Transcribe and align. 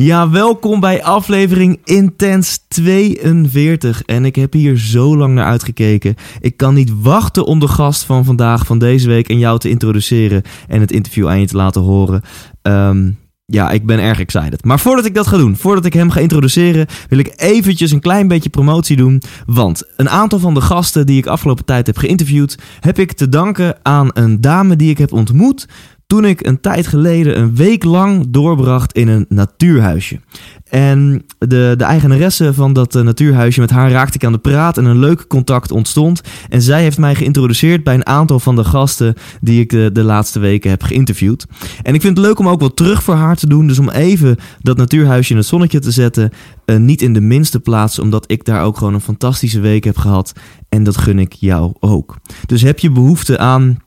Ja, 0.00 0.30
welkom 0.30 0.80
bij 0.80 1.02
aflevering 1.02 1.80
Intens 1.84 2.58
42. 2.68 4.02
En 4.02 4.24
ik 4.24 4.36
heb 4.36 4.52
hier 4.52 4.78
zo 4.78 5.16
lang 5.16 5.34
naar 5.34 5.44
uitgekeken. 5.44 6.14
Ik 6.40 6.56
kan 6.56 6.74
niet 6.74 6.92
wachten 7.02 7.44
om 7.44 7.58
de 7.58 7.68
gast 7.68 8.04
van 8.04 8.24
vandaag, 8.24 8.66
van 8.66 8.78
deze 8.78 9.08
week, 9.08 9.28
en 9.28 9.38
jou 9.38 9.58
te 9.58 9.68
introduceren 9.68 10.42
en 10.68 10.80
het 10.80 10.92
interview 10.92 11.28
aan 11.28 11.40
je 11.40 11.46
te 11.46 11.56
laten 11.56 11.80
horen. 11.80 12.22
Ehm, 12.62 13.10
ja, 13.44 13.70
ik 13.70 13.86
ben 13.86 13.98
erg 13.98 14.20
excited. 14.20 14.64
Maar 14.64 14.80
voordat 14.80 15.04
ik 15.04 15.14
dat 15.14 15.26
ga 15.26 15.36
doen, 15.36 15.56
voordat 15.56 15.84
ik 15.84 15.92
hem 15.92 16.10
ga 16.10 16.20
introduceren, 16.20 16.86
wil 17.08 17.18
ik 17.18 17.32
eventjes 17.36 17.90
een 17.90 18.00
klein 18.00 18.28
beetje 18.28 18.50
promotie 18.50 18.96
doen. 18.96 19.22
Want 19.46 19.82
een 19.96 20.08
aantal 20.08 20.38
van 20.38 20.54
de 20.54 20.60
gasten 20.60 21.06
die 21.06 21.18
ik 21.18 21.26
afgelopen 21.26 21.64
tijd 21.64 21.86
heb 21.86 21.96
geïnterviewd, 21.96 22.58
heb 22.80 22.98
ik 22.98 23.12
te 23.12 23.28
danken 23.28 23.76
aan 23.82 24.10
een 24.12 24.40
dame 24.40 24.76
die 24.76 24.90
ik 24.90 24.98
heb 24.98 25.12
ontmoet 25.12 25.66
toen 26.08 26.24
ik 26.24 26.46
een 26.46 26.60
tijd 26.60 26.86
geleden 26.86 27.38
een 27.38 27.54
week 27.54 27.84
lang 27.84 28.26
doorbracht 28.28 28.92
in 28.92 29.08
een 29.08 29.26
natuurhuisje. 29.28 30.20
En 30.68 31.24
de, 31.38 31.74
de 31.76 31.84
eigenaresse 31.84 32.54
van 32.54 32.72
dat 32.72 32.94
eh, 32.94 33.02
natuurhuisje, 33.02 33.60
met 33.60 33.70
haar 33.70 33.90
raakte 33.90 34.14
ik 34.14 34.24
aan 34.24 34.32
de 34.32 34.38
praat 34.38 34.78
en 34.78 34.84
een 34.84 34.98
leuk 34.98 35.26
contact 35.26 35.70
ontstond. 35.70 36.20
En 36.48 36.62
zij 36.62 36.82
heeft 36.82 36.98
mij 36.98 37.14
geïntroduceerd 37.14 37.84
bij 37.84 37.94
een 37.94 38.06
aantal 38.06 38.40
van 38.40 38.56
de 38.56 38.64
gasten 38.64 39.14
die 39.40 39.60
ik 39.60 39.70
de, 39.70 39.90
de 39.92 40.02
laatste 40.02 40.38
weken 40.38 40.70
heb 40.70 40.82
geïnterviewd. 40.82 41.46
En 41.82 41.94
ik 41.94 42.00
vind 42.00 42.16
het 42.16 42.26
leuk 42.26 42.38
om 42.38 42.48
ook 42.48 42.60
wat 42.60 42.76
terug 42.76 43.02
voor 43.02 43.14
haar 43.14 43.36
te 43.36 43.48
doen. 43.48 43.66
Dus 43.66 43.78
om 43.78 43.90
even 43.90 44.36
dat 44.60 44.76
natuurhuisje 44.76 45.32
in 45.32 45.38
het 45.38 45.46
zonnetje 45.46 45.78
te 45.78 45.90
zetten. 45.90 46.30
eh, 46.64 46.76
niet 46.76 47.02
in 47.02 47.12
de 47.12 47.20
minste 47.20 47.60
plaats, 47.60 47.98
omdat 47.98 48.24
ik 48.30 48.44
daar 48.44 48.64
ook 48.64 48.76
gewoon 48.76 48.94
een 48.94 49.00
fantastische 49.00 49.60
week 49.60 49.84
heb 49.84 49.96
gehad. 49.96 50.32
En 50.68 50.82
dat 50.82 50.96
gun 50.96 51.18
ik 51.18 51.32
jou 51.32 51.72
ook. 51.80 52.16
Dus 52.46 52.62
heb 52.62 52.78
je 52.78 52.90
behoefte 52.90 53.38
aan 53.38 53.78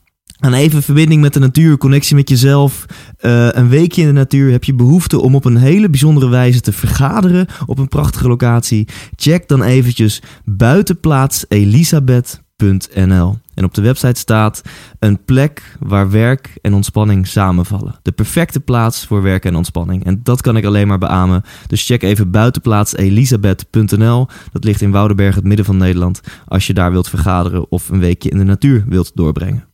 aan 0.42 0.52
even 0.52 0.82
verbinding 0.82 1.20
met 1.20 1.32
de 1.32 1.40
natuur, 1.40 1.78
connectie 1.78 2.16
met 2.16 2.28
jezelf. 2.28 2.86
eh, 3.18 3.48
een 3.52 3.68
weekje 3.68 4.00
in 4.00 4.06
de 4.06 4.12
natuur. 4.12 4.50
Heb 4.50 4.64
je 4.64 4.74
behoefte 4.74 5.20
om 5.20 5.34
op 5.34 5.44
een 5.44 5.56
hele 5.56 5.90
bijzondere 5.90 6.28
wijze 6.28 6.60
te 6.60 6.72
vergaderen 6.72 7.46
op 7.66 7.78
een 7.78 7.88
prachtige 7.88 8.28
locatie? 8.28 8.88
Check 9.16 9.48
dan 9.48 9.62
eventjes 9.62 10.22
buitenplaatselisabeth.nl. 10.44 13.36
En 13.54 13.64
op 13.64 13.74
de 13.74 13.82
website 13.82 14.20
staat 14.20 14.62
een 14.98 15.24
plek 15.24 15.76
waar 15.80 16.10
werk 16.10 16.58
en 16.62 16.74
ontspanning 16.74 17.26
samenvallen. 17.26 17.98
De 18.02 18.12
perfecte 18.12 18.60
plaats 18.60 19.06
voor 19.06 19.22
werk 19.22 19.44
en 19.44 19.56
ontspanning. 19.56 20.04
En 20.04 20.20
dat 20.22 20.40
kan 20.40 20.56
ik 20.56 20.64
alleen 20.64 20.86
maar 20.86 20.98
beamen. 20.98 21.42
Dus 21.66 21.86
check 21.86 22.02
even 22.02 22.30
buitenplaatselisabeth.nl. 22.30 24.26
Dat 24.52 24.64
ligt 24.64 24.80
in 24.80 24.90
Woudenberg, 24.90 25.34
het 25.34 25.44
midden 25.44 25.66
van 25.66 25.76
Nederland. 25.76 26.20
Als 26.46 26.66
je 26.66 26.74
daar 26.74 26.92
wilt 26.92 27.08
vergaderen 27.08 27.70
of 27.70 27.88
een 27.88 28.00
weekje 28.00 28.30
in 28.30 28.38
de 28.38 28.44
natuur 28.44 28.84
wilt 28.88 29.12
doorbrengen. 29.14 29.70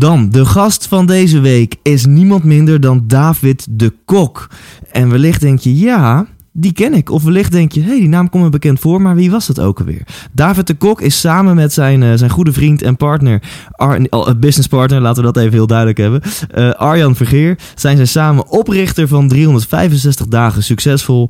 Dan, 0.00 0.30
de 0.30 0.44
gast 0.44 0.86
van 0.86 1.06
deze 1.06 1.40
week 1.40 1.76
is 1.82 2.06
niemand 2.06 2.44
minder 2.44 2.80
dan 2.80 3.04
David 3.06 3.66
de 3.70 3.92
Kok. 4.04 4.50
En 4.92 5.10
wellicht 5.10 5.40
denk 5.40 5.58
je, 5.58 5.78
ja, 5.78 6.26
die 6.52 6.72
ken 6.72 6.94
ik. 6.94 7.10
Of 7.10 7.22
wellicht 7.22 7.52
denk 7.52 7.72
je, 7.72 7.80
hé, 7.80 7.86
hey, 7.86 7.98
die 7.98 8.08
naam 8.08 8.30
komt 8.30 8.44
me 8.44 8.48
bekend 8.48 8.80
voor, 8.80 9.02
maar 9.02 9.14
wie 9.14 9.30
was 9.30 9.46
dat 9.46 9.60
ook 9.60 9.78
alweer? 9.78 10.06
David 10.32 10.66
de 10.66 10.74
Kok 10.74 11.00
is 11.00 11.20
samen 11.20 11.54
met 11.54 11.72
zijn, 11.72 12.02
eh, 12.02 12.12
zijn 12.14 12.30
goede 12.30 12.52
vriend 12.52 12.82
en 12.82 12.96
partner, 12.96 13.42
Ar 13.70 14.00
oh, 14.10 14.28
businesspartner, 14.36 15.00
laten 15.00 15.24
we 15.24 15.32
dat 15.32 15.42
even 15.42 15.52
heel 15.52 15.66
duidelijk 15.66 15.98
hebben, 15.98 16.22
eh, 16.50 16.70
Arjan 16.70 17.16
Vergeer, 17.16 17.58
zijn 17.74 17.96
zij 17.96 18.06
samen 18.06 18.48
oprichter 18.48 19.08
van 19.08 19.28
365 19.28 20.26
dagen 20.26 20.62
succesvol. 20.62 21.28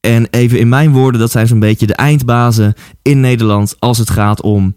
En 0.00 0.26
even 0.30 0.58
in 0.58 0.68
mijn 0.68 0.92
woorden, 0.92 1.20
dat 1.20 1.30
zijn 1.30 1.46
zo'n 1.46 1.58
beetje 1.58 1.86
de 1.86 1.94
eindbazen 1.94 2.74
in 3.02 3.20
Nederland 3.20 3.76
als 3.78 3.98
het 3.98 4.10
gaat 4.10 4.42
om 4.42 4.74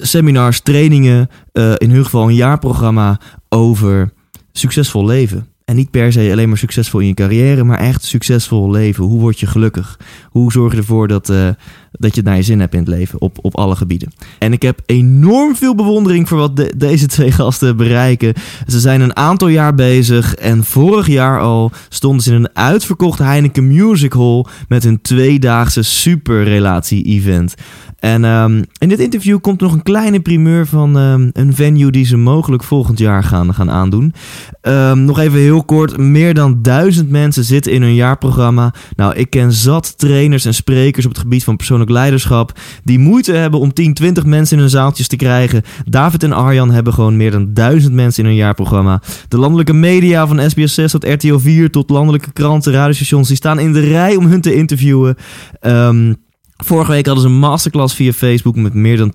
seminars, 0.00 0.60
trainingen, 0.60 1.28
eh, 1.52 1.72
in 1.76 1.90
hun 1.90 2.04
geval 2.04 2.28
een 2.28 2.34
jaarprogramma 2.34 3.20
over 3.48 4.12
succesvol 4.52 5.06
leven. 5.06 5.49
En 5.70 5.76
niet 5.76 5.90
per 5.90 6.12
se 6.12 6.28
alleen 6.32 6.48
maar 6.48 6.58
succesvol 6.58 7.00
in 7.00 7.06
je 7.06 7.14
carrière, 7.14 7.64
maar 7.64 7.78
echt 7.78 8.04
succesvol 8.04 8.70
leven. 8.70 9.04
Hoe 9.04 9.20
word 9.20 9.40
je 9.40 9.46
gelukkig? 9.46 9.98
Hoe 10.30 10.52
zorg 10.52 10.72
je 10.72 10.78
ervoor 10.78 11.08
dat, 11.08 11.28
eh, 11.28 11.48
dat 11.92 12.10
je 12.14 12.20
het 12.20 12.24
naar 12.24 12.36
je 12.36 12.42
zin 12.42 12.60
hebt 12.60 12.72
in 12.74 12.80
het 12.80 12.88
leven 12.88 13.20
op, 13.20 13.38
op 13.42 13.56
alle 13.56 13.76
gebieden? 13.76 14.12
En 14.38 14.52
ik 14.52 14.62
heb 14.62 14.80
enorm 14.86 15.56
veel 15.56 15.74
bewondering 15.74 16.28
voor 16.28 16.38
wat 16.38 16.56
de- 16.56 16.72
deze 16.76 17.06
twee 17.06 17.32
gasten 17.32 17.76
bereiken. 17.76 18.32
Ze 18.66 18.80
zijn 18.80 19.00
een 19.00 19.16
aantal 19.16 19.48
jaar 19.48 19.74
bezig 19.74 20.34
en 20.34 20.64
vorig 20.64 21.06
jaar 21.06 21.40
al 21.40 21.70
stonden 21.88 22.22
ze 22.22 22.30
in 22.30 22.36
een 22.36 22.56
uitverkocht 22.56 23.18
Heineken 23.18 23.66
Music 23.66 24.12
Hall 24.12 24.44
met 24.68 24.84
hun 24.84 25.00
tweedaagse 25.02 25.82
superrelatie-event. 25.82 27.54
En 27.98 28.24
ehm, 28.24 28.62
in 28.78 28.88
dit 28.88 28.98
interview 28.98 29.40
komt 29.40 29.60
nog 29.60 29.72
een 29.72 29.82
kleine 29.82 30.20
primeur 30.20 30.66
van 30.66 30.98
ehm, 30.98 31.30
een 31.32 31.54
venue 31.54 31.90
die 31.90 32.04
ze 32.04 32.16
mogelijk 32.16 32.62
volgend 32.64 32.98
jaar 32.98 33.24
gaan, 33.24 33.54
gaan 33.54 33.70
aandoen. 33.70 34.12
Ehm, 34.60 35.04
nog 35.04 35.18
even 35.18 35.38
heel 35.38 35.59
kort, 35.64 35.96
meer 35.96 36.34
dan 36.34 36.58
duizend 36.62 37.10
mensen 37.10 37.44
zitten 37.44 37.72
in 37.72 37.82
hun 37.82 37.94
jaarprogramma. 37.94 38.74
Nou, 38.96 39.14
ik 39.14 39.30
ken 39.30 39.52
zat 39.52 39.98
trainers 39.98 40.44
en 40.44 40.54
sprekers 40.54 41.04
op 41.04 41.10
het 41.10 41.20
gebied 41.20 41.44
van 41.44 41.56
persoonlijk 41.56 41.90
leiderschap 41.90 42.58
die 42.84 42.98
moeite 42.98 43.32
hebben 43.32 43.60
om 43.60 43.72
10, 43.72 43.94
20 43.94 44.24
mensen 44.24 44.56
in 44.56 44.62
hun 44.62 44.70
zaaltjes 44.70 45.08
te 45.08 45.16
krijgen. 45.16 45.62
David 45.84 46.22
en 46.22 46.32
Arjan 46.32 46.70
hebben 46.70 46.94
gewoon 46.94 47.16
meer 47.16 47.30
dan 47.30 47.54
duizend 47.54 47.94
mensen 47.94 48.22
in 48.22 48.28
hun 48.28 48.38
jaarprogramma. 48.38 49.02
De 49.28 49.38
landelijke 49.38 49.72
media 49.72 50.26
van 50.26 50.50
SBS 50.50 50.74
6 50.74 50.90
tot 50.90 51.04
RTL 51.04 51.38
4 51.38 51.70
tot 51.70 51.90
landelijke 51.90 52.32
kranten, 52.32 52.72
radiostations, 52.72 53.28
die 53.28 53.36
staan 53.36 53.58
in 53.58 53.72
de 53.72 53.80
rij 53.80 54.16
om 54.16 54.26
hun 54.26 54.40
te 54.40 54.54
interviewen. 54.54 55.16
Ehm 55.60 56.12
Vorige 56.64 56.90
week 56.90 57.06
hadden 57.06 57.24
ze 57.24 57.30
een 57.30 57.38
masterclass 57.38 57.94
via 57.94 58.12
Facebook 58.12 58.56
met 58.56 58.74
meer 58.74 58.96
dan 58.96 59.12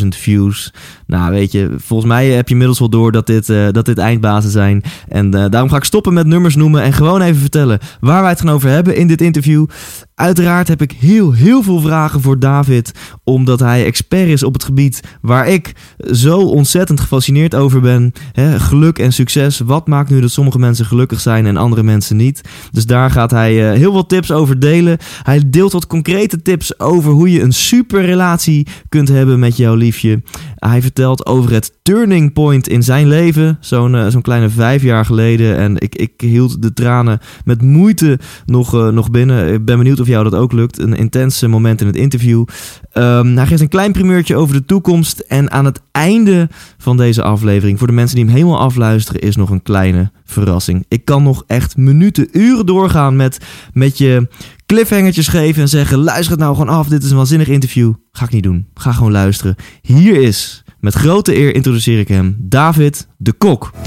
200.000 0.00 0.08
views. 0.08 0.72
Nou, 1.06 1.30
weet 1.30 1.52
je, 1.52 1.74
volgens 1.76 2.08
mij 2.08 2.28
heb 2.28 2.46
je 2.46 2.52
inmiddels 2.52 2.78
wel 2.78 2.88
door 2.88 3.12
dat 3.12 3.26
dit, 3.26 3.48
eh, 3.48 3.68
dat 3.70 3.84
dit 3.84 3.98
eindbazen 3.98 4.50
zijn. 4.50 4.82
En 5.08 5.34
eh, 5.34 5.50
daarom 5.50 5.70
ga 5.70 5.76
ik 5.76 5.84
stoppen 5.84 6.14
met 6.14 6.26
nummers 6.26 6.56
noemen 6.56 6.82
en 6.82 6.92
gewoon 6.92 7.20
even 7.20 7.40
vertellen 7.40 7.78
waar 8.00 8.20
wij 8.20 8.30
het 8.30 8.40
gaan 8.40 8.50
over 8.50 8.68
hebben 8.68 8.96
in 8.96 9.06
dit 9.06 9.20
interview. 9.20 9.66
Uiteraard 10.14 10.68
heb 10.68 10.82
ik 10.82 10.92
heel, 10.92 11.32
heel 11.32 11.62
veel 11.62 11.80
vragen 11.80 12.20
voor 12.20 12.38
David, 12.38 12.92
omdat 13.24 13.60
hij 13.60 13.84
expert 13.84 14.28
is 14.28 14.42
op 14.42 14.52
het 14.52 14.64
gebied 14.64 15.00
waar 15.20 15.48
ik 15.48 15.72
zo 16.12 16.38
ontzettend 16.38 17.00
gefascineerd 17.00 17.54
over 17.54 17.80
ben. 17.80 18.12
Geluk 18.56 18.98
en 18.98 19.12
succes. 19.12 19.58
Wat 19.58 19.86
maakt 19.86 20.10
nu 20.10 20.20
dat 20.20 20.30
sommige 20.30 20.58
mensen 20.58 20.86
gelukkig 20.86 21.20
zijn 21.20 21.46
en 21.46 21.56
andere 21.56 21.82
mensen 21.82 22.16
niet? 22.16 22.40
Dus 22.70 22.86
daar 22.86 23.10
gaat 23.10 23.30
hij 23.30 23.70
eh, 23.70 23.76
heel 23.78 23.92
veel 23.92 24.06
tips 24.06 24.30
over 24.30 24.60
delen. 24.60 24.98
Hij 25.22 25.42
deelt 25.46 25.72
wat 25.72 25.86
concrete 25.86 26.42
tips 26.42 26.80
over 26.80 27.12
hoe 27.12 27.30
je 27.30 27.42
een 27.42 27.52
super 27.52 28.04
relatie 28.04 28.66
kunt 28.88 29.08
hebben 29.08 29.38
met 29.38 29.56
jouw 29.56 29.74
liefje. 29.74 30.22
Hij 30.56 30.82
vertelt 30.82 31.26
over 31.26 31.52
het 31.52 31.72
turning 31.82 32.32
point 32.32 32.68
in 32.68 32.82
zijn 32.82 33.08
leven. 33.08 33.58
Zo'n 33.60 33.94
eh, 33.94 34.06
zo'n 34.06 34.22
kleine 34.22 34.48
vijf 34.48 34.82
jaar 34.82 35.04
geleden. 35.04 35.56
En 35.56 35.80
ik, 35.80 35.94
ik 35.94 36.12
hield 36.16 36.62
de 36.62 36.72
tranen 36.72 37.18
met 37.44 37.62
moeite 37.62 38.18
nog, 38.46 38.74
eh, 38.74 38.88
nog 38.88 39.10
binnen. 39.10 39.52
Ik 39.52 39.64
ben 39.64 39.78
benieuwd 39.78 40.00
of 40.04 40.10
jou 40.10 40.24
dat 40.24 40.34
ook 40.34 40.52
lukt. 40.52 40.78
Een 40.78 40.94
intense 40.94 41.48
moment 41.48 41.80
in 41.80 41.86
het 41.86 41.96
interview. 41.96 42.44
Ehm, 42.92 43.36
hij 43.36 43.46
geeft 43.46 43.60
een 43.60 43.68
klein 43.68 43.92
primeurtje 43.92 44.36
over 44.36 44.54
de 44.54 44.64
toekomst. 44.64 45.18
En 45.18 45.50
aan 45.50 45.64
het 45.64 45.80
einde 45.90 46.48
van 46.78 46.96
deze 46.96 47.22
aflevering, 47.22 47.78
voor 47.78 47.86
de 47.86 47.92
mensen 47.92 48.16
die 48.16 48.24
hem 48.24 48.34
helemaal 48.34 48.58
afluisteren, 48.58 49.20
is 49.20 49.36
nog 49.36 49.50
een 49.50 49.62
kleine 49.62 50.10
verrassing. 50.24 50.84
Ik 50.88 51.04
kan 51.04 51.22
nog 51.22 51.44
echt 51.46 51.76
minuten, 51.76 52.28
uren 52.32 52.66
doorgaan 52.66 53.16
met, 53.16 53.38
met 53.72 53.98
je 53.98 54.28
cliffhangertjes 54.66 55.28
geven 55.28 55.62
en 55.62 55.68
zeggen: 55.68 55.98
luister 55.98 56.30
het 56.30 56.40
nou 56.40 56.56
gewoon 56.56 56.74
af. 56.74 56.88
Dit 56.88 57.02
is 57.02 57.10
een 57.10 57.16
waanzinnig 57.16 57.48
interview. 57.48 57.92
Ga 58.12 58.24
ik 58.24 58.30
niet 58.30 58.42
doen. 58.42 58.66
Ga 58.74 58.92
gewoon 58.92 59.12
luisteren. 59.12 59.56
Hier 59.82 60.22
is, 60.22 60.64
met 60.80 60.94
grote 60.94 61.36
eer 61.36 61.54
introduceer 61.54 61.98
ik 61.98 62.08
hem, 62.08 62.36
David 62.38 63.08
de 63.16 63.32
Kok. 63.32 63.72
100% 63.74 63.80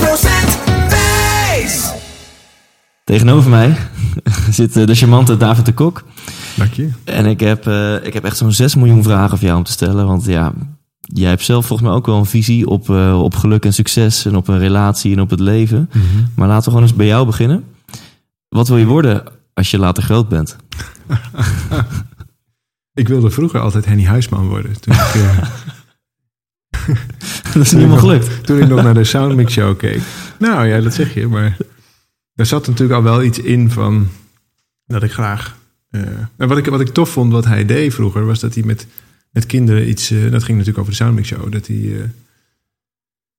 wijs! 0.00 0.63
Tegenover 3.04 3.50
mij 3.50 3.76
zit 4.50 4.76
eh, 4.76 4.86
de 4.86 4.94
charmante 4.94 5.36
David 5.36 5.66
de 5.66 5.72
Kok. 5.72 6.04
Dank 6.56 6.72
je. 6.72 6.88
En 7.04 7.26
ik 7.26 7.40
heb, 7.40 7.66
eh, 7.66 8.04
ik 8.04 8.12
heb 8.12 8.24
echt 8.24 8.36
zo'n 8.36 8.52
6 8.52 8.74
miljoen 8.74 9.02
vragen 9.02 9.38
voor 9.38 9.46
jou 9.46 9.58
om 9.58 9.64
te 9.64 9.72
stellen. 9.72 10.06
Want 10.06 10.24
ja, 10.24 10.52
jij 11.00 11.28
hebt 11.28 11.42
zelf 11.42 11.66
volgens 11.66 11.88
mij 11.88 11.96
ook 11.96 12.06
wel 12.06 12.18
een 12.18 12.26
visie 12.26 12.66
op, 12.68 12.90
eh, 12.90 13.22
op 13.22 13.34
geluk 13.34 13.64
en 13.64 13.72
succes. 13.72 14.24
En 14.24 14.36
op 14.36 14.48
een 14.48 14.58
relatie 14.58 15.12
en 15.12 15.20
op 15.20 15.30
het 15.30 15.40
leven. 15.40 15.90
Maar 16.34 16.48
laten 16.48 16.64
we 16.64 16.70
gewoon 16.70 16.82
eens 16.82 16.96
bij 16.96 17.06
jou 17.06 17.26
beginnen. 17.26 17.64
Wat 18.48 18.68
wil 18.68 18.76
je 18.76 18.86
worden 18.86 19.22
als 19.54 19.70
je 19.70 19.78
later 19.78 20.02
groot 20.02 20.28
bent? 20.28 20.56
Ik 22.94 23.08
wilde 23.08 23.30
vroeger 23.30 23.60
altijd 23.60 23.84
Henny 23.84 24.04
Huisman 24.04 24.48
worden. 24.48 24.80
Toen 24.80 24.94
ik, 24.94 25.00
Dat 27.52 27.62
is 27.62 27.72
niet 27.72 27.80
helemaal 27.80 27.98
gelukt. 27.98 28.46
toen 28.46 28.58
ik 28.58 28.68
nog 28.68 28.82
naar 28.82 28.94
de 28.94 29.04
Soundmix 29.04 29.52
Show 29.52 29.78
keek. 29.78 30.02
Nou 30.38 30.66
ja, 30.66 30.80
dat 30.80 30.94
zeg 30.94 31.14
je. 31.14 31.26
Maar 31.26 31.56
er 32.34 32.46
zat 32.46 32.66
natuurlijk 32.66 32.98
al 32.98 33.02
wel 33.04 33.22
iets 33.22 33.38
in 33.38 33.70
van 33.70 34.08
dat 34.86 35.02
ik 35.02 35.12
graag... 35.12 35.56
eh, 35.90 36.00
en 36.36 36.48
wat, 36.48 36.58
ik, 36.58 36.66
wat 36.66 36.80
ik 36.80 36.88
tof 36.88 37.08
vond, 37.10 37.32
wat 37.32 37.44
hij 37.44 37.64
deed 37.64 37.94
vroeger, 37.94 38.26
was 38.26 38.40
dat 38.40 38.54
hij 38.54 38.62
met, 38.64 38.86
met 39.30 39.46
kinderen 39.46 39.88
iets... 39.88 40.10
eh, 40.10 40.30
dat 40.30 40.42
ging 40.42 40.58
natuurlijk 40.58 40.78
over 40.78 40.90
de 40.90 40.96
Soundmix 41.04 41.28
Show. 41.28 41.52
Dat 41.52 41.66
hij... 41.66 41.76
eh, 41.76 42.00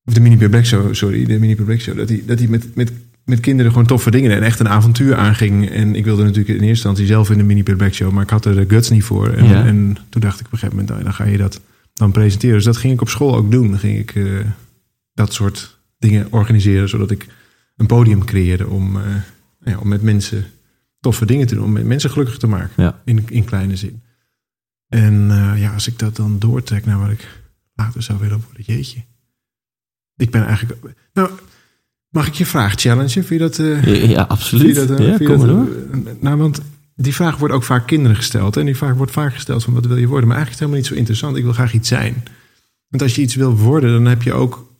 of 0.06 0.14
de 0.14 0.20
Mini 0.20 0.38
Peer 0.38 0.50
Black 0.50 0.66
Show, 0.66 0.94
sorry. 0.94 1.26
De 1.26 1.40
Mini 1.40 1.56
Peer 1.56 1.66
Black 1.66 1.80
Show. 1.80 1.98
Dat 1.98 2.10
hij, 2.10 2.24
dat 2.26 2.40
hij 2.40 2.48
met, 2.48 2.76
met, 2.76 2.92
met 3.26 3.40
kinderen 3.40 3.72
gewoon 3.72 3.88
toffe 3.88 4.12
dingen 4.12 4.32
en 4.32 4.44
echt 4.44 4.60
een 4.60 4.70
avontuur 4.70 5.16
aanging. 5.16 5.70
En 5.70 5.96
ik 5.96 6.04
wilde 6.04 6.22
natuurlijk 6.24 6.50
in 6.50 6.54
eerste 6.56 6.70
instantie 6.70 7.06
zelf 7.06 7.30
in 7.30 7.38
de 7.38 7.44
Mini 7.44 7.64
Peer 7.64 7.76
Black 7.76 7.94
Show, 7.94 8.12
maar 8.12 8.24
ik 8.24 8.30
had 8.30 8.46
er 8.46 8.56
de 8.56 8.66
guts 8.68 8.90
niet 8.90 9.04
voor. 9.04 9.30
En, 9.30 9.46
Ja. 9.46 9.66
en 9.66 9.98
toen 10.10 10.22
dacht 10.22 10.40
ik 10.40 10.46
op 10.46 10.52
een 10.52 10.58
gegeven 10.58 10.76
moment, 10.78 10.90
nou, 10.94 11.04
dan 11.04 11.14
ga 11.14 11.24
je 11.32 11.38
dat 11.38 11.62
dan 11.94 12.12
presenteren. 12.12 12.56
Dus 12.56 12.64
dat 12.66 12.78
ging 12.78 12.94
ik 12.94 13.02
op 13.02 13.10
school 13.10 13.36
ook 13.36 13.52
doen. 13.52 13.70
Dan 13.70 13.80
ging 13.80 13.98
ik 14.00 14.14
dat 15.14 15.34
soort 15.34 15.78
dingen 15.98 16.28
organiseren, 16.30 16.90
zodat 16.90 17.12
ik 17.12 17.28
een 17.76 17.86
podium 17.86 18.26
creëerde 18.26 18.68
om, 18.68 18.98
eh, 19.02 19.16
ja, 19.60 19.78
om 19.78 19.88
met 19.88 20.02
mensen 20.02 20.46
toffe 21.00 21.26
dingen 21.26 21.48
te 21.48 21.56
doen. 21.56 21.64
Om 21.64 21.72
met 21.72 21.86
mensen 21.86 22.10
gelukkig 22.10 22.38
te 22.38 22.48
maken, 22.48 22.84
Ja. 22.84 23.02
in, 23.06 23.24
in 23.30 23.44
kleine 23.44 23.76
zin. 23.76 24.02
En 24.88 25.32
eh, 25.32 25.62
ja, 25.62 25.74
als 25.74 25.88
ik 25.88 26.00
dat 26.00 26.16
dan 26.16 26.40
doortrek 26.40 26.86
naar 26.86 27.00
wat 27.00 27.10
ik 27.10 27.42
later 27.74 28.04
zou 28.04 28.20
willen 28.20 28.42
worden, 28.46 28.64
jeetje. 28.66 29.04
Ik 30.16 30.32
ben 30.32 30.46
eigenlijk... 30.46 30.82
Nou, 31.14 31.30
mag 32.10 32.28
ik 32.28 32.34
je 32.34 32.46
vraag 32.46 32.74
challengen? 32.76 33.10
Vind 33.10 33.28
je 33.30 33.38
dat... 33.38 33.60
eh, 33.60 34.10
Ja, 34.10 34.22
absoluut. 34.22 34.76
dat, 34.76 35.00
ja, 35.00 35.18
kom 35.18 35.28
maar 35.38 35.48
dat, 35.48 35.48
door. 35.48 36.16
nou, 36.20 36.38
want 36.38 36.62
die 36.96 37.14
vraag 37.16 37.38
wordt 37.38 37.54
ook 37.54 37.64
vaak 37.64 37.88
kinderen 37.88 38.16
gesteld. 38.16 38.58
En 38.58 38.66
die 38.66 38.78
vraag 38.78 38.94
wordt 38.96 39.12
vaak 39.12 39.34
gesteld 39.34 39.64
van 39.64 39.74
wat 39.74 39.86
wil 39.86 39.98
je 39.98 40.08
worden? 40.08 40.28
Maar 40.28 40.38
eigenlijk 40.38 40.48
is 40.48 40.50
het 40.50 40.60
helemaal 40.60 40.78
niet 40.80 40.88
zo 40.88 40.96
interessant. 40.96 41.38
Ik 41.38 41.44
wil 41.44 41.54
graag 41.54 41.74
iets 41.74 41.88
zijn. 41.88 42.24
Want 42.88 43.04
als 43.04 43.16
je 43.16 43.22
iets 43.22 43.36
wil 43.36 43.56
worden, 43.58 43.92
dan 43.94 44.06
heb 44.06 44.22
je 44.22 44.34
ook 44.34 44.75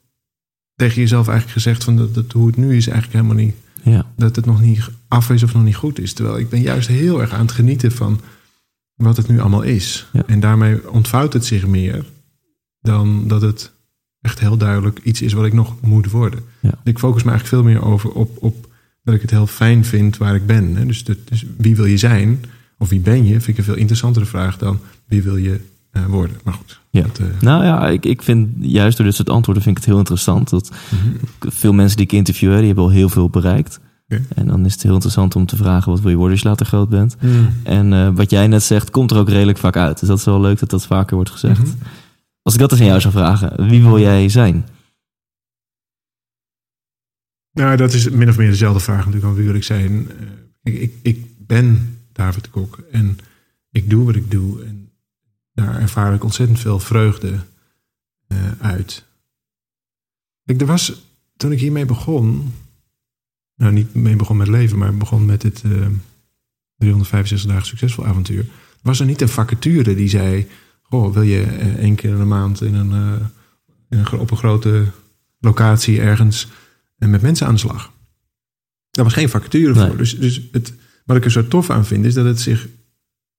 tegen 0.76 1.02
jezelf 1.02 1.28
eigenlijk 1.28 1.58
gezegd 1.58 1.84
van 1.84 1.96
dat, 1.96 2.14
dat 2.14 2.32
hoe 2.32 2.48
het 2.48 2.58
nu 2.58 2.76
is 2.76 2.88
eigenlijk 2.88 3.22
helemaal 3.22 3.44
niet 3.44 3.56
Ja, 3.84 4.06
dat 4.16 4.36
het 4.36 4.46
nog 4.46 4.62
niet 4.62 4.90
af 5.08 5.30
is 5.30 5.44
of 5.44 5.54
nog 5.54 5.64
niet 5.64 5.76
goed 5.76 6.00
is. 6.00 6.14
Terwijl 6.14 6.38
ik 6.38 6.50
ben 6.50 6.62
juist 6.62 6.88
heel 6.88 7.22
erg 7.22 7.32
aan 7.34 7.46
het 7.46 7.52
genieten 7.52 7.92
van 7.92 8.22
wat 8.96 9.18
het 9.18 9.28
nu 9.28 9.40
allemaal 9.40 9.62
is. 9.62 10.08
Ja. 10.14 10.24
En 10.28 10.40
daarmee 10.40 10.92
ontvouwt 10.92 11.34
het 11.34 11.46
zich 11.46 11.68
meer 11.68 12.06
dan 12.82 13.28
dat 13.28 13.42
het 13.42 13.72
echt 14.22 14.40
heel 14.40 14.58
duidelijk 14.58 15.00
iets 15.04 15.22
is 15.22 15.34
wat 15.34 15.46
ik 15.46 15.54
nog 15.54 15.82
moet 15.82 16.12
worden. 16.12 16.40
Ja. 16.60 16.80
Ik 16.84 17.00
focus 17.00 17.24
me 17.24 17.30
eigenlijk 17.30 17.64
veel 17.64 17.74
meer 17.74 17.84
over 17.86 18.10
op, 18.10 18.44
op 18.44 18.74
dat 19.04 19.16
ik 19.16 19.22
het 19.22 19.32
heel 19.32 19.48
fijn 19.48 19.86
vind 19.86 20.18
waar 20.18 20.36
ik 20.36 20.46
ben. 20.46 20.76
Hè. 20.76 20.86
Dus, 20.86 21.04
dus 21.04 21.46
wie 21.58 21.76
wil 21.76 21.86
je 21.86 21.98
zijn 21.98 22.44
of 22.78 22.90
wie 22.90 23.00
ben 23.00 23.26
je, 23.26 23.42
vind 23.42 23.48
ik 23.48 23.58
een 23.58 23.64
veel 23.64 23.76
interessantere 23.76 24.26
vraag 24.26 24.58
dan 24.58 24.80
wie 25.06 25.24
wil 25.24 25.38
je 25.38 25.60
eh, 25.92 26.06
worden. 26.06 26.38
Maar 26.44 26.54
goed. 26.54 26.80
Ja. 26.96 27.02
Dat, 27.02 27.20
eh, 27.20 27.26
Nou 27.40 27.64
ja, 27.64 27.88
ik, 27.90 28.06
ik 28.06 28.22
vind 28.22 28.50
juist 28.60 28.98
door 28.98 29.06
dit 29.06 29.16
soort 29.16 29.30
antwoorden 29.30 29.64
vind 29.64 29.78
ik 29.78 29.84
het 29.84 29.92
heel 29.92 30.02
interessant. 30.02 30.50
Dat 30.50 30.72
mhm. 30.90 31.52
veel 31.52 31.74
mensen 31.74 31.98
die 31.98 32.06
ik 32.06 32.12
interview, 32.12 32.58
die 32.58 32.66
hebben 32.66 32.84
al 32.84 32.90
heel 32.90 33.10
veel 33.10 33.30
bereikt. 33.30 33.80
En 34.08 34.48
dan 34.48 34.66
is 34.66 34.74
het 34.74 34.84
heel 34.84 34.94
interessant 34.94 35.36
om 35.36 35.46
te 35.46 35.56
vragen 35.56 35.92
wat 35.92 36.02
wil 36.02 36.10
je 36.10 36.16
worden 36.16 36.34
als 36.34 36.42
je 36.42 36.50
later 36.50 36.66
groot 36.66 36.90
bent. 36.90 37.16
Mm. 37.22 37.50
En 37.64 37.94
eh, 37.94 38.10
wat 38.14 38.30
jij 38.30 38.48
net 38.48 38.64
zegt, 38.64 38.90
komt 38.90 39.12
er 39.12 39.18
ook 39.18 39.30
redelijk 39.30 39.58
vaak 39.58 39.78
uit. 39.78 40.00
Dus 40.00 40.10
dat 40.10 40.18
is 40.18 40.26
wel 40.26 40.42
leuk 40.42 40.60
dat 40.60 40.70
dat 40.70 40.86
vaker 40.86 41.16
wordt 41.16 41.30
gezegd. 41.30 41.62
Mhm. 41.62 41.70
Als 42.42 42.54
ik 42.54 42.60
dat 42.60 42.72
eens 42.72 42.80
aan 42.80 42.88
jou 42.88 43.00
zou 43.00 43.14
vragen, 43.14 43.70
wie 43.70 43.84
wil 43.84 44.00
jij 44.00 44.30
zijn? 44.30 44.66
Nou, 47.52 47.78
dat 47.78 47.94
is 47.94 48.10
min 48.10 48.30
of 48.30 48.38
meer 48.38 48.50
dezelfde 48.50 48.80
vraag 48.80 48.98
natuurlijk. 48.98 49.26
Van 49.26 49.36
wie 49.36 49.46
wil 49.46 49.56
ik 49.56 49.64
zijn? 49.64 50.08
Eh, 50.64 50.74
ik, 50.74 50.82
ik, 50.82 50.94
ik 51.02 51.26
ben 51.38 51.98
David 52.12 52.44
de 52.44 52.50
Kok 52.50 52.80
en 52.92 53.18
ik 53.72 53.90
doe 53.90 54.06
wat 54.06 54.16
ik 54.16 54.32
doe. 54.32 54.64
En 54.64 54.85
daar 55.56 55.82
ervaar 55.82 56.14
ik 56.14 56.24
ontzettend 56.24 56.60
veel 56.60 56.80
vreugde 56.80 57.40
eh, 58.28 58.38
uit. 58.60 59.04
Kijk, 60.46 60.62
er 60.62 60.68
was, 60.68 61.04
toen 61.38 61.52
ik 61.52 61.60
hiermee 61.60 61.86
begon... 61.86 62.54
Nou, 63.56 63.74
niet 63.74 63.94
mee 63.94 64.16
begon 64.16 64.38
met 64.38 64.48
leven, 64.48 64.78
maar 64.78 64.98
begon 64.98 65.26
met 65.26 65.44
eh 65.44 65.52
365 66.78 67.50
dagen 67.50 67.66
succesvol 67.66 68.06
avontuur. 68.06 68.46
Was 68.82 69.00
er 69.00 69.06
niet 69.06 69.22
een 69.22 69.30
vacature 69.30 69.96
die 69.96 70.10
zei... 70.10 70.48
Goh, 70.82 71.14
wil 71.14 71.22
je 71.22 71.42
eh, 71.42 71.76
één 71.76 71.96
keer 71.96 72.10
in 72.10 72.18
de 72.18 72.26
maand 72.26 72.62
in 72.62 72.74
een, 72.74 72.92
eh, 72.92 73.26
in 73.90 73.98
een, 73.98 74.20
op 74.20 74.32
een 74.32 74.38
grote 74.38 74.86
locatie 75.40 76.02
ergens 76.02 76.48
en 76.98 77.10
met 77.10 77.22
mensen 77.22 77.48
aan 77.48 77.54
de 77.54 77.60
slag. 77.60 77.92
Daar 78.92 79.04
was 79.04 79.14
geen 79.14 79.30
vacature 79.30 79.74
Nee. 79.74 79.88
voor. 79.88 79.98
Dus, 79.98 80.20
dus 80.20 80.42
het, 80.52 80.74
wat 81.06 81.18
ik 81.18 81.26
er 81.26 81.32
zo 81.32 81.48
tof 81.48 81.70
aan 81.70 81.86
vind, 81.86 82.06
is 82.06 82.14
dat 82.14 82.26
het 82.26 82.40
zich 82.40 82.68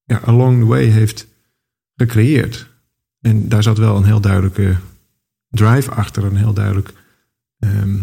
ja, 0.04 0.20
along 0.20 0.60
the 0.60 0.66
way 0.66 0.84
heeft 0.84 1.26
gecreëerd. 1.96 2.68
En 3.20 3.48
daar 3.48 3.62
zat 3.62 3.78
wel 3.78 3.96
een 3.96 4.04
heel 4.04 4.20
duidelijke 4.20 4.76
drive 5.48 5.90
achter, 5.90 6.24
een 6.24 6.36
heel 6.36 6.52
duidelijk 6.52 6.92
ehm, 7.58 7.98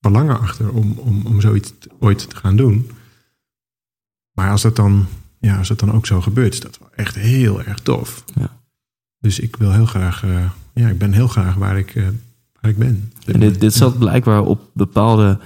verlangen 0.00 0.40
achter 0.40 0.70
om, 0.72 0.92
om, 0.98 1.26
om 1.26 1.40
zoiets 1.40 1.72
ooit 1.98 2.30
te 2.30 2.36
gaan 2.36 2.56
doen. 2.56 2.90
Maar 4.32 4.50
als 4.50 4.62
dat 4.62 4.76
dan, 4.76 5.06
ja, 5.38 5.58
als 5.58 5.68
dat 5.68 5.80
dan 5.80 5.92
ook 5.92 6.06
zo 6.06 6.20
gebeurt, 6.20 6.52
is 6.52 6.60
dat 6.60 6.78
wel 6.78 6.90
echt 6.94 7.14
heel 7.14 7.62
erg 7.62 7.78
tof. 7.78 8.24
Ja. 8.34 8.60
Dus 9.18 9.38
ik 9.38 9.56
wil 9.56 9.72
heel 9.72 9.86
graag, 9.86 10.24
eh, 10.24 10.50
ja, 10.74 10.88
ik 10.88 10.98
ben 10.98 11.12
heel 11.12 11.28
graag 11.28 11.54
waar 11.54 11.78
ik, 11.78 11.94
eh, 11.94 12.08
waar 12.60 12.70
ik 12.70 12.78
ben. 12.78 13.12
En 13.24 13.40
dit, 13.40 13.60
dit 13.60 13.74
zat 13.74 13.98
blijkbaar 13.98 14.42
op, 14.42 14.70
bepaalde, 14.72 15.38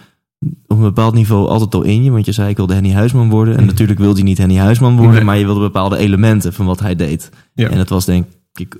op 0.67 0.77
een 0.77 0.83
bepaald 0.83 1.15
niveau 1.15 1.49
altijd 1.49 1.75
al 1.75 1.83
in 1.83 2.03
je. 2.05 2.11
Want 2.11 2.25
je 2.27 2.33
zei, 2.33 2.49
ik 2.51 2.57
wilde 2.57 2.75
Henny 2.75 2.93
Huisman 2.93 3.31
worden. 3.31 3.55
En 3.55 3.61
Mhm. 3.61 3.69
natuurlijk 3.71 3.99
wilde 3.99 4.15
hij 4.15 4.23
niet 4.29 4.39
Henny 4.39 4.57
Huisman 4.57 4.97
worden. 4.97 5.15
Nee. 5.15 5.25
Maar 5.25 5.39
je 5.39 5.45
wilde 5.45 5.61
bepaalde 5.61 5.97
elementen 5.97 6.53
van 6.53 6.67
wat 6.67 6.81
hij 6.81 6.97
deed. 6.97 7.31
Ja. 7.55 7.69
En 7.69 7.77
dat 7.77 7.89
was 7.89 8.05
denk 8.05 8.27
ik 8.55 8.77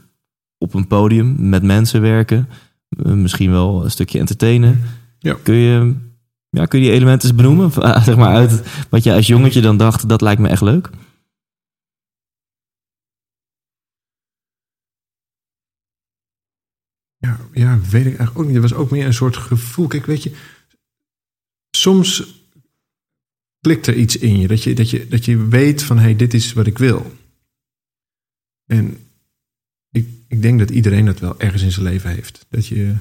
op 0.59 0.75
een 0.75 0.87
podium 0.87 1.49
met 1.49 1.63
mensen 1.63 2.01
werken. 2.01 2.49
eh, 2.89 3.13
Misschien 3.13 3.51
wel 3.51 3.85
een 3.85 3.91
stukje 3.91 4.19
entertainen. 4.19 4.81
Ja. 5.19 5.37
Kun, 5.43 5.55
je, 5.55 5.95
ja, 6.51 6.65
kun 6.67 6.79
je 6.79 6.85
die 6.85 6.95
elementen 6.95 7.29
eens 7.29 7.37
benoemen? 7.39 7.73
Ah, 7.75 8.05
Zeg 8.09 8.17
maar 8.17 8.35
uit 8.35 8.63
wat 8.91 9.03
je 9.05 9.13
als 9.15 9.27
jongetje 9.27 9.61
dan 9.61 9.77
dacht, 9.77 10.09
dat 10.09 10.21
lijkt 10.21 10.41
me 10.41 10.49
echt 10.49 10.63
leuk. 10.63 10.91
Ja, 17.17 17.39
ja, 17.53 17.79
weet 17.79 18.07
ik 18.07 18.19
eigenlijk 18.19 18.39
ook 18.39 18.47
niet. 18.47 18.55
Er 18.55 18.61
was 18.63 18.75
ook 18.75 18.91
meer 18.91 19.07
een 19.07 19.15
soort 19.15 19.37
gevoel. 19.37 19.87
Kijk, 19.87 20.07
weet 20.07 20.23
je, 20.23 20.37
soms 21.81 22.25
klikt 23.61 23.87
er 23.87 23.95
iets 23.95 24.17
in 24.17 24.39
je. 24.39 24.49
Dat 24.49 24.63
je, 24.63 24.75
dat 24.75 24.91
je, 24.91 25.09
dat 25.09 25.25
je 25.25 25.47
weet 25.47 25.83
van, 25.83 25.97
hé, 25.97 26.03
hey, 26.03 26.17
dit 26.17 26.35
is 26.35 26.53
wat 26.53 26.67
ik 26.67 26.79
wil. 26.79 27.13
En 28.67 28.99
ik, 29.91 30.09
ik 30.29 30.43
denk 30.43 30.59
dat 30.59 30.71
iedereen 30.71 31.05
dat 31.05 31.19
wel 31.19 31.41
ergens 31.41 31.63
in 31.63 31.73
zijn 31.73 31.85
leven 31.87 32.11
heeft. 32.11 32.47
Dat 32.49 32.67
je, 32.67 32.95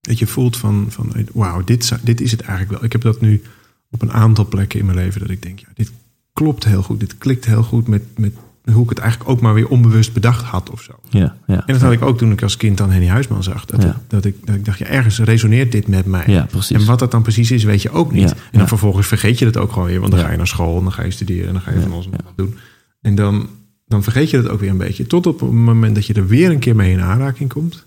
dat 0.00 0.18
je 0.18 0.26
voelt 0.26 0.56
van, 0.56 0.86
van 0.90 1.28
wauw, 1.32 1.64
dit, 1.64 1.92
dit 2.02 2.20
is 2.20 2.30
het 2.30 2.40
eigenlijk 2.40 2.70
wel. 2.70 2.84
Ik 2.84 2.92
heb 2.92 3.00
dat 3.00 3.20
nu 3.20 3.42
op 3.90 4.02
een 4.02 4.12
aantal 4.12 4.46
plekken 4.46 4.78
in 4.78 4.84
mijn 4.84 4.98
leven. 4.98 5.20
Dat 5.20 5.30
ik 5.30 5.42
denk, 5.42 5.58
ja, 5.58 5.68
dit 5.74 5.92
klopt 6.32 6.64
heel 6.64 6.82
goed. 6.82 7.00
Dit 7.00 7.18
klikt 7.18 7.44
heel 7.44 7.62
goed 7.62 7.86
met, 7.86 8.18
met 8.18 8.36
hoe 8.72 8.82
ik 8.82 8.88
het 8.88 8.98
eigenlijk 8.98 9.30
ook 9.30 9.40
maar 9.40 9.54
weer 9.54 9.68
onbewust 9.68 10.12
bedacht 10.12 10.44
had 10.44 10.70
of 10.70 10.82
zo. 10.82 10.92
Ja, 11.08 11.36
ja. 11.46 11.66
En 11.66 11.72
dat 11.72 11.82
had 11.82 11.92
ik 11.92 12.02
ook 12.02 12.18
toen 12.18 12.32
ik 12.32 12.42
als 12.42 12.56
kind 12.56 12.78
dan 12.78 12.90
Henny 12.90 13.06
Huisman 13.08 13.42
zag. 13.42 13.64
Dat, 13.64 13.82
Ja. 13.82 14.00
dat, 14.08 14.24
ik, 14.24 14.46
dat 14.46 14.54
ik 14.54 14.64
dacht, 14.64 14.78
ja, 14.78 14.86
ergens 14.86 15.18
resoneert 15.18 15.72
dit 15.72 15.88
met 15.88 16.06
mij. 16.06 16.24
Ja. 16.26 16.48
En 16.68 16.84
wat 16.84 16.98
dat 16.98 17.10
dan 17.10 17.22
precies 17.22 17.50
is, 17.50 17.64
weet 17.64 17.82
je 17.82 17.90
ook 17.90 18.12
niet. 18.12 18.28
Ja, 18.28 18.34
en 18.52 18.58
dan 18.58 18.68
vervolgens 18.68 19.06
vergeet 19.06 19.38
je 19.38 19.44
dat 19.44 19.56
ook 19.56 19.72
gewoon 19.72 19.88
weer. 19.88 20.00
Want 20.00 20.12
dan 20.12 20.20
ga 20.20 20.30
je 20.30 20.36
naar 20.36 20.46
school 20.46 20.76
en 20.76 20.82
dan 20.82 20.92
ga 20.92 21.02
je 21.04 21.10
studeren 21.10 21.46
en 21.46 21.52
dan 21.52 21.62
ga 21.62 21.70
je 21.70 21.80
van 21.80 21.92
alles 21.92 22.04
en 22.04 22.10
wat 22.24 22.36
doen. 22.36 22.56
En 23.00 23.14
dan, 23.14 23.48
dan 23.86 24.02
vergeet 24.02 24.30
je 24.30 24.42
dat 24.42 24.50
ook 24.50 24.60
weer 24.60 24.70
een 24.70 24.76
beetje. 24.76 25.06
Tot 25.06 25.26
op 25.26 25.40
het 25.40 25.50
moment 25.50 25.94
dat 25.94 26.06
je 26.06 26.14
er 26.14 26.26
weer 26.26 26.50
een 26.50 26.58
keer 26.58 26.76
mee 26.76 26.92
in 26.92 27.00
aanraking 27.00 27.48
komt. 27.52 27.86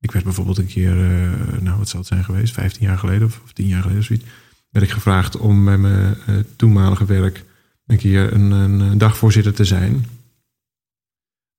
Ik 0.00 0.10
werd 0.12 0.24
bijvoorbeeld 0.24 0.58
een 0.58 0.66
keer, 0.66 0.96
uh, 0.96 1.30
nou 1.60 1.78
wat 1.78 1.88
zal 1.88 1.98
het 1.98 2.08
zijn 2.08 2.24
geweest, 2.24 2.54
15 2.54 2.86
jaar 2.86 2.98
geleden 2.98 3.26
of, 3.26 3.40
of 3.44 3.52
10 3.52 3.66
jaar 3.66 3.80
geleden 3.80 4.00
of 4.00 4.06
zoiets. 4.06 4.24
Werd 4.70 4.86
ik 4.86 4.92
gevraagd 4.92 5.36
om 5.36 5.64
bij 5.64 5.78
mijn 5.78 6.16
uh, 6.28 6.36
toenmalige 6.56 7.04
werk 7.04 7.44
een 7.92 7.98
keer 7.98 8.32
een, 8.32 8.50
een 8.50 8.98
dagvoorzitter 8.98 9.54
te 9.54 9.64
zijn. 9.64 10.04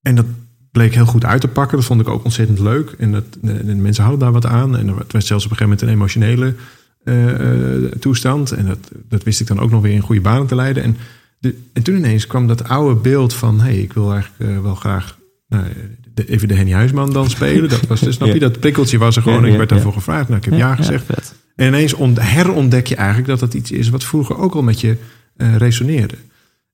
En 0.02 0.16
dat 0.16 0.26
bleek 0.72 0.94
heel 0.94 1.06
goed 1.06 1.26
uit 1.26 1.42
te 1.42 1.48
pakken. 1.48 1.78
Dat 1.78 1.86
vond 1.86 2.02
ik 2.02 2.08
ook 2.08 2.24
ontzettend 2.24 2.60
leuk. 2.60 2.92
En 2.98 3.12
dat, 3.12 3.24
de, 3.42 3.76
mensen 3.76 4.04
hadden 4.04 4.22
daar 4.22 4.32
wat 4.32 4.46
aan. 4.46 4.78
En 4.78 4.88
er 4.88 4.96
werd 4.96 5.26
zelfs 5.26 5.46
op 5.46 5.52
een 5.52 5.58
gegeven 5.58 5.64
moment 5.64 5.82
een 5.82 5.90
emotionele 5.90 6.56
uh, 7.04 7.92
toestand. 7.92 8.52
En 8.52 8.66
dat, 8.66 8.92
dat 9.10 9.24
wist 9.24 9.40
ik 9.40 9.48
dan 9.48 9.60
ook 9.60 9.72
nog 9.72 9.82
weer 9.82 9.94
in 9.94 10.02
goede 10.02 10.22
banen 10.22 10.48
te 10.48 10.56
leiden. 10.56 10.84
En, 10.84 10.98
de, 11.40 11.56
en 11.74 11.84
toen 11.84 11.96
ineens 11.96 12.28
kwam 12.28 12.48
dat 12.48 12.68
oude 12.68 13.02
beeld 13.02 13.34
van... 13.34 13.60
hé, 13.60 13.66
hey, 13.66 13.78
ik 13.78 13.94
wil 13.94 14.12
eigenlijk 14.12 14.52
uh, 14.52 14.62
wel 14.62 14.76
graag 14.76 15.18
nou, 15.48 15.66
de, 16.14 16.26
even 16.26 16.48
de 16.48 16.56
Henny 16.56 16.72
Huisman 16.72 17.14
dan 17.14 17.30
spelen. 17.30 17.70
Dat 17.70 17.88
was 17.88 18.00
dus, 18.00 18.16
snap 18.16 18.34
je, 18.34 18.40
dat 18.40 18.60
prikkeltje 18.60 18.98
was 18.98 19.16
er 19.16 19.22
gewoon. 19.22 19.46
Ja, 19.46 19.52
ik 19.52 19.58
werd 19.58 19.70
daarvoor 19.70 19.94
gevraagd. 19.94 20.28
Nou, 20.28 20.40
ik 20.40 20.46
heb 20.46 20.60
ja, 20.60 20.76
gezegd. 20.76 21.36
en 21.56 21.68
ineens 21.68 21.94
ont, 21.94 22.22
herontdek 22.22 22.88
je 22.88 22.96
eigenlijk 22.96 23.28
dat 23.28 23.40
dat 23.40 23.54
iets 23.54 23.72
is... 23.72 23.90
wat 23.90 24.04
vroeger 24.04 24.38
ook 24.38 24.56
al 24.56 24.64
met 24.64 24.82
je 24.82 24.98
resoneerde. 25.36 26.18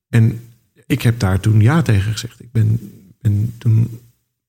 En 0.08 0.40
ik 0.86 1.02
heb 1.02 1.18
daar 1.18 1.40
toen 1.40 1.60
ja 1.60 1.82
tegen 1.82 2.12
gezegd. 2.12 2.42
Ik 2.42 2.52
ben 2.52 2.78
en 3.20 3.54
toen 3.58 4.00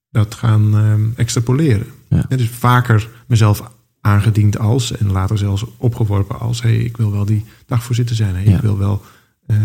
dat 0.09 0.35
gaan 0.35 0.75
uh, 0.75 0.93
extrapoleren. 1.15 1.87
Ja. 2.07 2.25
dus 2.29 2.49
vaker 2.49 3.09
mezelf 3.27 3.71
aangediend 4.01 4.57
als 4.57 4.97
en 4.97 5.11
later 5.11 5.37
zelfs 5.37 5.65
opgeworpen 5.77 6.39
als: 6.39 6.61
hey, 6.61 6.77
ik 6.77 6.97
wil 6.97 7.11
wel 7.11 7.25
die 7.25 7.45
dagvoorzitter 7.65 8.15
zijn. 8.15 8.35
Hey, 8.35 8.43
Ik 8.43 8.61
wil 8.61 8.77
wel 8.77 9.01
uh, 9.47 9.57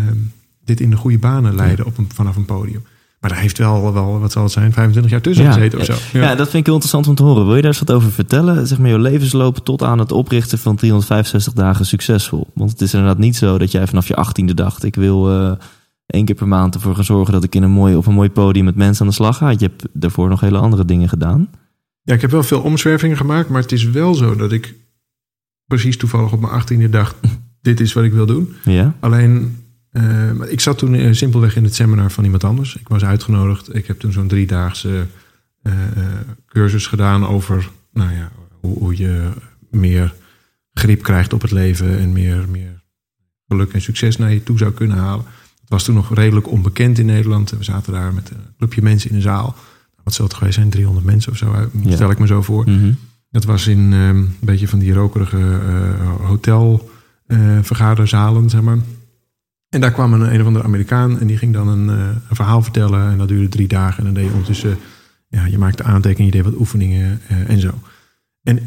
dit 0.63 0.79
in 0.79 0.89
de 0.89 0.95
goede 0.95 1.17
banen 1.17 1.55
leiden 1.55 1.85
op 1.85 1.97
een, 1.97 2.09
vanaf 2.13 2.35
een 2.35 2.45
podium. 2.45 2.85
Maar 3.19 3.29
daar 3.29 3.39
heeft 3.39 3.57
wel, 3.57 3.93
wel, 3.93 4.19
wat 4.19 4.31
zal 4.31 4.43
het 4.43 4.51
zijn, 4.51 4.73
25 4.73 5.11
jaar 5.11 5.21
tussen 5.21 5.45
gezeten 5.45 5.79
of 5.79 5.85
zo. 5.85 5.93
Ja. 6.13 6.35
dat 6.35 6.49
vind 6.49 6.53
ik 6.53 6.65
heel 6.65 6.73
interessant 6.73 7.07
om 7.07 7.15
te 7.15 7.23
horen. 7.23 7.45
Wil 7.45 7.55
je 7.55 7.61
daar 7.61 7.71
eens 7.71 7.79
wat 7.79 7.91
over 7.91 8.11
vertellen? 8.11 8.67
Zeg 8.67 8.77
maar 8.77 8.89
je 8.89 8.99
levensloop 8.99 9.57
tot 9.57 9.83
aan 9.83 9.99
het 9.99 10.11
oprichten 10.11 10.59
van 10.59 10.75
365 10.75 11.53
dagen 11.53 11.85
succesvol. 11.85 12.47
Want 12.53 12.71
het 12.71 12.81
is 12.81 12.93
inderdaad 12.93 13.17
niet 13.17 13.35
zo 13.35 13.57
dat 13.57 13.71
jij 13.71 13.87
vanaf 13.87 14.07
je 14.07 14.15
achttiende 14.15 14.53
dacht... 14.53 14.83
ik 14.83 14.95
wil 14.95 15.31
uh, 15.31 15.51
één 16.05 16.25
keer 16.25 16.35
per 16.35 16.47
maand 16.47 16.75
ervoor 16.75 16.95
gaan 16.95 17.03
zorgen 17.03 17.33
dat 17.33 17.43
ik 17.43 17.55
in 17.55 17.63
een 17.63 17.71
mooi, 17.71 17.95
op 17.95 18.05
een 18.05 18.13
mooi 18.13 18.29
podium 18.29 18.65
met 18.65 18.75
mensen 18.75 19.01
aan 19.01 19.07
de 19.07 19.15
slag 19.15 19.37
ga. 19.37 19.49
Je 19.49 19.57
hebt 19.57 19.87
daarvoor 19.93 20.29
nog 20.29 20.39
hele 20.39 20.57
andere 20.57 20.85
dingen 20.85 21.09
gedaan. 21.09 21.49
Ja, 22.01 22.13
ik 22.13 22.21
heb 22.21 22.31
wel 22.31 22.43
veel 22.43 22.61
omzwervingen 22.61 23.17
gemaakt, 23.17 23.49
maar 23.49 23.61
het 23.61 23.71
is 23.71 23.83
wel 23.83 24.13
zo 24.13 24.35
dat 24.35 24.51
ik 24.51 24.75
precies 25.65 25.97
toevallig 25.97 26.33
op 26.33 26.39
mijn 26.39 26.53
achttiende 26.53 26.89
dacht: 26.89 27.15
dit 27.61 27.79
is 27.79 27.93
wat 27.93 28.03
ik 28.03 28.13
wil 28.13 28.25
doen. 28.25 28.53
Ja. 28.63 28.95
Alleen, 28.99 29.57
uh, 29.97 30.51
ik 30.51 30.59
zat 30.59 30.77
toen 30.77 30.93
uh, 30.93 31.13
simpelweg 31.13 31.55
in 31.55 31.63
het 31.63 31.75
seminar 31.75 32.11
van 32.11 32.23
iemand 32.23 32.43
anders. 32.43 32.75
Ik 32.75 32.87
was 32.87 33.03
uitgenodigd. 33.03 33.75
Ik 33.75 33.87
heb 33.87 33.99
toen 33.99 34.11
zo'n 34.11 34.27
driedaagse 34.27 35.05
uh, 35.63 35.73
cursus 36.47 36.87
gedaan 36.87 37.27
over, 37.27 37.69
nou 37.93 38.13
ja, 38.13 38.31
hoe, 38.59 38.77
hoe, 38.77 38.97
je 38.97 39.29
meer 39.69 40.13
grip 40.73 41.03
krijgt 41.03 41.33
op 41.33 41.41
het 41.41 41.51
leven 41.51 41.99
en 41.99 42.11
meer, 42.11 42.45
meer 42.49 42.81
geluk 43.47 43.73
en 43.73 43.81
succes 43.81 44.17
naar 44.17 44.33
je 44.33 44.43
toe 44.43 44.57
zou 44.57 44.71
kunnen 44.71 44.97
halen. 44.97 45.25
Het 45.59 45.69
was 45.69 45.83
toen 45.83 45.95
nog 45.95 46.13
redelijk 46.13 46.51
onbekend 46.51 46.99
in 46.99 47.05
Nederland. 47.05 47.49
We 47.49 47.63
zaten 47.63 47.93
daar 47.93 48.13
met 48.13 48.29
een 48.29 48.37
clubje 48.57 48.81
mensen 48.81 49.09
in 49.09 49.15
de 49.15 49.21
zaal. 49.21 49.55
Wat 50.03 50.13
zal 50.13 50.25
het 50.25 50.33
geweest 50.33 50.55
zijn? 50.55 50.69
300 50.69 51.05
mensen 51.05 51.31
of 51.31 51.37
zo, 51.37 51.69
stel 51.89 52.11
ik 52.11 52.19
me 52.19 52.27
zo 52.27 52.41
voor. 52.41 52.69
Mm 52.69 52.79
-hmm. 52.79 52.97
Dat 53.29 53.43
was 53.43 53.67
in 53.67 53.93
um, 53.93 54.17
een 54.17 54.37
beetje 54.39 54.67
van 54.67 54.79
die 54.79 54.93
rokerige 54.93 55.37
uh, 55.37 56.25
hotelvergaderzalen, 56.25 58.43
uh, 58.43 58.49
zeg 58.49 58.61
maar. 58.61 58.77
En 59.69 59.81
daar 59.81 59.91
kwam 59.91 60.13
een, 60.13 60.33
een 60.33 60.41
of 60.41 60.47
andere 60.47 60.65
Amerikaan 60.65 61.19
en 61.19 61.27
die 61.27 61.37
ging 61.37 61.53
dan 61.53 61.67
een, 61.67 61.89
uh, 61.89 62.07
een, 62.29 62.35
verhaal 62.35 62.61
vertellen. 62.61 63.11
En 63.11 63.17
dat 63.17 63.27
duurde 63.27 63.49
drie 63.49 63.67
dagen. 63.67 63.97
En 63.97 64.03
dan 64.03 64.13
deed 64.13 64.23
je 64.23 64.29
ondertussen, 64.29 64.77
ja, 65.27 65.45
je 65.45 65.57
maakte 65.57 65.83
aantekeningen, 65.83 66.35
je 66.35 66.41
deed 66.41 66.51
wat 66.51 66.59
oefeningen 66.59 67.21
uh, 67.31 67.49
en 67.49 67.59
zo. 67.59 67.71
En 68.43 68.59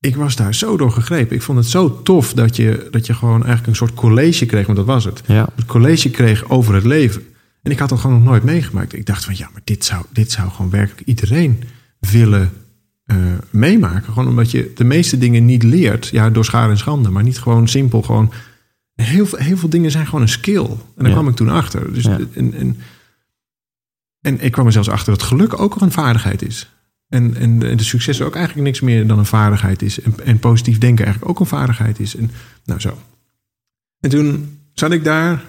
ik 0.00 0.16
was 0.16 0.36
daar 0.36 0.54
zo 0.54 0.76
door 0.76 0.90
gegrepen. 0.92 1.36
Ik 1.36 1.42
vond 1.42 1.58
het 1.58 1.66
zo 1.66 2.02
tof 2.02 2.34
dat 2.34 2.56
je, 2.56 2.88
dat 2.90 3.06
je 3.06 3.14
gewoon 3.14 3.38
eigenlijk 3.38 3.66
een 3.66 3.76
soort 3.76 3.94
college 3.94 4.46
kreeg, 4.46 4.66
want 4.66 4.78
dat 4.78 4.86
was 4.86 5.04
het. 5.04 5.22
Ja. 5.26 5.48
Een 5.56 5.66
college 5.66 6.10
kreeg 6.10 6.48
over 6.48 6.74
het 6.74 6.84
leven. 6.84 7.22
En 7.62 7.70
ik 7.70 7.78
had 7.78 7.88
dat 7.88 7.98
gewoon 8.00 8.16
nog 8.16 8.28
nooit 8.28 8.42
meegemaakt. 8.42 8.92
Ik 8.92 9.06
dacht 9.06 9.24
van 9.24 9.36
ja, 9.36 9.48
maar 9.52 9.60
dit 9.64 9.84
zou, 9.84 10.04
dit 10.12 10.30
zou 10.30 10.50
gewoon 10.50 10.70
werkelijk 10.70 11.08
iedereen 11.08 11.62
willen 11.98 12.52
uh, 13.06 13.16
meemaken. 13.50 14.12
Gewoon 14.12 14.28
omdat 14.28 14.50
je 14.50 14.72
de 14.74 14.84
meeste 14.84 15.18
dingen 15.18 15.44
niet 15.44 15.62
leert. 15.62 16.06
Ja, 16.06 16.30
door 16.30 16.44
schade 16.44 16.70
en 16.70 16.78
schande, 16.78 17.10
maar 17.10 17.22
niet 17.22 17.38
gewoon 17.38 17.68
simpel. 17.68 18.02
Gewoon 18.02 18.32
heel, 19.00 19.26
heel 19.30 19.56
veel 19.56 19.68
dingen 19.68 19.90
zijn 19.90 20.04
gewoon 20.06 20.20
een 20.20 20.28
skill. 20.28 20.64
En 20.64 20.78
daar 20.96 21.06
ja. 21.06 21.12
kwam 21.12 21.28
ik 21.28 21.36
toen 21.36 21.48
achter. 21.48 21.92
Dus, 21.92 22.04
Ja. 22.04 22.18
en, 22.34 22.54
en, 22.54 22.76
en 24.20 24.40
ik 24.40 24.52
kwam 24.52 24.66
er 24.66 24.72
zelfs 24.72 24.88
achter 24.88 25.12
dat 25.12 25.22
geluk 25.22 25.60
ook 25.60 25.74
al 25.74 25.82
een 25.82 25.92
vaardigheid 25.92 26.42
is. 26.42 26.70
En, 27.08 27.36
en 27.36 27.58
de, 27.58 27.74
de 27.74 27.84
succes 27.84 28.22
ook 28.22 28.34
eigenlijk 28.34 28.66
niks 28.66 28.80
meer 28.80 29.06
dan 29.06 29.18
een 29.18 29.26
vaardigheid 29.26 29.82
is. 29.82 30.00
En, 30.00 30.14
en 30.24 30.38
positief 30.38 30.78
denken 30.78 31.04
eigenlijk 31.04 31.32
ook 31.32 31.40
een 31.40 31.58
vaardigheid 31.58 32.00
is. 32.00 32.16
En 32.16 32.30
nou 32.64 32.80
zo. 32.80 32.98
En 34.00 34.10
toen 34.10 34.58
zat 34.72 34.92
ik 34.92 35.04
daar 35.04 35.44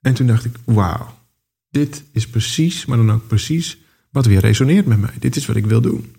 en 0.00 0.14
toen 0.14 0.26
dacht 0.26 0.44
ik, 0.44 0.54
wauw, 0.64 1.14
dit 1.70 2.04
is 2.12 2.28
precies, 2.28 2.86
maar 2.86 2.96
dan 2.96 3.12
ook 3.12 3.26
precies 3.26 3.78
wat 4.10 4.26
weer 4.26 4.40
resoneert 4.40 4.86
met 4.86 5.00
mij. 5.00 5.14
Dit 5.18 5.36
is 5.36 5.46
wat 5.46 5.56
ik 5.56 5.66
wil 5.66 5.80
doen. 5.80 6.14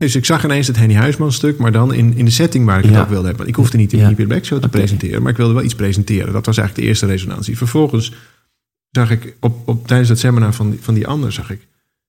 Dus 0.00 0.14
ik 0.16 0.24
zag 0.24 0.44
ineens 0.44 0.66
het 0.66 0.76
Henny 0.76 0.94
Huisman 0.94 1.32
stuk, 1.32 1.58
maar 1.58 1.72
dan 1.72 1.94
in, 1.94 2.14
in 2.16 2.24
de 2.24 2.30
setting 2.30 2.64
waar 2.64 2.78
ik 2.78 2.84
Ja. 2.84 2.90
het 2.90 3.00
ook 3.00 3.08
wilde 3.08 3.26
hebben. 3.28 3.46
Ik 3.46 3.54
hoefde 3.54 3.76
niet 3.76 3.92
in 3.92 3.98
Ja. 3.98 4.10
de 4.12 4.26
Back 4.26 4.44
Show 4.44 4.60
te 4.60 4.68
presenteren, 4.68 5.22
maar 5.22 5.30
ik 5.30 5.36
wilde 5.36 5.54
wel 5.54 5.62
iets 5.62 5.74
presenteren. 5.74 6.32
Dat 6.32 6.46
was 6.46 6.56
eigenlijk 6.56 6.74
de 6.86 6.92
eerste 6.92 7.06
resonantie. 7.06 7.56
Vervolgens 7.56 8.12
zag 8.90 9.10
ik 9.10 9.36
op, 9.40 9.68
op, 9.68 9.86
tijdens 9.86 10.08
dat 10.08 10.18
seminar 10.18 10.54
van 10.54 10.70
die, 10.70 10.78
van 10.82 10.94
die 10.94 11.06
ander, 11.06 11.32
zag 11.32 11.50
ik, 11.50 11.66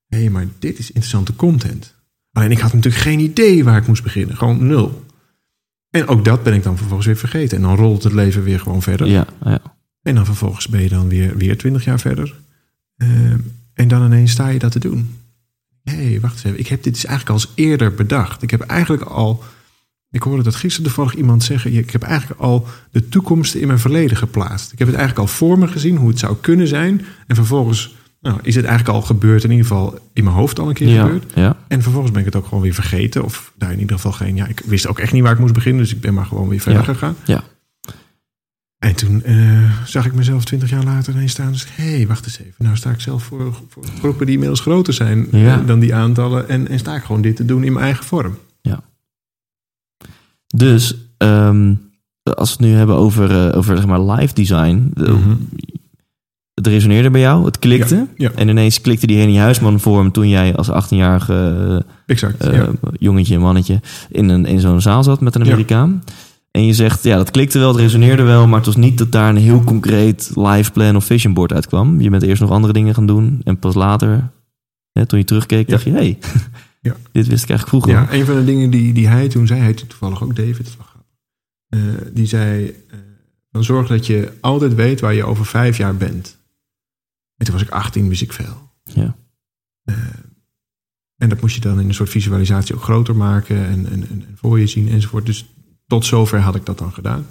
hé, 0.07 0.17
hey, 0.19 0.29
maar 0.29 0.45
dit 0.59 0.79
is 0.79 0.87
interessante 0.87 1.35
content. 1.35 1.95
Alleen 2.31 2.51
ik 2.51 2.59
had 2.59 2.73
natuurlijk 2.73 3.03
geen 3.03 3.19
idee 3.19 3.63
waar 3.63 3.77
ik 3.77 3.87
moest 3.87 4.03
beginnen. 4.03 4.37
Gewoon 4.37 4.67
nul. 4.67 5.05
En 5.89 6.07
ook 6.07 6.25
dat 6.25 6.43
ben 6.43 6.53
ik 6.53 6.63
dan 6.63 6.77
vervolgens 6.77 7.07
weer 7.07 7.17
vergeten. 7.17 7.57
En 7.57 7.63
dan 7.63 7.75
rolt 7.75 8.03
het 8.03 8.13
leven 8.13 8.43
weer 8.43 8.59
gewoon 8.59 8.81
verder. 8.81 9.07
Ja, 9.07 9.25
ja. 9.43 9.61
En 10.01 10.15
dan 10.15 10.25
vervolgens 10.25 10.67
ben 10.67 10.81
je 10.81 10.89
dan 10.89 11.07
weer, 11.07 11.37
weer 11.37 11.57
20 11.57 11.83
jaar 11.85 11.99
verder. 11.99 12.35
Ehm, 12.97 13.37
en 13.73 13.87
dan 13.87 14.05
ineens 14.05 14.31
sta 14.31 14.47
je 14.47 14.59
dat 14.59 14.71
te 14.71 14.79
doen. 14.79 15.15
Hé, 15.83 15.93
hey, 16.09 16.19
wacht 16.21 16.33
eens 16.33 16.43
even. 16.43 16.59
Ik 16.59 16.67
heb 16.67 16.83
dit 16.83 16.93
dus 16.93 17.05
eigenlijk 17.05 17.37
al 17.39 17.43
eens 17.45 17.53
eerder 17.67 17.93
bedacht. 17.93 18.41
Ik 18.41 18.51
heb 18.51 18.61
eigenlijk 18.61 19.03
al... 19.03 19.43
Ik 20.11 20.23
hoorde 20.23 20.43
dat 20.43 20.55
gisteren 20.55 20.85
toevallig 20.85 21.15
iemand 21.15 21.43
zeggen... 21.43 21.73
Ik 21.73 21.89
heb 21.91 22.01
eigenlijk 22.03 22.41
al 22.41 22.67
de 22.91 23.09
toekomst 23.09 23.53
in 23.55 23.67
mijn 23.67 23.79
verleden 23.79 24.17
geplaatst. 24.17 24.71
Ik 24.71 24.79
heb 24.79 24.87
het 24.87 24.97
eigenlijk 24.97 25.27
al 25.29 25.35
voor 25.35 25.59
me 25.59 25.67
gezien 25.67 25.95
hoe 25.97 26.09
het 26.09 26.19
zou 26.19 26.35
kunnen 26.41 26.67
zijn. 26.67 27.05
En 27.27 27.35
vervolgens 27.35 27.95
nou, 28.21 28.39
is 28.43 28.55
het 28.55 28.65
eigenlijk 28.65 28.97
al 28.97 29.01
gebeurd. 29.05 29.43
In 29.43 29.49
ieder 29.51 29.65
geval 29.65 29.99
in 30.13 30.23
mijn 30.23 30.35
hoofd 30.35 30.59
al 30.59 30.67
een 30.67 30.73
keer 30.73 30.87
Ja, 30.87 31.03
gebeurd. 31.03 31.31
ja. 31.35 31.57
En 31.67 31.81
vervolgens 31.81 32.11
ben 32.11 32.19
ik 32.19 32.25
het 32.25 32.35
ook 32.35 32.45
gewoon 32.47 32.63
weer 32.63 32.73
vergeten. 32.73 33.23
Of 33.23 33.53
daar 33.57 33.71
in 33.71 33.79
ieder 33.79 33.95
geval 33.95 34.11
geen... 34.11 34.35
Ja, 34.35 34.47
ik 34.47 34.61
wist 34.65 34.87
ook 34.87 34.99
echt 34.99 35.13
niet 35.13 35.23
waar 35.23 35.33
ik 35.33 35.39
moest 35.39 35.53
beginnen. 35.53 35.81
Dus 35.83 35.93
ik 35.93 36.01
ben 36.01 36.13
maar 36.13 36.25
gewoon 36.25 36.47
weer 36.47 36.59
verder 36.59 36.81
Ja. 36.81 36.93
gegaan. 36.93 37.15
Ja. 37.25 37.43
En 38.81 38.95
toen 38.95 39.23
eh, 39.23 39.71
zag 39.85 40.05
ik 40.05 40.13
mezelf 40.13 40.43
twintig 40.45 40.69
jaar 40.69 40.83
later 40.83 41.13
ineens 41.13 41.31
staan. 41.31 41.51
Dus 41.51 41.65
hé, 41.75 41.83
hey, 41.95 42.07
wacht 42.07 42.25
eens 42.25 42.39
even. 42.39 42.53
Nou 42.57 42.75
sta 42.75 42.89
ik 42.89 42.99
zelf 43.01 43.23
voor, 43.23 43.61
voor 43.69 43.83
groepen 43.99 44.25
die 44.25 44.33
inmiddels 44.33 44.59
groter 44.59 44.93
zijn 44.93 45.27
Ja. 45.31 45.59
eh, 45.59 45.67
dan 45.67 45.79
die 45.79 45.95
aantallen. 45.95 46.49
En, 46.49 46.67
en 46.67 46.79
sta 46.79 46.95
ik 46.95 47.03
gewoon 47.03 47.21
dit 47.21 47.35
te 47.35 47.45
doen 47.45 47.63
in 47.63 47.73
mijn 47.73 47.85
eigen 47.85 48.05
vorm. 48.05 48.37
Dus 50.55 50.95
ehm, 51.17 51.73
als 52.23 52.49
we 52.49 52.63
het 52.63 52.71
nu 52.71 52.77
hebben 52.77 52.95
over, 52.95 53.47
eh, 53.49 53.57
over 53.57 53.75
zeg 53.77 53.85
maar 53.85 54.01
live 54.01 54.33
design. 54.33 54.91
de- 54.93 55.11
Mhm. 55.11 55.35
Het 56.53 56.67
resoneerde 56.67 57.09
bij 57.09 57.21
jou, 57.21 57.45
het 57.45 57.59
klikte. 57.59 57.95
Ja, 57.95 58.07
ja. 58.15 58.31
En 58.35 58.47
ineens 58.47 58.81
klikte 58.81 59.07
die 59.07 59.17
Henny 59.17 59.37
Huisman 59.37 59.79
vorm 59.79 60.11
toen 60.11 60.29
jij 60.29 60.55
als 60.55 60.69
18-jarige 60.69 61.85
Exact. 62.05 62.37
eh, 62.43 62.53
ja. 62.53 62.69
jongetje, 62.99 63.39
mannetje 63.39 63.79
in, 64.09 64.29
een, 64.29 64.45
in 64.45 64.59
zo'n 64.59 64.81
zaal 64.81 65.03
zat 65.03 65.21
met 65.21 65.35
een 65.35 65.45
Ja. 65.45 65.55
En 66.51 66.65
je 66.65 66.73
zegt, 66.73 67.03
ja, 67.03 67.17
dat 67.17 67.31
klikte 67.31 67.59
wel, 67.59 67.67
het 67.67 67.79
resoneerde 67.79 68.23
wel, 68.23 68.47
maar 68.47 68.57
het 68.57 68.65
was 68.65 68.75
niet 68.75 68.97
dat 68.97 69.11
daar 69.11 69.29
een 69.29 69.37
heel 69.37 69.63
concreet 69.63 70.31
live 70.35 70.71
plan 70.71 70.95
of 70.95 71.05
vision 71.05 71.33
board 71.33 71.53
uitkwam. 71.53 72.01
Je 72.01 72.09
bent 72.09 72.23
eerst 72.23 72.41
nog 72.41 72.51
andere 72.51 72.73
dingen 72.73 72.93
gaan 72.93 73.05
doen 73.05 73.41
en 73.43 73.59
pas 73.59 73.73
later, 73.75 74.31
hè, 74.91 75.05
toen 75.05 75.19
je 75.19 75.25
terugkeek, 75.25 75.65
Ja. 75.65 75.71
dacht 75.71 75.83
je, 75.83 75.89
hé, 75.91 75.95
hey, 75.97 76.17
Ja. 76.81 76.95
dit 77.11 77.27
wist 77.27 77.43
ik 77.43 77.49
eigenlijk 77.49 77.67
vroeger. 77.67 77.91
Ja, 77.91 78.13
een 78.19 78.25
van 78.25 78.35
de 78.35 78.45
dingen 78.45 78.69
die, 78.69 78.93
die 78.93 79.07
hij 79.07 79.27
toen 79.27 79.47
zei, 79.47 79.59
hij 79.59 79.67
heette 79.67 79.87
toevallig 79.87 80.23
ook 80.23 80.35
David. 80.35 80.77
Eh, 81.67 81.79
die 82.13 82.25
zei, 82.25 82.65
eh, 82.67 82.97
dan 83.51 83.63
zorg 83.63 83.87
dat 83.87 84.05
je 84.05 84.31
altijd 84.41 84.75
weet 84.75 84.99
waar 84.99 85.13
je 85.13 85.23
over 85.23 85.45
vijf 85.45 85.77
jaar 85.77 85.95
bent. 85.95 86.37
En 87.37 87.45
toen 87.45 87.53
was 87.53 87.63
ik 87.63 87.69
18, 87.69 88.07
wist 88.09 88.21
ik 88.21 88.33
veel. 88.33 88.69
Ja. 88.83 89.15
Eh, 89.83 89.95
en 91.17 91.29
dat 91.29 91.41
moest 91.41 91.55
je 91.55 91.61
dan 91.61 91.79
in 91.79 91.87
een 91.87 91.93
soort 91.93 92.09
visualisatie 92.09 92.75
ook 92.75 92.83
groter 92.83 93.15
maken 93.15 93.57
en, 93.65 93.85
en, 93.85 94.07
en, 94.09 94.25
en 94.27 94.35
voor 94.35 94.59
je 94.59 94.67
zien 94.67 94.89
enzovoort. 94.89 95.25
Dus 95.25 95.50
tot 95.91 96.05
zover 96.05 96.39
had 96.39 96.55
ik 96.55 96.65
dat 96.65 96.77
dan 96.77 96.93
gedaan. 96.93 97.25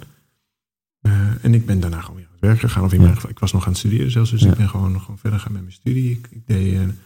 Eh, 1.01 1.43
en 1.45 1.53
ik 1.53 1.65
ben 1.65 1.79
daarna 1.79 2.01
gewoon 2.01 2.15
weer 2.15 2.25
aan 2.25 2.31
het 2.31 2.41
werk 2.41 2.59
gegaan. 2.59 2.83
Of 2.83 2.91
in 2.91 2.97
Ja. 2.97 3.03
mijn 3.03 3.15
geval, 3.15 3.29
ik 3.29 3.39
was 3.39 3.51
nog 3.51 3.63
aan 3.63 3.69
het 3.69 3.77
studeren 3.77 4.11
zelfs. 4.11 4.29
Dus 4.31 4.41
Ja. 4.41 4.51
ik 4.51 4.57
ben 4.57 4.69
gewoon, 4.69 5.01
gewoon 5.01 5.17
verder 5.17 5.39
gaan 5.39 5.51
met 5.51 5.61
mijn 5.61 5.73
studie. 5.73 6.11
Ik, 6.11 6.27
ik 6.31 6.47
deed 6.47 6.73
een, 6.73 6.97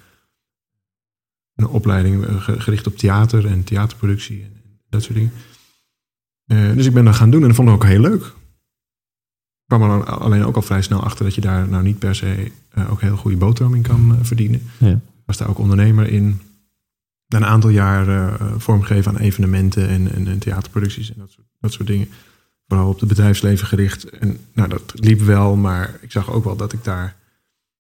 een 1.56 1.68
opleiding 1.68 2.26
eh, 2.26 2.42
ge- 2.42 2.60
gericht 2.62 2.88
op 2.88 2.98
theater 2.98 3.46
en 3.46 3.64
theaterproductie 3.64 4.42
en, 4.44 4.52
en 4.64 4.80
dat 4.90 5.04
soort 5.04 5.16
dingen. 5.16 5.32
Eh, 6.46 6.74
dus 6.74 6.86
ik 6.86 6.94
ben 6.94 7.06
dat 7.06 7.16
gaan 7.16 7.30
doen 7.30 7.42
en 7.42 7.48
dat 7.48 7.56
vond 7.56 7.68
ik 7.70 7.74
ook 7.76 7.84
heel 7.86 8.00
leuk. 8.02 8.34
kwam 9.66 9.82
er 9.82 9.90
al- 9.90 10.04
alleen 10.20 10.44
ook 10.44 10.56
al 10.56 10.62
vrij 10.62 10.82
snel 10.82 11.04
achter 11.04 11.26
dat 11.26 11.36
je 11.36 11.42
daar 11.42 11.68
nou 11.68 11.84
niet 11.84 12.00
per 12.00 12.16
se 12.16 12.52
eh, 12.70 12.92
ook 12.92 13.02
heel 13.02 13.18
goede 13.18 13.38
boterham 13.38 13.76
in 13.76 13.82
kan 13.82 14.16
eh, 14.16 14.24
verdienen. 14.24 14.62
Ja. 14.80 15.00
Was 15.26 15.38
daar 15.38 15.50
ook 15.50 15.58
ondernemer 15.60 16.08
in. 16.10 16.42
Een 17.28 17.46
aantal 17.46 17.70
jaar 17.70 18.08
eh, 18.08 18.54
vormgeven 18.58 19.12
aan 19.12 19.22
evenementen 19.22 19.88
en, 19.88 20.28
en, 20.28 20.40
theaterproducties 20.40 21.14
en 21.14 21.20
dat 21.20 21.32
soort, 21.32 21.48
dat 21.60 21.74
soort 21.74 21.88
dingen. 21.88 22.08
Vooral 22.68 22.90
op 22.90 23.00
het 23.00 23.10
bedrijfsleven 23.10 23.68
gericht. 23.68 24.10
En 24.10 24.38
nou, 24.54 24.70
dat 24.70 24.94
liep 24.96 25.20
wel, 25.20 25.56
maar 25.56 25.98
ik 26.02 26.12
zag 26.12 26.32
ook 26.32 26.44
wel 26.44 26.56
dat 26.56 26.74
ik 26.74 26.84
daar. 26.84 27.16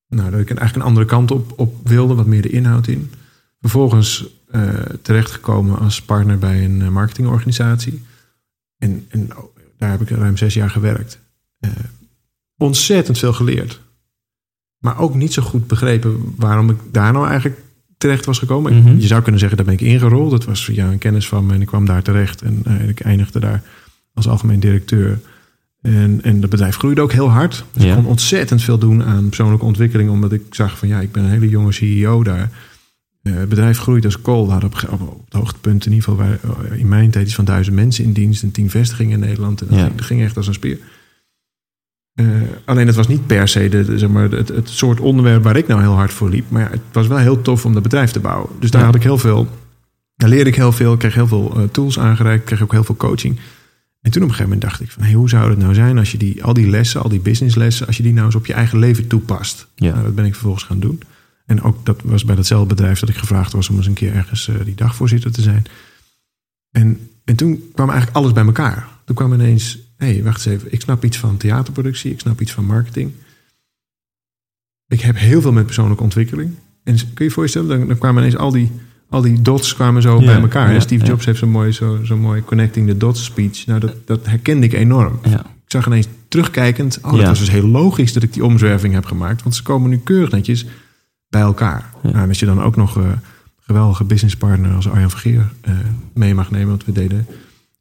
Nou, 0.08 0.32
dat 0.32 0.40
ik 0.40 0.48
eigenlijk 0.48 0.76
een 0.76 0.92
andere 0.92 1.06
kant 1.06 1.32
op, 1.32 1.54
op 1.56 1.88
wilde, 1.88 2.16
wat 2.16 2.26
meer 2.26 2.42
de 2.42 2.50
inhoud 2.50 2.88
in. 2.88 3.12
Vervolgens 3.62 4.26
eh, 4.56 4.74
terechtgekomen 5.02 5.80
als 5.80 6.02
partner 6.02 6.40
bij 6.40 6.66
een 6.66 6.82
eh, 6.82 6.88
marketingorganisatie. 6.88 8.04
En, 8.78 9.06
en 9.10 9.30
daar 9.78 9.92
heb 9.92 10.02
ik 10.02 10.10
ruim 10.10 10.38
zes 10.38 10.54
jaar 10.54 10.70
gewerkt. 10.70 11.20
Eh, 11.60 11.70
ontzettend 12.58 13.18
veel 13.18 13.34
geleerd. 13.34 13.82
Maar 14.78 15.00
ook 15.00 15.14
niet 15.16 15.34
zo 15.34 15.42
goed 15.42 15.68
begrepen 15.68 16.34
waarom 16.38 16.70
ik 16.70 16.78
daar 16.92 17.14
nou 17.14 17.28
eigenlijk 17.28 17.62
terecht 17.98 18.26
was 18.26 18.40
gekomen. 18.40 18.78
Mhm. 18.78 18.96
Je 19.00 19.08
zou 19.08 19.22
kunnen 19.22 19.40
zeggen, 19.40 19.58
daar 19.58 19.66
ben 19.66 19.76
ik 19.76 19.82
ingerold. 19.94 20.32
Dat 20.32 20.46
was 20.46 20.66
via 20.66 20.92
een 20.92 20.98
kennis 20.98 21.28
van 21.28 21.46
me 21.46 21.54
en 21.54 21.62
ik 21.62 21.68
kwam 21.68 21.86
daar 21.86 22.02
terecht. 22.04 22.42
En 22.42 22.62
eh, 22.66 22.88
ik 22.90 23.00
eindigde 23.00 23.40
daar 23.40 23.62
als 24.14 24.28
algemeen 24.28 24.60
directeur. 24.60 25.20
En, 25.82 26.20
en 26.24 26.42
het 26.42 26.50
bedrijf 26.50 26.76
groeide 26.76 27.02
ook 27.02 27.12
heel 27.12 27.30
hard. 27.30 27.64
Dus 27.74 27.84
Ja. 27.84 27.90
ik 27.90 27.96
kon 27.96 28.06
ontzettend 28.06 28.62
veel 28.64 28.78
doen 28.78 29.04
aan 29.04 29.26
persoonlijke 29.28 29.66
ontwikkeling. 29.66 30.10
Omdat 30.10 30.32
ik 30.32 30.42
zag 30.50 30.78
van 30.78 30.88
ja, 30.88 31.00
ik 31.00 31.12
ben 31.12 31.24
een 31.24 31.30
hele 31.30 31.50
jonge 31.50 31.72
CEO 31.72 32.24
daar. 32.24 32.52
Eh, 33.22 33.34
het 33.34 33.50
bedrijf 33.50 33.78
groeit 33.78 34.06
als 34.06 34.22
kool. 34.22 34.46
We 34.46 34.52
hadden 34.52 34.70
op, 34.70 34.76
ge- 34.76 34.92
op, 34.92 35.02
op 35.02 35.22
het 35.26 35.34
hoogtepunt 35.34 35.86
in 35.86 35.92
ieder 35.94 36.10
geval 36.10 36.26
waar, 36.28 36.40
in 36.78 36.88
mijn 36.88 37.10
tijd 37.12 37.26
iets 37.26 37.36
van 37.36 37.46
duizend 37.46 37.76
mensen 37.76 38.04
in 38.04 38.14
dienst. 38.14 38.44
En 38.44 38.52
tien 38.52 38.70
vestigingen 38.70 39.12
in 39.14 39.20
Nederland. 39.20 39.62
En 39.62 39.68
dat, 39.68 39.78
Ja. 39.78 39.84
ging, 39.86 39.96
dat 39.98 40.06
ging 40.06 40.22
echt 40.22 40.38
als 40.38 40.48
een 40.48 40.54
speer. 40.54 40.78
Eh, 42.16 42.26
alleen 42.66 42.88
het 42.88 42.96
was 42.96 43.08
niet 43.08 43.28
per 43.28 43.48
se 43.48 43.70
de, 43.70 43.98
zeg 43.98 44.10
maar, 44.10 44.32
het, 44.32 44.48
het 44.48 44.70
soort 44.70 45.00
onderwerp 45.00 45.44
waar 45.44 45.56
ik 45.58 45.68
nou 45.68 45.82
heel 45.82 45.94
hard 45.94 46.14
voor 46.14 46.30
liep. 46.30 46.50
Maar 46.50 46.62
ja, 46.62 46.70
het 46.70 46.82
was 46.92 47.08
wel 47.08 47.18
heel 47.18 47.42
tof 47.42 47.66
om 47.66 47.74
dat 47.74 47.84
bedrijf 47.84 48.12
te 48.12 48.20
bouwen. 48.20 48.50
Dus 48.60 48.72
daar 48.72 48.82
Ja. 48.82 48.88
had 48.88 48.96
ik 48.96 49.04
heel 49.04 49.18
veel. 49.18 49.48
Daar 50.16 50.30
leerde 50.30 50.50
ik 50.50 50.56
heel 50.56 50.72
veel. 50.72 50.94
Ik 50.94 51.00
kreeg 51.00 51.14
heel 51.14 51.28
veel 51.28 51.54
eh, 51.56 51.64
tools 51.64 52.00
aangereikt. 52.00 52.40
Ik 52.40 52.46
kreeg 52.46 52.62
ook 52.62 52.72
heel 52.72 52.84
veel 52.84 52.96
coaching. 52.96 53.40
En 54.02 54.12
toen 54.12 54.22
op 54.24 54.30
een 54.30 54.36
gegeven 54.36 54.44
moment 54.44 54.62
dacht 54.62 54.82
ik 54.82 54.92
van... 54.92 55.04
Hey, 55.04 55.14
hoe 55.14 55.30
zou 55.30 55.50
het 55.50 55.60
nou 55.60 55.74
zijn 55.74 55.98
als 55.98 56.12
je 56.12 56.18
die, 56.18 56.44
al 56.44 56.54
die 56.54 56.70
lessen, 56.70 57.02
al 57.04 57.10
die 57.10 57.20
businesslessen... 57.20 57.88
als 57.88 57.98
je 57.98 58.04
die 58.04 58.14
nou 58.14 58.26
eens 58.26 58.36
op 58.36 58.46
je 58.46 58.54
eigen 58.54 58.80
leven 58.80 59.08
toepast? 59.08 59.68
Ja. 59.76 59.92
Nou, 59.92 60.04
dat 60.04 60.16
ben 60.16 60.26
ik 60.26 60.34
vervolgens 60.34 60.64
gaan 60.64 60.80
doen. 60.80 61.02
En 61.46 61.62
ook 61.62 61.86
dat 61.86 62.02
was 62.04 62.26
bij 62.26 62.36
datzelfde 62.36 62.76
bedrijf 62.76 63.00
dat 63.00 63.10
ik 63.10 63.16
gevraagd 63.18 63.52
was... 63.54 63.70
om 63.70 63.76
eens 63.78 63.88
een 63.88 63.94
keer 63.94 64.14
ergens 64.14 64.48
eh, 64.48 64.56
die 64.66 64.76
dagvoorzitter 64.76 65.32
te 65.32 65.42
zijn. 65.42 65.64
En, 66.72 67.10
en 67.26 67.36
toen 67.36 67.64
kwam 67.74 67.90
eigenlijk 67.90 68.18
alles 68.18 68.32
bij 68.32 68.46
elkaar. 68.46 68.88
Toen 69.06 69.16
kwam 69.16 69.34
ineens... 69.34 69.80
hé, 69.98 70.14
hey, 70.14 70.24
wacht 70.24 70.46
eens 70.46 70.56
even. 70.56 70.74
Ik 70.74 70.82
snap 70.82 71.04
iets 71.04 71.18
van 71.18 71.38
theaterproductie. 71.38 72.12
Ik 72.12 72.20
snap 72.20 72.42
iets 72.42 72.52
van 72.52 72.66
marketing. 72.66 73.12
Ik 74.88 75.02
heb 75.02 75.18
heel 75.18 75.42
veel 75.42 75.52
met 75.52 75.66
persoonlijke 75.66 76.04
ontwikkeling. 76.04 76.54
En 76.84 76.96
kun 76.96 77.06
je 77.14 77.24
je 77.24 77.32
voorstellen, 77.32 77.68
dan, 77.68 77.88
dan 77.88 77.98
kwamen 77.98 78.22
ineens 78.22 78.38
al 78.38 78.52
die, 78.52 78.72
al 79.10 79.22
die 79.22 79.42
dots 79.42 79.74
kwamen 79.76 80.02
zo 80.02 80.20
Ja, 80.20 80.26
bij 80.26 80.42
elkaar. 80.42 80.74
ja, 80.74 80.80
Steve 80.80 81.04
ja. 81.04 81.10
Jobs 81.10 81.26
heeft 81.26 81.40
zo'n 81.40 81.50
mooi, 81.50 81.72
zo, 81.72 82.04
zo 82.04 82.18
mooi 82.18 82.44
connecting 82.44 82.88
the 82.88 82.98
dots 82.98 83.24
speech. 83.24 83.66
Nou, 83.66 83.80
dat, 83.80 83.96
dat 84.08 84.26
herkende 84.26 84.66
ik 84.66 84.74
enorm. 84.74 85.20
Ik 85.24 85.72
zag 85.72 85.86
ineens 85.86 86.08
terugkijkend, 86.28 87.00
oh, 87.02 87.12
dat 87.12 87.26
was 87.26 87.40
dus 87.40 87.50
heel 87.50 87.68
logisch 87.68 88.14
dat 88.14 88.24
ik 88.24 88.34
die 88.34 88.46
omzwerving 88.46 88.94
heb 88.94 89.06
gemaakt. 89.06 89.44
Want 89.44 89.56
ze 89.56 89.64
komen 89.64 89.90
nu 89.90 89.98
keurig 89.98 90.32
netjes 90.32 90.66
bij 91.28 91.42
elkaar. 91.42 91.94
Nou, 92.04 92.16
en 92.16 92.28
als 92.28 92.40
je 92.40 92.46
dan 92.46 92.62
ook 92.62 92.76
nog 92.76 92.98
eh 92.98 93.12
geweldige 93.66 94.04
businesspartner 94.04 94.74
als 94.74 94.90
Arjan 94.90 95.10
Vergeer 95.10 95.52
eh, 95.62 95.74
mee 96.14 96.36
mag 96.36 96.52
nemen. 96.52 96.68
Want 96.68 96.86
we 96.86 96.92
deden 96.92 97.28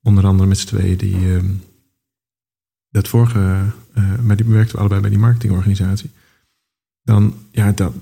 onder 0.03 0.27
andere 0.27 0.49
met 0.49 0.59
z'n 0.59 0.67
tweeën 0.67 0.97
die, 0.97 1.15
ehm, 1.15 1.47
dat 2.95 3.09
vorige, 3.09 3.61
eh 3.95 4.03
maar 4.23 4.37
die 4.37 4.47
werkten 4.47 4.75
we 4.75 4.79
allebei 4.79 5.01
bij 5.01 5.11
die 5.11 5.19
marketingorganisatie. 5.19 6.11
Dan, 7.03 7.35
ja, 7.51 7.73
dan, 7.73 7.93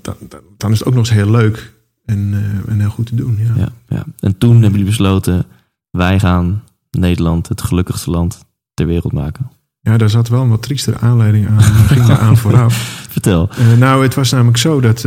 dan, 0.57 0.71
is 0.71 0.79
het 0.79 0.87
ook 0.87 0.93
nog 0.93 1.03
eens 1.05 1.13
heel 1.13 1.31
leuk 1.31 1.73
en, 2.05 2.33
eh, 2.33 2.71
en 2.73 2.79
heel 2.79 2.89
goed 2.89 3.05
te 3.05 3.15
doen. 3.15 3.37
Ja. 3.39 3.53
Ja, 3.55 3.69
ja. 3.87 4.05
En 4.19 4.37
toen 4.37 4.51
hebben 4.51 4.71
jullie 4.71 4.85
besloten, 4.85 5.45
wij 5.89 6.19
gaan 6.19 6.63
Nederland 6.91 7.47
het 7.49 7.61
gelukkigste 7.61 8.11
land 8.11 8.45
ter 8.73 8.85
wereld 8.85 9.13
maken. 9.13 9.51
ja, 9.79 9.97
daar 9.97 10.09
zat 10.09 10.27
wel 10.27 10.41
een 10.41 10.49
wat 10.49 10.61
triestere 10.61 10.97
aanleiding 10.97 11.47
aan. 11.47 11.61
ging 11.61 12.05
daar 12.05 12.19
aan 12.19 12.37
vooraf. 12.37 12.75
Vertel. 13.13 13.49
Eh, 13.49 13.77
nou, 13.77 14.03
het 14.03 14.15
was 14.15 14.31
namelijk 14.31 14.57
zo 14.57 14.79
dat 14.79 15.05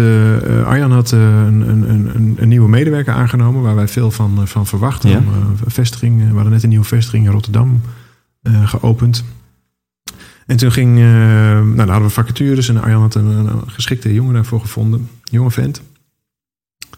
Arjan 0.65 0.93
had 0.93 1.11
een, 1.11 1.69
een, 1.69 1.91
een, 1.91 2.37
een 2.39 2.49
nieuwe 2.49 2.69
medewerker 2.69 3.15
aangenomen... 3.15 3.63
waar 3.63 3.75
wij 3.75 3.89
veel 3.89 4.11
van, 4.11 4.49
van 4.49 4.67
verwachten. 4.67 5.11
Ja. 5.11 5.17
Om, 5.17 5.57
vestiging, 5.67 6.29
we 6.29 6.35
hadden 6.35 6.53
net 6.53 6.63
een 6.63 6.69
nieuwe 6.69 6.85
vestiging 6.85 7.27
in 7.27 7.33
Rotterdam 7.33 7.81
geopend. 8.65 9.25
En 10.47 10.57
toen 10.57 10.73
ging... 10.73 10.99
eh, 10.99 11.05
nou, 11.05 11.77
dan 11.77 11.89
hadden 11.89 12.09
we 12.09 12.15
vacatures 12.15 12.69
en 12.69 12.83
Arjan 12.83 13.01
had 13.01 13.15
een, 13.15 13.27
een 13.27 13.71
geschikte 13.71 14.15
jongen 14.15 14.35
daarvoor 14.35 14.61
gevonden. 14.61 15.09
Jonge 15.23 15.51
vent. 15.51 15.83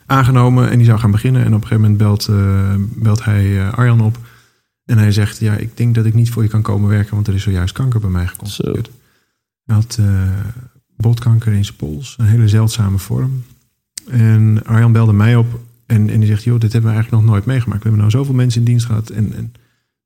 Aangenomen 0.07 0.71
en 0.71 0.77
die 0.77 0.87
zou 0.87 0.99
gaan 0.99 1.11
beginnen. 1.11 1.45
En 1.45 1.55
op 1.55 1.63
een 1.63 1.67
gegeven 1.67 1.81
moment 1.81 1.99
belt, 1.99 2.29
eh, 2.29 2.75
belt 2.79 3.25
hij 3.25 3.61
eh, 3.61 3.73
Arjan 3.73 4.01
op. 4.01 4.19
En 4.85 4.99
hij 4.99 5.13
zegt, 5.13 5.39
ja, 5.39 5.55
ik 5.55 5.77
denk 5.77 5.95
dat 5.95 6.05
ik 6.05 6.15
niet 6.15 6.31
voor 6.31 6.43
je 6.43 6.49
kan 6.49 6.63
komen 6.63 6.89
werken... 6.89 7.15
want 7.15 7.27
er 7.27 7.35
is 7.35 7.43
zojuist 7.43 7.75
kanker 7.75 8.01
bij 8.01 8.11
mij 8.11 8.27
geconstateerd. 8.27 8.91
Hij 9.65 9.75
had 9.75 9.97
eh, 10.01 10.07
botkanker 10.97 11.53
in 11.53 11.65
zijn 11.65 11.77
pols, 11.77 12.15
een 12.19 12.27
hele 12.27 12.49
zeldzame 12.49 12.99
vorm. 12.99 13.45
En 14.11 14.65
Arjan 14.65 14.93
belde 14.93 15.13
mij 15.13 15.37
op 15.37 15.61
en, 15.87 16.11
en 16.11 16.19
die 16.19 16.29
zegt: 16.29 16.45
Joh, 16.45 16.61
dit 16.61 16.73
hebben 16.73 16.91
we 16.91 16.97
eigenlijk 16.97 17.25
nog 17.25 17.33
nooit 17.33 17.47
meegemaakt. 17.47 17.83
We 17.83 17.89
hebben 17.89 18.09
nou 18.09 18.19
zoveel 18.19 18.35
mensen 18.35 18.61
in 18.61 18.67
dienst 18.67 18.87
gehad 18.87 19.11
en, 19.11 19.33
en 19.35 19.53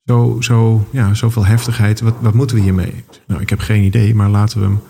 zo, 0.05 0.37
zo, 0.41 0.89
ja, 0.93 1.15
zoveel 1.15 1.47
heftigheid. 1.47 2.01
Wat, 2.01 2.15
wat 2.21 2.35
moeten 2.35 2.57
we 2.57 2.63
hiermee? 2.63 3.05
Nou, 3.27 3.41
ik 3.41 3.51
heb 3.51 3.59
geen 3.59 3.83
idee, 3.83 4.15
maar 4.15 4.31
laten 4.31 4.61
we 4.61 4.65
hem, 4.65 4.81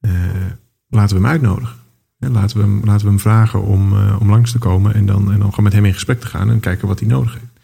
eh, 0.00 0.50
laten 0.88 1.16
we 1.16 1.22
hem 1.22 1.30
uitnodigen. 1.30 1.76
En 2.18 2.32
laten, 2.32 2.56
we 2.56 2.62
hem, 2.62 2.84
laten 2.84 3.04
we 3.04 3.10
hem 3.10 3.20
vragen 3.20 3.62
om, 3.62 3.92
eh, 3.92 4.16
om 4.20 4.30
langs 4.30 4.52
te 4.52 4.58
komen 4.58 4.94
en 4.94 5.06
dan, 5.06 5.32
en 5.32 5.38
dan 5.38 5.48
gewoon 5.48 5.64
met 5.64 5.72
hem 5.72 5.84
in 5.84 5.94
gesprek 5.94 6.20
te 6.20 6.26
gaan 6.26 6.50
en 6.50 6.60
kijken 6.60 6.88
wat 6.88 6.98
hij 6.98 7.08
nodig 7.08 7.32
heeft. 7.32 7.58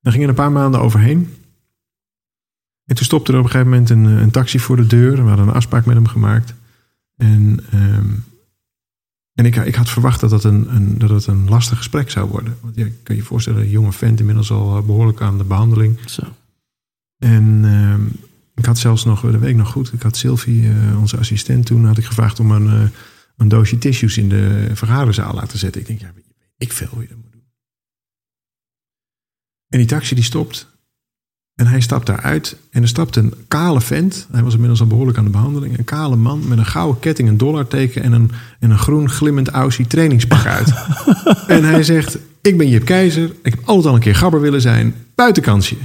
Daar 0.00 0.12
gingen 0.12 0.28
een 0.28 0.34
paar 0.34 0.52
maanden 0.52 0.80
overheen. 0.80 1.34
En 2.86 2.96
toen 2.96 3.04
stopte 3.04 3.32
er 3.32 3.38
op 3.38 3.44
een 3.44 3.50
gegeven 3.50 3.70
moment 3.70 3.90
een, 3.90 4.04
een 4.04 4.30
taxi 4.30 4.58
voor 4.58 4.76
de 4.76 4.86
deur. 4.86 5.22
We 5.22 5.28
hadden 5.28 5.48
een 5.48 5.54
afspraak 5.54 5.84
met 5.84 5.94
hem 5.94 6.06
gemaakt. 6.06 6.54
En, 7.16 7.60
ehm, 7.70 8.08
en 9.34 9.44
ik, 9.44 9.56
ik 9.56 9.74
had 9.74 9.90
verwacht 9.90 10.20
dat 10.20 10.30
het 10.30 10.44
een, 10.44 10.74
een, 10.74 10.98
dat 10.98 11.10
het 11.10 11.26
een 11.26 11.48
lastig 11.48 11.76
gesprek 11.76 12.10
zou 12.10 12.28
worden. 12.30 12.56
Want 12.60 12.76
ik 12.76 12.92
kan 13.02 13.16
je 13.16 13.22
voorstellen, 13.22 13.60
een 13.60 13.70
jonge 13.70 13.92
vent 13.92 14.20
inmiddels 14.20 14.50
al 14.50 14.76
eh, 14.76 14.82
behoorlijk 14.82 15.20
aan 15.20 15.38
de 15.38 15.44
behandeling. 15.44 15.98
Zo. 16.06 16.22
En 17.20 17.60
ehm, 17.64 18.06
ik 18.54 18.64
had 18.64 18.78
zelfs 18.78 19.04
nog, 19.04 19.20
dat 19.20 19.40
weet 19.40 19.50
ik 19.50 19.56
nog 19.56 19.70
goed, 19.70 19.92
ik 19.92 20.02
had 20.02 20.16
Sylvie, 20.16 20.68
eh, 20.68 21.00
onze 21.00 21.16
assistent 21.16 21.66
toen, 21.66 21.84
had 21.84 21.98
ik 21.98 22.04
gevraagd 22.04 22.40
om 22.40 22.50
een, 22.50 22.66
eh, 22.66 22.88
een 23.36 23.48
doosje 23.48 23.78
tissues 23.78 24.18
in 24.18 24.28
de 24.28 24.70
vergaderzaal 24.74 25.34
laten 25.34 25.58
zetten. 25.58 25.80
Ik 25.80 25.86
denk, 25.86 26.00
ja, 26.00 26.10
weet 26.14 26.24
ik 26.58 26.72
veel 26.72 26.88
hoe 26.90 27.02
je 27.02 27.08
dat 27.08 27.16
moet 27.16 27.32
doen. 27.32 27.42
En 29.68 29.78
die 29.78 29.86
taxi 29.86 30.14
die 30.14 30.24
stopt. 30.24 30.68
En 31.54 31.66
hij 31.66 31.80
stapt 31.80 32.06
daaruit. 32.06 32.56
En 32.70 32.82
er 32.82 32.88
stapt 32.88 33.16
een 33.16 33.34
kale 33.48 33.80
vent. 33.80 34.26
Hij 34.30 34.42
was 34.42 34.52
inmiddels 34.52 34.80
al 34.80 34.86
behoorlijk 34.86 35.18
aan 35.18 35.24
de 35.24 35.30
behandeling. 35.30 35.78
Een 35.78 35.84
kale 35.84 36.16
man 36.16 36.48
met 36.48 36.58
een 36.58 36.66
gouden 36.66 37.00
ketting, 37.00 37.28
een 37.28 37.36
dollarteken 37.36 38.02
en 38.02 38.12
een, 38.12 38.30
en 38.58 38.70
een 38.70 38.78
groen 38.78 39.10
glimmend 39.10 39.48
Aussie 39.48 39.86
trainingspak 39.86 40.46
uit. 40.46 40.72
en 41.56 41.64
hij 41.64 41.82
zegt, 41.82 42.18
ik 42.40 42.58
ben 42.58 42.68
Jip 42.68 42.84
Keizer. 42.84 43.32
Ik 43.42 43.54
heb 43.54 43.60
altijd 43.64 43.86
al 43.86 43.94
een 43.94 44.00
keer 44.00 44.14
gabber 44.14 44.40
willen 44.40 44.60
zijn. 44.60 44.94
Buitenkansje. 45.14 45.76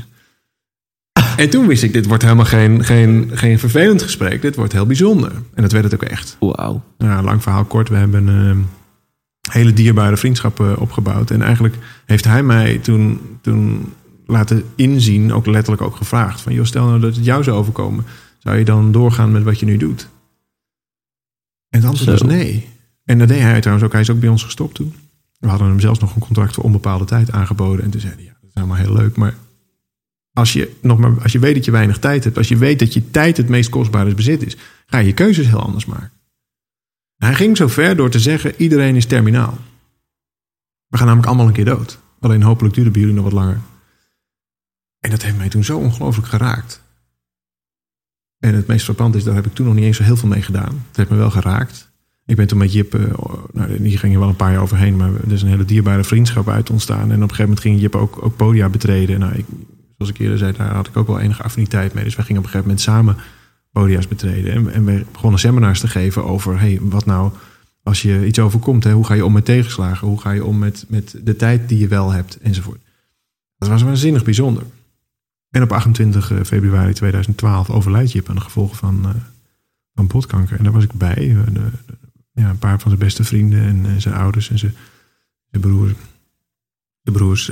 En 1.38 1.50
toen 1.50 1.68
wist 1.68 1.84
ik, 1.84 1.94
dit 1.94 2.06
wordt 2.06 2.24
helemaal 2.24 2.46
geen, 2.46 2.84
geen, 2.84 3.32
geen 3.34 3.60
vervelend 3.60 4.02
gesprek. 4.02 4.42
Dit 4.42 4.56
wordt 4.56 4.74
heel 4.74 4.86
bijzonder. 4.86 5.32
En 5.54 5.62
dat 5.62 5.72
werd 5.72 5.84
het 5.84 5.94
ook 5.94 6.04
echt. 6.04 6.38
Wauw. 6.40 6.84
Nou, 6.98 7.24
lang 7.24 7.44
verhaal 7.44 7.66
kort. 7.66 7.90
We 7.90 7.96
hebben 7.96 8.28
een 8.28 8.66
hele 9.52 9.74
dierbare 9.74 10.18
vriendschap 10.18 10.60
opgebouwd. 10.60 11.32
En 11.32 11.42
eigenlijk 11.42 11.76
heeft 12.06 12.26
hij 12.26 12.44
mij 12.44 12.78
toen, 12.78 13.20
toen 13.42 13.94
laten 14.26 14.64
inzien, 14.76 15.34
ook 15.34 15.46
letterlijk 15.46 15.82
ook 15.82 15.96
gevraagd. 15.96 16.42
Van, 16.42 16.54
joh, 16.54 16.66
stel 16.66 16.86
nou 16.86 17.00
dat 17.00 17.16
het 17.16 17.26
jou 17.26 17.44
zou 17.44 17.58
overkomen. 17.58 18.06
Zou 18.38 18.58
je 18.58 18.66
dan 18.66 18.92
doorgaan 18.92 19.32
met 19.32 19.44
wat 19.44 19.60
je 19.60 19.66
nu 19.66 19.78
doet? 19.78 20.10
En 21.70 21.80
het 21.80 21.90
antwoord 21.90 22.20
Zo. 22.20 22.26
was 22.26 22.36
nee. 22.36 22.70
En 23.04 23.20
dat 23.20 23.28
deed 23.28 23.42
hij 23.42 23.60
trouwens 23.60 23.86
ook. 23.86 23.92
Hij 23.92 24.02
is 24.02 24.10
ook 24.10 24.20
bij 24.20 24.30
ons 24.30 24.44
gestopt 24.44 24.76
toen. 24.76 24.94
We 25.40 25.48
hadden 25.48 25.68
hem 25.68 25.80
zelfs 25.80 26.00
nog 26.00 26.16
een 26.16 26.22
contract 26.22 26.54
voor 26.54 26.64
onbepaalde 26.64 27.06
tijd 27.06 27.32
aangeboden. 27.32 27.86
En 27.86 27.92
toen 27.92 28.02
zei 28.02 28.14
hij, 28.14 28.24
ja, 28.24 28.34
dat 28.42 28.50
is 28.50 28.56
allemaal 28.56 28.78
heel 28.78 28.94
leuk. 28.94 29.16
Maar 29.16 29.34
als 30.36 30.54
je, 30.54 30.72
nog 30.82 30.98
maar, 30.98 31.22
als 31.22 31.32
je 31.32 31.40
weet 31.40 31.56
dat 31.56 31.66
je 31.66 31.72
weinig 31.72 32.00
tijd 32.00 32.24
hebt. 32.24 32.38
Als 32.38 32.48
je 32.48 32.58
weet 32.58 32.80
dat 32.80 32.94
je 32.94 33.12
tijd 33.12 33.38
het 33.38 33.50
meest 33.50 33.70
kostbare 33.70 34.14
bezit 34.14 34.46
is. 34.46 34.58
Ga 34.86 34.98
je 34.98 35.06
je 35.06 35.14
keuzes 35.14 35.48
heel 35.48 35.62
anders 35.62 35.86
maken. 35.86 36.12
Hij 37.16 37.34
ging 37.34 37.58
zo 37.58 37.68
ver 37.68 37.96
door 37.96 38.10
te 38.10 38.20
zeggen: 38.20 38.54
iedereen 38.58 38.96
is 38.96 39.06
terminaal. 39.06 39.58
We 40.88 40.98
gaan 40.98 41.06
namelijk 41.06 41.28
allemaal 41.28 41.48
een 41.48 41.54
keer 41.54 41.66
dood. 41.66 42.00
Alleen 42.20 42.42
hopelijk 42.42 42.74
duurt 42.74 42.86
het 42.86 42.96
bij 42.96 43.06
jullie 43.06 43.22
nog 43.22 43.32
wat 43.32 43.42
langer. 43.42 43.60
En 45.00 45.10
dat 45.10 45.22
heeft 45.22 45.38
mij 45.38 45.50
toen 45.50 45.64
zo 45.64 45.78
ongelooflijk 45.78 46.28
geraakt. 46.28 46.82
En 48.40 48.56
het 48.56 48.68
meest 48.68 48.84
frappant 48.84 49.16
is, 49.16 49.24
daar 49.24 49.36
heb 49.36 49.46
ik 49.46 49.54
toen 49.54 49.66
nog 49.66 49.76
niet 49.76 49.84
eens 49.84 49.98
zo 49.98 50.04
heel 50.04 50.18
veel 50.18 50.30
mee 50.30 50.42
gedaan. 50.42 50.86
Het 50.88 50.98
heeft 50.98 51.10
me 51.10 51.16
wel 51.16 51.32
geraakt. 51.32 51.92
Ik 52.26 52.36
ben 52.36 52.48
toen 52.48 52.58
met 52.58 52.74
Jip, 52.74 52.94
eh, 52.94 53.02
nou, 53.54 53.82
die 53.82 53.98
ging 53.98 54.14
er 54.14 54.20
wel 54.20 54.30
een 54.30 54.36
paar 54.36 54.52
jaar 54.52 54.62
overheen, 54.62 54.96
maar 54.96 55.14
er 55.14 55.32
is 55.32 55.42
een 55.42 55.48
hele 55.48 55.66
dierbare 55.66 56.04
vriendschap 56.04 56.50
uit 56.50 56.70
ontstaan. 56.70 57.12
En 57.12 57.16
op 57.16 57.30
een 57.30 57.36
gegeven 57.36 57.44
moment 57.44 57.60
ging 57.60 57.80
Jip 57.80 57.96
ook, 57.96 58.26
ook 58.26 58.36
podia 58.36 58.70
betreden. 58.70 59.20
Nou, 59.20 59.34
ik, 59.34 59.46
zoals 59.98 60.12
ik 60.12 60.20
eerder 60.20 60.38
zei, 60.38 60.52
daar 60.52 60.74
had 60.74 60.88
ik 60.88 60.98
ook 60.98 61.08
wel 61.08 61.20
enige 61.20 61.44
affiniteit 61.44 61.94
mee. 61.94 62.04
Dus 62.04 62.16
wij 62.16 62.26
gingen 62.26 62.42
op 62.42 62.48
een 62.48 62.54
gegeven 62.54 62.76
moment 62.76 62.88
samen 62.88 63.18
podia's 63.72 64.08
betreden. 64.08 64.54
En, 64.54 64.74
en 64.74 64.86
we 64.86 65.06
begonnen 65.12 65.40
seminars 65.40 65.80
te 65.80 65.88
geven 65.88 66.26
over, 66.26 66.60
hey, 66.60 66.80
wat 66.82 67.06
nou 67.06 67.32
als 67.84 68.02
je 68.02 68.26
iets 68.26 68.40
overkomt? 68.40 68.84
Hè? 68.84 68.92
Hoe 68.92 69.06
ga 69.06 69.14
je 69.14 69.26
om 69.26 69.34
met 69.34 69.46
tegenslagen? 69.46 70.08
Hoe 70.08 70.22
ga 70.22 70.32
je 70.32 70.46
om 70.46 70.58
met, 70.58 70.86
met 70.88 71.20
de 71.24 71.36
tijd 71.36 71.70
die 71.70 71.80
je 71.80 71.88
wel 71.88 72.12
hebt? 72.12 72.38
Enzovoort. 72.38 72.82
Dat 73.58 73.70
was 73.70 73.82
waanzinnig 73.82 74.24
bijzonder. 74.24 74.64
En 75.50 75.62
op 75.62 75.72
28 75.72 76.32
februari 76.46 76.94
2012 76.94 77.70
overlijdt 77.70 78.12
Jip 78.12 78.30
aan 78.30 78.36
de 78.36 78.42
gevolgen 78.42 78.78
van, 78.78 79.00
uh, 79.06 79.10
van 79.94 80.08
botkanker. 80.08 80.58
En 80.58 80.64
daar 80.64 80.74
was 80.74 80.84
ik 80.84 80.94
bij. 80.94 81.16
De, 81.54 81.70
ja, 82.32 82.50
een 82.50 82.58
paar 82.58 82.80
van 82.80 82.90
zijn 82.92 83.04
beste 83.04 83.24
vrienden 83.24 83.86
en, 83.86 84.02
zijn 84.02 84.16
ouders 84.16 84.50
en 84.50 84.60
zijn, 84.60 84.76
zijn 85.52 85.62
broer. 85.62 85.94
De 87.02 87.12
broers, 87.12 87.52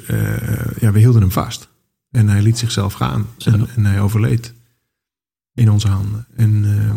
ja, 0.79 0.91
we 0.91 0.99
hielden 0.99 1.21
hem 1.21 1.31
vast. 1.31 1.69
En 2.13 2.29
hij 2.29 2.41
liet 2.41 2.57
zichzelf 2.57 2.93
gaan. 2.93 3.27
En, 3.45 3.67
en, 3.75 3.85
hij 3.85 4.01
overleed 4.01 4.53
in 5.53 5.71
onze 5.71 5.87
handen. 5.87 6.27
En 6.35 6.63
uh, 6.63 6.91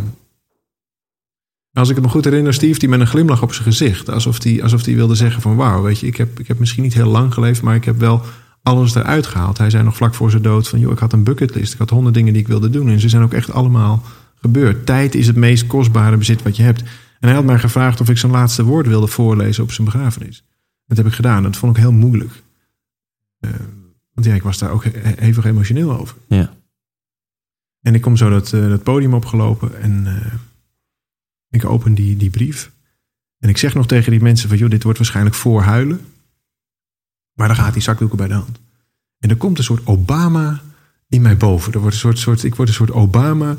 als 1.73 1.89
ik 1.89 1.95
het 1.95 2.05
me 2.05 2.11
goed 2.11 2.25
herinner, 2.25 2.55
Steve 2.55 2.79
die 2.79 2.89
met 2.89 3.01
een 3.01 3.07
glimlach 3.07 3.43
op 3.43 3.53
zijn 3.53 3.65
gezicht. 3.65 4.11
Alsof 4.11 4.43
hij 4.43 4.63
alsof 4.63 4.83
die 4.83 4.97
wilde 4.97 5.15
zeggen 5.15 5.43
van 5.43 5.57
wauw, 5.57 5.83
weet 5.83 5.99
je, 5.99 6.07
ik 6.07 6.17
heb, 6.17 6.41
ik 6.41 6.49
heb 6.49 6.59
misschien 6.59 6.83
niet 6.83 6.95
heel 6.95 7.11
lang 7.11 7.35
geleefd, 7.35 7.63
maar 7.63 7.75
ik 7.75 7.85
heb 7.85 7.99
wel 7.99 8.23
alles 8.63 8.95
eruit 8.95 9.27
gehaald. 9.27 9.59
Hij 9.59 9.71
zei 9.71 9.85
nog 9.85 9.97
vlak 9.97 10.15
voor 10.15 10.31
zijn 10.31 10.43
dood 10.43 10.69
van 10.69 10.79
joh, 10.79 10.93
ik 10.93 10.99
had 10.99 11.13
een 11.13 11.25
bucketlist. 11.25 11.73
Ik 11.73 11.79
had 11.79 11.91
honderd 11.91 12.15
dingen 12.15 12.33
die 12.33 12.43
ik 12.43 12.49
wilde 12.49 12.71
doen. 12.71 12.89
En 12.89 13.01
ze 13.01 13.09
zijn 13.09 13.23
ook 13.23 13.33
echt 13.33 13.53
allemaal 13.53 14.03
gebeurd. 14.35 14.87
Tijd 14.87 15.15
is 15.15 15.27
het 15.27 15.37
meest 15.37 15.67
kostbare 15.67 16.17
bezit 16.17 16.43
wat 16.43 16.57
je 16.57 16.63
hebt. 16.63 16.81
En 17.21 17.29
hij 17.29 17.35
had 17.35 17.45
mij 17.45 17.59
gevraagd 17.59 18.01
of 18.01 18.09
ik 18.09 18.19
zijn 18.19 18.33
laatste 18.33 18.65
woord 18.65 18.87
wilde 18.87 19.07
voorlezen 19.07 19.63
op 19.63 19.73
zijn 19.73 19.87
begrafenis. 19.87 20.45
Dat 20.87 20.97
heb 20.97 21.07
ik 21.07 21.13
gedaan. 21.13 21.43
Dat 21.43 21.57
vond 21.57 21.77
ik 21.77 21.83
heel 21.83 21.93
moeilijk. 21.93 22.43
Uh, 23.41 23.51
want 24.17 24.29
ja, 24.29 24.35
ik 24.35 24.43
was 24.43 24.59
daar 24.59 24.71
ook 24.71 24.85
hevig 25.17 25.45
emotioneel 25.45 25.99
over. 25.99 26.17
Ja. 26.29 26.55
En 27.81 27.95
ik 27.95 28.01
kom 28.01 28.17
zo 28.17 28.31
dat, 28.31 28.53
uh, 28.53 28.69
dat 28.69 28.83
podium 28.83 29.15
opgelopen 29.15 29.81
en 29.81 30.05
uh, 30.07 30.33
ik 31.51 31.65
open 31.65 31.95
die, 31.95 32.17
die 32.17 32.31
brief. 32.31 32.71
En 33.39 33.49
ik 33.49 33.59
zeg 33.59 33.75
nog 33.75 33.87
tegen 33.87 34.11
die 34.11 34.21
mensen 34.21 34.49
van, 34.49 34.59
joh, 34.59 34.71
dit 34.71 34.83
wordt 34.83 34.99
waarschijnlijk 34.99 35.37
voor 35.37 35.63
huilen. 35.63 36.01
Maar 37.33 37.47
dan 37.47 37.57
gaat 37.57 37.73
die 37.73 37.83
zakdoeken 37.83 38.17
bij 38.17 38.29
de 38.29 38.35
hand. 38.35 38.61
En 39.19 39.31
er 39.31 39.37
komt 39.37 39.59
een 39.59 39.65
soort 39.65 39.87
Obama 39.87 40.61
in 41.09 41.23
mij 41.23 41.37
boven. 41.37 41.73
Er 41.73 41.79
wordt 41.79 41.95
een 41.95 42.01
soort, 42.01 42.19
soort, 42.19 42.43
ik 42.43 42.55
word 42.55 42.69
een 42.69 42.75
soort 42.75 42.91
Obama. 42.91 43.57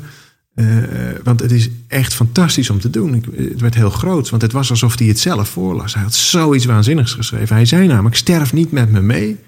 Uh, 0.54 0.84
want 1.22 1.40
het 1.40 1.52
is 1.52 1.70
echt 1.86 2.14
fantastisch 2.14 2.70
om 2.70 2.80
te 2.80 2.90
doen. 2.90 3.14
Ik, 3.14 3.24
het 3.24 3.60
werd 3.60 3.74
heel 3.74 3.90
groot, 3.90 4.30
want 4.30 4.42
het 4.42 4.52
was 4.52 4.70
alsof 4.70 4.98
hij 4.98 5.08
het 5.08 5.18
zelf 5.18 5.48
voorlas. 5.48 5.94
Hij 5.94 6.02
had 6.02 6.14
zoiets 6.14 6.64
waanzinnigs 6.64 7.12
geschreven. 7.12 7.56
Hij 7.56 7.64
zei 7.64 7.86
namelijk: 7.86 8.16
sterf 8.16 8.52
niet 8.52 8.72
met 8.72 8.90
me 8.90 9.00
mee, 9.00 9.38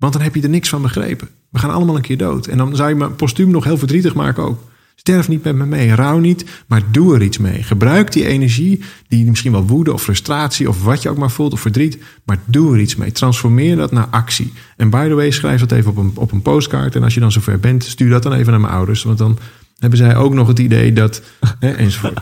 want 0.00 0.12
dan 0.12 0.22
heb 0.22 0.34
je 0.34 0.42
er 0.42 0.48
niks 0.48 0.68
van 0.68 0.82
begrepen. 0.82 1.28
We 1.50 1.58
gaan 1.58 1.70
allemaal 1.70 1.96
een 1.96 2.02
keer 2.02 2.16
dood. 2.16 2.46
En 2.46 2.58
dan 2.58 2.76
zou 2.76 2.88
je 2.88 2.94
me 2.94 3.10
postuum 3.10 3.50
nog 3.50 3.64
heel 3.64 3.78
verdrietig 3.78 4.14
maken 4.14 4.42
ook. 4.42 4.68
Sterf 4.94 5.28
niet 5.28 5.44
met 5.44 5.54
me 5.54 5.66
mee, 5.66 5.94
rouw 5.94 6.18
niet, 6.18 6.44
maar 6.66 6.82
doe 6.90 7.14
er 7.14 7.22
iets 7.22 7.38
mee. 7.38 7.62
Gebruik 7.62 8.12
die 8.12 8.26
energie, 8.26 8.82
die 9.08 9.26
misschien 9.26 9.52
wel 9.52 9.66
woede 9.66 9.92
of 9.92 10.02
frustratie 10.02 10.68
of 10.68 10.82
wat 10.82 11.02
je 11.02 11.08
ook 11.08 11.16
maar 11.16 11.30
voelt 11.30 11.52
of 11.52 11.60
verdriet, 11.60 11.98
maar 12.24 12.38
doe 12.44 12.74
er 12.74 12.80
iets 12.80 12.96
mee. 12.96 13.12
Transformeer 13.12 13.76
dat 13.76 13.92
naar 13.92 14.06
actie. 14.06 14.52
En 14.76 14.90
by 14.90 15.08
the 15.08 15.14
way, 15.14 15.30
schrijf 15.30 15.60
dat 15.60 15.72
even 15.72 15.90
op 15.90 15.96
een, 15.96 16.12
op 16.14 16.32
een 16.32 16.42
postkaart. 16.42 16.94
En 16.96 17.02
als 17.02 17.14
je 17.14 17.20
dan 17.20 17.32
zover 17.32 17.60
bent, 17.60 17.84
stuur 17.84 18.10
dat 18.10 18.22
dan 18.22 18.32
even 18.32 18.50
naar 18.50 18.60
mijn 18.60 18.72
ouders. 18.72 19.02
Want 19.02 19.18
dan 19.18 19.38
hebben 19.78 19.98
zij 19.98 20.16
ook 20.16 20.34
nog 20.34 20.48
het 20.48 20.58
idee 20.58 20.92
dat. 20.92 21.22
Hè, 21.58 21.70
enzovoort. 21.84 22.20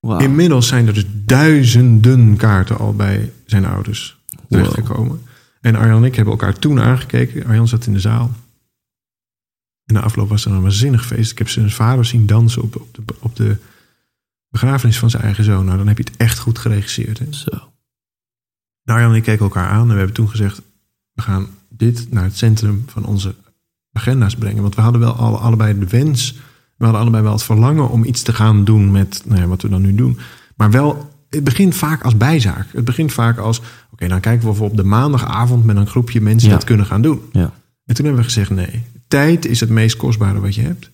Wow. 0.00 0.20
Inmiddels 0.20 0.66
zijn 0.66 0.86
er 0.86 0.94
dus 0.94 1.06
duizenden 1.24 2.36
kaarten 2.36 2.78
al 2.78 2.94
bij 2.94 3.32
zijn 3.46 3.66
ouders 3.66 4.16
terechtgekomen. 4.48 5.20
En 5.66 5.76
Arjan 5.76 5.96
en 5.96 6.04
ik 6.04 6.14
hebben 6.14 6.32
elkaar 6.32 6.58
toen 6.58 6.80
aangekeken. 6.80 7.46
Arjan 7.46 7.68
zat 7.68 7.86
in 7.86 7.92
de 7.92 8.00
zaal. 8.00 8.30
En 9.84 9.94
na 9.94 10.00
afloop 10.00 10.28
was 10.28 10.44
er 10.44 10.52
een 10.52 10.62
waanzinnig 10.62 11.06
feest. 11.06 11.30
Ik 11.30 11.38
heb 11.38 11.48
zijn 11.48 11.70
vader 11.70 12.04
zien 12.04 12.26
dansen 12.26 12.62
op, 12.62 12.76
op, 12.76 12.94
de, 12.94 13.14
op 13.20 13.36
de 13.36 13.56
begrafenis 14.48 14.98
van 14.98 15.10
zijn 15.10 15.22
eigen 15.22 15.44
zoon. 15.44 15.64
Nou, 15.64 15.76
dan 15.76 15.86
heb 15.86 15.98
je 15.98 16.04
het 16.04 16.16
echt 16.16 16.38
goed 16.38 16.58
geregisseerd. 16.58 17.18
Hè? 17.18 17.32
Zo. 17.32 17.50
Nou, 17.50 18.98
Arjan 18.98 19.10
en 19.10 19.16
ik 19.16 19.22
keken 19.22 19.44
elkaar 19.44 19.68
aan 19.68 19.82
en 19.82 19.88
we 19.88 19.96
hebben 19.96 20.14
toen 20.14 20.28
gezegd... 20.28 20.62
we 21.12 21.22
gaan 21.22 21.48
dit 21.68 22.10
naar 22.10 22.24
het 22.24 22.36
centrum 22.36 22.84
van 22.86 23.04
onze 23.04 23.34
agenda's 23.92 24.36
brengen. 24.36 24.62
Want 24.62 24.74
we 24.74 24.80
hadden 24.80 25.00
wel 25.00 25.14
alle, 25.14 25.36
allebei 25.36 25.78
de 25.78 25.86
wens... 25.86 26.32
we 26.76 26.84
hadden 26.84 27.00
allebei 27.00 27.22
wel 27.22 27.32
het 27.32 27.42
verlangen 27.42 27.90
om 27.90 28.04
iets 28.04 28.22
te 28.22 28.32
gaan 28.32 28.64
doen 28.64 28.90
met 28.90 29.22
nou 29.24 29.40
ja, 29.40 29.46
wat 29.46 29.62
we 29.62 29.68
dan 29.68 29.82
nu 29.82 29.94
doen. 29.94 30.18
Maar 30.56 30.70
wel, 30.70 31.15
het 31.36 31.44
begint 31.44 31.74
vaak 31.74 32.02
als 32.02 32.16
bijzaak. 32.16 32.66
Het 32.72 32.84
begint 32.84 33.12
vaak 33.12 33.38
als... 33.38 33.62
oké, 33.90 34.08
dan 34.08 34.20
kijken 34.20 34.44
we 34.44 34.50
of 34.50 34.58
we 34.58 34.64
op 34.64 34.76
de 34.76 34.84
maandagavond... 34.84 35.64
met 35.64 35.76
een 35.76 35.86
groepje 35.86 36.20
mensen 36.20 36.48
Ja. 36.48 36.54
dat 36.54 36.64
kunnen 36.64 36.86
gaan 36.86 37.02
doen. 37.02 37.20
Ja. 37.32 37.52
En 37.84 37.94
toen 37.94 38.04
hebben 38.04 38.22
we 38.22 38.28
gezegd: 38.28 38.50
nee, 38.50 38.82
tijd 39.08 39.46
is 39.46 39.60
het 39.60 39.68
meest 39.68 39.96
kostbare 39.96 40.40
wat 40.40 40.54
je 40.54 40.62
hebt. 40.62 40.90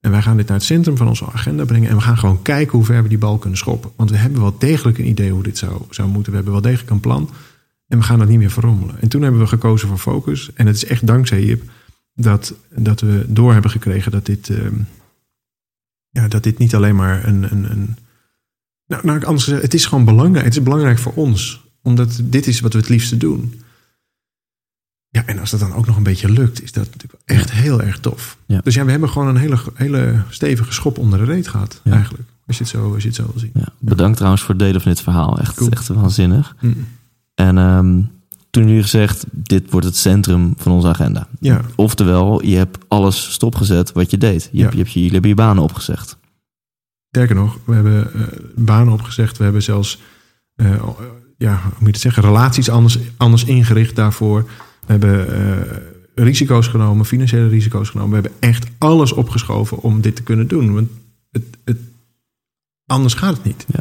En 0.00 0.10
wij 0.10 0.22
gaan 0.22 0.36
dit 0.36 0.46
naar 0.46 0.56
het 0.56 0.66
centrum 0.66 0.96
van 0.96 1.08
onze 1.08 1.26
agenda 1.32 1.64
brengen. 1.64 1.88
En 1.88 1.96
we 1.96 2.02
gaan 2.02 2.18
gewoon 2.18 2.42
kijken 2.42 2.72
hoe 2.72 2.84
ver 2.84 3.02
we 3.02 3.08
die 3.08 3.18
bal 3.18 3.38
kunnen 3.38 3.58
schoppen. 3.58 3.90
Want 3.96 4.10
we 4.10 4.16
hebben 4.16 4.40
wel 4.40 4.58
degelijk 4.58 4.98
een 4.98 5.08
idee 5.08 5.30
hoe 5.30 5.42
dit 5.42 5.58
zou, 5.58 5.82
zou 5.90 6.08
moeten. 6.08 6.30
We 6.30 6.36
hebben 6.36 6.52
wel 6.54 6.62
degelijk 6.62 6.90
een 6.90 7.00
plan. 7.00 7.30
En 7.88 7.98
we 7.98 8.04
gaan 8.04 8.18
dat 8.18 8.28
niet 8.28 8.38
meer 8.38 8.50
verrommelen. 8.50 9.00
En 9.00 9.08
toen 9.08 9.22
hebben 9.22 9.40
we 9.40 9.46
gekozen 9.46 9.88
voor 9.88 9.98
focus. 9.98 10.50
En 10.54 10.66
het 10.66 10.76
is 10.76 10.84
echt 10.84 11.06
dankzij 11.06 11.44
Jip 11.44 11.62
dat, 12.14 12.54
dat 12.74 13.00
we 13.00 13.24
door 13.28 13.52
hebben 13.52 13.70
gekregen 13.70 14.12
dat 14.12 14.26
dit, 14.26 14.50
ehm, 14.50 14.74
ja, 16.08 16.28
dat 16.28 16.42
dit 16.42 16.58
niet 16.58 16.74
alleen 16.74 16.96
maar 16.96 17.26
een. 17.26 17.42
een, 17.52 17.70
een 17.70 17.96
nou, 18.86 19.06
nou, 19.06 19.24
anders 19.24 19.44
gezegd, 19.44 19.62
het 19.62 19.74
is 19.74 19.86
gewoon 19.86 20.04
belangrijk. 20.04 20.44
Het 20.44 20.56
is 20.56 20.62
belangrijk 20.62 20.98
voor 20.98 21.12
ons. 21.14 21.64
Omdat 21.82 22.20
dit 22.24 22.46
is 22.46 22.60
wat 22.60 22.72
we 22.72 22.78
het 22.78 22.88
liefste 22.88 23.16
doen. 23.16 23.60
Ja, 25.08 25.26
en 25.26 25.38
als 25.38 25.50
dat 25.50 25.60
dan 25.60 25.74
ook 25.74 25.86
nog 25.86 25.96
een 25.96 26.02
beetje 26.02 26.30
lukt, 26.30 26.62
is 26.62 26.72
dat 26.72 26.84
natuurlijk 26.84 27.22
echt 27.24 27.52
heel 27.52 27.82
erg 27.82 27.98
tof. 28.00 28.38
Ja. 28.46 28.60
Dus 28.64 28.74
ja, 28.74 28.84
we 28.84 28.90
hebben 28.90 29.08
gewoon 29.08 29.28
een 29.28 29.36
hele, 29.36 29.58
hele 29.74 30.22
stevige 30.30 30.72
schop 30.72 30.98
onder 30.98 31.18
de 31.18 31.24
reet 31.24 31.48
gehad, 31.48 31.80
Ja. 31.84 31.92
eigenlijk. 31.92 32.24
Als 32.46 32.56
je, 32.58 32.62
het 32.62 32.72
zo, 32.72 32.92
als 32.94 33.02
je 33.02 33.08
het 33.08 33.16
zo 33.16 33.22
wil 33.32 33.40
zien. 33.40 33.50
Ja. 33.54 33.68
Bedankt 33.78 34.16
trouwens 34.16 34.42
voor 34.42 34.54
het 34.54 34.62
delen 34.64 34.80
van 34.80 34.92
dit 34.92 35.00
verhaal. 35.00 35.38
Echt, 35.38 35.54
Cool. 35.56 35.70
echt 35.70 35.88
waanzinnig. 35.88 36.56
Mm. 36.60 36.86
En 37.34 37.58
ehm, 37.58 38.00
toen 38.50 38.66
jullie 38.66 38.82
gezegd, 38.82 39.24
dit 39.30 39.70
wordt 39.70 39.86
het 39.86 39.96
centrum 39.96 40.54
van 40.56 40.72
onze 40.72 40.88
agenda. 40.88 41.28
Ja, 41.40 41.60
Oftewel, 41.74 42.44
je 42.44 42.56
hebt 42.56 42.78
alles 42.88 43.32
stopgezet 43.32 43.92
wat 43.92 44.10
je 44.10 44.18
deed. 44.18 44.48
Je, 44.52 44.60
hebt, 44.60 44.72
je 44.72 44.78
hebt 44.78 44.92
je, 44.92 44.98
jullie 44.98 45.12
hebben 45.12 45.30
je 45.30 45.36
banen 45.36 45.62
opgezegd. 45.62 46.16
Sterker 47.16 47.36
nog, 47.36 47.58
we 47.64 47.74
hebben 47.74 48.14
eh, 48.14 48.20
banen 48.54 48.92
opgezegd. 48.92 49.38
We 49.38 49.44
hebben 49.44 49.62
zelfs, 49.62 50.00
eh, 50.54 50.82
ja, 51.38 51.60
hoe 51.62 51.70
moet 51.70 51.80
je 51.80 51.86
het 51.86 52.00
zeggen, 52.00 52.22
relaties 52.22 52.70
anders, 52.70 52.98
anders 53.16 53.44
ingericht 53.44 53.96
daarvoor. 53.96 54.42
We 54.86 54.92
hebben 54.92 55.34
eh, 55.34 55.76
risico's 56.14 56.66
genomen, 56.68 57.06
financiële 57.06 57.48
risico's 57.48 57.88
genomen. 57.88 58.10
We 58.10 58.28
hebben 58.28 58.50
echt 58.50 58.66
alles 58.78 59.12
opgeschoven 59.12 59.78
om 59.82 60.00
dit 60.00 60.16
te 60.16 60.22
kunnen 60.22 60.48
doen. 60.48 60.74
Want 60.74 60.88
het, 61.30 61.44
het, 61.64 61.78
anders 62.86 63.14
gaat 63.14 63.36
het 63.36 63.44
niet. 63.44 63.64
Ja. 63.72 63.80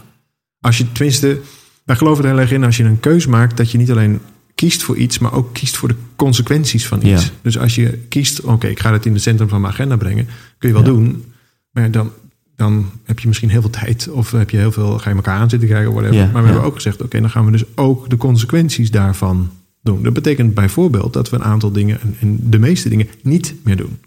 Als 0.59 0.77
je 0.77 0.91
tenminste, 0.91 1.39
wij 1.83 1.95
geloven 1.95 2.23
er 2.23 2.29
heel 2.29 2.39
erg 2.39 2.51
in, 2.51 2.63
als 2.63 2.77
je 2.77 2.83
een 2.83 2.99
keus 2.99 3.25
maakt, 3.25 3.57
dat 3.57 3.71
je 3.71 3.77
niet 3.77 3.91
alleen 3.91 4.19
kiest 4.55 4.83
voor 4.83 4.97
iets, 4.97 5.19
maar 5.19 5.33
ook 5.33 5.53
kiest 5.53 5.77
voor 5.77 5.87
de 5.87 5.95
consequenties 6.15 6.87
van 6.87 7.05
iets. 7.05 7.23
Ja. 7.25 7.31
Dus 7.41 7.57
als 7.57 7.75
je 7.75 7.97
kiest, 8.09 8.41
oké, 8.41 8.67
ik 8.67 8.79
ga 8.79 8.91
het 8.91 9.05
in 9.05 9.13
het 9.13 9.21
centrum 9.21 9.49
van 9.49 9.61
mijn 9.61 9.73
agenda 9.73 9.95
brengen, 9.95 10.27
kun 10.57 10.69
je 10.69 10.75
wel 10.75 10.83
Ja. 10.83 10.89
doen. 10.89 11.33
Maar 11.71 11.91
dan, 11.91 12.11
dan 12.55 12.89
heb 13.03 13.19
je 13.19 13.27
misschien 13.27 13.49
heel 13.49 13.61
veel 13.61 13.69
tijd. 13.69 14.09
Of 14.09 14.31
heb 14.31 14.49
je 14.49 14.57
heel 14.57 14.71
veel, 14.71 14.99
ga 14.99 15.09
je 15.09 15.15
elkaar 15.15 15.39
aan 15.39 15.49
zitten 15.49 15.69
kijken, 15.69 15.93
whatever. 15.93 16.17
Ja, 16.17 16.23
maar 16.23 16.33
we 16.33 16.39
ja. 16.39 16.45
hebben 16.45 16.63
ook 16.63 16.75
gezegd, 16.75 17.01
oké, 17.01 17.19
dan 17.21 17.29
gaan 17.29 17.45
we 17.45 17.51
dus 17.51 17.75
ook 17.75 18.09
de 18.09 18.17
consequenties 18.17 18.91
daarvan 18.91 19.49
doen. 19.81 20.03
Dat 20.03 20.13
betekent 20.13 20.53
bijvoorbeeld 20.53 21.13
dat 21.13 21.29
we 21.29 21.35
een 21.35 21.43
aantal 21.43 21.71
dingen, 21.71 21.99
en, 22.19 22.49
de 22.49 22.59
meeste 22.59 22.89
dingen, 22.89 23.07
niet 23.21 23.53
meer 23.63 23.77
doen. 23.77 23.99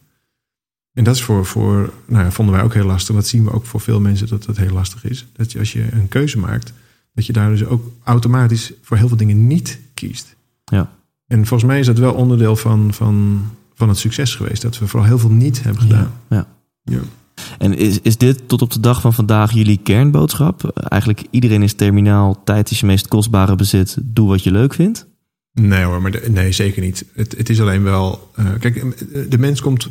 En 0.92 1.04
dat 1.04 1.14
is 1.14 1.22
voor, 1.22 1.46
voor 1.46 1.92
nou 2.06 2.24
ja, 2.24 2.30
vonden 2.30 2.54
wij 2.54 2.64
ook 2.64 2.74
heel 2.74 2.84
lastig. 2.84 3.14
Dat 3.14 3.26
zien 3.26 3.44
we 3.44 3.52
ook 3.52 3.66
voor 3.66 3.80
veel 3.80 4.00
mensen 4.00 4.28
dat 4.28 4.44
dat 4.44 4.56
heel 4.56 4.72
lastig 4.72 5.04
is. 5.04 5.26
Dat 5.32 5.52
je 5.52 5.58
als 5.58 5.72
je 5.72 5.92
een 5.92 6.08
keuze 6.08 6.38
maakt, 6.38 6.72
dat 7.14 7.26
je 7.26 7.32
daar 7.32 7.50
dus 7.50 7.64
ook 7.64 7.92
automatisch 8.02 8.72
voor 8.82 8.96
heel 8.96 9.08
veel 9.08 9.16
dingen 9.16 9.46
niet 9.46 9.78
kiest. 9.94 10.36
Ja. 10.64 10.92
En 11.26 11.46
volgens 11.46 11.70
mij 11.70 11.78
is 11.78 11.86
dat 11.86 11.98
wel 11.98 12.14
onderdeel 12.14 12.56
van, 12.56 12.94
van, 12.94 13.44
van 13.74 13.88
het 13.88 13.98
succes 13.98 14.34
geweest. 14.34 14.62
Dat 14.62 14.78
we 14.78 14.86
vooral 14.86 15.08
heel 15.08 15.18
veel 15.18 15.30
niet 15.30 15.62
hebben 15.62 15.82
gedaan. 15.82 16.12
Ja. 16.28 16.46
Ja. 16.82 17.00
En 17.58 17.76
is, 17.76 18.00
is 18.00 18.16
dit 18.16 18.48
tot 18.48 18.62
op 18.62 18.72
de 18.72 18.80
dag 18.80 19.00
van 19.00 19.14
vandaag 19.14 19.52
jullie 19.52 19.80
kernboodschap? 19.82 20.70
Eigenlijk 20.74 21.24
iedereen 21.30 21.62
is 21.62 21.74
terminaal, 21.74 22.42
tijd 22.44 22.70
is 22.70 22.80
je 22.80 22.86
meest 22.86 23.08
kostbare 23.08 23.56
bezit, 23.56 23.96
doe 24.02 24.28
wat 24.28 24.42
je 24.42 24.50
leuk 24.50 24.74
vindt? 24.74 25.06
Nee 25.52 25.84
hoor, 25.84 26.02
maar 26.02 26.20
nee, 26.30 26.52
zeker 26.52 26.82
niet. 26.82 27.04
Het, 27.12 27.36
het 27.36 27.48
is 27.48 27.60
alleen 27.60 27.82
wel. 27.82 28.30
eh, 28.34 28.46
kijk, 28.58 28.74
de 29.30 29.38
mens 29.38 29.60
komt 29.60 29.88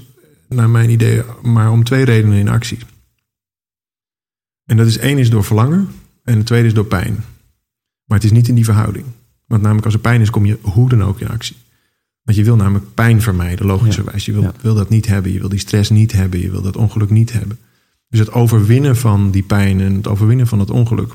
naar 0.47 0.69
mijn 0.69 0.89
idee 0.89 1.21
maar 1.41 1.71
om 1.71 1.83
twee 1.83 2.05
redenen 2.05 2.37
in 2.37 2.49
actie. 2.49 2.77
En 4.65 4.77
dat 4.77 4.87
is 4.87 4.97
één 4.97 5.17
is 5.17 5.29
door 5.29 5.43
verlangen 5.43 5.87
en 6.23 6.37
de 6.37 6.43
tweede 6.43 6.67
is 6.67 6.73
door 6.73 6.85
pijn. 6.85 7.23
Maar 8.05 8.17
het 8.17 8.23
is 8.23 8.31
niet 8.31 8.47
in 8.47 8.55
die 8.55 8.65
verhouding. 8.65 9.05
Want 9.45 9.61
namelijk 9.61 9.85
als 9.85 9.93
er 9.93 9.99
pijn 9.99 10.21
is, 10.21 10.29
kom 10.29 10.45
je 10.45 10.57
hoe 10.61 10.89
dan 10.89 11.03
ook 11.03 11.19
in 11.19 11.27
actie. 11.27 11.55
Want 12.27 12.39
je 12.39 12.45
wil 12.45 12.55
namelijk 12.55 12.85
pijn 12.93 13.21
vermijden, 13.21 13.65
logischerwijs. 13.65 14.25
Je 14.25 14.31
wil, 14.31 14.41
Ja. 14.41 14.53
wil 14.61 14.73
dat 14.75 14.89
niet 14.89 15.07
hebben. 15.07 15.33
Je 15.33 15.39
wil 15.39 15.49
die 15.49 15.59
stress 15.59 15.89
niet 15.89 16.11
hebben. 16.11 16.39
Je 16.39 16.51
wil 16.51 16.61
dat 16.61 16.77
ongeluk 16.77 17.09
niet 17.09 17.33
hebben. 17.33 17.57
Dus 18.09 18.19
het 18.19 18.31
overwinnen 18.31 18.97
van 18.97 19.31
die 19.31 19.43
pijn 19.43 19.79
en 19.81 19.93
het 19.95 20.07
overwinnen 20.07 20.47
van 20.47 20.59
het 20.59 20.69
ongeluk. 20.69 21.13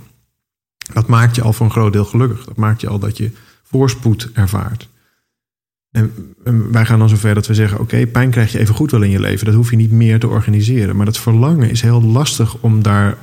Dat 0.93 1.07
maakt 1.07 1.37
je 1.37 1.43
al 1.43 1.53
voor 1.53 1.67
een 1.67 1.73
groot 1.73 1.93
deel 1.93 2.05
gelukkig. 2.05 2.45
Dat 2.45 2.57
maakt 2.57 2.81
je 2.81 2.89
al 2.89 2.99
dat 2.99 3.17
je 3.17 3.31
voorspoed 3.63 4.31
ervaart. 4.33 4.89
En, 5.91 6.13
en 6.45 6.73
wij 6.73 6.85
gaan 6.87 6.99
dan 6.99 7.09
zover 7.09 7.35
dat 7.35 7.47
we 7.47 7.55
zeggen: 7.55 7.81
oké, 7.81 8.07
pijn 8.07 8.31
krijg 8.31 8.53
je 8.53 8.59
even 8.59 8.75
goed 8.75 8.91
wel 8.91 9.03
in 9.03 9.11
je 9.11 9.21
leven. 9.21 9.47
Dat 9.47 9.55
hoef 9.55 9.71
je 9.71 9.77
niet 9.77 9.93
meer 9.93 10.19
te 10.21 10.29
organiseren. 10.29 10.97
Maar 10.97 11.07
dat 11.07 11.19
verlangen 11.19 11.71
is 11.71 11.81
heel 11.81 12.03
lastig 12.03 12.57
om 12.61 12.83
daar 12.83 13.17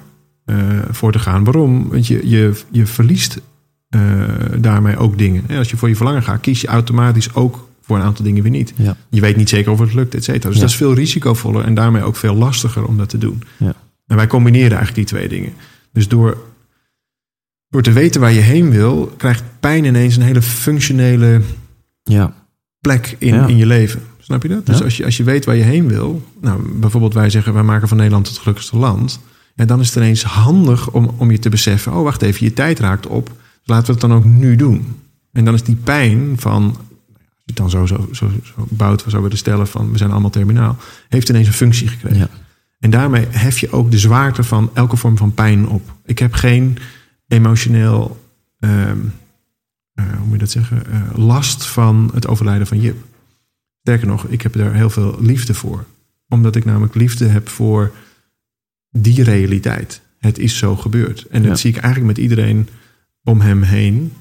eh, 0.46 0.58
voor 0.90 1.12
te 1.12 1.20
gaan. 1.20 1.44
Waarom? 1.44 1.90
Want 1.90 2.08
je, 2.08 2.30
je, 2.30 2.54
je 2.72 2.86
verliest 2.86 3.42
eh, 3.90 4.24
daarmee 4.58 4.98
ook 4.98 5.18
dingen. 5.18 5.44
En 5.48 5.58
als 5.58 5.70
je 5.70 5.78
voor 5.78 5.90
je 5.90 5.96
verlangen 5.96 6.24
gaat, 6.24 6.42
kies 6.42 6.62
je 6.62 6.68
automatisch 6.68 7.34
ook 7.34 7.68
voor 7.90 7.98
een 7.98 8.04
aantal 8.04 8.26
dingen 8.26 8.42
weer 8.44 8.52
niet. 8.52 8.74
Ja. 8.76 8.98
Je 9.10 9.22
weet 9.22 9.36
niet 9.36 9.50
zeker 9.50 9.72
of 9.72 9.80
het 9.80 9.94
lukt, 9.94 10.16
et 10.16 10.24
cetera. 10.24 10.48
Dus 10.48 10.56
Ja. 10.56 10.62
dat 10.62 10.70
is 10.70 10.76
veel 10.76 10.94
risicovoller 10.94 11.66
en 11.66 11.74
daarmee 11.74 12.04
ook 12.04 12.16
veel 12.16 12.36
lastiger 12.36 12.86
om 12.86 12.98
dat 12.98 13.10
te 13.10 13.18
doen. 13.18 13.44
Ja. 13.58 13.74
En 14.08 14.16
wij 14.16 14.28
combineren 14.28 14.78
eigenlijk 14.78 14.96
die 14.96 15.06
twee 15.06 15.28
dingen. 15.30 15.54
Dus 15.94 16.08
door, 16.08 16.38
door 17.70 17.82
te 17.82 17.92
weten 17.92 18.22
waar 18.22 18.32
je 18.34 18.40
heen 18.40 18.70
wil, 18.70 19.14
krijgt 19.18 19.44
pijn 19.60 19.84
ineens 19.86 20.16
een 20.16 20.22
hele 20.22 20.42
functionele 20.42 21.42
Ja. 22.04 22.34
plek 22.80 23.16
in, 23.20 23.34
in 23.50 23.58
je 23.58 23.66
leven. 23.66 24.02
Snap 24.20 24.42
je 24.44 24.50
dat? 24.50 24.66
Dus 24.66 24.84
als, 24.84 24.98
je, 24.98 25.06
als 25.06 25.18
je 25.18 25.24
weet 25.24 25.46
waar 25.46 25.56
je 25.56 25.64
heen 25.64 25.88
wil, 25.88 26.24
nou, 26.42 26.80
bijvoorbeeld 26.80 27.14
wij 27.14 27.30
zeggen 27.30 27.54
wij 27.54 27.64
maken 27.64 27.88
van 27.88 27.98
Nederland 27.98 28.28
het 28.28 28.38
gelukkigste 28.38 28.78
land. 28.78 29.20
En 29.56 29.68
dan 29.68 29.80
is 29.80 29.88
het 29.88 29.96
ineens 29.96 30.24
handig 30.24 30.92
om, 30.92 31.12
om 31.18 31.32
je 31.32 31.40
te 31.40 31.50
beseffen, 31.50 31.94
oh 31.94 32.04
wacht 32.04 32.22
even, 32.22 32.46
je 32.46 32.54
tijd 32.54 32.80
raakt 32.80 33.08
op. 33.08 33.26
Dus 33.28 33.36
laten 33.66 33.86
we 33.86 33.92
het 33.92 34.02
dan 34.02 34.14
ook 34.14 34.26
nu 34.26 34.56
doen. 34.56 34.96
En 35.32 35.46
dan 35.46 35.54
is 35.54 35.64
die 35.64 35.76
pijn 35.76 36.34
van, 36.38 36.78
het 37.50 37.58
dan 37.58 37.70
zo, 37.70 37.86
zo, 37.86 38.10
zo, 38.12 38.30
zo 38.44 38.68
bouwt, 38.70 39.06
we 39.06 39.20
willen 39.22 39.38
stellen 39.38 39.68
van 39.68 39.92
we 39.92 39.98
zijn 39.98 40.12
allemaal 40.12 40.30
terminaal, 40.30 40.78
heeft 41.10 41.30
ineens 41.30 41.48
een 41.48 41.54
functie 41.54 41.88
gekregen. 41.88 42.18
Ja. 42.20 42.30
En 42.80 42.90
daarmee 42.90 43.26
hef 43.30 43.60
je 43.60 43.72
ook 43.72 43.92
de 43.92 43.98
zwaarte 43.98 44.44
van 44.44 44.70
elke 44.74 44.98
vorm 44.98 45.18
van 45.18 45.34
pijn 45.34 45.68
op. 45.68 45.94
Ik 46.06 46.20
heb 46.20 46.34
geen 46.34 46.78
emotioneel, 47.28 48.26
ehm, 48.60 48.98
eh, 49.94 50.06
hoe 50.06 50.24
moet 50.24 50.32
je 50.32 50.38
dat 50.38 50.52
zeggen, 50.52 50.92
eh, 50.92 51.02
last 51.16 51.66
van 51.66 52.12
het 52.14 52.28
overlijden 52.28 52.68
van 52.68 52.80
Jip. 52.82 52.98
Sterker 53.82 54.08
nog, 54.08 54.26
ik 54.26 54.42
heb 54.42 54.54
daar 54.54 54.74
heel 54.74 54.90
veel 54.90 55.18
liefde 55.22 55.54
voor. 55.54 55.86
Omdat 56.28 56.56
ik 56.56 56.66
namelijk 56.66 56.96
liefde 56.96 57.26
heb 57.26 57.50
voor 57.50 57.92
die 58.92 59.24
realiteit. 59.24 60.02
Het 60.20 60.38
is 60.38 60.58
zo 60.58 60.76
gebeurd. 60.76 61.26
En 61.30 61.42
dat 61.42 61.52
Ja. 61.52 61.58
zie 61.58 61.70
ik 61.70 61.78
eigenlijk 61.78 62.16
met 62.16 62.24
iedereen 62.24 62.68
om 63.24 63.42
hem 63.42 63.62
heen. 63.62 64.14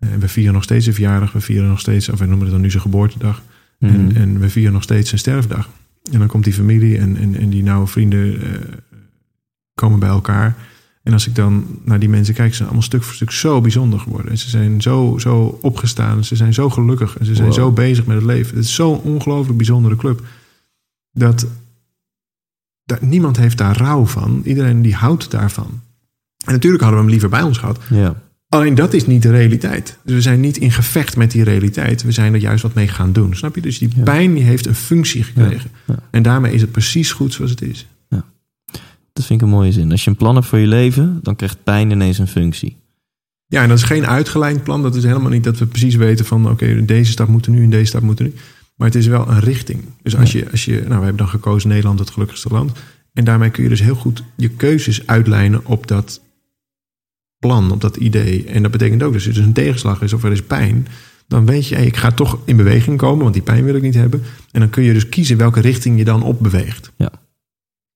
Eh, 0.00 0.08
we 0.18 0.28
vieren 0.28 0.54
nog 0.54 0.62
steeds 0.62 0.84
zijn 0.84 0.96
verjaardag. 0.96 1.32
We 1.32 1.40
vieren 1.40 1.68
nog 1.68 1.80
steeds, 1.80 2.08
of 2.08 2.18
wij 2.18 2.26
noemen 2.26 2.44
het 2.44 2.54
dan 2.54 2.62
nu 2.64 2.70
zijn 2.70 2.82
geboortedag. 2.82 3.42
Mhm. 3.78 3.92
En, 3.94 4.16
en 4.16 4.38
we 4.38 4.50
vieren 4.50 4.72
nog 4.72 4.82
steeds 4.82 5.08
zijn 5.08 5.20
sterfdag. 5.20 5.68
En 6.12 6.18
dan 6.18 6.28
komt 6.28 6.44
die 6.44 6.52
familie 6.52 6.98
en, 6.98 7.16
en, 7.16 7.36
en 7.36 7.50
die 7.50 7.62
nauwe 7.62 7.86
vrienden 7.86 8.42
eh, 8.42 8.48
komen 9.74 9.98
bij 9.98 10.08
elkaar. 10.08 10.56
En 11.02 11.12
als 11.12 11.26
ik 11.26 11.34
dan 11.34 11.66
naar 11.84 11.98
die 11.98 12.08
mensen 12.08 12.34
kijk, 12.34 12.48
ze 12.48 12.54
zijn 12.54 12.68
allemaal 12.68 12.86
stuk 12.86 13.02
voor 13.02 13.14
stuk 13.14 13.30
zo 13.30 13.60
bijzonder 13.60 13.98
geworden. 14.00 14.30
En 14.30 14.38
ze 14.38 14.48
zijn 14.48 14.82
zo, 14.82 15.18
zo 15.18 15.58
opgestaan. 15.62 16.24
Ze 16.24 16.36
zijn 16.36 16.54
zo 16.54 16.70
gelukkig. 16.70 17.18
En 17.18 17.24
ze 17.24 17.34
zijn 17.34 17.48
Wow. 17.48 17.56
zo 17.56 17.72
bezig 17.72 18.06
met 18.06 18.16
het 18.16 18.24
leven. 18.24 18.56
Het 18.56 18.64
is 18.64 18.74
zo'n 18.74 19.00
ongelooflijk 19.00 19.56
bijzondere 19.56 19.96
club. 19.96 20.22
Dat, 21.12 21.46
dat 22.84 23.00
niemand 23.00 23.36
heeft 23.36 23.58
daar 23.58 23.76
rouw 23.76 24.06
van. 24.06 24.42
Iedereen 24.44 24.82
die 24.82 24.94
houdt 24.94 25.30
daarvan. 25.30 25.80
En 26.44 26.52
natuurlijk 26.52 26.82
hadden 26.82 26.98
we 27.00 27.04
hem 27.04 27.10
liever 27.14 27.28
bij 27.38 27.42
ons 27.42 27.58
gehad. 27.58 27.78
Ja. 27.90 28.22
Alleen 28.50 28.74
dat 28.74 28.94
is 28.94 29.06
niet 29.06 29.22
de 29.22 29.30
realiteit. 29.30 29.98
Dus 30.04 30.14
we 30.14 30.20
zijn 30.20 30.40
niet 30.40 30.56
in 30.56 30.70
gevecht 30.70 31.16
met 31.16 31.30
die 31.30 31.44
realiteit. 31.44 32.02
We 32.02 32.12
zijn 32.12 32.34
er 32.34 32.40
juist 32.40 32.62
wat 32.62 32.74
mee 32.74 32.88
gaan 32.88 33.12
doen. 33.12 33.36
Snap 33.36 33.54
je? 33.54 33.60
Dus 33.60 33.78
die 33.78 33.88
Ja. 33.96 34.02
pijn 34.02 34.34
die 34.34 34.42
heeft 34.42 34.66
een 34.66 34.74
functie 34.74 35.22
gekregen. 35.22 35.70
Ja. 35.86 35.94
En 36.10 36.22
daarmee 36.22 36.52
is 36.52 36.60
het 36.60 36.72
precies 36.72 37.12
goed 37.12 37.32
zoals 37.32 37.50
het 37.50 37.62
is. 37.62 37.86
Dat 39.12 39.24
vind 39.24 39.40
ik 39.40 39.46
een 39.46 39.52
mooie 39.52 39.72
zin. 39.72 39.90
Als 39.90 40.04
je 40.04 40.10
een 40.10 40.16
plan 40.16 40.34
hebt 40.34 40.46
voor 40.46 40.58
je 40.58 40.66
leven, 40.66 41.18
dan 41.22 41.36
krijgt 41.36 41.64
pijn 41.64 41.90
ineens 41.90 42.18
een 42.18 42.26
functie. 42.26 42.76
Ja, 43.46 43.62
en 43.62 43.68
dat 43.68 43.78
is 43.78 43.84
geen 43.84 44.06
uitgelijnd 44.06 44.62
plan. 44.62 44.82
Dat 44.82 44.94
is 44.94 45.02
helemaal 45.04 45.30
niet 45.30 45.44
dat 45.44 45.58
we 45.58 45.66
precies 45.66 45.94
weten 45.94 46.24
van... 46.24 46.50
oké, 46.50 46.84
deze 46.84 47.10
stap 47.10 47.28
moet 47.28 47.46
er 47.46 47.52
nu 47.52 47.62
en 47.62 47.70
deze 47.70 47.84
stap 47.84 48.02
moet 48.02 48.18
er 48.18 48.24
nu. 48.24 48.34
Maar 48.76 48.86
het 48.86 48.96
is 48.96 49.06
wel 49.06 49.28
een 49.28 49.40
richting. 49.40 49.84
Dus 50.02 50.16
als 50.16 50.32
je, 50.32 50.50
als 50.50 50.64
je... 50.64 50.72
Nou, 50.72 50.86
we 50.86 50.94
hebben 50.94 51.16
dan 51.16 51.28
gekozen 51.28 51.68
Nederland 51.68 51.98
het 51.98 52.10
gelukkigste 52.10 52.48
land. 52.48 52.72
En 53.12 53.24
daarmee 53.24 53.50
kun 53.50 53.62
je 53.62 53.68
dus 53.68 53.80
heel 53.80 53.94
goed 53.94 54.22
je 54.36 54.48
keuzes 54.48 55.06
uitlijnen 55.06 55.66
op 55.66 55.86
dat 55.86 56.20
plan, 57.40 57.70
op 57.70 57.80
dat 57.80 57.96
idee. 57.96 58.44
En 58.44 58.62
dat 58.62 58.70
betekent 58.70 59.02
ook, 59.02 59.12
dus 59.12 59.26
als 59.26 59.36
er 59.36 59.40
dus 59.40 59.48
een 59.48 59.52
tegenslag 59.52 60.02
is 60.02 60.12
of 60.12 60.24
er 60.24 60.32
is 60.32 60.42
pijn... 60.42 60.86
dan 61.28 61.46
weet 61.46 61.66
je, 61.66 61.74
hey, 61.74 61.86
ik 61.86 61.96
ga 61.96 62.10
toch 62.10 62.38
in 62.44 62.56
beweging 62.56 62.98
komen... 62.98 63.22
want 63.22 63.34
die 63.34 63.42
pijn 63.42 63.64
wil 63.64 63.74
ik 63.74 63.82
niet 63.82 63.94
hebben. 63.94 64.22
En 64.50 64.60
dan 64.60 64.70
kun 64.70 64.82
je 64.82 64.92
dus 64.92 65.08
kiezen 65.08 65.36
welke 65.36 65.60
richting 65.60 65.98
je 65.98 66.04
dan 66.04 66.22
op 66.22 66.42
beweegt. 66.42 66.92
Ja. 66.96 67.10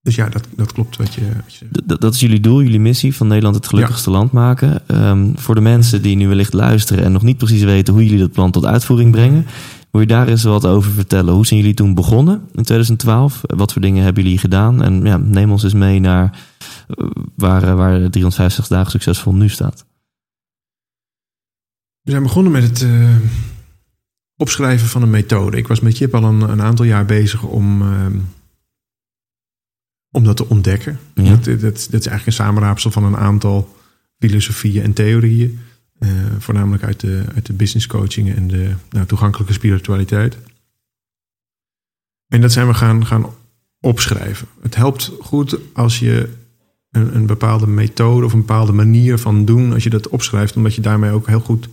Dus 0.01 0.15
ja, 0.15 0.29
dat, 0.29 0.49
dat 0.57 0.73
klopt 0.73 0.97
wat 0.97 1.15
je, 1.15 1.21
wat 1.21 1.55
je 1.55 1.59
zegt. 1.59 1.73
D- 1.73 1.89
d- 1.89 2.01
dat 2.01 2.15
is 2.15 2.21
jullie 2.21 2.41
doel, 2.41 2.63
jullie 2.63 2.81
missie 2.81 3.15
van 3.15 3.27
Nederland 3.27 3.55
het 3.55 3.67
gelukkigste 3.67 4.11
land 4.11 4.33
maken. 4.33 4.89
Ehm, 4.89 5.31
voor 5.35 5.55
de 5.55 5.61
mensen 5.61 6.03
die 6.03 6.17
nu 6.17 6.29
wellicht 6.29 6.53
luisteren 6.53 7.05
en 7.05 7.13
nog 7.13 7.23
niet 7.23 7.39
precies 7.39 7.63
weten 7.63 7.95
hoe 7.95 8.05
jullie 8.05 8.19
dat 8.19 8.33
plan 8.33 8.51
tot 8.51 8.65
uitvoering 8.65 9.11
brengen, 9.11 9.47
wil 9.95 10.03
je 10.03 10.09
daar 10.09 10.29
eens 10.29 10.43
wat 10.43 10.67
over 10.67 10.91
vertellen? 10.93 11.35
Hoe 11.35 11.47
zijn 11.47 11.61
jullie 11.61 11.75
toen 11.75 11.95
begonnen 11.95 12.35
in 12.35 12.63
2012? 12.63 13.41
Wat 13.43 13.73
voor 13.73 13.83
dingen 13.83 14.05
hebben 14.05 14.23
jullie 14.23 14.39
gedaan? 14.39 14.83
En 14.83 15.05
ja, 15.05 15.17
neem 15.17 15.51
ons 15.51 15.63
eens 15.63 15.75
mee 15.75 16.01
naar 16.01 16.39
eh, 16.89 17.07
waar, 17.35 17.63
eh, 17.63 17.75
waar 17.75 18.11
350 18.11 18.67
dagen 18.67 18.91
succesvol 18.91 19.35
nu 19.35 19.49
staat. 19.49 19.87
We 22.01 22.11
zijn 22.11 22.23
begonnen 22.23 22.53
met 22.53 22.63
het 22.63 22.83
eh, 22.83 23.17
opschrijven 24.37 24.89
van 24.89 25.03
een 25.03 25.11
methode. 25.11 25.57
Ik 25.57 25.69
was 25.69 25.81
met 25.81 25.99
Jip 25.99 26.15
al 26.15 26.25
een, 26.25 26.41
een 26.41 26.63
aantal 26.63 26.85
jaar 26.85 27.05
bezig 27.05 27.43
om, 27.43 27.83
ehm, 27.83 28.19
om 30.11 30.25
dat 30.25 30.37
te 30.37 30.49
ontdekken. 30.49 30.99
Ja. 31.15 31.31
Dat, 31.31 31.45
dat, 31.45 31.61
dat 31.61 31.75
is 31.75 31.91
eigenlijk 31.91 32.27
een 32.27 32.33
samenraapsel 32.33 32.91
van 32.91 33.05
een 33.05 33.17
aantal 33.17 33.77
filosofieën 34.19 34.83
en 34.83 34.93
theorieën. 34.93 35.59
Eh, 35.99 36.09
voornamelijk 36.39 36.83
uit 36.83 37.01
de, 37.01 37.25
uit 37.35 37.47
de 37.47 37.53
business 37.53 37.87
coaching 37.87 38.35
en 38.35 38.49
de 38.49 38.75
nou, 38.91 39.07
toegankelijke 39.07 39.53
spiritualiteit. 39.53 40.39
En 42.29 42.41
dat 42.41 42.53
zijn 42.53 42.67
we 42.67 42.75
gaan, 42.75 43.07
gaan 43.07 43.27
opschrijven. 43.81 44.49
Het 44.61 44.75
helpt 44.75 45.13
goed 45.21 45.59
als 45.73 45.99
je 45.99 46.29
een, 46.91 47.17
een 47.17 47.27
bepaalde 47.27 47.67
methode 47.67 48.25
of 48.25 48.33
een 48.33 48.39
bepaalde 48.39 48.73
manier 48.73 49.19
van 49.19 49.45
doen, 49.45 49.73
als 49.73 49.83
je 49.83 49.91
dat 49.91 50.09
opschrijft, 50.09 50.57
omdat 50.57 50.75
je 50.75 50.81
daarmee 50.81 51.11
ook 51.11 51.27
heel 51.27 51.41
goed 51.41 51.69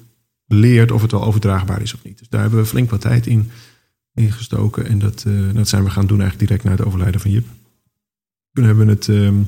leert 0.46 0.92
of 0.92 1.02
het 1.02 1.12
wel 1.12 1.24
overdraagbaar 1.24 1.82
is 1.82 1.94
of 1.94 2.04
niet. 2.04 2.18
Dus 2.18 2.30
daar 2.30 2.42
hebben 2.42 2.60
we 2.60 2.66
flink 2.66 2.90
wat 2.90 3.02
tijd 3.02 3.28
in, 3.28 3.50
in 4.14 4.32
gestoken. 4.32 4.86
En 4.86 5.00
dat, 5.00 5.24
eh, 5.28 5.54
dat 5.54 5.68
zijn 5.68 5.84
we 5.84 5.90
gaan 5.90 6.08
doen 6.08 6.22
eigenlijk 6.22 6.50
direct 6.50 6.64
na 6.64 6.72
het 6.72 6.88
overlijden 6.88 7.22
van 7.22 7.32
Jip. 7.32 7.46
Toen 8.54 8.66
hebben 8.66 8.86
we 8.86 8.92
het. 8.92 9.08
ehm, 9.08 9.42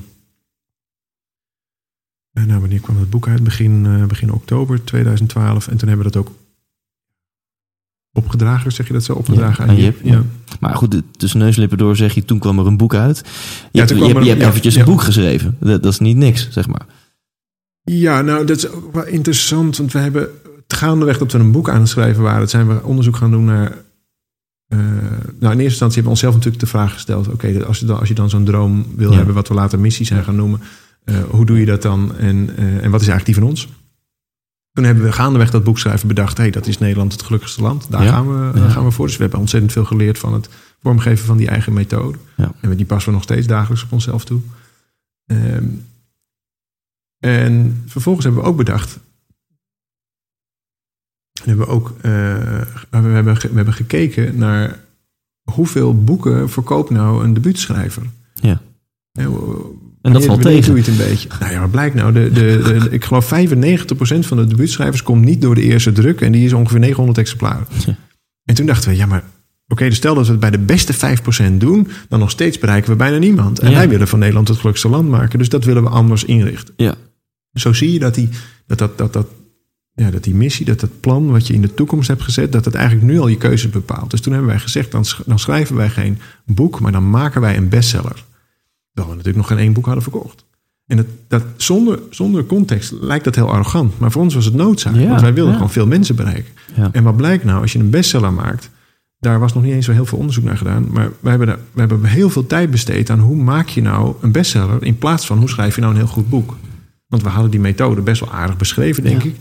eh, 2.34 2.44
nou, 2.44 2.60
wanneer 2.60 2.80
kwam 2.80 2.98
het 2.98 3.10
boek 3.10 3.28
uit? 3.28 3.42
Begin, 3.44 3.86
eh, 3.86 4.04
begin 4.04 4.32
oktober 4.32 4.84
2012. 4.84 5.68
En 5.68 5.76
toen 5.76 5.88
hebben 5.88 6.06
we 6.06 6.12
dat 6.12 6.22
ook 6.26 6.34
opgedragen, 8.12 8.72
zeg 8.72 8.86
je 8.86 8.92
dat 8.92 9.04
zo? 9.04 9.12
Opgedragen 9.12 9.64
Ja, 9.64 9.70
aan 9.70 9.76
Jip. 9.76 10.00
Ja. 10.02 10.22
Maar 10.60 10.74
goed, 10.74 11.02
tussen 11.16 11.38
neus 11.38 11.54
en 11.54 11.60
lippen 11.60 11.78
door 11.78 11.96
zeg 11.96 12.14
je, 12.14 12.24
toen 12.24 12.38
kwam 12.38 12.58
er 12.58 12.66
een 12.66 12.76
boek 12.76 12.94
uit. 12.94 13.18
Je 13.72 13.78
Ja, 13.80 13.84
toen 13.86 13.98
je 14.06 14.14
er- 14.14 14.22
je 14.22 14.28
hebt 14.30 14.42
eventjes 14.42 14.74
een 14.74 14.84
boek 14.84 15.00
geschreven. 15.02 15.56
Dat, 15.60 15.82
dat 15.82 15.92
is 15.92 15.98
niet 15.98 16.16
niks, 16.16 16.48
zeg 16.50 16.66
maar. 16.68 16.86
Ja, 17.82 18.20
nou, 18.22 18.46
dat 18.46 18.56
is 18.56 18.68
ook 18.68 18.94
wel 18.94 19.06
interessant. 19.06 19.76
Want 19.76 19.92
we 19.92 19.98
hebben 19.98 20.28
gaandeweg 20.66 21.18
dat 21.18 21.32
we 21.32 21.38
een 21.38 21.52
boek 21.52 21.68
aan 21.68 21.80
het 21.80 21.88
schrijven 21.88 22.22
waren, 22.22 22.48
zijn 22.48 22.68
we 22.68 22.82
onderzoek 22.82 23.16
gaan 23.16 23.30
doen 23.30 23.44
naar. 23.44 23.76
eh, 24.68 24.78
nou, 24.78 25.52
in 25.52 25.60
eerste 25.60 25.62
instantie 25.62 25.94
hebben 25.94 26.02
we 26.02 26.08
onszelf 26.08 26.34
natuurlijk 26.34 26.62
de 26.62 26.68
vraag 26.70 26.92
gesteld: 26.92 27.28
oké, 27.28 27.64
als, 27.66 27.78
je 27.78 27.86
dan, 27.86 27.98
als 27.98 28.08
je 28.08 28.14
dan 28.14 28.30
zo'n 28.30 28.44
droom 28.44 28.86
wil 28.96 29.12
hebben, 29.12 29.34
wat 29.34 29.48
we 29.48 29.54
later 29.54 29.78
missies 29.80 30.08
zijn 30.08 30.24
gaan 30.24 30.36
noemen, 30.36 30.60
hoe 31.30 31.46
doe 31.46 31.58
je 31.58 31.66
dat 31.66 31.82
dan 31.82 32.16
en, 32.16 32.56
eh, 32.56 32.84
en 32.84 32.90
wat 32.90 33.00
is 33.00 33.08
eigenlijk 33.08 33.24
die 33.24 33.34
van 33.34 33.44
ons? 33.44 33.68
Toen 34.72 34.84
hebben 34.84 35.04
we 35.04 35.12
gaandeweg 35.12 35.50
dat 35.50 35.64
boek 35.64 35.78
schrijven 35.78 36.08
bedacht: 36.08 36.36
hé, 36.36 36.42
hey, 36.42 36.52
dat 36.52 36.66
is 36.66 36.78
Nederland 36.78 37.12
het 37.12 37.22
gelukkigste 37.22 37.62
land. 37.62 37.90
Daar 37.90 38.02
Ja. 38.04 38.10
gaan, 38.10 38.52
we, 38.52 38.58
Ja. 38.60 38.68
gaan 38.68 38.84
we 38.84 38.90
voor. 38.90 39.06
Dus 39.06 39.16
we 39.16 39.22
hebben 39.22 39.40
ontzettend 39.40 39.72
veel 39.72 39.84
geleerd 39.84 40.18
van 40.18 40.32
het 40.32 40.48
vormgeven 40.82 41.26
van 41.26 41.36
die 41.36 41.48
eigen 41.48 41.72
methode. 41.72 42.18
Ja. 42.36 42.52
En 42.60 42.76
die 42.76 42.86
passen 42.86 43.08
we 43.08 43.14
nog 43.14 43.24
steeds 43.24 43.46
dagelijks 43.46 43.84
op 43.84 43.92
onszelf 43.92 44.24
toe. 44.24 44.40
Ehm, 45.26 45.64
en 47.18 47.82
vervolgens 47.86 48.24
hebben 48.24 48.42
we 48.42 48.48
ook 48.48 48.56
bedacht. 48.56 48.98
En 51.42 51.48
hebben 51.48 51.66
we 51.66 51.72
ook 51.72 51.88
eh, 51.96 52.02
we, 52.02 52.96
hebben, 52.98 53.36
ge- 53.36 53.48
we 53.48 53.54
hebben 53.56 53.74
gekeken 53.74 54.38
naar 54.38 54.80
hoeveel 55.50 56.04
boeken 56.04 56.50
verkoopt 56.50 56.90
nou 56.90 57.24
een 57.24 57.34
debuutschrijver. 57.34 58.02
Ja. 58.34 58.60
En, 59.12 59.30
En 60.04 60.12
dat 60.12 60.24
valt 60.24 60.42
tegen. 60.42 60.64
doe 60.66 60.74
je 60.76 60.90
het 60.90 61.00
een 61.00 61.06
beetje? 61.08 61.28
Nou 61.40 61.52
ja, 61.52 61.60
wat 61.60 61.70
blijkt 61.70 61.94
nou? 61.94 62.12
De, 62.12 62.30
de, 62.32 62.60
de- 62.62 62.86
ik 62.90 63.04
geloof 63.04 63.24
95% 63.24 63.28
van 64.18 64.36
de 64.36 64.46
debuutschrijvers 64.46 65.02
komt 65.02 65.24
niet 65.24 65.42
door 65.42 65.54
de 65.54 65.62
eerste 65.62 65.92
druk. 65.92 66.20
En 66.20 66.32
die 66.32 66.44
is 66.44 66.52
ongeveer 66.52 66.78
900 66.78 67.18
exemplaren. 67.18 67.66
Ja. 67.86 67.96
En 68.44 68.54
toen 68.54 68.66
dachten 68.66 68.90
we, 68.90 68.96
ja 68.96 69.06
maar... 69.06 69.24
Oké, 69.68 69.84
dus 69.88 69.96
stel 69.96 70.14
dat 70.14 70.24
we 70.26 70.30
het 70.30 70.40
bij 70.40 70.50
de 70.50 70.58
beste 70.58 71.18
5% 71.52 71.56
doen... 71.56 71.88
dan 72.08 72.18
nog 72.18 72.30
steeds 72.30 72.58
bereiken 72.58 72.90
we 72.90 72.96
bijna 72.96 73.18
niemand. 73.18 73.58
En 73.58 73.70
Ja. 73.70 73.76
wij 73.76 73.88
willen 73.88 74.08
van 74.08 74.18
Nederland 74.18 74.48
het 74.48 74.56
gelukkigste 74.56 74.90
land 74.90 75.08
maken. 75.08 75.38
Dus 75.38 75.48
dat 75.48 75.64
willen 75.64 75.82
we 75.82 75.88
anders 75.88 76.24
inrichten. 76.24 76.74
Ja. 76.76 76.94
Zo 77.52 77.72
zie 77.72 77.92
je 77.92 77.98
dat 77.98 78.14
die, 78.14 78.28
dat, 78.66 78.78
dat, 78.78 78.98
dat, 78.98 79.12
dat, 79.12 79.26
ja, 79.94 80.10
dat 80.10 80.24
die 80.24 80.34
missie, 80.34 80.66
dat 80.66 80.80
dat 80.80 81.00
plan 81.00 81.30
wat 81.30 81.46
je 81.46 81.54
in 81.54 81.60
de 81.62 81.74
toekomst 81.74 82.08
hebt 82.08 82.22
gezet... 82.22 82.52
dat 82.52 82.64
het 82.64 82.74
eigenlijk 82.74 83.06
nu 83.06 83.18
al 83.18 83.28
je 83.28 83.36
keuzes 83.36 83.70
bepaalt. 83.70 84.10
Dus 84.10 84.20
toen 84.20 84.32
hebben 84.32 84.50
wij 84.50 84.60
gezegd, 84.60 84.90
dan, 84.90 85.04
dan 85.26 85.38
schrijven 85.38 85.76
wij 85.76 85.90
geen 85.90 86.18
boek... 86.46 86.80
maar 86.80 86.92
dan 86.92 87.10
maken 87.10 87.40
wij 87.40 87.56
een 87.56 87.68
bestseller. 87.68 88.24
Terwijl 88.94 89.16
we 89.16 89.22
natuurlijk 89.22 89.36
nog 89.36 89.46
geen 89.46 89.58
één 89.58 89.72
boek 89.72 89.84
hadden 89.84 90.02
verkocht. 90.02 90.44
En 90.86 90.96
dat, 90.96 91.06
dat, 91.28 91.44
zonder, 91.56 91.98
zonder 92.10 92.46
context 92.46 92.92
lijkt 93.00 93.24
dat 93.24 93.34
heel 93.34 93.50
arrogant. 93.50 93.98
Maar 93.98 94.10
voor 94.10 94.22
ons 94.22 94.34
was 94.34 94.44
het 94.44 94.54
noodzaak. 94.54 94.94
Ja, 94.94 95.08
want 95.08 95.20
wij 95.20 95.34
wilden 95.34 95.52
ja. 95.52 95.58
gewoon 95.58 95.72
veel 95.72 95.86
mensen 95.86 96.16
bereiken. 96.16 96.52
Ja. 96.74 96.88
En 96.92 97.02
wat 97.02 97.16
blijkt 97.16 97.44
nou? 97.44 97.60
Als 97.60 97.72
je 97.72 97.78
een 97.78 97.90
bestseller 97.90 98.32
maakt... 98.32 98.70
daar 99.18 99.38
was 99.40 99.54
nog 99.54 99.62
niet 99.62 99.72
eens 99.72 99.84
zo 99.84 99.92
heel 99.92 100.06
veel 100.06 100.18
onderzoek 100.18 100.44
naar 100.44 100.56
gedaan. 100.56 100.86
Maar 100.90 101.10
we 101.20 101.28
hebben, 101.28 101.46
daar, 101.46 101.58
we 101.72 101.80
hebben 101.80 102.04
heel 102.04 102.30
veel 102.30 102.46
tijd 102.46 102.70
besteed 102.70 103.10
aan 103.10 103.18
hoe 103.18 103.36
maak 103.36 103.68
je 103.68 103.82
nou 103.82 104.14
een 104.20 104.32
bestseller... 104.32 104.82
in 104.82 104.98
plaats 104.98 105.26
van 105.26 105.38
hoe 105.38 105.48
schrijf 105.48 105.74
je 105.74 105.80
nou 105.80 105.92
een 105.92 105.98
heel 105.98 106.08
goed 106.08 106.28
boek. 106.28 106.56
Want 107.08 107.22
we 107.22 107.28
hadden 107.28 107.50
die 107.50 107.60
methode 107.60 108.00
best 108.00 108.20
wel 108.20 108.32
aardig 108.32 108.56
beschreven, 108.56 109.02
denk 109.02 109.22
ik. 109.22 109.36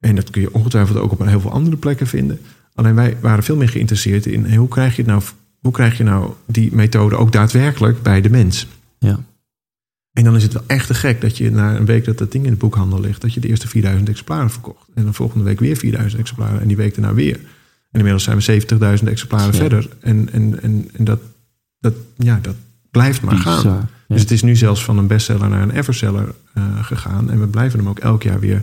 En 0.00 0.14
dat 0.14 0.30
kun 0.30 0.40
je 0.40 0.54
ongetwijfeld 0.54 0.98
ook 0.98 1.12
op 1.12 1.26
heel 1.26 1.40
veel 1.40 1.52
andere 1.52 1.76
plekken 1.76 2.06
vinden. 2.06 2.40
Alleen 2.74 2.94
wij 2.94 3.16
waren 3.20 3.44
veel 3.44 3.56
meer 3.56 3.68
geïnteresseerd 3.68 4.26
in... 4.26 4.54
hoe, 4.54 4.68
krijg 4.68 4.96
je 4.96 5.02
het 5.02 5.10
nou, 5.10 5.22
hoe 5.60 5.72
krijg 5.72 5.96
je 5.96 6.04
nou 6.04 6.30
die 6.46 6.74
methode 6.74 7.16
ook 7.16 7.32
daadwerkelijk 7.32 8.02
bij 8.02 8.20
de 8.20 8.30
mens... 8.30 8.66
Ja. 8.98 9.18
En 10.12 10.24
dan 10.24 10.36
is 10.36 10.42
het 10.42 10.52
wel 10.52 10.64
echt 10.66 10.86
te 10.86 10.94
gek 10.94 11.20
dat 11.20 11.36
je 11.36 11.50
na 11.50 11.76
een 11.76 11.84
week 11.84 12.04
dat 12.04 12.18
dat 12.18 12.32
ding 12.32 12.44
in 12.44 12.50
de 12.50 12.56
boekhandel 12.56 13.00
ligt, 13.00 13.20
dat 13.20 13.34
je 13.34 13.40
de 13.40 13.48
eerste 13.48 13.68
4000 13.68 14.08
exemplaren 14.08 14.50
verkocht. 14.50 14.88
En 14.94 15.04
dan 15.04 15.14
volgende 15.14 15.44
week 15.44 15.60
weer 15.60 15.76
4000 15.76 16.20
exemplaren 16.20 16.60
en 16.60 16.68
die 16.68 16.76
week 16.76 16.94
daarna 16.94 17.14
weer. 17.14 17.34
En 17.90 17.98
inmiddels 17.98 18.22
zijn 18.24 18.38
we 18.38 18.42
70.000 18.98 19.08
exemplaren 19.08 19.52
Ja. 19.52 19.58
verder. 19.58 19.88
En, 20.00 20.28
en, 20.32 20.62
en, 20.62 20.88
en 20.92 21.04
dat, 21.04 21.20
dat, 21.78 21.94
ja, 22.16 22.38
dat 22.42 22.54
blijft 22.90 23.22
maar 23.22 23.36
gaan. 23.36 23.64
Ja. 23.64 23.88
Dus 24.08 24.20
het 24.20 24.30
is 24.30 24.42
nu 24.42 24.56
zelfs 24.56 24.84
van 24.84 24.98
een 24.98 25.06
bestseller 25.06 25.48
naar 25.48 25.62
een 25.62 25.70
everseller 25.70 26.34
eh, 26.54 26.84
gegaan. 26.84 27.30
En 27.30 27.40
we 27.40 27.46
blijven 27.46 27.78
hem 27.78 27.88
ook 27.88 27.98
elk 27.98 28.22
jaar 28.22 28.40
weer. 28.40 28.62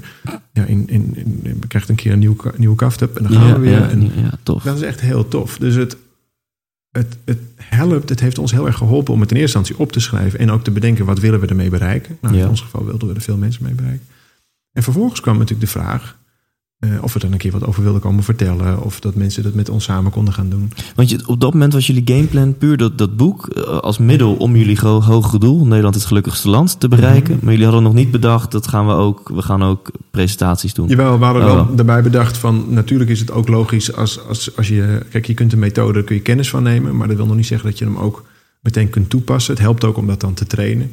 Ja, 0.54 0.64
in, 0.66 0.88
in, 0.88 1.12
in, 1.16 1.58
we 1.60 1.68
krijgen 1.68 1.90
een 1.90 1.96
keer 1.96 2.12
een 2.12 2.20
nieuw, 2.20 2.36
nieuwe 2.58 2.76
kaftup 2.76 3.16
en 3.18 3.24
dan 3.24 3.32
gaan 3.32 3.48
ja, 3.48 3.54
we 3.54 3.60
weer. 3.60 3.72
ja, 3.80 3.90
En 3.90 4.02
ja, 4.02 4.38
tof. 4.44 4.64
dat 4.64 4.76
is 4.76 4.82
echt 4.82 5.02
heel 5.02 5.28
tof. 5.28 5.58
Dus 5.58 5.76
het, 5.76 5.98
het, 6.98 7.18
het 7.26 7.40
helpt, 7.56 8.10
het 8.10 8.20
heeft 8.20 8.38
ons 8.38 8.52
heel 8.52 8.66
erg 8.66 8.78
geholpen 8.78 9.14
om 9.14 9.22
het 9.22 9.32
in 9.32 9.38
eerste 9.38 9.58
instantie 9.58 9.86
op 9.86 9.92
te 9.92 10.00
schrijven. 10.00 10.40
En 10.40 10.52
ook 10.52 10.64
te 10.64 10.72
bedenken 10.72 11.06
wat 11.06 11.20
willen 11.20 11.40
we 11.40 11.48
ermee 11.48 11.70
bereiken. 11.70 12.18
Nou, 12.22 12.36
Ja. 12.36 12.44
In 12.44 12.50
ons 12.50 12.62
geval 12.62 12.86
wilden 12.86 13.08
we 13.08 13.14
er 13.14 13.22
veel 13.22 13.38
mensen 13.38 13.64
mee 13.64 13.74
bereiken. 13.74 14.06
En 14.72 14.84
vervolgens 14.84 15.20
kwam 15.20 15.34
natuurlijk 15.34 15.62
de 15.62 15.80
vraag 15.80 16.18
eh, 16.80 16.90
of 17.02 17.14
we 17.14 17.20
er 17.20 17.32
een 17.32 17.38
keer 17.38 17.52
wat 17.52 17.66
over 17.66 17.84
wilden 17.84 18.02
komen 18.02 18.24
vertellen. 18.24 18.82
Of 18.82 19.00
dat 19.00 19.16
mensen 19.16 19.44
dat 19.44 19.54
met 19.54 19.70
ons 19.70 19.84
samen 19.84 20.12
konden 20.12 20.34
gaan 20.34 20.50
doen. 20.50 20.72
Want 20.96 21.10
je, 21.10 21.28
op 21.28 21.40
dat 21.40 21.54
moment 21.54 21.74
was 21.74 21.88
jullie 21.88 22.02
gameplan 22.06 22.58
puur 22.58 22.78
dat, 22.78 22.98
dat 22.98 23.18
boek 23.18 23.48
eh, 23.48 23.64
als 23.64 23.98
middel 23.98 24.36
om 24.36 24.56
jullie 24.56 24.80
hogere 24.80 25.40
doel, 25.40 25.66
Nederland 25.66 25.96
het 25.96 26.06
gelukkigste 26.06 26.50
land, 26.50 26.80
te 26.80 26.88
bereiken. 26.88 27.36
Mhm. 27.36 27.44
Maar 27.44 27.54
jullie 27.54 27.68
hadden 27.68 27.84
nog 27.84 27.94
niet 27.94 28.12
bedacht, 28.12 28.52
dat 28.52 28.68
gaan 28.68 28.88
we 28.88 28.94
ook, 28.94 29.30
we 29.30 29.42
gaan 29.42 29.64
ook 29.64 29.92
presentaties 30.12 30.74
doen. 30.74 30.88
Jawel, 30.88 31.20
we 31.20 31.26
hadden 31.26 31.44
Oh, 31.44 31.48
wel 31.48 31.66
wel. 31.66 31.76
daarbij 31.76 32.04
bedacht 32.04 32.38
van... 32.38 32.66
natuurlijk 32.70 33.10
is 33.10 33.20
het 33.20 33.32
ook 33.32 33.48
logisch 33.48 33.96
als, 33.96 34.28
als, 34.28 34.58
als 34.58 34.68
je... 34.68 35.06
Kijk, 35.10 35.26
je 35.26 35.34
kunt 35.34 35.54
een 35.54 35.60
methode, 35.60 35.94
daar 35.94 36.04
kun 36.04 36.16
je 36.16 36.22
kennis 36.22 36.50
van 36.50 36.64
nemen... 36.64 36.98
maar 36.98 37.08
dat 37.08 37.18
wil 37.18 37.26
nog 37.26 37.36
niet 37.36 37.46
zeggen 37.46 37.70
dat 37.70 37.80
je 37.80 37.86
hem 37.86 37.98
ook 37.98 38.26
meteen 38.62 38.90
kunt 38.90 39.10
toepassen. 39.10 39.54
Het 39.54 39.64
helpt 39.64 39.84
ook 39.84 39.98
om 39.98 40.08
dat 40.08 40.20
dan 40.20 40.34
te 40.34 40.46
trainen. 40.46 40.92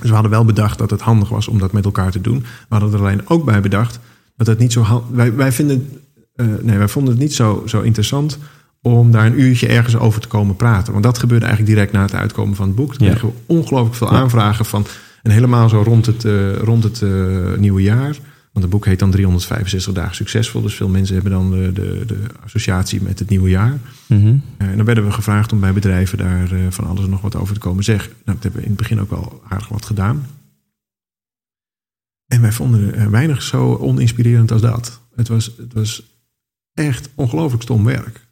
Dus 0.00 0.08
we 0.08 0.14
hadden 0.14 0.30
wel 0.30 0.44
bedacht 0.44 0.78
dat 0.78 0.90
het 0.90 1.00
handig 1.00 1.28
was 1.28 1.48
om 1.48 1.58
dat 1.58 1.72
met 1.72 1.84
elkaar 1.84 2.10
te 2.10 2.20
doen. 2.20 2.38
We 2.38 2.46
hadden 2.68 2.92
er 2.92 2.98
alleen 2.98 3.28
ook 3.28 3.44
bij 3.44 3.60
bedacht 3.60 3.98
dat 4.38 4.46
het 4.46 4.58
niet 4.58 4.72
zo... 4.72 5.06
Wij, 5.12 5.34
wij, 5.34 5.52
vinden, 5.52 5.88
eh, 6.34 6.46
nee, 6.62 6.78
wij 6.78 6.88
vonden 6.88 7.12
het 7.12 7.22
niet 7.22 7.34
zo, 7.34 7.62
zo 7.66 7.80
interessant 7.80 8.38
om 8.82 9.10
daar 9.10 9.26
een 9.26 9.40
uurtje 9.40 9.66
ergens 9.66 9.96
over 9.96 10.20
te 10.20 10.28
komen 10.28 10.56
praten. 10.56 10.92
Want 10.92 11.04
dat 11.04 11.18
gebeurde 11.18 11.46
eigenlijk 11.46 11.74
direct 11.74 11.92
na 11.92 12.02
het 12.02 12.14
uitkomen 12.14 12.56
van 12.56 12.66
het 12.66 12.76
boek. 12.76 12.94
Ja. 12.96 13.08
kregen 13.08 13.28
we 13.28 13.34
ongelooflijk 13.46 13.94
veel 13.96 14.12
Ja. 14.12 14.18
aanvragen 14.18 14.64
van... 14.64 14.86
en 15.22 15.30
helemaal 15.30 15.68
zo 15.68 15.82
rond 15.82 16.06
het, 16.06 16.24
eh, 16.24 16.56
rond 16.56 16.84
het 16.84 17.02
eh, 17.02 17.10
nieuwe 17.58 17.82
jaar... 17.82 18.16
Want 18.52 18.70
het 18.70 18.80
boek 18.80 18.88
heet 18.88 18.98
dan 18.98 19.10
365 19.10 19.92
dagen 19.92 20.14
succesvol. 20.14 20.62
Dus 20.62 20.74
veel 20.74 20.88
mensen 20.88 21.14
hebben 21.14 21.32
dan 21.32 21.50
de, 21.50 21.72
de, 21.72 22.02
de 22.06 22.18
associatie 22.44 23.02
met 23.02 23.18
het 23.18 23.28
nieuwe 23.28 23.48
jaar. 23.48 23.78
Mhm. 24.06 24.36
En 24.56 24.76
dan 24.76 24.84
werden 24.84 25.04
we 25.04 25.10
gevraagd 25.10 25.52
om 25.52 25.60
bij 25.60 25.72
bedrijven 25.72 26.18
daar 26.18 26.48
van 26.68 26.86
alles 26.86 27.04
en 27.04 27.10
nog 27.10 27.20
wat 27.20 27.36
over 27.36 27.54
te 27.54 27.60
komen 27.60 27.84
zeggen. 27.84 28.10
Nou, 28.24 28.24
dat 28.24 28.42
hebben 28.42 28.60
we 28.60 28.66
in 28.66 28.72
het 28.72 28.82
begin 28.82 29.00
ook 29.00 29.10
wel 29.10 29.42
aardig 29.48 29.68
wat 29.68 29.84
gedaan. 29.84 30.26
En 32.28 32.40
wij 32.40 32.52
vonden 32.52 32.94
er 32.94 33.10
weinig 33.10 33.42
zo 33.42 33.74
oninspirerend 33.76 34.52
als 34.52 34.60
dat. 34.60 35.00
Het 35.14 35.28
was, 35.28 35.54
het 35.58 35.72
was 35.72 36.02
echt 36.74 37.08
ongelooflijk 37.14 37.62
stom 37.62 37.84
werk. 37.84 38.26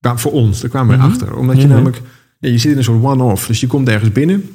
Voor 0.00 0.32
ons, 0.32 0.60
daar 0.60 0.70
kwamen 0.70 0.96
we 0.96 1.02
Mhm. 1.02 1.10
achter. 1.12 1.36
Omdat 1.36 1.56
je 1.56 1.62
ja. 1.62 1.68
namelijk, 1.68 2.00
ja, 2.38 2.48
je 2.48 2.58
zit 2.58 2.72
in 2.72 2.78
een 2.78 2.84
soort 2.84 3.02
one-off. 3.04 3.46
Dus 3.46 3.60
je 3.60 3.66
komt 3.66 3.88
ergens 3.88 4.12
binnen. 4.12 4.48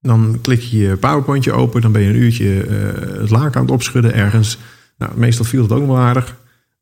Dan 0.00 0.38
klik 0.42 0.60
je 0.60 0.78
je 0.78 0.96
powerpointje 0.96 1.52
open. 1.52 1.80
Dan 1.80 1.92
ben 1.92 2.02
je 2.02 2.08
een 2.08 2.16
uurtje 2.22 2.62
eh, 2.62 3.18
het 3.20 3.30
laken 3.30 3.54
aan 3.54 3.62
het 3.66 3.74
opschudden 3.74 4.14
ergens. 4.14 4.58
Nou, 4.98 5.18
meestal 5.18 5.44
viel 5.44 5.62
het 5.62 5.72
ook 5.72 5.86
wel 5.86 5.98
aardig. 5.98 6.36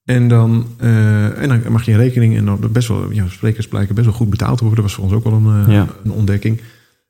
En 0.05 0.29
dan, 0.29 0.67
eh, 0.79 1.43
en 1.43 1.49
dan 1.49 1.73
mag 1.73 1.85
je 1.85 1.93
een 1.93 1.99
rekening. 1.99 2.37
En 2.37 2.45
dan 2.45 2.69
best 2.73 2.89
wel, 2.89 3.11
ja, 3.13 3.29
sprekers 3.29 3.69
blijken 3.69 3.95
best 3.95 4.07
wel 4.07 4.17
goed 4.17 4.31
betaald 4.31 4.59
te 4.59 4.65
worden. 4.65 4.83
Dat 4.85 4.93
was 4.93 5.01
voor 5.05 5.05
ons 5.15 5.25
ook 5.25 5.31
wel 5.33 5.53
een, 5.53 5.67
eh, 5.67 5.73
Ja. 5.75 5.87
een 6.05 6.11
ontdekking. 6.13 6.61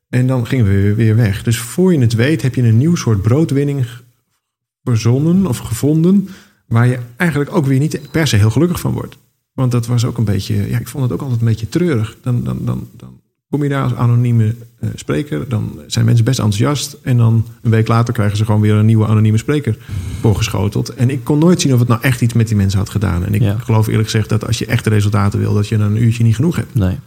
En 0.09 0.27
dan 0.27 0.47
gingen 0.47 0.65
we 0.65 0.71
weer, 0.71 0.95
weer 0.95 1.15
weg. 1.15 1.43
Dus 1.43 1.57
voor 1.57 1.93
je 1.93 1.99
het 1.99 2.13
weet 2.13 2.41
heb 2.41 2.55
je 2.55 2.63
een 2.63 2.77
nieuw 2.77 2.95
soort 2.95 3.21
broodwinning 3.21 3.85
verzonnen 4.85 5.45
of 5.47 5.57
gevonden. 5.57 6.27
Waar 6.67 6.87
je 6.87 6.99
eigenlijk 7.15 7.55
ook 7.55 7.65
weer 7.65 7.79
niet 7.79 7.99
per 8.11 8.27
se 8.27 8.35
heel 8.35 8.49
gelukkig 8.51 8.79
van 8.79 8.91
wordt. 8.93 9.17
Want 9.53 9.71
dat 9.71 9.87
was 9.87 10.05
ook 10.05 10.17
een 10.17 10.23
beetje, 10.23 10.69
ja, 10.69 10.79
ik 10.79 10.87
vond 10.87 11.03
het 11.03 11.13
ook 11.13 11.21
altijd 11.21 11.39
een 11.39 11.47
beetje 11.47 11.69
treurig. 11.69 12.17
Dan, 12.21 12.43
dan, 12.43 12.57
dan, 12.61 12.87
dan 12.97 13.19
kom 13.49 13.63
je 13.63 13.69
daar 13.69 13.83
als 13.83 13.93
anonieme 13.95 14.55
eh, 14.79 14.89
spreker. 14.95 15.49
Dan 15.49 15.79
zijn 15.87 16.05
mensen 16.05 16.25
best 16.25 16.39
enthousiast. 16.39 16.97
En 17.01 17.17
dan 17.17 17.45
een 17.61 17.71
week 17.71 17.87
later 17.87 18.13
krijgen 18.13 18.37
ze 18.37 18.45
gewoon 18.45 18.61
weer 18.61 18.73
een 18.73 18.85
nieuwe 18.85 19.05
anonieme 19.07 19.37
spreker 19.37 19.77
voorgeschoteld. 20.21 20.89
En 20.89 21.09
ik 21.09 21.23
kon 21.23 21.39
nooit 21.39 21.61
zien 21.61 21.73
of 21.73 21.79
het 21.79 21.87
nou 21.87 22.01
echt 22.01 22.21
iets 22.21 22.33
met 22.33 22.47
die 22.47 22.57
mensen 22.57 22.79
had 22.79 22.89
gedaan. 22.89 23.25
En 23.25 23.33
ik 23.33 23.41
Ja. 23.41 23.57
geloof 23.57 23.87
eerlijk 23.87 24.09
gezegd 24.09 24.29
dat 24.29 24.47
als 24.47 24.57
je 24.59 24.65
echte 24.65 24.89
resultaten 24.89 25.39
wil, 25.39 25.53
dat 25.53 25.67
je 25.67 25.77
dan 25.77 25.91
een 25.91 26.03
uurtje 26.03 26.23
niet 26.23 26.35
genoeg 26.35 26.55
hebt. 26.55 26.75
Nee. 26.75 26.97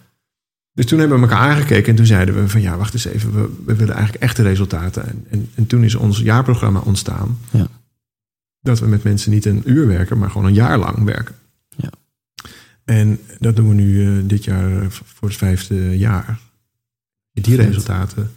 Dus 0.79 0.87
toen 0.87 0.99
hebben 0.99 1.21
we 1.21 1.27
elkaar 1.29 1.49
aangekeken 1.49 1.91
en 1.91 1.97
toen 1.97 2.07
zeiden 2.07 2.35
we 2.35 2.49
van 2.49 2.61
ja, 2.61 2.77
wacht 2.77 2.95
eens 2.95 3.05
even, 3.05 3.33
we, 3.35 3.51
we 3.65 3.75
willen 3.75 3.95
eigenlijk 3.95 4.25
echte 4.25 4.43
resultaten. 4.43 5.07
En, 5.09 5.27
en, 5.31 5.51
en 5.55 5.67
toen 5.67 5.85
is 5.85 5.95
ons 5.95 6.19
jaarprogramma 6.19 6.81
ontstaan. 6.81 7.39
Ja. 7.51 7.69
Dat 8.61 8.79
we 8.79 8.87
met 8.87 9.03
mensen 9.03 9.31
niet 9.31 9.45
een 9.45 9.63
uur 9.65 9.87
werken, 9.87 10.19
maar 10.19 10.31
gewoon 10.31 10.47
een 10.47 10.55
jaar 10.55 10.79
lang 10.79 11.05
werken. 11.05 11.35
Ja. 11.77 11.91
En 12.85 13.21
dat 13.39 13.57
doen 13.57 13.69
we 13.69 13.75
nu 13.75 14.07
eh, 14.07 14.23
dit 14.29 14.45
jaar 14.45 14.83
eh, 14.83 14.87
voor 14.91 15.29
het 15.29 15.37
vijfde 15.37 15.99
jaar. 15.99 16.39
Die 17.33 17.57
resultaten 17.57 18.33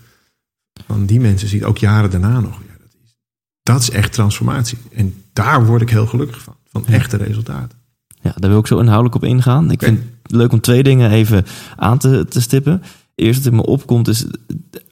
van 0.85 1.05
die 1.05 1.19
mensen 1.19 1.47
ziet 1.47 1.63
ook 1.63 1.77
jaren 1.77 2.11
daarna 2.11 2.39
nog. 2.39 2.61
Ja, 2.67 2.77
dat, 2.79 2.93
is, 3.05 3.17
dat 3.63 3.81
is 3.81 3.89
echt 3.89 4.13
transformatie. 4.13 4.77
En 4.91 5.23
daar 5.33 5.65
word 5.65 5.81
ik 5.81 5.89
heel 5.89 6.07
gelukkig 6.07 6.41
van. 6.41 6.55
Van 6.71 6.83
Ja. 6.87 6.93
echte 6.93 7.17
resultaten. 7.17 7.77
Ja, 8.21 8.33
daar 8.35 8.49
wil 8.49 8.59
ik 8.59 8.67
zo 8.67 8.79
inhoudelijk 8.79 9.15
op 9.15 9.23
ingaan. 9.23 9.71
Ik 9.71 9.83
vind 9.83 9.99
het 10.23 10.31
leuk 10.31 10.51
om 10.51 10.61
twee 10.61 10.83
dingen 10.83 11.11
even 11.11 11.45
aan 11.75 11.97
te, 11.97 12.25
te 12.29 12.41
stippen. 12.41 12.81
Eerst 13.15 13.43
wat 13.43 13.51
in 13.51 13.57
me 13.57 13.65
opkomt 13.65 14.07
is, 14.07 14.25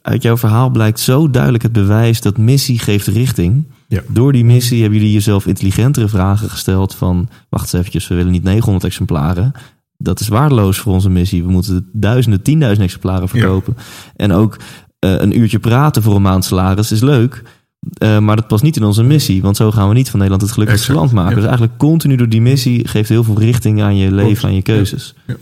uit 0.02 0.22
jouw 0.22 0.36
verhaal 0.36 0.70
blijkt 0.70 1.00
zo 1.00 1.30
duidelijk 1.30 1.62
het 1.62 1.72
bewijs 1.72 2.20
dat 2.20 2.38
missie 2.38 2.78
geeft 2.78 3.06
richting. 3.06 3.66
Ja. 3.88 4.02
Door 4.08 4.32
die 4.32 4.44
missie 4.44 4.80
hebben 4.80 4.98
jullie 4.98 5.14
jezelf 5.14 5.46
intelligentere 5.46 6.08
vragen 6.08 6.50
gesteld 6.50 6.94
van, 6.94 7.28
wacht 7.48 7.62
eens 7.62 7.72
eventjes, 7.72 8.08
we 8.08 8.14
willen 8.14 8.32
niet 8.32 8.42
900 8.42 8.84
exemplaren. 8.84 9.52
Dat 9.96 10.20
is 10.20 10.28
waardeloos 10.28 10.78
voor 10.78 10.92
onze 10.92 11.10
missie. 11.10 11.44
We 11.44 11.50
moeten 11.50 11.88
duizenden, 11.92 12.42
tienduizenden 12.42 12.86
exemplaren 12.86 13.28
verkopen. 13.28 13.76
En 14.16 14.32
ook 14.32 14.56
eh, 14.98 15.14
een 15.20 15.38
uurtje 15.38 15.58
praten 15.58 16.02
voor 16.02 16.14
een 16.16 16.22
maand 16.22 16.44
salaris 16.44 16.92
is 16.92 17.00
leuk. 17.00 17.42
Eh, 17.80 18.18
maar 18.18 18.36
dat 18.36 18.46
past 18.46 18.62
niet 18.62 18.76
in 18.76 18.84
onze 18.84 19.02
missie. 19.02 19.42
Want 19.42 19.56
zo 19.56 19.70
gaan 19.70 19.88
we 19.88 19.94
niet 19.94 20.08
van 20.10 20.18
Nederland 20.18 20.42
het 20.42 20.52
gelukkigste 20.52 20.92
land 20.92 21.12
maken. 21.12 21.30
ja. 21.30 21.36
Dus 21.36 21.44
eigenlijk 21.44 21.78
continu 21.78 22.16
door 22.16 22.28
die 22.28 22.40
missie 22.40 22.88
geeft 22.88 23.08
heel 23.08 23.24
veel 23.24 23.38
richting 23.38 23.82
aan 23.82 23.96
je 23.96 24.10
leven, 24.12 24.26
Klopt, 24.26 24.44
aan 24.44 24.54
je 24.54 24.62
keuzes. 24.62 25.14
ja. 25.26 25.34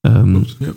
Ehm, 0.00 0.34
ja. 0.58 0.72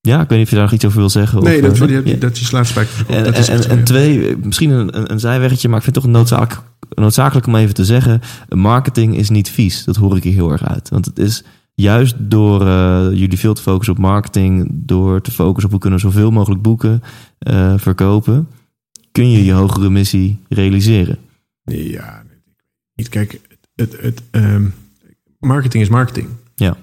ja, 0.00 0.20
ik 0.20 0.28
weet 0.28 0.38
niet 0.38 0.46
of 0.46 0.48
je 0.48 0.54
daar 0.54 0.64
nog 0.64 0.72
iets 0.72 0.84
over 0.84 0.98
wil 0.98 1.10
zeggen. 1.10 1.42
Nee, 1.42 1.70
of, 1.70 1.78
dat, 1.78 1.88
eh, 1.88 1.94
dat, 1.94 2.08
ja. 2.08 2.16
dat 2.16 2.36
is 2.36 2.50
laatste. 2.50 2.86
En, 3.08 3.24
dat 3.24 3.38
is 3.38 3.48
en, 3.48 3.68
en 3.68 3.84
twee, 3.84 4.28
eh, 4.28 4.36
misschien 4.42 4.70
een, 4.70 4.96
een, 4.96 5.12
een 5.12 5.20
zijweggetje, 5.20 5.68
maar 5.68 5.78
ik 5.78 5.84
vind 5.84 5.96
het 5.96 6.04
toch 6.04 6.12
noodzakelijk, 6.12 6.62
noodzakelijk 6.88 7.46
om 7.46 7.54
even 7.56 7.74
te 7.74 7.84
zeggen: 7.84 8.20
marketing 8.48 9.16
is 9.16 9.30
niet 9.30 9.50
vies. 9.50 9.84
Dat 9.84 9.96
hoor 9.96 10.16
ik 10.16 10.22
hier 10.22 10.32
heel 10.32 10.50
erg 10.50 10.64
uit. 10.68 10.88
Want 10.88 11.04
het 11.04 11.18
is 11.18 11.44
juist 11.74 12.14
door 12.18 12.66
eh, 12.66 13.06
jullie 13.12 13.38
veel 13.38 13.54
te 13.54 13.62
focussen 13.62 13.94
op 13.94 14.00
marketing, 14.00 14.70
door 14.72 15.20
te 15.20 15.30
focussen 15.30 15.64
op 15.64 15.70
hoe 15.70 15.80
kunnen 15.80 15.98
we 15.98 16.04
zoveel 16.06 16.30
mogelijk 16.30 16.62
boeken 16.62 17.02
eh, 17.38 17.74
verkopen, 17.76 18.48
kun 19.12 19.30
je 19.30 19.44
je 19.44 19.52
hogere 19.52 19.90
missie 19.90 20.38
realiseren. 20.48 21.18
Ja, 21.64 22.24
niet. 22.94 23.08
Kijk, 23.08 23.40
het, 23.74 24.00
het, 24.00 24.22
ehm, 24.30 24.66
marketing 25.38 25.82
is 25.82 25.88
marketing. 25.88 26.28
Ja. 26.54 26.76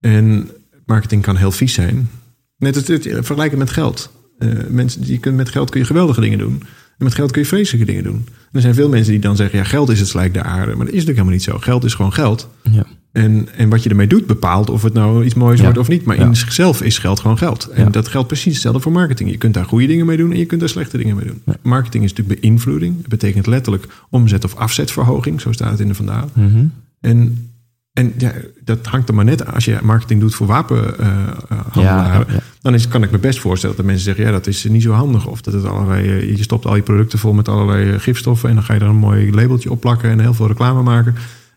En 0.00 0.50
marketing 0.84 1.22
kan 1.22 1.36
heel 1.36 1.52
vies 1.52 1.74
zijn. 1.74 2.10
Net 2.56 2.76
als 2.76 2.86
het, 2.86 3.04
het 3.04 3.56
met 3.56 3.70
geld. 3.70 4.10
Eh, 4.38 4.66
mensen, 4.68 5.02
die 5.02 5.18
kunnen, 5.18 5.40
met 5.40 5.48
geld 5.48 5.70
kun 5.70 5.80
je 5.80 5.86
geweldige 5.86 6.20
dingen 6.20 6.38
doen. 6.38 6.62
En 7.02 7.08
met 7.08 7.16
geld 7.16 7.30
kun 7.30 7.42
je 7.42 7.48
vreselijke 7.48 7.86
dingen 7.86 8.02
doen. 8.04 8.24
En 8.26 8.48
er 8.52 8.60
zijn 8.60 8.74
veel 8.74 8.88
mensen 8.88 9.12
die 9.12 9.20
dan 9.20 9.36
zeggen, 9.36 9.58
ja, 9.58 9.64
geld 9.64 9.88
is 9.90 9.98
het 9.98 10.08
slijk 10.08 10.34
de 10.34 10.42
aarde. 10.42 10.66
Maar 10.76 10.86
dat 10.86 10.94
is 10.94 11.04
natuurlijk 11.04 11.08
helemaal 11.08 11.32
niet 11.32 11.42
zo. 11.42 11.58
Geld 11.58 11.84
is 11.84 11.94
gewoon 11.94 12.12
geld. 12.12 12.48
Ja. 12.70 12.84
En, 13.12 13.48
en 13.56 13.68
wat 13.68 13.82
je 13.82 13.88
ermee 13.90 14.06
doet 14.06 14.26
bepaalt 14.26 14.70
of 14.70 14.82
het 14.82 14.92
nou 14.92 15.24
iets 15.24 15.34
moois 15.34 15.58
Ja. 15.58 15.64
wordt 15.64 15.78
of 15.78 15.88
niet. 15.88 16.04
Maar 16.04 16.16
Ja. 16.18 16.24
in 16.26 16.36
zichzelf 16.36 16.82
is 16.82 16.98
geld 16.98 17.20
gewoon 17.20 17.38
geld. 17.38 17.66
En 17.66 17.92
dat 17.92 18.08
geldt 18.08 18.26
precies 18.26 18.52
hetzelfde 18.52 18.80
voor 18.80 18.92
marketing. 18.92 19.30
Je 19.30 19.36
kunt 19.36 19.54
daar 19.54 19.64
goede 19.64 19.86
dingen 19.86 20.06
mee 20.06 20.16
doen 20.16 20.32
en 20.32 20.38
je 20.38 20.44
kunt 20.46 20.60
daar 20.60 20.68
slechte 20.68 20.96
dingen 20.98 21.16
mee 21.16 21.26
doen. 21.26 21.42
Marketing 21.62 22.04
is 22.04 22.12
natuurlijk 22.12 22.40
beïnvloeding. 22.40 22.96
Dat 22.96 23.08
betekent 23.08 23.46
letterlijk 23.46 23.86
omzet- 24.10 24.44
of 24.44 24.54
afzetverhoging. 24.54 25.40
Zo 25.40 25.52
staat 25.52 25.70
het 25.70 25.80
in 25.80 25.88
de 25.88 25.94
vandaag. 25.94 26.24
Mhm. 26.34 26.64
En, 27.00 27.50
en 27.92 28.12
ja, 28.18 28.32
dat 28.64 28.86
hangt 28.86 29.08
er 29.08 29.14
maar 29.14 29.24
net 29.24 29.44
aan. 29.44 29.54
Als 29.54 29.64
je 29.64 29.78
marketing 29.82 30.20
doet 30.20 30.34
voor 30.34 30.46
wapenhandelaren... 30.46 32.18
Ja, 32.18 32.24
ja, 32.28 32.32
ja. 32.32 32.40
dan 32.60 32.74
is, 32.74 32.88
kan 32.88 33.02
ik 33.02 33.10
me 33.10 33.18
best 33.18 33.38
voorstellen 33.38 33.76
dat 33.76 33.84
mensen 33.84 34.04
zeggen... 34.04 34.24
ja, 34.24 34.30
dat 34.30 34.46
is 34.46 34.64
niet 34.64 34.82
zo 34.82 34.92
handig. 34.92 35.26
Of 35.26 35.40
dat 35.40 35.54
het 35.54 35.64
allerlei, 35.64 36.08
eh, 36.08 36.36
je 36.36 36.42
stopt 36.42 36.66
al 36.66 36.76
je 36.76 36.82
producten 36.82 37.18
vol 37.18 37.32
met 37.32 37.48
allerlei 37.48 37.92
eh, 37.92 38.00
gifstoffen... 38.00 38.48
en 38.48 38.54
dan 38.54 38.64
ga 38.64 38.74
je 38.74 38.80
er 38.80 38.86
een 38.86 38.96
mooi 38.96 39.32
labeltje 39.32 39.70
op 39.70 39.80
plakken 39.80 40.10
en 40.10 40.20
heel 40.20 40.34
veel 40.34 40.46
reclame 40.46 40.82
maken. 40.82 41.14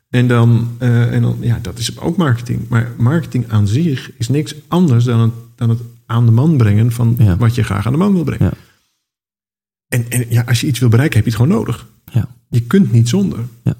En 0.10 0.28
dan, 0.28 0.76
eh, 0.78 1.14
en 1.14 1.22
dan, 1.22 1.38
ja, 1.40 1.60
dat 1.62 1.80
is 1.80 2.00
ook 2.00 2.18
marketing. 2.18 2.68
Maar 2.68 2.92
marketing 2.98 3.46
aan 3.48 3.68
zich 3.68 4.12
is 4.18 4.28
niks 4.28 4.56
anders 4.68 5.04
dan 5.04 5.20
het, 5.20 5.32
dan 5.56 5.70
het 5.70 5.80
aan 6.06 6.26
de 6.26 6.32
man 6.32 6.58
brengen 6.58 6.92
van 6.92 7.16
Ja. 7.18 7.38
wat 7.38 7.56
je 7.56 7.64
graag 7.64 7.86
aan 7.86 7.92
de 7.92 7.98
man 7.98 8.14
wil 8.14 8.24
brengen. 8.24 8.46
Ja. 8.46 8.54
En, 9.88 10.06
en 10.10 10.26
ja, 10.30 10.44
als 10.48 10.62
je 10.62 10.68
iets 10.68 10.80
wil 10.80 10.90
bereiken, 10.90 11.16
heb 11.16 11.26
je 11.26 11.32
het 11.32 11.42
gewoon 11.42 11.58
nodig. 11.58 11.88
Ja. 12.12 12.28
Je 12.50 12.62
kunt 12.62 12.92
niet 12.92 13.10
zonder. 13.10 13.40
Ja. 13.64 13.76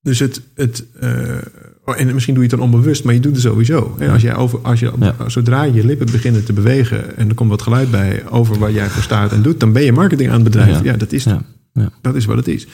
Dus 0.00 0.18
het, 0.18 0.40
het 0.54 0.84
eh, 1.00 1.36
oh, 1.84 2.00
en 2.00 2.12
misschien 2.14 2.34
doe 2.34 2.42
je 2.44 2.48
het 2.50 2.58
dan 2.58 2.68
onbewust, 2.72 3.04
maar 3.04 3.14
je 3.14 3.20
doet 3.20 3.32
het 3.32 3.42
sowieso. 3.42 3.96
En 3.98 4.10
als 4.10 4.22
jij 4.22 4.36
over, 4.36 4.58
als 4.58 4.80
je, 4.80 4.92
Ja. 4.98 5.28
zodra 5.28 5.62
je 5.62 5.84
lippen 5.84 6.06
beginnen 6.12 6.44
te 6.44 6.52
bewegen 6.52 7.16
en 7.16 7.28
er 7.28 7.34
komt 7.34 7.50
wat 7.50 7.62
geluid 7.62 7.90
bij 7.90 8.28
over 8.28 8.58
waar 8.58 8.72
jij 8.72 8.88
voor 8.90 9.02
staat 9.02 9.32
en 9.32 9.42
doet, 9.42 9.60
dan 9.60 9.72
ben 9.72 9.82
je 9.82 9.92
marketing 9.92 10.28
aan 10.28 10.34
het 10.34 10.44
bedrijf. 10.44 10.76
Ja, 10.78 10.82
Ja. 10.82 10.96
dat, 10.96 11.12
is, 11.12 11.24
Ja. 11.24 11.42
Ja. 11.72 11.90
dat 12.00 12.14
is 12.14 12.24
wat 12.24 12.36
het 12.36 12.48
is. 12.48 12.66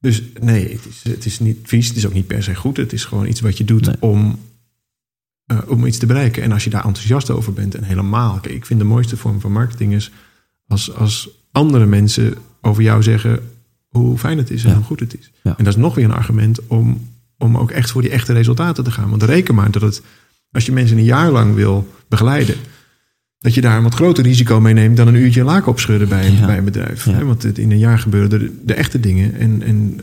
Dus 0.00 0.22
nee, 0.40 0.72
het 0.72 0.86
is, 0.88 1.12
het 1.12 1.24
is 1.24 1.38
niet 1.40 1.58
vies, 1.62 1.88
het 1.88 1.96
is 1.96 2.06
ook 2.06 2.12
niet 2.14 2.26
per 2.26 2.42
se 2.42 2.54
goed. 2.54 2.76
Het 2.76 2.92
is 2.92 3.04
gewoon 3.04 3.26
iets 3.26 3.40
wat 3.40 3.58
je 3.58 3.64
doet 3.64 3.86
Nee. 3.86 3.96
om, 4.00 4.38
eh, 5.46 5.58
om 5.66 5.86
iets 5.86 5.98
te 5.98 6.06
bereiken. 6.06 6.42
En 6.42 6.52
als 6.52 6.64
je 6.64 6.70
daar 6.70 6.84
enthousiast 6.84 7.30
over 7.30 7.52
bent 7.52 7.74
en 7.74 7.82
helemaal. 7.82 8.38
Kijk, 8.40 8.54
ik 8.54 8.66
vind 8.66 8.80
de 8.80 8.86
mooiste 8.86 9.16
vorm 9.16 9.40
van 9.40 9.52
marketing 9.52 9.94
is 9.94 10.10
als, 10.66 10.94
als 10.94 11.28
andere 11.52 11.86
mensen 11.86 12.34
over 12.60 12.82
jou 12.82 13.02
zeggen 13.02 13.40
hoe 13.88 14.18
fijn 14.18 14.38
het 14.38 14.50
is 14.50 14.62
en 14.64 14.70
Ja. 14.70 14.76
hoe 14.76 14.84
goed 14.84 15.00
het 15.00 15.18
is. 15.18 15.30
Ja. 15.42 15.54
En 15.58 15.64
dat 15.64 15.74
is 15.74 15.80
nog 15.80 15.94
weer 15.94 16.04
een 16.04 16.12
argument 16.12 16.66
om, 16.66 17.08
om 17.38 17.56
ook 17.56 17.70
echt 17.70 17.90
voor 17.90 18.02
die 18.02 18.10
echte 18.10 18.32
resultaten 18.32 18.84
te 18.84 18.90
gaan. 18.90 19.10
Want 19.10 19.22
reken 19.22 19.54
maar 19.54 19.70
dat 19.70 19.82
het, 19.82 20.02
als 20.52 20.66
je 20.66 20.72
mensen 20.72 20.96
een 20.98 21.04
jaar 21.04 21.30
lang 21.30 21.54
wil 21.54 21.88
begeleiden, 22.08 22.54
dat 23.38 23.54
je 23.54 23.60
daar 23.60 23.76
een 23.76 23.82
wat 23.82 23.94
groter 23.94 24.24
risico 24.24 24.60
mee 24.60 24.74
neemt 24.74 24.96
dan 24.96 25.08
een 25.08 25.14
uurtje 25.14 25.44
laken 25.44 25.68
opschudden 25.70 26.08
bij, 26.08 26.26
een- 26.26 26.36
Ja. 26.36 26.46
bij 26.46 26.58
een 26.58 26.64
bedrijf. 26.64 27.04
Hè, 27.04 27.24
Want 27.24 27.42
het, 27.42 27.58
in 27.58 27.70
een 27.70 27.78
jaar 27.78 27.98
gebeuren 27.98 28.30
de, 28.30 28.60
de 28.64 28.74
echte 28.74 29.00
dingen. 29.00 29.34
En, 29.34 29.62
en 29.62 30.00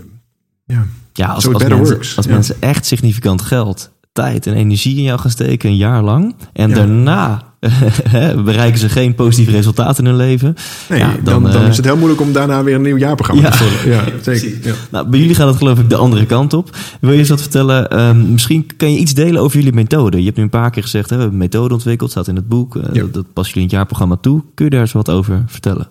ja, 0.66 0.88
Ja, 1.14 1.28
als, 1.28 1.44
So 1.44 1.52
als, 1.52 1.64
mensen, 1.68 1.98
als 2.16 2.28
mensen 2.28 2.56
echt 2.60 2.86
significant 2.86 3.42
geld, 3.42 3.92
tijd 4.16 4.48
en 4.48 4.54
energie 4.54 4.98
in 4.98 5.04
jou 5.04 5.20
gaan 5.20 5.32
steken 5.32 5.70
een 5.70 5.76
jaar 5.76 6.04
lang. 6.04 6.36
En 6.54 6.70
Ja. 6.70 6.76
daarna 6.76 7.54
bereiken 8.46 8.80
ze 8.80 8.90
geen 8.90 9.16
positieve 9.16 9.52
resultaten 9.52 10.04
in 10.04 10.10
hun 10.10 10.20
leven. 10.20 10.56
nee, 10.90 11.00
Ja, 11.00 11.16
dan, 11.24 11.44
dan, 11.44 11.56
eh, 11.62 11.68
is 11.68 11.78
het 11.78 11.86
heel 11.86 11.98
moeilijk 11.98 12.22
om 12.22 12.32
daarna 12.34 12.64
weer 12.64 12.76
een 12.76 12.82
nieuw 12.82 12.98
jaarprogramma 12.98 13.42
Ja. 13.44 13.50
te 13.50 13.58
vullen. 13.58 13.96
Ja, 13.98 14.04
zeker. 14.36 14.68
Ja. 14.68 14.74
Nou, 14.92 15.08
bij 15.10 15.20
jullie 15.20 15.36
gaat 15.36 15.48
het 15.48 15.58
geloof 15.58 15.80
ik 15.80 15.90
de 15.90 15.96
andere 15.96 16.26
kant 16.26 16.54
op. 16.54 16.78
Wil 17.02 17.12
je 17.12 17.18
eens 17.18 17.30
wat 17.30 17.42
vertellen? 17.42 17.90
Ehm, 17.90 18.32
misschien 18.32 18.66
kan 18.78 18.92
je 18.92 19.00
iets 19.00 19.14
delen 19.14 19.42
over 19.42 19.58
jullie 19.58 19.74
methode. 19.74 20.18
Je 20.20 20.26
hebt 20.26 20.38
nu 20.38 20.44
een 20.44 20.50
paar 20.50 20.70
keer 20.72 20.84
gezegd, 20.84 21.10
hè, 21.10 21.16
we 21.16 21.22
hebben 21.22 21.40
een 21.42 21.46
methode 21.46 21.74
ontwikkeld, 21.74 22.12
staat 22.12 22.28
in 22.28 22.36
het 22.36 22.48
boek. 22.48 22.76
Eh, 22.76 22.82
dat, 22.94 23.14
dat 23.14 23.34
passen 23.34 23.54
jullie 23.54 23.54
in 23.54 23.62
het 23.62 23.72
jaarprogramma 23.72 24.16
toe. 24.16 24.44
Kun 24.54 24.66
je 24.66 24.72
daar 24.72 24.82
eens 24.82 24.92
wat 24.92 25.10
over 25.10 25.44
vertellen? 25.48 25.88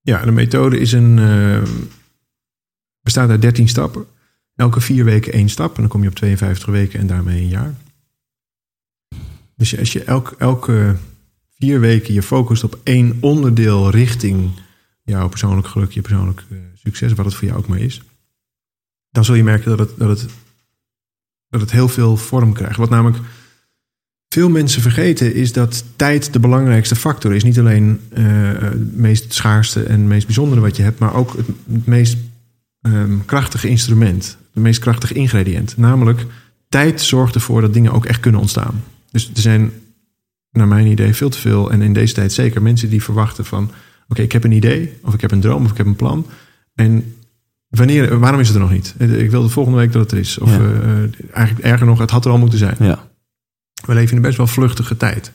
Ja, 0.00 0.24
de 0.24 0.32
methode 0.32 0.78
is 0.78 0.92
een, 0.92 1.18
eh, 1.18 1.68
bestaat 3.02 3.30
uit 3.30 3.42
13 3.42 3.68
stappen. 3.68 4.04
Elke 4.54 4.80
vier 4.80 5.04
weken 5.04 5.32
één 5.32 5.48
stap. 5.48 5.74
En 5.74 5.80
dan 5.80 5.90
kom 5.90 6.02
je 6.02 6.08
op 6.08 6.14
52 6.14 6.66
weken 6.66 7.00
en 7.00 7.06
daarmee 7.06 7.40
een 7.40 7.48
jaar. 7.48 7.74
Dus 9.56 9.78
als 9.78 9.92
je 9.92 10.04
elk, 10.04 10.34
elke 10.38 10.96
vier 11.58 11.80
weken 11.80 12.14
je 12.14 12.22
focust 12.22 12.64
op 12.64 12.80
één 12.82 13.16
onderdeel 13.20 13.90
richting 13.90 14.50
jouw 15.02 15.28
persoonlijk 15.28 15.66
geluk, 15.66 15.92
je 15.92 16.00
persoonlijk 16.00 16.44
eh, 16.50 16.56
succes, 16.74 17.12
wat 17.12 17.24
het 17.24 17.34
voor 17.34 17.48
jou 17.48 17.58
ook 17.58 17.66
maar 17.66 17.78
is. 17.78 18.02
Dan 19.10 19.24
zul 19.24 19.34
je 19.34 19.44
merken 19.44 19.76
dat 19.76 19.78
het, 19.88 19.98
dat 19.98 20.08
het, 20.08 20.30
dat 21.48 21.60
het 21.60 21.70
heel 21.70 21.88
veel 21.88 22.16
vorm 22.16 22.52
krijgt. 22.52 22.76
Wat 22.76 22.90
namelijk 22.90 23.18
veel 24.28 24.48
mensen 24.48 24.82
vergeten 24.82 25.34
is 25.34 25.52
dat 25.52 25.84
tijd 25.96 26.32
de 26.32 26.40
belangrijkste 26.40 26.96
factor 26.96 27.34
is. 27.34 27.44
Niet 27.44 27.58
alleen 27.58 28.00
eh, 28.10 28.24
het 28.58 28.96
meest 28.96 29.32
schaarste 29.32 29.82
en 29.82 30.06
meest 30.06 30.26
bijzondere 30.26 30.60
wat 30.60 30.76
je 30.76 30.82
hebt, 30.82 30.98
maar 30.98 31.14
ook 31.14 31.36
het, 31.36 31.46
het 31.72 31.86
meest 31.86 32.16
ehm, 32.80 33.18
krachtige 33.24 33.68
instrument. 33.68 34.36
Het 34.54 34.62
meest 34.62 34.80
krachtige 34.80 35.14
ingrediënt. 35.14 35.76
Namelijk, 35.76 36.26
tijd 36.68 37.00
zorgt 37.00 37.34
ervoor 37.34 37.60
dat 37.60 37.72
dingen 37.72 37.92
ook 37.92 38.04
echt 38.06 38.20
kunnen 38.20 38.40
ontstaan. 38.40 38.84
Dus 39.10 39.30
er 39.34 39.40
zijn, 39.40 39.72
naar 40.50 40.68
mijn 40.68 40.86
idee, 40.86 41.14
veel 41.14 41.28
te 41.30 41.38
veel, 41.38 41.70
en 41.70 41.82
in 41.82 41.92
deze 41.92 42.14
tijd 42.14 42.32
zeker, 42.32 42.62
mensen 42.62 42.90
die 42.90 43.02
verwachten 43.02 43.44
van: 43.44 43.70
oké, 44.08 44.22
ik 44.22 44.32
heb 44.32 44.44
een 44.44 44.52
idee, 44.52 44.98
of 45.02 45.14
ik 45.14 45.20
heb 45.20 45.30
een 45.30 45.40
droom, 45.40 45.64
of 45.64 45.70
ik 45.70 45.76
heb 45.76 45.86
een 45.86 45.96
plan. 45.96 46.26
En 46.74 47.14
wanneer, 47.68 48.18
waarom 48.18 48.40
is 48.40 48.46
het 48.46 48.56
er 48.56 48.62
nog 48.62 48.72
niet? 48.72 48.94
Ik 48.98 49.30
wil 49.30 49.42
de 49.42 49.48
volgende 49.48 49.78
week 49.78 49.92
dat 49.92 50.02
het 50.02 50.12
er 50.12 50.18
is. 50.18 50.38
Of 50.38 50.50
Ja. 50.50 50.58
eh, 50.58 50.96
eigenlijk 51.32 51.66
erger 51.66 51.86
nog, 51.86 51.98
het 51.98 52.10
had 52.10 52.24
er 52.24 52.30
al 52.30 52.38
moeten 52.38 52.58
zijn. 52.58 52.76
Ja, 52.78 53.08
We 53.86 53.94
leven 53.94 54.10
in 54.10 54.16
een 54.16 54.22
best 54.22 54.36
wel 54.36 54.46
vluchtige 54.46 54.96
tijd. 54.96 55.32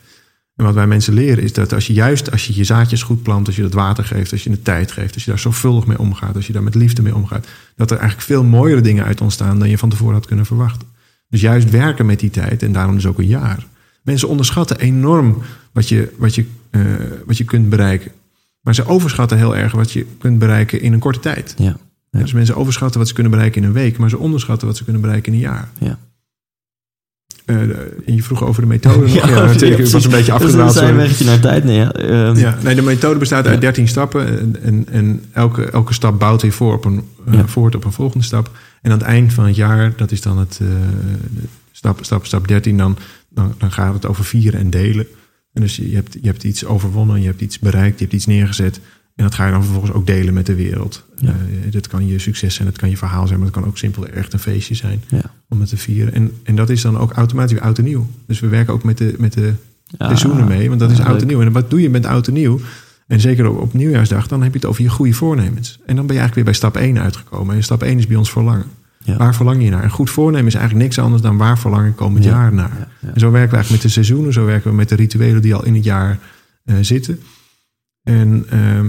En 0.58 0.64
wat 0.64 0.74
wij 0.74 0.86
mensen 0.86 1.14
leren 1.14 1.42
is 1.42 1.52
dat 1.52 1.72
als 1.72 1.86
je 1.86 1.92
juist 1.92 2.30
als 2.30 2.46
je 2.46 2.56
je 2.56 2.64
zaadjes 2.64 3.02
goed 3.02 3.22
plant, 3.22 3.46
als 3.46 3.56
je 3.56 3.62
het 3.62 3.74
water 3.74 4.04
geeft, 4.04 4.32
als 4.32 4.44
je 4.44 4.50
de 4.50 4.62
tijd 4.62 4.92
geeft, 4.92 5.14
als 5.14 5.24
je 5.24 5.30
daar 5.30 5.38
zorgvuldig 5.38 5.86
mee 5.86 5.98
omgaat, 5.98 6.36
als 6.36 6.46
je 6.46 6.52
daar 6.52 6.62
met 6.62 6.74
liefde 6.74 7.02
mee 7.02 7.14
omgaat, 7.14 7.46
dat 7.76 7.90
er 7.90 7.96
eigenlijk 7.96 8.28
veel 8.28 8.44
mooiere 8.44 8.80
dingen 8.80 9.04
uit 9.04 9.20
ontstaan 9.20 9.58
dan 9.58 9.68
je 9.68 9.78
van 9.78 9.88
tevoren 9.88 10.14
had 10.14 10.26
kunnen 10.26 10.46
verwachten. 10.46 10.88
Dus 11.28 11.40
juist 11.40 11.70
werken 11.70 12.06
met 12.06 12.20
die 12.20 12.30
tijd 12.30 12.62
en 12.62 12.72
daarom 12.72 12.94
dus 12.94 13.06
ook 13.06 13.18
een 13.18 13.26
jaar. 13.26 13.66
Mensen 14.02 14.28
onderschatten 14.28 14.78
enorm 14.78 15.42
wat 15.72 15.88
je, 15.88 16.14
wat 16.16 16.34
je, 16.34 16.44
eh, 16.70 16.82
wat 17.26 17.36
je 17.36 17.44
kunt 17.44 17.68
bereiken. 17.68 18.10
Maar 18.60 18.74
ze 18.74 18.86
overschatten 18.86 19.38
heel 19.38 19.56
erg 19.56 19.72
wat 19.72 19.92
je 19.92 20.06
kunt 20.18 20.38
bereiken 20.38 20.80
in 20.80 20.92
een 20.92 20.98
korte 20.98 21.20
tijd. 21.20 21.54
ja, 21.58 21.76
Ja. 22.10 22.18
Dus 22.20 22.32
mensen 22.32 22.56
overschatten 22.56 22.98
wat 22.98 23.08
ze 23.08 23.14
kunnen 23.14 23.32
bereiken 23.32 23.62
in 23.62 23.68
een 23.68 23.74
week, 23.74 23.98
maar 23.98 24.10
ze 24.10 24.18
onderschatten 24.18 24.66
wat 24.66 24.76
ze 24.76 24.84
kunnen 24.84 25.02
bereiken 25.02 25.32
in 25.32 25.38
een 25.38 25.44
jaar. 25.44 25.68
ja. 25.78 25.98
Eh, 27.48 27.56
en 28.06 28.14
je 28.14 28.22
vroeg 28.22 28.44
over 28.44 28.62
de 28.62 28.68
methode. 28.68 29.10
Ja. 29.12 29.46
Het 29.46 29.90
was 29.90 30.04
een 30.04 30.10
beetje 30.10 30.24
Dus 30.24 30.28
afgedwaald. 30.28 30.72
sorry. 30.72 30.88
we 30.90 30.96
weggetje 30.96 31.24
naar 31.24 31.40
tijd. 31.40 31.64
Nee, 31.64 31.76
ja. 31.76 31.92
Ehm, 31.92 32.36
Ja, 32.36 32.58
nee, 32.62 32.74
de 32.74 32.82
methode 32.82 33.18
bestaat 33.18 33.44
uit 33.46 33.54
Ja. 33.54 33.60
13 33.60 33.88
stappen. 33.88 34.38
En, 34.38 34.56
en, 34.62 34.86
en 34.90 35.22
elke, 35.32 35.70
elke 35.70 35.92
stap 35.94 36.18
bouwt 36.18 36.42
weer 36.42 36.52
voor 36.52 36.74
op 36.74 36.84
een, 36.84 37.02
eh, 37.30 37.40
voort 37.46 37.74
op 37.74 37.84
een 37.84 37.92
volgende 37.92 38.24
stap. 38.24 38.50
En 38.82 38.90
aan 38.92 38.98
het 38.98 39.06
eind 39.06 39.32
van 39.32 39.46
het 39.46 39.56
jaar, 39.56 39.92
dat 39.96 40.10
is 40.10 40.20
dan 40.22 40.38
het 40.38 40.58
eh, 40.62 40.68
stap, 41.72 41.98
stap, 42.04 42.26
stap 42.26 42.48
13, 42.48 42.76
dan, 42.76 42.96
dan, 43.28 43.54
dan 43.58 43.72
gaat 43.72 43.94
het 43.94 44.06
over 44.06 44.24
vieren 44.24 44.60
en 44.60 44.70
delen. 44.70 45.06
En 45.52 45.62
dus 45.62 45.76
je 45.76 45.94
hebt, 45.94 46.12
je 46.20 46.28
hebt 46.28 46.44
iets 46.44 46.64
overwonnen, 46.64 47.20
je 47.20 47.26
hebt 47.26 47.40
iets 47.40 47.58
bereikt, 47.58 47.98
je 47.98 48.04
hebt 48.04 48.16
iets 48.16 48.26
neergezet. 48.26 48.80
En 49.18 49.24
dat 49.24 49.34
ga 49.34 49.44
je 49.46 49.52
dan 49.52 49.62
vervolgens 49.62 49.92
ook 49.92 50.06
delen 50.06 50.34
met 50.34 50.46
de 50.46 50.54
wereld. 50.54 51.04
Ja. 51.16 51.28
Eh, 51.28 51.72
dat 51.72 51.86
kan 51.86 52.06
je 52.06 52.18
succes 52.18 52.54
zijn, 52.54 52.68
dat 52.68 52.78
kan 52.78 52.90
je 52.90 52.96
verhaal 52.96 53.26
zijn, 53.26 53.38
maar 53.40 53.48
dat 53.50 53.60
kan 53.60 53.66
ook 53.70 53.78
simpel 53.78 54.06
echt 54.06 54.32
een 54.32 54.38
feestje 54.38 54.74
zijn 54.74 55.02
Ja. 55.08 55.20
om 55.48 55.60
het 55.60 55.68
te 55.68 55.76
vieren. 55.76 56.12
En, 56.14 56.32
en 56.42 56.56
dat 56.56 56.70
is 56.70 56.82
dan 56.82 56.98
ook 56.98 57.12
automatisch 57.12 57.52
weer 57.52 57.62
oud 57.62 57.78
en 57.78 57.84
nieuw. 57.84 58.06
Dus 58.26 58.40
we 58.40 58.48
werken 58.48 58.72
ook 58.72 58.82
met 58.84 58.98
de, 58.98 59.14
met 59.18 59.32
de 59.32 59.52
Ja. 59.84 60.06
seizoenen 60.06 60.46
mee, 60.46 60.68
want 60.68 60.80
dat 60.80 60.90
is 60.90 61.00
oud 61.00 61.20
en 61.20 61.26
nieuw. 61.26 61.40
En 61.40 61.52
wat 61.52 61.70
doe 61.70 61.80
je 61.80 61.90
met 61.90 62.06
oud 62.06 62.26
en 62.26 62.32
nieuw? 62.32 62.60
En 63.06 63.20
zeker 63.20 63.48
op, 63.48 63.58
op 63.60 63.72
nieuwjaarsdag, 63.72 64.26
dan 64.28 64.42
heb 64.42 64.52
je 64.52 64.58
het 64.58 64.68
over 64.68 64.82
je 64.82 64.88
goede 64.88 65.12
voornemens. 65.12 65.78
En 65.86 65.96
dan 65.96 66.06
ben 66.06 66.14
je 66.14 66.20
eigenlijk 66.20 66.34
weer 66.34 66.44
bij 66.44 66.52
stap 66.54 66.76
1 66.76 66.98
uitgekomen. 67.00 67.56
En 67.56 67.62
stap 67.62 67.82
1 67.82 67.98
is 67.98 68.06
bij 68.06 68.16
ons 68.16 68.30
verlangen. 68.30 68.66
Waar 69.18 69.34
verlang 69.34 69.62
je 69.64 69.70
naar? 69.70 69.84
Een 69.84 69.90
goed 69.90 70.10
voornemen 70.10 70.46
is 70.46 70.54
eigenlijk 70.54 70.84
niks 70.84 70.98
anders 70.98 71.22
dan 71.22 71.36
waar 71.36 71.58
verlang 71.58 71.88
ik 71.88 71.96
komend 71.96 72.24
Ja. 72.24 72.30
jaar 72.30 72.52
naar. 72.52 72.88
En 73.00 73.20
zo 73.20 73.30
werken 73.30 73.50
we 73.50 73.56
eigenlijk 73.56 73.70
met 73.70 73.80
de 73.82 73.88
seizoenen, 73.88 74.32
zo 74.32 74.44
werken 74.44 74.70
we 74.70 74.76
met 74.76 74.88
de 74.88 74.94
rituelen 74.94 75.42
die 75.42 75.54
al 75.54 75.64
in 75.64 75.74
het 75.74 75.84
jaar 75.84 76.18
eh, 76.64 76.74
zitten. 76.80 77.20
En 78.08 78.44
ehm, 78.50 78.86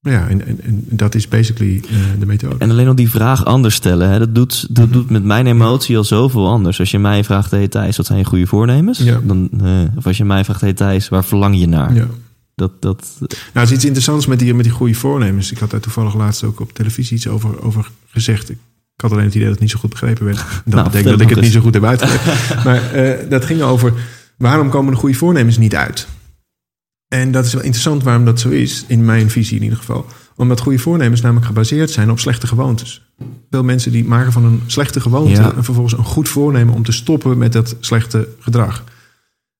ja, 0.00 0.28
en, 0.28 0.46
en, 0.46 0.60
en 0.62 0.84
dat 0.88 1.14
is 1.14 1.28
basically 1.28 1.82
eh, 1.90 1.96
de 2.18 2.26
methode. 2.26 2.54
En 2.58 2.70
alleen 2.70 2.88
al 2.88 2.94
die 2.94 3.10
vraag 3.10 3.44
anders 3.44 3.74
stellen, 3.74 4.08
hè, 4.10 4.18
dat, 4.18 4.34
doet, 4.34 4.66
dat 4.76 4.92
doet 4.92 5.10
met 5.10 5.24
mijn 5.24 5.46
emotie 5.46 5.96
al 5.96 6.04
zoveel 6.04 6.48
anders. 6.48 6.80
Als 6.80 6.90
je 6.90 6.98
mij 6.98 7.24
vraagt, 7.24 7.50
hey 7.50 7.68
Thijs, 7.68 7.96
wat 7.96 8.06
zijn 8.06 8.18
je 8.18 8.24
goede 8.24 8.46
voornemens? 8.46 8.98
Ja. 8.98 9.20
Dan, 9.22 9.48
eh, 9.62 9.96
of 9.96 10.06
als 10.06 10.16
je 10.16 10.24
mij 10.24 10.44
vraagt, 10.44 10.60
hey 10.60 10.72
Thijs, 10.72 11.08
waar 11.08 11.24
verlang 11.24 11.58
je 11.58 11.66
naar? 11.68 11.94
Ja. 11.94 12.06
Dat, 12.54 12.82
dat, 12.82 13.16
Nou, 13.18 13.30
het 13.52 13.64
is 13.68 13.72
iets 13.72 13.84
interessants 13.84 14.26
met 14.26 14.38
die, 14.38 14.54
met 14.54 14.64
die 14.64 14.72
goede 14.74 14.94
voornemens. 14.94 15.50
Ik 15.52 15.58
had 15.58 15.70
daar 15.70 15.80
toevallig 15.80 16.14
laatst 16.14 16.44
ook 16.44 16.60
op 16.60 16.72
televisie 16.72 17.16
iets 17.16 17.28
over, 17.28 17.62
over 17.62 17.90
gezegd. 18.06 18.50
Ik 18.50 18.56
had 18.96 19.12
alleen 19.12 19.24
het 19.24 19.34
idee 19.34 19.44
dat 19.46 19.52
het 19.54 19.62
niet 19.62 19.70
zo 19.72 19.78
goed 19.78 19.90
begrepen 19.90 20.24
werd. 20.24 20.36
Dat 20.64 20.64
Nou, 20.64 20.84
betekent 20.84 21.10
dat 21.10 21.20
ik 21.20 21.28
het 21.28 21.36
niet 21.36 21.44
eens. 21.44 21.54
zo 21.54 21.60
goed 21.60 21.74
heb 21.74 21.84
uitgelegd. 21.84 22.24
maar 22.64 22.92
eh, 22.92 23.30
dat 23.30 23.44
ging 23.44 23.62
over 23.62 23.92
waarom 24.36 24.68
komen 24.70 24.92
de 24.92 24.98
goede 24.98 25.14
voornemens 25.14 25.58
niet 25.58 25.74
uit? 25.74 26.06
En 27.10 27.30
dat 27.32 27.44
is 27.46 27.52
wel 27.52 27.62
interessant 27.62 28.02
waarom 28.02 28.24
dat 28.24 28.40
zo 28.40 28.48
is, 28.48 28.84
in 28.88 29.04
mijn 29.04 29.30
visie 29.30 29.56
in 29.56 29.62
ieder 29.62 29.78
geval. 29.78 30.06
Omdat 30.36 30.60
goede 30.60 30.78
voornemens 30.78 31.20
namelijk 31.20 31.46
gebaseerd 31.46 31.90
zijn 31.90 32.10
op 32.10 32.18
slechte 32.18 32.46
gewoontes. 32.46 33.10
Veel 33.50 33.64
mensen 33.64 33.92
die 33.92 34.04
maken 34.04 34.32
van 34.32 34.44
een 34.44 34.60
slechte 34.66 35.00
gewoonte 35.00 35.40
Ja. 35.40 35.54
en 35.54 35.64
vervolgens 35.64 35.98
een 35.98 36.04
goed 36.04 36.28
voornemen 36.28 36.74
om 36.74 36.82
te 36.82 36.92
stoppen 36.92 37.38
met 37.38 37.52
dat 37.52 37.76
slechte 37.80 38.28
gedrag. 38.38 38.84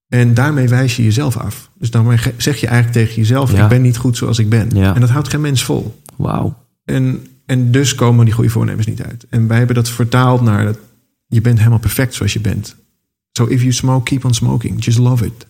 En 0.09 0.35
daarmee 0.35 0.69
wijs 0.69 0.97
je 0.97 1.03
jezelf 1.03 1.37
af. 1.37 1.71
Dus 1.79 1.91
dan 1.91 2.19
zeg 2.37 2.57
je 2.61 2.67
eigenlijk 2.67 2.97
tegen 3.07 3.15
jezelf: 3.21 3.53
Ja. 3.53 3.63
Ik 3.63 3.69
ben 3.69 3.83
niet 3.83 3.97
goed 3.97 4.17
zoals 4.17 4.39
ik 4.39 4.49
ben. 4.49 4.71
Ja. 4.75 4.95
En 4.95 5.01
dat 5.01 5.11
houdt 5.11 5.29
geen 5.29 5.41
mens 5.41 5.65
vol. 5.65 6.01
wauw. 6.17 6.59
En, 6.85 7.27
en 7.47 7.71
dus 7.71 7.95
komen 7.95 8.25
die 8.25 8.35
goede 8.35 8.51
voornemens 8.51 8.87
niet 8.87 9.03
uit. 9.03 9.27
En 9.31 9.47
wij 9.47 9.57
hebben 9.59 9.77
dat 9.77 9.89
vertaald 9.89 10.41
naar 10.41 10.65
dat 10.65 10.79
je 11.27 11.41
bent 11.41 11.59
helemaal 11.59 11.79
perfect 11.79 12.15
zoals 12.15 12.33
je 12.33 12.41
bent. 12.41 12.77
So 13.33 13.47
if 13.47 13.61
you 13.61 13.73
smoke, 13.73 14.03
keep 14.03 14.25
on 14.25 14.35
smoking. 14.35 14.85
Just 14.85 14.99
love 14.99 15.25
it. 15.25 15.47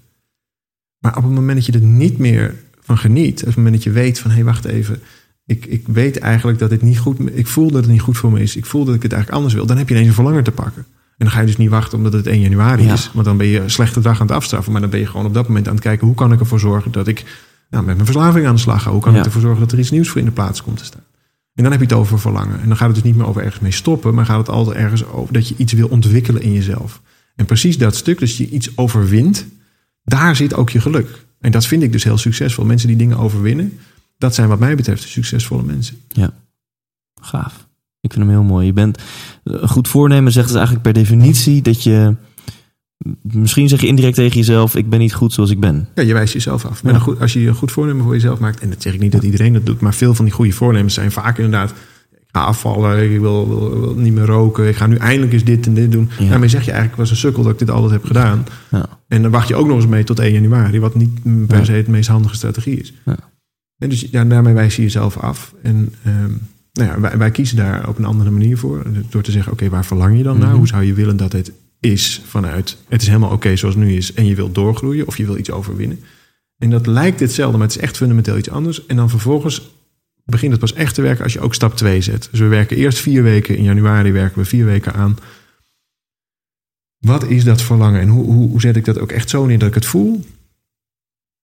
Maar 1.01 1.17
op 1.17 1.23
het 1.23 1.33
moment 1.33 1.57
dat 1.57 1.67
je 1.67 1.73
er 1.73 1.81
niet 1.87 2.19
meer 2.19 2.55
van 2.81 2.99
geniet, 2.99 3.41
op 3.41 3.47
het 3.47 3.57
moment 3.57 3.75
dat 3.75 3.83
je 3.85 3.91
weet 3.91 4.19
van 4.19 4.31
hé, 4.31 4.37
hey, 4.37 4.45
wacht 4.45 4.65
even. 4.65 5.01
Ik, 5.47 5.67
ik 5.67 5.89
weet 5.89 6.19
eigenlijk 6.19 6.59
dat 6.59 6.71
dit 6.71 6.83
niet 6.83 6.99
goed 6.99 7.19
Ik 7.33 7.47
voel 7.47 7.71
dat 7.71 7.83
het 7.83 7.91
niet 7.91 8.01
goed 8.01 8.17
voor 8.17 8.33
me 8.33 8.41
is. 8.41 8.57
Ik 8.57 8.67
voel 8.67 8.85
dat 8.85 8.95
ik 8.95 9.03
het 9.03 9.13
eigenlijk 9.13 9.43
anders 9.43 9.59
wil. 9.59 9.67
Dan 9.67 9.77
heb 9.79 9.89
je 9.89 9.95
ineens 9.95 10.09
een 10.09 10.15
verlangen 10.15 10.45
te 10.45 10.51
pakken. 10.51 10.85
En 11.19 11.27
dan 11.27 11.31
ga 11.31 11.41
je 11.41 11.47
dus 11.47 11.57
niet 11.57 11.71
wachten 11.71 11.99
omdat 11.99 12.13
het 12.13 12.27
1 12.27 12.41
januari 12.41 12.83
Ja. 12.85 12.93
is. 12.93 13.11
Want 13.15 13.25
dan 13.27 13.37
ben 13.37 13.47
je 13.47 13.61
een 13.61 13.71
slechte 13.71 14.01
dag 14.01 14.21
aan 14.21 14.27
het 14.27 14.37
afstraffen. 14.37 14.73
Maar 14.73 14.81
dan 14.81 14.91
ben 14.91 15.01
je 15.01 15.07
gewoon 15.07 15.27
op 15.27 15.35
dat 15.35 15.49
moment 15.49 15.67
aan 15.69 15.75
het 15.75 15.83
kijken... 15.83 16.07
hoe 16.07 16.17
kan 16.17 16.33
ik 16.33 16.41
ervoor 16.41 16.61
zorgen 16.61 16.93
dat 16.93 17.09
ik 17.09 17.25
nou, 17.71 17.85
met 17.85 17.95
mijn 17.95 18.07
verslaving 18.07 18.47
aan 18.47 18.55
de 18.55 18.61
slag 18.61 18.83
ga? 18.83 18.91
Hoe 18.91 19.01
kan 19.01 19.13
Ja. 19.13 19.19
ik 19.19 19.25
ervoor 19.25 19.41
zorgen 19.41 19.61
dat 19.61 19.73
er 19.73 19.79
iets 19.79 19.91
nieuws 19.91 20.09
voor 20.09 20.19
in 20.21 20.27
de 20.27 20.33
plaats 20.33 20.63
komt 20.63 20.79
te 20.79 20.85
staan? 20.85 21.03
En 21.55 21.63
dan 21.63 21.73
heb 21.73 21.81
je 21.81 21.87
het 21.87 21.97
over 21.97 22.19
verlangen. 22.21 22.61
En 22.61 22.69
dan 22.69 22.77
gaat 22.77 22.87
het 22.87 22.95
dus 22.97 23.05
niet 23.05 23.17
meer 23.17 23.27
over 23.27 23.43
ergens 23.43 23.61
mee 23.63 23.73
stoppen, 23.73 24.15
maar 24.15 24.25
gaat 24.27 24.39
het 24.39 24.49
altijd 24.49 24.77
ergens 24.77 25.05
over 25.07 25.33
dat 25.33 25.49
je 25.49 25.55
iets 25.57 25.73
wil 25.73 25.89
ontwikkelen 25.89 26.43
in 26.43 26.53
jezelf. 26.53 27.01
En 27.37 27.45
precies 27.47 27.79
dat 27.79 27.97
stuk, 27.97 28.19
dus 28.19 28.37
je 28.37 28.49
iets 28.49 28.77
overwint, 28.77 29.47
daar 30.05 30.37
zit 30.37 30.55
ook 30.55 30.71
je 30.71 30.81
geluk. 30.81 31.27
En 31.41 31.51
dat 31.51 31.67
vind 31.67 31.83
ik 31.83 31.93
dus 31.93 32.05
heel 32.05 32.19
succesvol. 32.19 32.65
Mensen 32.65 32.89
die 32.89 32.97
dingen 32.97 33.17
overwinnen, 33.17 33.79
dat 34.19 34.35
zijn 34.35 34.49
wat 34.49 34.59
mij 34.59 34.77
betreft 34.77 35.09
succesvolle 35.09 35.63
mensen. 35.63 35.97
Ja, 36.09 36.33
gaaf. 37.21 37.69
Ik 38.01 38.13
vind 38.13 38.25
hem 38.25 38.35
heel 38.35 38.43
mooi. 38.43 38.67
Je 38.67 38.73
bent 38.73 39.03
een 39.45 39.69
goed 39.69 39.89
voornemen 39.89 40.33
zegt 40.33 40.47
dus 40.47 40.57
eigenlijk 40.57 40.85
per 40.85 40.93
definitie 40.93 41.63
dat 41.63 41.83
je 41.83 42.17
misschien 43.23 43.69
zeg 43.69 43.81
je 43.81 43.87
indirect 43.87 44.15
tegen 44.15 44.37
jezelf: 44.37 44.75
ik 44.77 44.91
ben 44.91 44.99
niet 44.99 45.15
goed 45.15 45.33
zoals 45.33 45.51
ik 45.51 45.61
ben. 45.61 45.89
Ja, 45.95 46.03
je 46.03 46.13
wijst 46.13 46.33
jezelf 46.33 46.65
af. 46.65 46.83
Een 46.85 47.01
goed, 47.01 47.21
als 47.21 47.33
je 47.33 47.41
een 47.41 47.55
goed 47.55 47.73
voornemen 47.73 48.05
voor 48.05 48.15
jezelf 48.15 48.39
maakt, 48.39 48.61
en 48.61 48.71
dat 48.71 48.83
zeg 48.83 48.95
ik 48.95 49.01
niet 49.01 49.13
dat 49.13 49.23
iedereen 49.23 49.53
dat 49.53 49.67
doet, 49.67 49.81
maar 49.81 49.95
veel 49.95 50.15
van 50.15 50.25
die 50.25 50.35
goede 50.35 50.53
voornemens 50.53 50.95
zijn 50.95 51.13
vaak 51.13 51.39
inderdaad. 51.39 51.73
Afvallen, 52.33 53.13
ik 53.13 53.21
wil, 53.21 53.49
wil, 53.49 53.81
wil 53.81 53.95
niet 53.95 54.13
meer 54.13 54.27
roken, 54.27 54.69
ik 54.69 54.77
ga 54.77 54.87
nu 54.87 54.97
eindelijk 54.97 55.33
eens 55.33 55.45
dit 55.45 55.67
en 55.67 55.75
dit 55.75 55.93
doen. 55.93 56.11
Ja. 56.19 56.29
Daarmee 56.29 56.49
zeg 56.49 56.65
je 56.65 56.71
eigenlijk, 56.71 57.01
was 57.01 57.11
een 57.11 57.17
sukkel 57.17 57.43
dat 57.43 57.53
ik 57.53 57.59
dit 57.59 57.71
altijd 57.71 57.93
heb 57.93 58.05
gedaan. 58.05 58.47
Ja. 58.71 58.89
En 59.09 59.23
dan 59.23 59.31
wacht 59.31 59.49
je 59.49 59.55
ook 59.55 59.67
nog 59.67 59.77
eens 59.77 59.87
mee 59.87 60.05
tot 60.05 60.19
1 60.19 60.33
januari, 60.33 60.81
wat 60.81 60.95
niet 60.95 61.23
per 61.47 61.59
Ja. 61.59 61.65
se 61.65 61.73
het 61.73 61.89
meest 61.89 62.09
handige 62.09 62.35
strategie 62.35 62.81
is. 62.81 62.93
Ja. 63.05 63.17
En 63.79 63.89
dus 63.89 64.07
ja, 64.11 64.25
daarmee 64.25 64.55
wijs 64.55 64.77
je 64.77 64.83
jezelf 64.83 65.17
af. 65.17 65.55
En 65.63 65.95
ehm, 66.05 66.33
nou 66.73 66.89
ja, 66.89 67.01
wij, 67.01 67.19
wij 67.19 67.31
kiezen 67.31 67.57
daar 67.57 67.89
op 67.89 67.99
een 67.99 68.05
andere 68.05 68.31
manier 68.31 68.59
voor. 68.59 68.83
Door 69.11 69.23
te 69.23 69.31
zeggen, 69.31 69.53
oké, 69.53 69.69
waar 69.69 69.85
verlang 69.85 70.17
je 70.17 70.23
dan 70.23 70.39
naar? 70.39 70.49
Mhm. 70.49 70.57
Hoe 70.57 70.67
zou 70.67 70.85
je 70.85 70.95
willen 70.95 71.17
dat 71.17 71.33
het 71.33 71.53
is 71.81 72.23
vanuit... 72.27 72.77
het 72.89 73.01
is 73.03 73.07
helemaal 73.07 73.31
oké 73.31 73.57
zoals 73.57 73.75
het 73.75 73.85
nu 73.85 73.97
is 73.97 74.13
en 74.13 74.27
je 74.27 74.35
wilt 74.35 74.55
doorgroeien 74.55 75.07
of 75.07 75.17
je 75.17 75.27
wil 75.27 75.37
iets 75.37 75.51
overwinnen. 75.51 76.01
En 76.59 76.71
dat 76.71 76.87
lijkt 76.87 77.21
hetzelfde, 77.21 77.59
maar 77.59 77.67
het 77.67 77.77
is 77.77 77.83
echt 77.83 77.97
fundamenteel 77.97 78.37
iets 78.39 78.51
anders. 78.51 78.87
En 78.87 78.97
dan 78.97 79.11
vervolgens 79.11 79.71
begint 80.31 80.51
het 80.53 80.61
pas 80.61 80.73
echt 80.73 80.95
te 80.95 81.03
werken 81.03 81.25
als 81.25 81.33
je 81.33 81.41
ook 81.41 81.55
stap 81.55 81.77
2 81.77 82.01
zet. 82.01 82.29
Dus 82.31 82.41
we 82.41 82.47
werken 82.47 82.77
eerst 82.77 82.99
vier 82.99 83.23
weken, 83.23 83.57
in 83.57 83.63
januari 83.63 84.13
werken 84.13 84.39
we 84.39 84.45
vier 84.45 84.65
weken 84.65 84.95
aan... 84.95 85.17
Wat 86.99 87.25
is 87.25 87.45
dat 87.45 87.63
verlangen 87.63 88.01
en 88.01 88.09
hoe, 88.09 88.25
hoe, 88.25 88.49
hoe 88.51 88.61
zet 88.61 88.77
ik 88.77 88.85
dat 88.85 88.99
ook 88.99 89.13
echt 89.13 89.31
zo 89.31 89.47
neer 89.47 89.59
dat 89.59 89.69
ik 89.69 89.75
het 89.75 89.87
voel? 89.87 90.25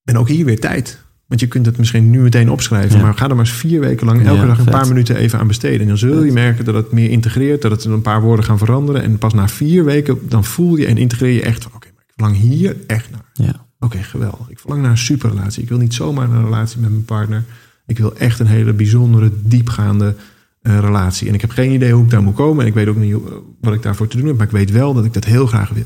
En 0.03 0.17
ook 0.17 0.27
hier 0.27 0.45
weer 0.45 0.59
tijd. 0.59 1.05
Want 1.25 1.39
je 1.39 1.47
kunt 1.47 1.65
het 1.65 1.77
misschien 1.77 2.09
nu 2.09 2.19
meteen 2.19 2.49
opschrijven, 2.51 2.97
Ja. 2.97 3.03
maar 3.03 3.13
ga 3.13 3.23
er 3.29 3.35
maar 3.35 3.45
eens 3.45 3.53
vier 3.53 3.79
weken 3.79 4.05
lang 4.05 4.25
elke 4.25 4.39
Ja, 4.41 4.45
dag 4.45 4.57
een 4.57 4.63
vet. 4.63 4.73
paar 4.73 4.87
minuten 4.87 5.15
even 5.15 5.39
aan 5.39 5.47
besteden. 5.47 5.81
En 5.81 5.87
dan 5.87 5.97
zul 5.97 6.23
je 6.23 6.31
merken 6.31 6.65
dat 6.65 6.73
het 6.75 6.91
meer 6.91 7.09
integreert, 7.09 7.61
dat 7.61 7.71
het 7.71 7.83
een 7.85 8.01
paar 8.01 8.21
woorden 8.21 8.45
gaan 8.45 8.57
veranderen. 8.57 9.01
En 9.01 9.17
pas 9.17 9.33
na 9.33 9.47
vier 9.47 9.85
weken, 9.85 10.19
dan 10.29 10.43
voel 10.45 10.75
je 10.75 10.85
en 10.85 10.97
integreer 10.97 11.33
je 11.33 11.41
echt 11.41 11.63
van, 11.63 11.71
oké, 11.75 11.87
maar 11.95 12.03
ik 12.07 12.13
verlang 12.15 12.35
hier 12.37 12.75
echt 12.87 13.09
naar. 13.11 13.25
Ja. 13.33 13.65
Oké, 13.79 14.03
geweldig. 14.03 14.49
Ik 14.49 14.59
verlang 14.59 14.81
naar 14.81 14.91
een 14.91 14.97
superrelatie. 14.97 15.63
Ik 15.63 15.69
wil 15.69 15.77
niet 15.77 15.93
zomaar 15.93 16.29
een 16.29 16.43
relatie 16.43 16.79
met 16.79 16.89
mijn 16.89 17.05
partner. 17.05 17.43
Ik 17.87 17.97
wil 17.97 18.15
echt 18.17 18.39
een 18.39 18.47
hele 18.47 18.73
bijzondere, 18.73 19.31
diepgaande 19.43 20.15
eh, 20.61 20.79
relatie. 20.79 21.27
En 21.27 21.33
ik 21.33 21.41
heb 21.41 21.49
geen 21.49 21.71
idee 21.71 21.91
hoe 21.93 22.03
ik 22.03 22.09
daar 22.09 22.23
moet 22.23 22.35
komen. 22.35 22.61
En 22.61 22.67
ik 22.67 22.73
weet 22.73 22.87
ook 22.87 22.95
niet 22.95 23.13
hoe- 23.13 23.41
wat 23.61 23.73
ik 23.73 23.81
daarvoor 23.81 24.07
te 24.07 24.17
doen 24.17 24.27
heb. 24.27 24.37
Maar 24.37 24.45
ik 24.45 24.51
weet 24.51 24.71
wel 24.71 24.93
dat 24.93 25.05
ik 25.05 25.13
dat 25.13 25.25
heel 25.25 25.47
graag 25.47 25.69
wil. 25.69 25.83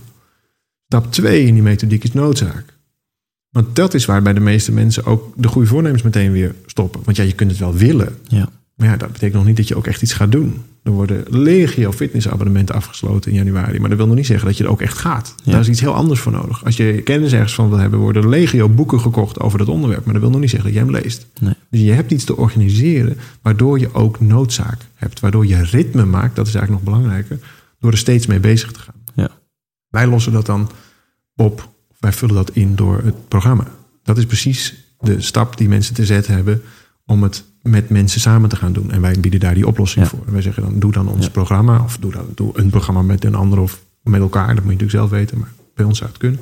Stap 0.86 1.12
2 1.12 1.46
in 1.46 1.54
die 1.54 1.64
methodiek 1.64 2.04
is 2.04 2.14
noodzaak. 2.14 2.80
Want 3.50 3.76
dat 3.76 3.94
is 3.94 4.06
waar 4.06 4.22
bij 4.22 4.34
de 4.34 4.40
meeste 4.40 4.72
mensen 4.72 5.06
ook 5.06 5.34
de 5.36 5.48
goede 5.48 5.68
voornemens 5.68 6.02
meteen 6.02 6.32
weer 6.32 6.56
stoppen. 6.66 7.02
Want 7.04 7.18
ja, 7.18 7.24
je 7.24 7.34
kunt 7.34 7.52
het 7.52 7.60
wel 7.60 7.74
willen. 7.74 8.16
Ja. 8.28 8.50
Maar 8.76 8.88
ja, 8.88 8.98
dat 8.98 9.12
betekent 9.12 9.38
nog 9.38 9.46
niet 9.46 9.58
dat 9.58 9.68
je 9.68 9.76
ook 9.76 9.88
echt 9.88 10.02
iets 10.02 10.14
gaat 10.14 10.32
doen. 10.32 10.64
Er 10.84 10.92
worden 10.92 11.24
legio 11.28 11.92
fitnessabonnementen 11.92 12.76
afgesloten 12.76 13.32
in 13.32 13.38
januari. 13.38 13.80
Maar 13.80 13.90
dat 13.90 13.98
wil 13.98 14.08
nog 14.08 14.16
niet 14.16 14.26
zeggen 14.26 14.48
dat 14.48 14.58
je 14.58 14.64
er 14.64 14.70
ook 14.70 14.82
echt 14.82 14.98
gaat. 14.98 15.36
Ja. 15.44 15.52
Daar 15.52 15.62
is 15.62 15.70
iets 15.70 15.80
heel 15.80 15.94
anders 15.94 16.20
voor 16.20 16.32
nodig. 16.32 16.66
Als 16.66 16.78
je 16.78 17.02
kennis 17.02 17.34
ergens 17.34 17.54
van 17.54 17.70
wil 17.70 17.78
hebben, 17.78 18.00
worden 18.00 18.30
legio 18.30 18.70
boeken 18.70 19.00
gekocht 19.00 19.40
over 19.40 19.58
dat 19.58 19.68
onderwerp. 19.68 20.04
Maar 20.04 20.14
dat 20.14 20.22
wil 20.22 20.32
nog 20.32 20.40
niet 20.40 20.50
zeggen 20.50 20.74
dat 20.74 20.78
jij 20.78 20.88
hem 20.88 21.02
leest. 21.02 21.28
Nee. 21.40 21.54
Dus 21.70 21.82
je 21.82 21.92
hebt 21.92 22.12
iets 22.12 22.24
te 22.24 22.38
organiseren 22.38 23.18
waardoor 23.42 23.80
je 23.80 23.94
ook 23.94 24.20
noodzaak 24.20 24.82
hebt. 24.96 25.20
Waardoor 25.20 25.46
je 25.46 25.64
ritme 25.64 26.06
maakt, 26.06 26.36
dat 26.36 26.48
is 26.48 26.56
eigenlijk 26.56 26.86
nog 26.86 26.94
belangrijker, 26.94 27.40
door 27.80 27.92
er 27.92 27.98
steeds 27.98 28.26
mee 28.26 28.40
bezig 28.40 28.72
te 28.72 28.80
gaan. 28.80 28.96
Ja. 29.16 29.30
Wij 29.90 30.08
lossen 30.08 30.32
dat 30.32 30.46
dan 30.46 30.72
op, 31.36 31.70
wij 32.00 32.12
vullen 32.12 32.36
dat 32.36 32.52
in 32.54 32.76
door 32.76 33.02
het 33.04 33.28
programma. 33.28 33.68
Dat 34.04 34.18
is 34.18 34.26
precies 34.26 34.76
de 35.00 35.22
stap 35.22 35.58
die 35.58 35.68
mensen 35.68 35.94
te 35.94 36.06
zetten 36.06 36.34
hebben 36.34 36.62
om 37.12 37.24
het 37.24 37.44
met 37.62 37.90
mensen 37.90 38.22
samen 38.22 38.50
te 38.50 38.56
gaan 38.56 38.74
doen. 38.74 38.92
En 38.92 39.02
wij 39.02 39.16
bieden 39.20 39.40
daar 39.40 39.54
die 39.54 39.68
oplossing 39.68 40.06
Ja. 40.06 40.12
voor. 40.12 40.24
Wij 40.26 40.42
zeggen 40.42 40.64
dan, 40.64 40.80
doe 40.80 40.92
dan 40.92 41.08
ons 41.08 41.26
Ja. 41.26 41.32
programma. 41.32 41.82
Of 41.84 41.98
doe, 41.98 42.12
dan, 42.12 42.26
doe 42.36 42.52
een 42.60 42.70
programma 42.70 43.02
met 43.02 43.24
een 43.26 43.36
ander 43.36 43.60
of 43.60 43.82
met 44.04 44.22
elkaar. 44.22 44.46
Dat 44.56 44.64
moet 44.64 44.74
je 44.74 44.80
natuurlijk 44.80 44.92
zelf 44.92 45.10
weten, 45.10 45.38
maar 45.38 45.52
bij 45.76 45.86
ons 45.86 45.98
zou 45.98 46.10
het 46.10 46.20
kunnen. 46.20 46.40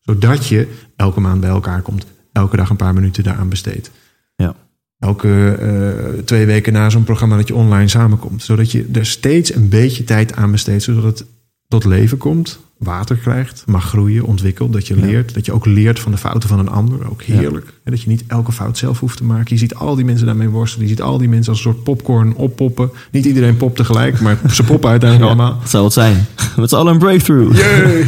Zodat 0.00 0.46
je 0.46 0.68
elke 0.96 1.20
maand 1.20 1.40
bij 1.40 1.50
elkaar 1.50 1.82
komt. 1.82 2.06
Elke 2.32 2.56
dag 2.56 2.70
een 2.70 2.76
paar 2.76 2.94
minuten 2.94 3.22
daaraan 3.24 3.48
besteedt. 3.48 3.90
Ja. 4.36 4.54
Elke 4.98 5.52
eh, 5.52 6.22
twee 6.24 6.46
weken 6.46 6.72
na 6.72 6.90
zo'n 6.90 7.04
programma 7.04 7.36
dat 7.36 7.48
je 7.48 7.54
online 7.54 7.88
samenkomt. 7.88 8.42
Zodat 8.42 8.70
je 8.72 8.88
er 8.92 9.06
steeds 9.06 9.54
een 9.54 9.68
beetje 9.68 10.04
tijd 10.04 10.34
aan 10.34 10.50
besteedt. 10.50 10.82
Zodat 10.82 11.02
het 11.18 11.24
tot 11.68 11.84
leven 11.84 12.18
komt, 12.18 12.58
water 12.82 13.16
krijgt, 13.16 13.62
mag 13.66 13.84
groeien, 13.88 14.24
ontwikkelt. 14.24 14.72
Dat 14.72 14.86
je 14.86 14.96
Ja. 14.96 15.04
leert. 15.06 15.34
Dat 15.34 15.46
je 15.46 15.52
ook 15.52 15.66
leert 15.66 16.00
van 16.00 16.12
de 16.12 16.18
fouten 16.18 16.48
van 16.48 16.58
een 16.58 16.68
ander. 16.68 17.10
Ook 17.10 17.22
heerlijk. 17.22 17.66
En 17.84 17.90
dat 17.90 18.02
je 18.02 18.08
niet 18.08 18.24
elke 18.26 18.52
fout 18.52 18.78
zelf 18.78 19.00
hoeft 19.00 19.16
te 19.16 19.24
maken. 19.24 19.46
Je 19.48 19.56
ziet 19.56 19.74
al 19.74 19.94
die 19.94 20.04
mensen 20.04 20.26
daarmee 20.26 20.48
worstelen. 20.48 20.86
Je 20.86 20.92
ziet 20.92 21.02
al 21.02 21.18
die 21.18 21.28
mensen 21.28 21.52
als 21.52 21.64
een 21.64 21.72
soort 21.72 21.82
popcorn 21.84 22.34
oppoppen. 22.34 22.90
Niet 23.10 23.24
iedereen 23.24 23.56
popt 23.56 23.76
tegelijk, 23.76 24.20
maar 24.20 24.38
ze 24.54 24.62
poppen 24.62 24.90
uiteindelijk 24.90 25.30
allemaal. 25.30 25.58
Dat 25.60 25.70
zou 25.70 25.84
het 25.84 25.92
zijn. 25.92 26.24
Met 26.56 26.68
z'n 26.68 26.74
allen 26.76 26.92
een 26.92 26.98
breakthrough. 26.98 27.56
Yay! 27.58 28.04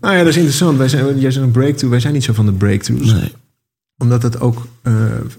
nou 0.00 0.14
ja, 0.14 0.18
dat 0.18 0.28
is 0.28 0.36
interessant. 0.36 0.78
Wij 0.78 0.88
zijn, 0.88 1.18
jij 1.20 1.30
zegt 1.30 1.44
een 1.44 1.50
breakthrough. 1.50 1.88
Wij 1.90 2.00
zijn 2.00 2.12
niet 2.12 2.24
zo 2.24 2.32
van 2.32 2.46
de 2.46 2.52
breakthroughs 2.52 3.12
Nee. 3.12 3.32
omdat 3.98 4.22
het 4.22 4.40
ook 4.40 4.66
eh, 4.82 4.92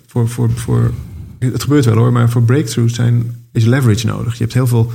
voor, 0.07 0.29
voor, 0.29 0.49
voor. 0.51 0.91
Het 1.39 1.63
gebeurt 1.63 1.85
wel 1.85 1.95
hoor, 1.95 2.11
maar 2.11 2.29
voor 2.29 2.41
breakthroughs 2.43 2.93
zijn, 2.95 3.35
is 3.51 3.65
leverage 3.65 4.05
nodig. 4.07 4.33
Je 4.33 4.43
hebt 4.43 4.53
heel 4.53 4.67
veel 4.67 4.91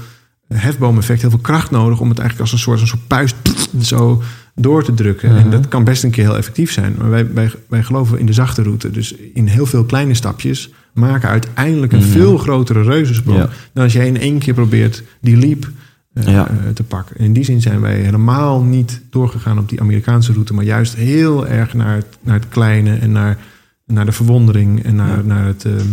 hefboom-effect, 0.54 1.20
heel 1.20 1.30
veel 1.30 1.38
kracht 1.38 1.70
nodig 1.70 2.00
om 2.00 2.08
het 2.08 2.18
eigenlijk 2.18 2.50
als 2.50 2.60
een 2.60 2.64
soort, 2.64 2.80
een 2.80 2.86
soort 2.86 3.06
puist 3.06 3.36
zo 3.80 4.22
door 4.54 4.84
te 4.84 4.94
drukken. 4.94 5.28
En 5.30 5.40
Mhm. 5.40 5.50
dat 5.50 5.68
kan 5.68 5.84
best 5.84 6.04
een 6.04 6.10
keer 6.10 6.24
heel 6.24 6.36
effectief 6.36 6.72
zijn. 6.72 6.94
Maar 6.98 7.10
wij, 7.10 7.32
wij, 7.32 7.50
wij 7.68 7.82
geloven 7.82 8.18
in 8.18 8.26
de 8.26 8.32
zachte 8.32 8.62
route. 8.62 8.90
Dus 8.90 9.14
in 9.14 9.46
heel 9.46 9.66
veel 9.66 9.84
kleine 9.84 10.14
stapjes 10.14 10.70
maken 10.94 11.28
uiteindelijk 11.28 11.92
een 11.92 11.98
Mhm. 11.98 12.08
veel 12.08 12.38
grotere 12.38 12.82
reuzensprong. 12.82 13.38
Ja. 13.38 13.48
Dan 13.72 13.84
als 13.84 13.92
jij 13.92 14.06
in 14.06 14.18
één 14.20 14.38
keer 14.38 14.54
probeert 14.54 15.02
die 15.20 15.36
leap 15.36 15.70
eh, 16.14 16.24
Ja. 16.26 16.48
eh, 16.48 16.54
te 16.74 16.82
pakken. 16.82 17.16
En 17.18 17.24
in 17.24 17.32
die 17.32 17.44
zin 17.44 17.60
zijn 17.60 17.80
wij 17.80 17.94
helemaal 18.00 18.62
niet 18.62 19.02
doorgegaan 19.10 19.58
op 19.58 19.68
die 19.68 19.80
Amerikaanse 19.80 20.32
route, 20.32 20.54
maar 20.54 20.64
juist 20.64 20.94
heel 20.94 21.46
erg 21.46 21.74
naar 21.74 21.94
het, 21.96 22.06
naar 22.22 22.34
het 22.34 22.48
kleine 22.48 22.94
en 22.96 23.12
naar, 23.12 23.38
naar 23.86 24.06
de 24.06 24.12
verwondering 24.12 24.84
en 24.84 24.94
naar, 24.94 25.16
Ja. 25.16 25.22
naar, 25.22 25.46
het, 25.46 25.64
ehm, 25.64 25.86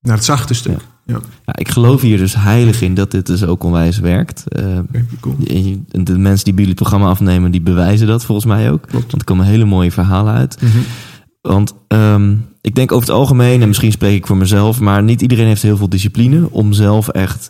naar 0.00 0.16
het 0.16 0.24
zachte 0.24 0.54
stuk. 0.54 0.80
Ja. 1.06 1.18
Ja, 1.44 1.52
ik 1.56 1.68
geloof 1.68 2.00
hier 2.00 2.18
dus 2.18 2.34
heilig 2.34 2.82
in 2.82 2.94
dat 2.94 3.10
dit 3.10 3.26
dus 3.26 3.44
ook 3.44 3.64
onwijs 3.64 3.98
werkt. 3.98 4.44
Cool. 5.20 5.36
je- 5.38 5.80
de 5.90 6.18
mensen 6.18 6.44
die 6.44 6.52
bij 6.54 6.62
jullie 6.62 6.78
programma 6.78 7.08
afnemen, 7.08 7.50
die 7.50 7.60
bewijzen 7.60 8.06
dat 8.06 8.24
volgens 8.24 8.46
mij 8.46 8.70
ook. 8.70 8.80
Klopt. 8.86 9.10
Want 9.10 9.22
er 9.22 9.24
komen 9.24 9.46
hele 9.46 9.64
mooie 9.64 9.92
verhalen 9.92 10.34
uit. 10.34 10.58
Want 11.40 11.74
ehm, 11.88 12.36
ik 12.60 12.74
denk 12.74 12.92
over 12.92 13.06
het 13.08 13.16
algemeen, 13.16 13.60
en 13.62 13.68
misschien 13.68 13.92
spreek 13.92 14.16
ik 14.16 14.26
voor 14.26 14.36
mezelf, 14.36 14.80
maar 14.80 15.02
niet 15.02 15.22
iedereen 15.22 15.46
heeft 15.46 15.62
heel 15.62 15.76
veel 15.76 15.88
discipline 15.88 16.50
om 16.50 16.72
zelf 16.72 17.08
echt 17.08 17.48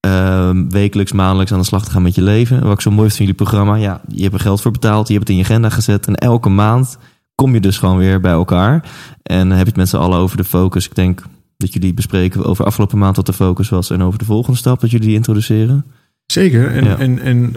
ehm, 0.00 0.68
wekelijks, 0.68 1.12
maandelijks 1.12 1.52
aan 1.52 1.58
de 1.58 1.64
slag 1.64 1.84
te 1.84 1.90
gaan 1.90 2.02
met 2.02 2.14
je 2.14 2.22
leven. 2.22 2.62
Wat 2.62 2.72
ik 2.72 2.80
zo 2.80 2.90
mooi 2.90 3.02
vind 3.02 3.16
van 3.16 3.26
jullie 3.26 3.40
programma, 3.42 3.74
ja, 3.74 4.00
je 4.08 4.22
hebt 4.22 4.34
er 4.34 4.40
geld 4.40 4.60
voor 4.60 4.70
betaald, 4.70 5.06
je 5.08 5.14
hebt 5.14 5.28
het 5.28 5.36
in 5.36 5.42
je 5.42 5.48
agenda 5.48 5.68
gezet 5.70 6.06
en 6.06 6.14
elke 6.14 6.48
maand 6.48 6.98
kom 7.34 7.54
je 7.54 7.60
dus 7.60 7.78
gewoon 7.78 7.96
weer 7.96 8.20
bij 8.20 8.32
elkaar. 8.32 8.88
En 9.22 9.38
dan 9.48 9.56
heb 9.56 9.66
je 9.66 9.72
het 9.72 9.76
met 9.76 9.88
z'n 9.88 9.96
allen 9.96 10.18
over 10.18 10.36
de 10.36 10.44
focus. 10.44 10.84
Ik 10.84 10.94
denk 10.94 11.22
dat 11.56 11.72
jullie 11.72 11.94
bespreken 11.94 12.44
over 12.44 12.64
afgelopen 12.64 12.98
maand 12.98 13.16
wat 13.16 13.26
de 13.26 13.32
focus 13.32 13.68
was 13.68 13.90
en 13.90 14.02
over 14.02 14.18
de 14.18 14.24
volgende 14.24 14.58
stap 14.58 14.80
dat 14.80 14.90
jullie 14.90 15.06
die 15.06 15.16
introduceren. 15.16 15.84
Zeker. 16.26 16.66
En, 16.70 16.84
Ja. 16.84 16.98
en, 16.98 17.18
en 17.18 17.54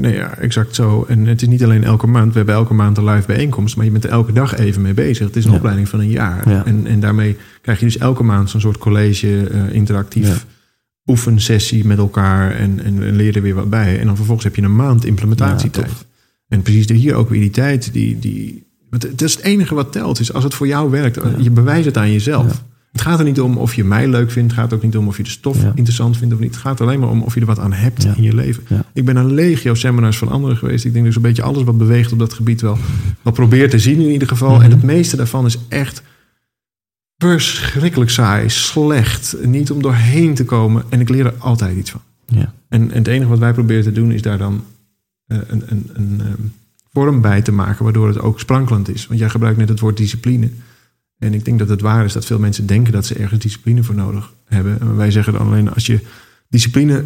nee, 0.00 0.14
ja, 0.14 0.34
exact 0.36 0.74
zo. 0.74 1.04
En 1.08 1.26
het 1.26 1.42
is 1.42 1.48
niet 1.48 1.64
alleen 1.64 1.84
elke 1.84 2.06
maand. 2.06 2.30
We 2.32 2.36
hebben 2.36 2.54
elke 2.54 2.74
maand 2.74 2.96
een 2.98 3.04
live 3.04 3.26
bijeenkomst. 3.26 3.76
Maar 3.76 3.84
je 3.84 3.90
bent 3.90 4.04
er 4.04 4.10
elke 4.10 4.32
dag 4.32 4.56
even 4.56 4.82
mee 4.82 4.94
bezig. 4.94 5.26
Het 5.26 5.36
is 5.36 5.44
een 5.44 5.50
Ja. 5.50 5.56
opleiding 5.56 5.88
van 5.88 6.00
een 6.00 6.08
jaar. 6.08 6.48
Ja. 6.50 6.64
En, 6.64 6.86
en 6.86 7.00
daarmee 7.00 7.36
krijg 7.62 7.78
je 7.78 7.84
dus 7.84 7.98
elke 7.98 8.22
maand 8.22 8.50
zo'n 8.50 8.60
soort 8.60 8.78
college, 8.78 9.46
eh, 9.48 9.72
interactief 9.74 10.26
Ja. 10.28 10.34
oefensessie 11.06 11.86
met 11.86 11.98
elkaar. 11.98 12.50
En, 12.54 12.84
en, 12.84 13.02
en 13.02 13.16
leer 13.16 13.36
er 13.36 13.42
weer 13.42 13.54
wat 13.54 13.70
bij. 13.70 13.98
En 14.00 14.06
dan 14.06 14.16
vervolgens 14.16 14.46
heb 14.46 14.56
je 14.56 14.62
een 14.62 14.76
maand 14.76 15.04
implementatietijd. 15.04 16.06
En 16.48 16.62
precies 16.62 16.88
hier 16.88 17.14
ook 17.14 17.28
weer 17.28 17.40
die 17.40 17.50
tijd. 17.50 17.92
Die, 17.92 18.18
die, 18.18 18.66
want 18.90 19.02
het 19.02 19.22
is 19.22 19.34
het 19.34 19.44
enige 19.44 19.74
wat 19.74 19.92
telt. 19.92 20.20
Is 20.20 20.32
als 20.32 20.44
het 20.44 20.54
voor 20.54 20.66
jou 20.66 20.90
werkt. 20.90 21.20
Je 21.38 21.50
bewijst 21.50 21.84
het 21.86 21.96
aan 21.96 22.12
jezelf. 22.12 22.64
Het 22.92 23.00
gaat 23.00 23.18
er 23.18 23.24
niet 23.24 23.40
om 23.40 23.56
of 23.56 23.74
je 23.74 23.84
mij 23.84 24.08
leuk 24.08 24.30
vindt. 24.30 24.50
Het 24.50 24.60
gaat 24.60 24.72
ook 24.74 24.82
niet 24.82 24.96
om 24.96 25.06
of 25.08 25.16
je 25.16 25.22
de 25.22 25.28
stof 25.28 25.62
Ja. 25.62 25.72
interessant 25.74 26.16
vindt 26.16 26.34
of 26.34 26.40
niet. 26.40 26.50
Het 26.54 26.60
gaat 26.60 26.80
alleen 26.80 27.00
maar 27.00 27.08
om 27.08 27.22
of 27.22 27.34
je 27.34 27.40
er 27.40 27.46
wat 27.46 27.58
aan 27.58 27.72
hebt 27.72 28.02
Ja. 28.02 28.14
in 28.16 28.22
je 28.22 28.34
leven. 28.34 28.62
Ja. 28.68 28.84
Ik 28.92 29.04
ben 29.04 29.18
aan 29.18 29.34
legio 29.34 29.74
seminars 29.74 30.18
van 30.18 30.28
anderen 30.28 30.56
geweest. 30.56 30.84
Ik 30.84 30.92
denk 30.92 31.04
dus 31.04 31.16
een 31.16 31.22
beetje 31.22 31.42
alles 31.42 31.62
wat 31.62 31.78
beweegt 31.78 32.12
op 32.12 32.18
dat 32.18 32.32
gebied 32.32 32.60
wel, 32.60 32.78
wel 33.22 33.32
probeer 33.32 33.70
te 33.70 33.78
zien 33.78 34.00
in 34.00 34.10
ieder 34.10 34.28
geval. 34.28 34.54
Mhm. 34.54 34.62
En 34.62 34.70
het 34.70 34.82
meeste 34.82 35.16
daarvan 35.16 35.46
is 35.46 35.58
echt 35.68 36.02
verschrikkelijk 37.18 38.10
saai, 38.10 38.48
slecht. 38.48 39.36
Niet 39.44 39.70
om 39.70 39.82
doorheen 39.82 40.34
te 40.34 40.44
komen. 40.44 40.84
En 40.88 41.00
ik 41.00 41.08
leer 41.08 41.26
er 41.26 41.34
altijd 41.38 41.76
iets 41.76 41.90
van. 41.90 42.00
Ja. 42.26 42.52
En, 42.68 42.90
en 42.90 42.98
het 42.98 43.06
enige 43.06 43.28
wat 43.30 43.38
wij 43.38 43.52
proberen 43.52 43.82
te 43.82 43.92
doen 43.92 44.12
is 44.12 44.22
daar 44.22 44.38
dan 44.38 44.64
eh, 45.26 45.38
een, 45.46 45.62
een, 45.66 45.90
een 45.92 46.20
ehm, 46.20 46.42
vorm 46.92 47.20
bij 47.20 47.42
te 47.42 47.52
maken... 47.52 47.84
waardoor 47.84 48.08
het 48.08 48.20
ook 48.20 48.40
sprankelend 48.40 48.88
is. 48.94 49.06
Want 49.06 49.20
jij 49.20 49.28
gebruikt 49.28 49.58
net 49.58 49.68
het 49.68 49.80
woord 49.80 49.96
discipline. 49.96 50.50
En 51.20 51.34
ik 51.34 51.44
denk 51.44 51.58
dat 51.58 51.68
het 51.68 51.80
waar 51.80 52.04
is 52.04 52.12
dat 52.12 52.24
veel 52.24 52.38
mensen 52.38 52.66
denken 52.66 52.92
dat 52.92 53.06
ze 53.06 53.14
ergens 53.14 53.40
discipline 53.40 53.82
voor 53.82 53.94
nodig 53.94 54.32
hebben. 54.44 54.80
En 54.80 54.96
wij 54.96 55.10
zeggen 55.10 55.32
dan 55.32 55.46
alleen 55.46 55.72
als 55.74 55.86
je 55.86 56.00
discipline 56.48 57.04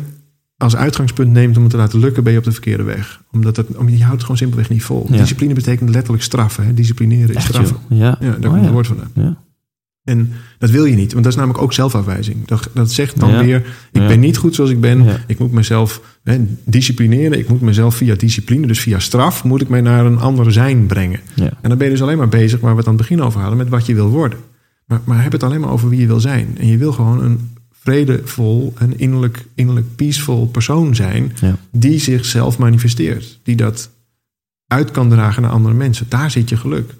als 0.56 0.76
uitgangspunt 0.76 1.32
neemt 1.32 1.56
om 1.56 1.62
het 1.62 1.70
te 1.70 1.76
laten 1.76 1.98
lukken, 1.98 2.22
ben 2.24 2.32
je 2.32 2.38
op 2.38 2.44
de 2.44 2.52
verkeerde 2.52 2.82
weg. 2.82 3.22
Omdat 3.32 3.56
het, 3.56 3.76
om, 3.76 3.88
je 3.88 3.96
houdt 3.98 4.12
het 4.12 4.20
gewoon 4.20 4.36
simpelweg 4.36 4.68
niet 4.68 4.82
vol. 4.82 5.06
Ja. 5.10 5.16
Discipline 5.16 5.54
betekent 5.54 5.90
letterlijk 5.90 6.22
straffen. 6.22 6.64
Hè? 6.66 6.74
Disciplineren 6.74 7.28
is 7.28 7.34
Echt, 7.34 7.46
straffen. 7.46 7.76
joh. 7.88 7.98
Ja. 7.98 8.16
Ja, 8.20 8.30
daar 8.30 8.34
Oh, 8.36 8.40
komt 8.40 8.54
ja. 8.54 8.62
het 8.62 8.70
woord 8.72 8.86
vandaan. 8.86 9.10
Ja. 9.14 9.36
En 10.04 10.32
dat 10.58 10.70
wil 10.70 10.84
je 10.84 10.94
niet, 10.94 11.12
want 11.12 11.24
dat 11.24 11.32
is 11.32 11.38
namelijk 11.38 11.62
ook 11.64 11.72
zelfafwijzing. 11.72 12.46
Dat, 12.46 12.70
dat 12.74 12.92
zegt 12.92 13.20
dan 13.20 13.30
Ja. 13.30 13.44
weer, 13.44 13.56
ik 13.92 14.00
Ja. 14.00 14.06
ben 14.06 14.20
niet 14.20 14.36
goed 14.36 14.54
zoals 14.54 14.70
ik 14.70 14.80
ben. 14.80 15.04
Ja. 15.04 15.16
Ik 15.26 15.38
moet 15.38 15.52
mezelf 15.52 16.00
hè, 16.22 16.38
disciplineren. 16.64 17.38
Ik 17.38 17.48
moet 17.48 17.60
mezelf 17.60 17.94
via 17.96 18.14
discipline, 18.14 18.66
dus 18.66 18.80
via 18.80 18.98
straf, 18.98 19.44
moet 19.44 19.60
ik 19.60 19.68
mij 19.68 19.80
naar 19.80 20.06
een 20.06 20.18
ander 20.18 20.52
zijn 20.52 20.86
brengen. 20.86 21.20
En 21.36 21.68
dan 21.68 21.78
ben 21.78 21.86
je 21.86 21.92
dus 21.92 22.02
alleen 22.02 22.18
maar 22.18 22.28
bezig, 22.28 22.60
waar 22.60 22.72
we 22.72 22.78
het 22.78 22.86
aan 22.86 22.92
het 22.94 23.02
begin 23.02 23.22
over 23.22 23.40
hadden, 23.40 23.58
met 23.58 23.68
wat 23.68 23.86
je 23.86 23.94
wil 23.94 24.08
worden. 24.08 24.38
Maar, 24.86 25.00
maar 25.04 25.22
heb 25.22 25.32
het 25.32 25.42
alleen 25.42 25.60
maar 25.60 25.70
over 25.70 25.88
wie 25.88 26.00
je 26.00 26.06
wil 26.06 26.20
zijn. 26.20 26.56
En 26.58 26.66
je 26.66 26.76
wil 26.76 26.92
gewoon 26.92 27.22
een 27.24 27.50
vredevol 27.72 28.72
en 28.78 28.98
innerlijk, 28.98 29.44
innerlijk 29.54 29.96
peaceful 29.96 30.46
persoon 30.46 30.94
zijn, 30.94 31.32
die 31.70 31.98
zichzelf 31.98 32.58
manifesteert. 32.58 33.40
Die 33.42 33.56
dat 33.56 33.90
uit 34.66 34.90
kan 34.90 35.08
dragen 35.08 35.42
naar 35.42 35.50
andere 35.50 35.74
mensen. 35.74 36.06
Daar 36.08 36.30
zit 36.30 36.48
je 36.48 36.56
geluk. 36.56 36.94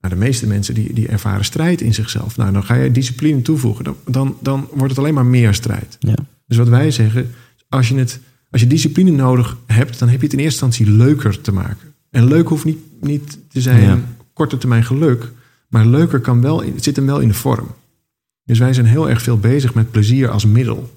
Nou, 0.00 0.14
de 0.14 0.20
meeste 0.20 0.46
mensen 0.46 0.74
die, 0.74 0.94
die 0.94 1.08
ervaren 1.08 1.44
strijd 1.44 1.80
in 1.80 1.94
zichzelf. 1.94 2.36
Nou, 2.36 2.52
dan 2.52 2.64
ga 2.64 2.74
je 2.74 2.90
discipline 2.90 3.42
toevoegen. 3.42 3.84
Dan, 3.84 3.96
dan, 4.06 4.36
dan 4.40 4.68
wordt 4.72 4.88
het 4.90 4.98
alleen 4.98 5.14
maar 5.14 5.26
meer 5.26 5.54
strijd. 5.54 5.96
Ja. 6.00 6.14
Dus 6.46 6.56
wat 6.56 6.68
wij 6.68 6.90
zeggen, 6.90 7.30
als 7.68 7.88
je, 7.88 7.94
het, 7.96 8.20
als 8.50 8.60
je 8.60 8.66
discipline 8.66 9.10
nodig 9.10 9.56
hebt, 9.66 9.98
dan 9.98 10.08
heb 10.08 10.18
je 10.18 10.24
het 10.24 10.32
in 10.34 10.38
eerste 10.44 10.64
instantie 10.64 10.94
leuker 10.96 11.40
te 11.40 11.52
maken. 11.52 11.94
En 12.10 12.24
leuk 12.24 12.48
hoeft 12.48 12.64
niet, 12.64 12.78
niet 13.00 13.38
te 13.48 13.60
zijn 13.60 13.82
Ja. 13.82 13.98
korte 14.32 14.58
termijn 14.58 14.84
geluk, 14.84 15.32
maar 15.68 15.86
leuker 15.86 16.20
kan 16.20 16.40
wel, 16.40 16.62
het 16.62 16.84
zit 16.84 16.96
hem 16.96 17.06
wel 17.06 17.20
in 17.20 17.28
de 17.28 17.34
vorm. 17.34 17.66
Dus 18.44 18.58
wij 18.58 18.72
zijn 18.72 18.86
heel 18.86 19.08
erg 19.10 19.22
veel 19.22 19.38
bezig 19.38 19.74
met 19.74 19.90
plezier 19.90 20.28
als 20.28 20.44
middel. 20.44 20.94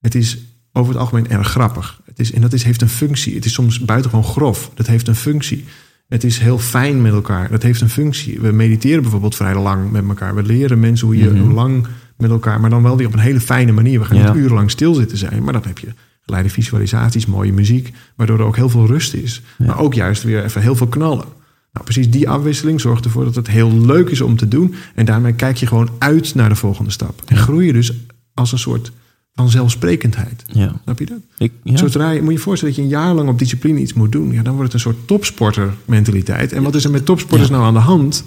Het 0.00 0.14
is 0.14 0.38
over 0.72 0.92
het 0.92 1.00
algemeen 1.00 1.28
erg 1.30 1.48
grappig. 1.48 2.00
Het 2.04 2.18
is, 2.18 2.32
en 2.32 2.40
dat 2.40 2.52
is, 2.52 2.62
heeft 2.62 2.82
een 2.82 2.88
functie. 2.88 3.34
Het 3.34 3.44
is 3.44 3.52
soms 3.52 3.80
buitengewoon 3.80 4.24
grof. 4.24 4.70
Dat 4.74 4.86
heeft 4.86 5.08
een 5.08 5.14
functie. 5.14 5.64
Het 6.10 6.24
is 6.24 6.38
heel 6.38 6.58
fijn 6.58 7.02
met 7.02 7.12
elkaar. 7.12 7.50
Dat 7.50 7.62
heeft 7.62 7.80
een 7.80 7.88
functie. 7.90 8.40
We 8.40 8.52
mediteren 8.52 9.02
bijvoorbeeld 9.02 9.36
vrij 9.36 9.54
lang 9.54 9.90
met 9.90 10.08
elkaar. 10.08 10.34
We 10.34 10.42
leren 10.42 10.80
mensen 10.80 11.06
hoe 11.06 11.16
je 11.16 11.30
Mhm. 11.30 11.52
lang 11.52 11.86
met 12.16 12.30
elkaar, 12.30 12.60
maar 12.60 12.70
dan 12.70 12.82
wel 12.82 12.96
weer 12.96 13.06
op 13.06 13.12
een 13.12 13.18
hele 13.18 13.40
fijne 13.40 13.72
manier. 13.72 13.98
We 13.98 14.04
gaan 14.04 14.16
Ja. 14.16 14.32
niet 14.32 14.42
urenlang 14.42 14.70
stil 14.70 14.94
zitten 14.94 15.18
zijn, 15.18 15.42
maar 15.44 15.52
dan 15.52 15.62
heb 15.66 15.78
je 15.78 15.88
geleide 16.24 16.48
visualisaties, 16.48 17.26
mooie 17.26 17.52
muziek, 17.52 17.92
waardoor 18.16 18.38
er 18.38 18.44
ook 18.44 18.56
heel 18.56 18.68
veel 18.68 18.86
rust 18.86 19.14
is. 19.14 19.42
Ja. 19.58 19.66
Maar 19.66 19.78
ook 19.78 19.94
juist 19.94 20.22
weer 20.22 20.44
even 20.44 20.62
heel 20.62 20.76
veel 20.76 20.86
knallen. 20.86 21.24
Nou, 21.72 21.84
precies 21.84 22.10
die 22.10 22.28
afwisseling 22.28 22.80
zorgt 22.80 23.04
ervoor 23.04 23.24
dat 23.24 23.34
het 23.34 23.46
heel 23.48 23.80
leuk 23.80 24.08
is 24.08 24.20
om 24.20 24.36
te 24.36 24.48
doen. 24.48 24.74
En 24.94 25.04
daarmee 25.04 25.32
kijk 25.32 25.56
je 25.56 25.66
gewoon 25.66 25.88
uit 25.98 26.34
naar 26.34 26.48
de 26.48 26.54
volgende 26.56 26.90
stap. 26.90 27.22
En 27.26 27.36
groei 27.36 27.66
je 27.66 27.72
dus 27.72 27.92
als 28.34 28.52
een 28.52 28.58
soort 28.58 28.92
van 29.34 29.50
zelfsprekendheid. 29.50 30.44
Ja. 30.46 30.72
Snap 30.82 30.98
je 30.98 31.06
dat? 31.06 31.18
Ik, 31.38 31.52
ja. 31.62 31.76
Zodra 31.76 32.10
je, 32.10 32.22
moet 32.22 32.32
je 32.32 32.38
voorstellen 32.38 32.74
dat 32.74 32.84
je 32.84 32.90
een 32.90 33.00
jaar 33.02 33.14
lang 33.14 33.28
op 33.28 33.38
discipline 33.38 33.80
iets 33.80 33.92
moet 33.92 34.12
doen. 34.12 34.32
Ja, 34.32 34.42
dan 34.42 34.54
wordt 34.54 34.72
het 34.72 34.84
een 34.84 34.92
soort 34.92 35.06
topsporter 35.06 35.74
mentaliteit. 35.84 36.52
En 36.52 36.62
wat 36.62 36.74
is 36.74 36.84
er 36.84 36.90
met 36.90 37.04
topsporters 37.04 37.48
Ja. 37.48 37.54
nou 37.54 37.66
aan 37.66 37.74
de 37.74 37.80
hand? 37.80 38.24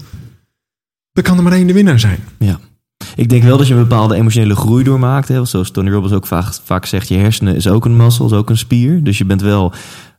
Er 1.13 1.23
kan 1.23 1.37
er 1.37 1.43
maar 1.43 1.53
één 1.53 1.67
de 1.67 1.73
winnaar 1.73 1.99
zijn. 1.99 2.19
Ja. 2.39 2.59
Ik 3.15 3.29
denk 3.29 3.43
wel 3.43 3.57
dat 3.57 3.67
je 3.67 3.73
een 3.73 3.79
bepaalde 3.79 4.15
emotionele 4.15 4.55
groei 4.55 4.83
doormaakt. 4.83 5.27
Hè? 5.27 5.45
Zoals 5.45 5.71
Tony 5.71 5.91
Robbins 5.91 6.13
ook 6.13 6.27
vaak, 6.27 6.53
vaak 6.63 6.85
zegt, 6.85 7.07
je 7.07 7.15
hersenen 7.15 7.55
is 7.55 7.67
ook 7.67 7.85
een 7.85 7.97
muscle, 7.97 8.25
is 8.25 8.31
ook 8.31 8.49
een 8.49 8.57
spier. 8.57 9.03
Dus 9.03 9.17
je 9.17 9.25
bent 9.25 9.41
wel, 9.41 9.73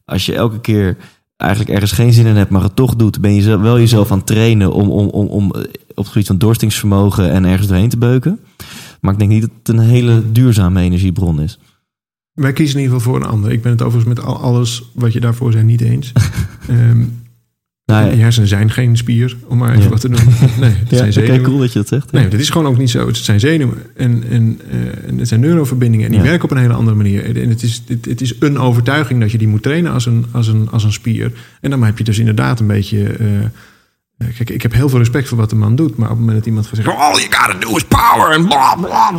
als 0.05 0.27
je 0.27 0.35
elke 0.35 0.61
keer 0.61 0.97
eigenlijk 1.37 1.71
ergens 1.71 1.93
geen 1.93 2.13
zin 2.13 2.27
in 2.27 2.37
hebt, 2.37 2.51
maar 2.51 2.63
het 2.63 2.77
toch 2.77 2.97
doet, 2.97 3.21
ben 3.21 3.35
je 3.35 3.59
wel 3.59 3.79
jezelf 3.79 4.11
aan 4.11 4.19
het 4.19 4.27
trainen 4.27 4.73
om, 4.73 4.91
om, 4.91 5.09
om, 5.09 5.27
om 5.27 5.53
eh, 5.55 5.61
op 5.89 6.05
het 6.05 6.07
gebied 6.07 6.27
van 6.27 6.39
doorstingsvermogen 6.39 7.31
en 7.31 7.45
ergens 7.45 7.69
doorheen 7.69 7.89
te 7.89 7.99
beuken. 7.99 8.41
Maar 9.05 9.13
ik 9.13 9.19
denk 9.19 9.31
niet 9.31 9.41
dat 9.41 9.51
het 9.59 9.69
een 9.69 9.79
hele 9.85 10.23
duurzame 10.33 10.81
energiebron 10.81 11.41
is. 11.41 11.59
Wij 12.33 12.53
kiezen 12.53 12.77
in 12.77 12.83
ieder 12.83 12.97
geval 12.99 13.13
voor 13.13 13.23
een 13.23 13.29
ander. 13.31 13.53
Ik 13.53 13.63
ben 13.63 13.73
het 13.73 13.83
overigens 13.83 14.15
met 14.15 14.25
al- 14.25 14.41
alles 14.41 14.91
wat 14.95 15.13
je 15.13 15.21
daarvoor 15.21 15.53
zei 15.53 15.65
niet 15.65 15.81
eens. 15.81 16.13
Ehm 16.69 17.03
Nou, 17.85 18.11
Je 18.11 18.17
hersenen 18.17 18.49
zijn 18.49 18.71
geen 18.71 18.97
spier, 18.97 19.37
om 19.47 19.59
maar 19.59 19.71
even 19.71 19.83
Ja. 19.83 19.89
wat 19.89 20.01
te 20.01 20.09
noemen. 20.09 20.33
Nee, 20.61 20.71
het 20.71 20.91
ja, 20.91 20.97
zijn 20.97 21.13
zenuwen. 21.13 21.43
cool 21.43 21.59
dat 21.59 21.73
je 21.73 21.79
dat 21.79 21.89
zegt. 21.89 22.13
Nee, 22.13 22.29
dat 22.29 22.41
is 22.41 22.51
gewoon 22.51 22.67
ook 22.67 22.79
niet 22.79 22.91
zo. 22.91 23.07
Het 23.07 23.17
zijn 23.17 23.41
zenuwen 23.41 23.77
en, 23.97 24.25
en, 24.31 24.61
en 25.07 25.19
het 25.19 25.29
zijn 25.29 25.41
neuroverbindingen 25.41 26.07
en 26.07 26.13
die 26.13 26.21
Ja. 26.21 26.27
werken 26.27 26.45
op 26.45 26.51
een 26.51 26.63
hele 26.63 26.73
andere 26.75 26.97
manier. 26.97 27.37
En 27.43 27.49
het 27.49 27.63
is, 27.63 27.83
het, 27.87 28.05
het 28.05 28.21
is 28.21 28.35
een 28.41 28.59
overtuiging 28.59 29.21
dat 29.21 29.31
je 29.33 29.39
die 29.39 29.49
moet 29.49 29.63
trainen 29.63 29.93
als 29.93 30.07
een, 30.07 30.25
als 30.31 30.47
een, 30.49 30.69
als 30.71 30.85
een 30.85 30.93
spier. 30.93 31.33
En 31.61 31.71
dan 31.71 31.83
heb 31.85 31.99
je 31.99 32.05
dus 32.05 32.19
inderdaad 32.19 32.61
een 32.61 32.67
beetje. 32.67 33.07
eh, 33.07 33.27
kijk, 34.37 34.51
ik 34.51 34.63
heb 34.63 34.73
heel 34.73 34.89
veel 34.89 34.99
respect 34.99 35.29
voor 35.29 35.39
wat 35.39 35.51
de 35.51 35.57
man 35.57 35.77
doet, 35.77 35.97
maar 35.97 36.07
op 36.11 36.17
het 36.17 36.19
moment 36.19 36.39
dat 36.39 36.47
iemand 36.47 36.67
gaat 36.67 36.77
zeggen: 36.77 36.97
All 36.97 37.19
you 37.19 37.27
gotta 37.31 37.59
do 37.59 37.77
is 37.77 37.85
power 37.85 38.31
en 38.31 38.45
bla 38.47 38.75
bla. 38.75 39.13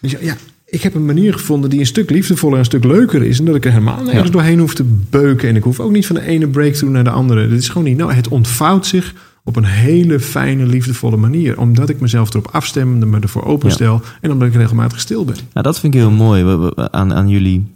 je, 0.00 0.18
ja, 0.20 0.36
ik 0.66 0.82
heb 0.82 0.94
een 0.94 1.04
manier 1.04 1.32
gevonden 1.32 1.70
die 1.70 1.80
een 1.80 1.86
stuk 1.86 2.10
liefdevoller 2.10 2.54
en 2.54 2.60
een 2.60 2.64
stuk 2.66 2.84
leuker 2.84 3.22
is. 3.22 3.38
En 3.38 3.44
dat 3.44 3.54
ik 3.54 3.64
er 3.64 3.70
helemaal 3.72 4.02
nergens 4.02 4.26
Ja. 4.26 4.30
doorheen 4.32 4.58
hoef 4.58 4.74
te 4.74 4.84
beuken. 5.10 5.48
En 5.48 5.56
ik 5.56 5.62
hoef 5.62 5.80
ook 5.80 5.92
niet 5.92 6.06
van 6.06 6.16
de 6.16 6.22
ene 6.22 6.48
breakthrough 6.48 6.94
naar 6.94 7.04
de 7.04 7.10
andere. 7.10 7.48
Dit 7.48 7.58
is 7.58 7.68
gewoon 7.68 7.84
niet. 7.84 7.96
Nou, 7.96 8.12
het 8.12 8.28
ontvouwt 8.28 8.86
zich 8.86 9.14
op 9.44 9.56
een 9.56 9.64
hele 9.64 10.20
fijne, 10.20 10.66
liefdevolle 10.66 11.16
manier. 11.16 11.58
Omdat 11.58 11.88
ik 11.88 12.00
mezelf 12.00 12.30
erop 12.30 12.48
afstem, 12.52 13.10
me 13.10 13.20
ervoor 13.20 13.44
openstel. 13.44 14.00
En 14.20 14.32
omdat 14.32 14.48
ik 14.48 14.54
regelmatig 14.54 15.00
stil 15.00 15.24
ben. 15.24 15.34
Nou, 15.52 15.66
dat 15.66 15.80
vind 15.80 15.94
ik 15.94 16.00
heel 16.00 16.10
mooi 16.10 16.70
aan, 16.74 17.14
aan 17.14 17.28
jullie 17.28 17.66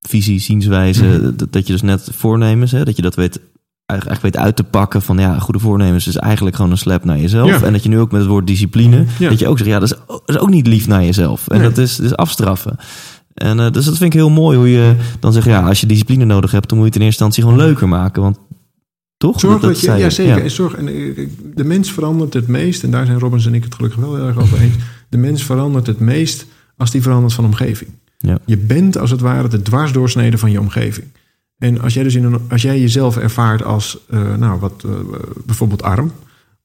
visie, 0.00 0.40
zienswijze. 0.40 1.04
Mhm. 1.04 1.36
dat, 1.36 1.52
dat 1.52 1.66
je 1.66 1.72
dus 1.72 1.82
net 1.82 2.08
voornemens, 2.12 2.72
hè, 2.72 2.84
dat 2.84 2.96
je 2.96 3.02
dat 3.02 3.14
weet, 3.14 3.40
eigenlijk 3.90 4.22
weet 4.22 4.36
uit 4.36 4.56
te 4.56 4.64
pakken 4.64 5.02
van 5.02 5.18
ja, 5.18 5.38
goede 5.38 5.58
voornemens 5.60 6.06
is 6.06 6.16
eigenlijk 6.16 6.56
gewoon 6.56 6.70
een 6.70 6.78
slap 6.78 7.04
naar 7.04 7.18
jezelf. 7.18 7.48
Ja. 7.48 7.62
En 7.62 7.72
dat 7.72 7.82
je 7.82 7.88
nu 7.88 7.98
ook 7.98 8.10
met 8.12 8.20
het 8.20 8.30
woord 8.30 8.46
discipline, 8.46 9.04
Ja. 9.18 9.28
dat 9.28 9.38
je 9.38 9.48
ook 9.48 9.58
zegt, 9.58 9.70
ja, 9.70 9.78
dat 9.78 9.90
is, 9.90 9.96
ook- 10.06 10.22
dat 10.26 10.36
is 10.36 10.38
ook 10.42 10.50
niet 10.50 10.66
lief 10.66 10.86
naar 10.86 11.04
jezelf. 11.04 11.48
En 11.48 11.58
Nee. 11.58 11.68
dat 11.68 11.78
is, 11.78 11.96
dat 11.96 12.06
is 12.06 12.16
afstraffen. 12.16 12.76
En 13.34 13.60
eh, 13.60 13.70
dus 13.70 13.84
dat 13.84 13.96
vind 13.96 14.12
ik 14.14 14.18
heel 14.20 14.30
mooi 14.30 14.56
hoe 14.56 14.70
je 14.70 14.94
dan 15.20 15.32
zegt, 15.32 15.46
ja, 15.46 15.60
als 15.66 15.80
je 15.80 15.86
discipline 15.86 16.24
nodig 16.24 16.50
hebt, 16.50 16.68
dan 16.68 16.78
moet 16.78 16.86
je 16.86 16.92
het 16.92 17.00
in 17.00 17.06
eerste 17.06 17.24
instantie 17.24 17.50
gewoon 17.52 17.66
leuker 17.68 17.88
maken. 17.88 18.22
Want 18.22 18.38
toch? 19.16 19.40
Zorg 19.40 19.60
dat, 19.60 19.80
je, 19.80 19.92
ja 19.92 20.10
zeker. 20.10 20.36
Ja. 20.36 20.42
En 20.42 20.50
zorg, 20.50 20.74
en, 20.74 20.88
eh, 20.88 21.28
de 21.54 21.64
mens 21.64 21.92
verandert 21.92 22.34
het 22.34 22.46
meest, 22.48 22.82
en 22.82 22.90
daar 22.90 23.06
zijn 23.06 23.18
Robbins 23.18 23.46
en 23.46 23.54
ik 23.54 23.64
het 23.64 23.74
gelukkig 23.74 24.00
wel 24.00 24.14
heel 24.14 24.26
erg 24.26 24.36
over 24.38 24.60
eens. 24.60 24.74
De 25.08 25.16
mens 25.16 25.42
verandert 25.44 25.86
het 25.86 26.00
meest 26.00 26.46
als 26.76 26.90
die 26.90 27.02
verandert 27.02 27.32
van 27.32 27.44
omgeving. 27.44 27.90
Ja. 28.18 28.38
Je 28.46 28.56
bent 28.56 28.98
als 28.98 29.10
het 29.10 29.20
ware 29.20 29.48
de 29.48 29.62
dwarsdoorsnede 29.62 30.38
van 30.38 30.50
je 30.50 30.60
omgeving. 30.60 31.06
En 31.60 31.80
als 31.80 31.94
jij, 31.94 32.02
dus 32.02 32.14
in 32.14 32.24
een, 32.24 32.40
als 32.48 32.62
jij 32.62 32.80
jezelf 32.80 33.16
ervaart 33.16 33.62
als 33.62 33.98
eh, 34.08 34.36
nou, 34.36 34.60
wat, 34.60 34.84
eh, 34.84 34.90
bijvoorbeeld 35.46 35.82
arm 35.82 36.12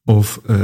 of 0.05 0.41
eh, 0.45 0.57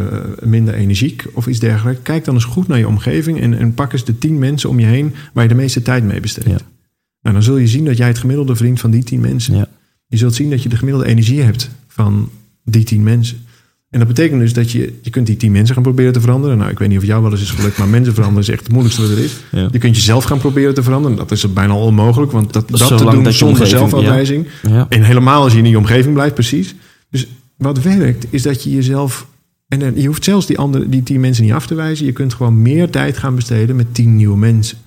minder 0.44 0.74
energiek 0.74 1.26
of 1.34 1.48
iets 1.48 1.60
dergelijks, 1.60 2.02
kijk 2.04 2.26
dan 2.26 2.34
eens 2.34 2.44
goed 2.44 2.68
naar 2.68 2.78
je 2.78 2.88
omgeving 2.88 3.42
en, 3.42 3.58
en 3.58 3.74
pak 3.74 3.94
eens 3.94 4.06
de 4.06 4.18
tien 4.18 4.40
mensen 4.40 4.70
om 4.70 4.80
je 4.80 4.86
heen 4.86 5.14
waar 5.34 5.44
je 5.44 5.50
de 5.50 5.56
meeste 5.56 5.82
tijd 5.82 6.04
mee 6.04 6.20
besteedt. 6.20 6.48
Ja. 6.48 6.60
Nou, 7.22 7.36
dan 7.36 7.44
zul 7.44 7.58
je 7.58 7.68
zien 7.68 7.86
dat 7.86 7.98
jij 7.98 8.08
het 8.08 8.18
gemiddelde 8.18 8.56
vriend 8.56 8.80
van 8.80 8.92
die 8.92 9.04
tien 9.04 9.20
mensen. 9.20 9.56
Ja. 9.56 9.68
Je 10.08 10.18
zult 10.18 10.36
zien 10.36 10.50
dat 10.50 10.64
je 10.64 10.70
de 10.70 10.78
gemiddelde 10.78 11.08
energie 11.08 11.42
hebt 11.42 11.70
van 11.88 12.30
die 12.64 12.84
tien 12.84 13.04
mensen. 13.04 13.38
En 13.92 14.00
dat 14.00 14.08
betekent 14.08 14.40
dus 14.40 14.54
dat 14.54 14.72
je, 14.72 15.00
je 15.02 15.10
kunt 15.10 15.28
die 15.28 15.38
tien 15.38 15.52
mensen 15.52 15.74
gaan 15.74 15.84
proberen 15.84 16.14
te 16.14 16.22
veranderen. 16.22 16.58
Nou, 16.58 16.72
ik 16.72 16.80
weet 16.80 16.90
niet 16.90 16.98
of 16.98 17.06
jou 17.06 17.22
wel 17.22 17.32
eens 17.32 17.42
is 17.42 17.50
gelukt, 17.50 17.78
maar 17.78 17.88
mensen 17.88 18.14
veranderen 18.14 18.44
is 18.44 18.50
echt 18.50 18.64
het 18.64 18.72
moeilijkste 18.72 19.02
wat 19.02 19.12
er 19.12 19.24
is. 19.24 19.38
Ja. 19.52 19.68
Je 19.72 19.78
kunt 19.78 19.96
jezelf 19.96 20.24
gaan 20.24 20.38
proberen 20.38 20.74
te 20.74 20.84
veranderen. 20.84 21.18
Dat 21.18 21.32
is 21.32 21.54
bijna 21.54 21.74
al 21.74 21.86
onmogelijk, 21.86 22.32
want 22.32 22.54
dat, 22.54 22.70
dat 22.70 22.88
te 22.88 22.96
doen 22.96 23.24
dat 23.24 23.34
je 23.34 23.38
zonder 23.38 23.68
zelfafwijzing. 23.68 24.48
Ja. 24.62 24.86
En 24.90 25.04
helemaal 25.04 25.44
als 25.44 25.52
je 25.52 25.58
in 25.58 25.64
die 25.64 25.78
omgeving 25.78 26.14
blijft, 26.14 26.34
precies. 26.34 26.76
Dus 27.10 27.28
wat 27.58 27.82
werkt, 27.82 28.26
is 28.30 28.42
dat 28.42 28.64
je 28.64 28.72
jezelf... 28.72 29.28
En 29.68 30.02
je 30.02 30.08
hoeft 30.08 30.24
zelfs 30.24 30.46
die, 30.46 30.58
andere, 30.58 30.90
die 30.90 31.04
tien 31.04 31.20
mensen 31.20 31.44
niet 31.44 31.54
af 31.54 31.68
te 31.68 31.76
wijzen. 31.76 32.06
Je 32.06 32.12
kunt 32.12 32.34
gewoon 32.34 32.62
meer 32.62 32.90
tijd 32.90 33.18
gaan 33.18 33.36
besteden 33.36 33.76
met 33.76 33.94
tien 33.94 34.16
nieuwe 34.16 34.38
mensen. 34.38 34.78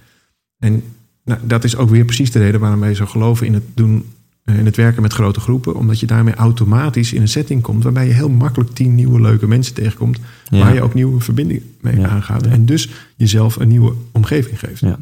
En 0.58 0.82
nou, 1.24 1.40
dat 1.42 1.64
is 1.64 1.76
ook 1.76 1.90
weer 1.90 2.04
precies 2.04 2.30
de 2.30 2.38
reden 2.38 2.60
waarom 2.60 2.80
wij 2.80 2.94
zo 2.94 3.06
geloven 3.06 3.46
in 3.46 3.54
het 3.54 3.64
doen... 3.74 4.04
eh, 4.44 4.58
In 4.58 4.64
het 4.64 4.76
werken 4.76 5.02
met 5.02 5.12
grote 5.12 5.40
groepen, 5.40 5.74
omdat 5.76 6.00
je 6.00 6.06
daarmee 6.06 6.34
automatisch 6.34 7.12
in 7.12 7.20
een 7.20 7.28
setting 7.28 7.62
komt 7.62 7.82
waarbij 7.82 8.06
je 8.06 8.12
heel 8.12 8.28
makkelijk 8.28 8.70
tien 8.74 8.94
nieuwe 8.94 9.20
leuke 9.20 9.46
mensen 9.46 9.74
tegenkomt, 9.74 10.18
Ja. 10.48 10.58
waar 10.58 10.74
je 10.74 10.82
ook 10.82 10.94
nieuwe 10.94 11.20
verbindingen 11.20 11.62
mee 11.80 11.98
Ja. 12.00 12.08
aangaat. 12.08 12.46
En 12.46 12.66
dus 12.66 12.88
jezelf 13.16 13.56
een 13.56 13.68
nieuwe 13.68 13.94
omgeving 14.12 14.58
geeft. 14.58 14.80
Ja. 14.80 14.98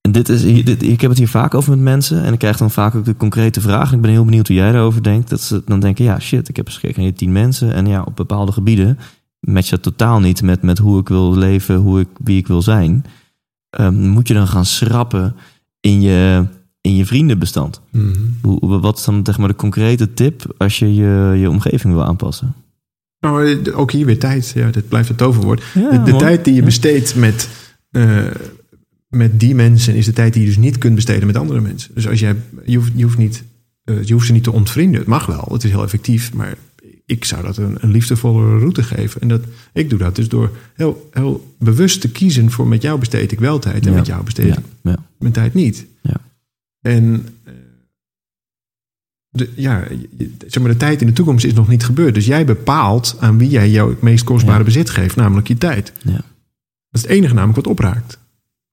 En 0.00 0.12
dit 0.12 0.28
is, 0.28 0.42
hier- 0.42 0.64
dit, 0.64 0.82
ik 0.82 1.00
heb 1.00 1.10
het 1.10 1.18
hier 1.18 1.28
vaak 1.28 1.54
over 1.54 1.70
met 1.70 1.80
mensen. 1.80 2.22
En 2.24 2.32
ik 2.32 2.38
krijg 2.38 2.56
dan 2.56 2.70
vaak 2.70 2.94
ook 2.94 3.04
de 3.04 3.16
concrete 3.16 3.60
vraag. 3.60 3.92
Ik 3.92 4.00
ben 4.00 4.10
heel 4.10 4.24
benieuwd 4.24 4.46
hoe 4.46 4.56
jij 4.56 4.72
daarover 4.72 5.02
denkt. 5.02 5.30
Dat 5.30 5.40
ze 5.40 5.62
dan 5.66 5.80
denken, 5.80 6.04
ja 6.04 6.20
shit, 6.20 6.48
ik 6.48 6.56
heb 6.56 6.68
naar 6.82 6.92
die 6.94 7.12
tien 7.12 7.32
mensen. 7.32 7.72
En 7.74 7.86
ja, 7.86 8.02
op 8.02 8.16
bepaalde 8.16 8.52
gebieden 8.52 8.98
matcht 9.40 9.70
dat 9.70 9.82
totaal 9.82 10.20
niet 10.20 10.42
met, 10.42 10.62
met 10.62 10.78
hoe 10.78 11.00
ik 11.00 11.08
wil 11.08 11.36
leven, 11.36 11.76
hoe 11.76 12.00
ik, 12.00 12.08
wie 12.24 12.38
ik 12.38 12.46
wil 12.46 12.62
zijn. 12.62 13.04
Ehm, 13.70 14.08
moet 14.08 14.28
je 14.28 14.34
dan 14.34 14.48
gaan 14.48 14.64
schrappen 14.64 15.36
in 15.80 16.00
je, 16.00 16.46
in 16.82 16.96
je 16.96 17.06
vriendenbestand? 17.06 17.80
Mhm. 17.90 18.12
Hoe, 18.42 18.80
wat 18.80 18.98
is 18.98 19.04
dan 19.04 19.20
zeg 19.24 19.38
maar, 19.38 19.48
de 19.48 19.54
concrete 19.54 20.14
tip 20.14 20.54
als 20.58 20.78
je 20.78 20.94
je, 20.94 21.36
je 21.38 21.50
omgeving 21.50 21.94
wil 21.94 22.04
aanpassen? 22.04 22.54
Nou, 23.20 23.60
eh, 23.64 23.78
ook 23.78 23.92
hier 23.92 24.06
weer 24.06 24.18
tijd. 24.18 24.52
Ja, 24.54 24.70
dit 24.70 24.88
blijft 24.88 25.08
het 25.08 25.18
toverwoord. 25.18 25.62
Ja, 25.74 25.98
de 25.98 26.16
tijd 26.16 26.44
die 26.44 26.52
je 26.54 26.58
Ja. 26.60 26.64
besteedt 26.64 27.14
met, 27.16 27.48
eh, 27.90 28.26
met 29.08 29.40
die 29.40 29.54
mensen 29.54 29.94
is 29.94 30.04
de 30.06 30.12
tijd 30.12 30.32
die 30.32 30.42
je 30.42 30.48
dus 30.48 30.56
niet 30.58 30.78
kunt 30.78 30.94
besteden 30.94 31.26
met 31.26 31.36
andere 31.36 31.60
mensen. 31.60 31.94
Dus 31.94 32.08
als 32.08 32.20
jij, 32.20 32.36
je, 32.64 32.76
hoeft, 32.76 32.92
je, 32.94 33.02
hoeft 33.02 33.18
niet, 33.18 33.44
eh, 33.84 34.02
je 34.02 34.12
hoeft 34.12 34.26
ze 34.26 34.32
niet 34.32 34.42
te 34.44 34.52
ontvrienden. 34.52 35.00
Het 35.00 35.08
mag 35.08 35.26
wel, 35.26 35.48
het 35.52 35.64
is 35.64 35.70
heel 35.70 35.82
effectief. 35.82 36.32
Maar 36.34 36.54
ik 37.06 37.24
zou 37.24 37.42
dat 37.42 37.56
een, 37.56 37.76
een 37.80 37.90
liefdevolle 37.90 38.58
route 38.58 38.82
geven. 38.82 39.20
En 39.20 39.28
dat, 39.28 39.40
ik 39.72 39.90
doe 39.90 39.98
dat 39.98 40.16
dus 40.16 40.28
door 40.28 40.50
heel, 40.74 41.08
heel 41.12 41.54
bewust 41.58 42.00
te 42.00 42.08
kiezen 42.10 42.50
voor 42.50 42.66
met 42.68 42.82
jou 42.82 42.98
besteed 42.98 43.32
ik 43.32 43.40
wel 43.40 43.58
tijd 43.58 43.84
en 43.86 43.90
Ja. 43.92 43.96
met 43.98 44.06
jou 44.06 44.24
besteed 44.24 44.56
ik 44.56 44.58
mijn 45.18 45.32
tijd 45.32 45.54
niet. 45.54 45.86
Ja. 46.02 46.16
En 46.82 47.26
eh, 47.44 47.52
de, 49.28 49.50
ja, 49.56 49.84
zeg 50.46 50.62
maar, 50.62 50.72
de 50.72 50.78
tijd 50.78 51.00
in 51.00 51.06
de 51.06 51.12
toekomst 51.12 51.44
is 51.44 51.52
nog 51.54 51.68
niet 51.68 51.84
gebeurd. 51.84 52.14
Dus 52.14 52.26
jij 52.26 52.44
bepaalt 52.44 53.16
aan 53.20 53.38
wie 53.38 53.48
jij 53.48 53.70
jouw 53.70 53.96
meest 54.00 54.24
kostbare 54.24 54.58
Ja. 54.58 54.64
bezit 54.64 54.90
geeft, 54.90 55.16
namelijk 55.16 55.48
je 55.48 55.58
tijd. 55.58 55.92
Ja. 56.04 56.12
Dat 56.12 56.22
is 56.90 57.02
het 57.02 57.10
enige 57.10 57.34
namelijk 57.34 57.56
wat 57.56 57.66
opraakt. 57.66 58.18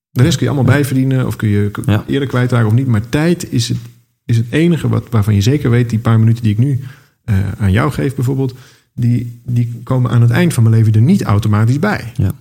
De 0.10 0.24
rest 0.24 0.38
kun 0.38 0.45
je 0.45 0.51
allemaal 0.51 0.74
bijverdienen 0.74 1.28
of 1.28 1.36
kun 1.36 1.49
je 1.49 1.72
Ja. 1.86 2.03
eerder 2.07 2.28
kwijtraken 2.28 2.68
of 2.68 2.74
niet. 2.74 2.88
Maar 2.88 3.10
tijd 3.10 3.51
is 3.51 3.70
het, 3.70 3.78
is 4.26 4.38
het 4.38 4.45
enige 4.49 4.88
wat, 4.88 5.10
waarvan 5.10 5.36
je 5.36 5.41
zeker 5.41 5.70
weet, 5.70 5.89
die 5.89 5.99
paar 5.99 6.20
minuten 6.20 6.43
die 6.43 6.51
ik 6.51 6.57
nu 6.57 6.80
eh, 7.24 7.51
aan 7.51 7.72
jou 7.72 7.91
geef 7.91 8.16
bijvoorbeeld, 8.16 8.55
die, 8.93 9.39
die 9.45 9.80
komen 9.84 10.12
aan 10.12 10.22
het 10.22 10.32
eind 10.32 10.53
van 10.53 10.64
mijn 10.64 10.76
leven 10.76 10.93
er 10.93 11.01
niet 11.01 11.24
automatisch 11.24 11.80
bij. 11.80 12.12
Ja. 12.16 12.32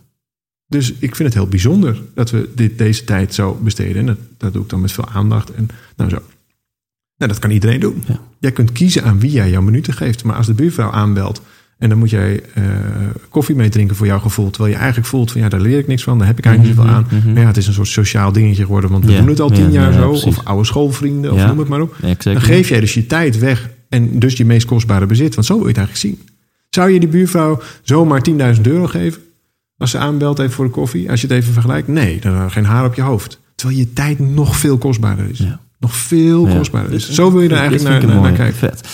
Dus 0.69 0.93
ik 0.93 1.17
vind 1.17 1.29
het 1.29 1.35
heel 1.35 1.47
bijzonder 1.47 2.03
dat 2.15 2.31
we 2.31 2.49
dit, 2.55 2.79
deze 2.79 3.05
tijd 3.05 3.35
zo 3.35 3.59
besteden. 3.63 3.97
En 3.97 4.07
dat, 4.07 4.19
dat 4.37 4.53
doe 4.53 4.63
ik 4.63 4.69
dan 4.69 4.81
met 4.81 4.93
veel 4.93 5.09
aandacht. 5.09 5.53
En 5.53 5.69
nou 5.97 6.11
zo. 6.11 6.23
Nou, 7.17 7.33
dat 7.33 7.39
kan 7.39 7.51
iedereen 7.51 7.81
doen. 7.81 8.03
Ja. 8.07 8.21
Jij 8.39 8.53
kunt 8.53 8.73
kiezen 8.73 9.05
aan 9.05 9.21
wie 9.21 9.31
jij 9.31 9.51
jouw 9.51 9.63
minuten 9.63 9.93
geeft. 9.93 10.25
Maar 10.25 10.37
als 10.37 10.47
de 10.47 10.55
buurvrouw 10.55 10.91
aanbelt 10.91 11.43
en 11.79 11.89
dan 11.89 11.99
moet 11.99 12.11
jij 12.11 12.43
eh, 12.55 12.65
koffie 13.29 13.55
mee 13.55 13.69
drinken 13.69 13.97
voor 13.97 14.07
jouw 14.07 14.19
gevoel. 14.19 14.51
Terwijl 14.51 14.73
je 14.73 14.79
eigenlijk 14.79 15.09
voelt 15.09 15.33
van 15.33 15.41
ja, 15.41 15.49
daar 15.49 15.61
leer 15.61 15.79
ik 15.79 15.87
niks 15.87 16.03
van. 16.03 16.19
Daar 16.19 16.27
heb 16.27 16.39
ik 16.39 16.45
eigenlijk 16.45 16.77
niet 16.77 16.85
zoveel 16.85 16.99
aan. 16.99 17.07
Mhm, 17.07 17.17
mhm. 17.17 17.33
Maar 17.33 17.43
ja, 17.43 17.49
het 17.49 17.57
is 17.57 17.67
een 17.67 17.73
soort 17.73 17.89
sociaal 17.89 18.33
dingetje 18.33 18.65
geworden. 18.65 18.91
Want 18.91 19.05
we 19.05 19.17
doen 19.17 19.29
het 19.29 19.41
al 19.41 19.51
tien 19.51 19.73
jaar 19.73 19.93
ja, 19.93 19.99
zo. 19.99 20.09
precies. 20.09 20.27
Of 20.27 20.45
oude 20.45 20.65
schoolvrienden 20.65 21.33
of 21.33 21.47
noem 21.47 21.59
het 21.59 21.69
maar 21.69 21.81
op. 21.81 21.97
Dan 22.19 22.41
geef 22.41 22.69
jij 22.69 22.81
dus 22.81 22.95
je 22.95 23.07
tijd 23.07 23.39
weg. 23.39 23.71
En 23.89 24.19
dus 24.19 24.37
je 24.37 24.45
meest 24.45 24.67
kostbare 24.67 25.07
bezit. 25.07 25.35
Want 25.35 25.47
zo 25.47 25.55
wil 25.55 25.63
je 25.63 25.69
het 25.69 25.79
eigenlijk 25.79 26.07
zien. 26.07 26.29
Zou 26.71 26.91
je 26.91 27.01
die 27.01 27.09
buurvrouw 27.09 27.61
zomaar 27.83 28.23
10.000 28.55 28.61
euro 28.63 28.87
geven? 28.87 29.23
Als 29.79 29.91
ze 29.91 29.99
aanbelt 29.99 30.39
even 30.39 30.53
voor 30.53 30.65
de 30.65 30.71
koffie. 30.71 31.11
Als 31.11 31.21
je 31.21 31.27
het 31.27 31.37
even 31.37 31.53
vergelijkt. 31.53 31.89
Nee, 31.89 32.21
dan 32.21 32.45
is 32.45 32.53
geen 32.53 32.65
haar 32.65 32.85
op 32.85 32.95
je 32.95 33.03
hoofd. 33.03 33.41
Terwijl 33.55 33.79
je 33.79 33.93
tijd 33.93 34.19
nog 34.19 34.57
veel 34.57 34.79
kostbaarder 34.79 35.31
is. 35.31 35.39
Ja. 35.39 35.61
Nog 35.81 35.97
veel 35.97 36.47
kostbaarder 36.47 36.93
is. 36.93 37.11
Zo 37.11 37.33
wil 37.33 37.41
je 37.43 37.49
er 37.49 37.57
eigenlijk 37.57 37.89
naar, 37.89 38.07
naar, 38.07 38.23
naar 38.23 38.33
kijken. 38.33 38.57
Vet. 38.57 38.89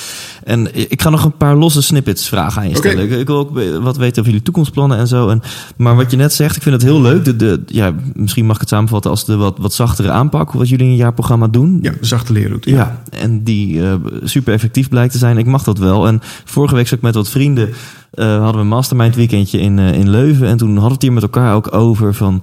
En 0.44 0.90
ik 0.90 1.02
ga 1.02 1.10
nog 1.10 1.24
een 1.24 1.36
paar 1.36 1.56
losse 1.56 1.82
snippets 1.82 2.28
vragen 2.28 2.62
aan 2.62 2.68
je 2.68 2.76
stellen. 2.76 3.04
Ik, 3.04 3.10
ik 3.10 3.26
wil 3.26 3.36
ook 3.38 3.50
wat 3.82 3.96
weten 3.96 4.18
over 4.18 4.24
jullie 4.30 4.42
toekomstplannen 4.42 4.98
en 4.98 5.06
zo. 5.06 5.28
En, 5.28 5.42
maar 5.76 5.96
wat 5.96 6.10
je 6.10 6.16
net 6.16 6.32
zegt, 6.32 6.56
ik 6.56 6.62
vind 6.62 6.74
het 6.74 6.84
heel 6.84 7.00
leuk. 7.00 7.24
De, 7.24 7.36
de, 7.36 7.62
ja, 7.66 7.92
misschien 8.14 8.46
mag 8.46 8.54
ik 8.54 8.60
het 8.60 8.68
samenvatten 8.70 9.10
als 9.10 9.24
de 9.24 9.36
wat, 9.36 9.58
wat 9.58 9.72
zachtere 9.74 10.10
aanpak. 10.10 10.52
Wat 10.52 10.68
jullie 10.68 10.84
in 10.84 10.90
je 10.90 10.96
jaarprogramma 10.96 11.48
doen. 11.48 11.78
Ja, 11.82 11.92
zachte 12.00 12.32
leerroute. 12.32 12.70
Ja, 12.70 13.02
en 13.10 13.42
die 13.44 13.82
eh, 13.86 13.94
super 14.24 14.52
effectief 14.52 14.88
blijkt 14.88 15.12
te 15.12 15.18
zijn. 15.18 15.38
Ik 15.38 15.46
mag 15.46 15.62
dat 15.64 15.78
wel. 15.78 16.06
En 16.06 16.20
vorige 16.44 16.74
week 16.74 16.88
zat 16.88 16.96
ik 16.98 17.04
met 17.04 17.14
wat 17.14 17.28
vrienden. 17.28 17.68
eh, 18.10 18.26
hadden 18.26 18.54
we 18.54 18.60
een 18.60 18.66
mastermind 18.68 19.14
weekendje 19.14 19.58
in, 19.60 19.78
eh, 19.78 19.92
in 19.92 20.10
Leuven. 20.10 20.46
En 20.48 20.56
toen 20.56 20.68
hadden 20.68 20.86
we 20.88 20.92
het 20.94 21.02
hier 21.02 21.12
met 21.12 21.22
elkaar 21.22 21.54
ook 21.54 21.74
over 21.74 22.14
van... 22.14 22.42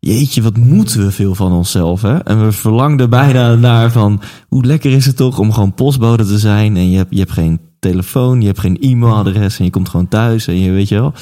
Jeetje, 0.00 0.42
wat 0.42 0.56
moeten 0.56 1.04
we 1.04 1.10
veel 1.12 1.34
van 1.34 1.52
onszelf, 1.52 2.02
hè? 2.02 2.16
En 2.18 2.44
we 2.44 2.52
verlangden 2.52 3.10
bijna 3.10 3.54
naar 3.54 3.92
van... 3.92 4.20
Hoe 4.48 4.64
lekker 4.64 4.90
is 4.92 5.06
het 5.06 5.16
toch 5.16 5.38
om 5.38 5.52
gewoon 5.52 5.74
postbode 5.74 6.26
te 6.26 6.38
zijn... 6.38 6.76
en 6.76 6.90
je 6.90 6.96
hebt, 6.96 7.10
je 7.10 7.18
hebt 7.18 7.32
geen 7.32 7.60
telefoon, 7.78 8.40
je 8.40 8.46
hebt 8.46 8.58
geen 8.60 8.76
e-mailadres... 8.80 9.58
en 9.58 9.64
je 9.64 9.70
komt 9.70 9.88
gewoon 9.88 10.08
thuis 10.08 10.46
en 10.46 10.58
je 10.60 10.70
weet 10.70 10.88
je 10.88 10.94
wel... 10.94 11.12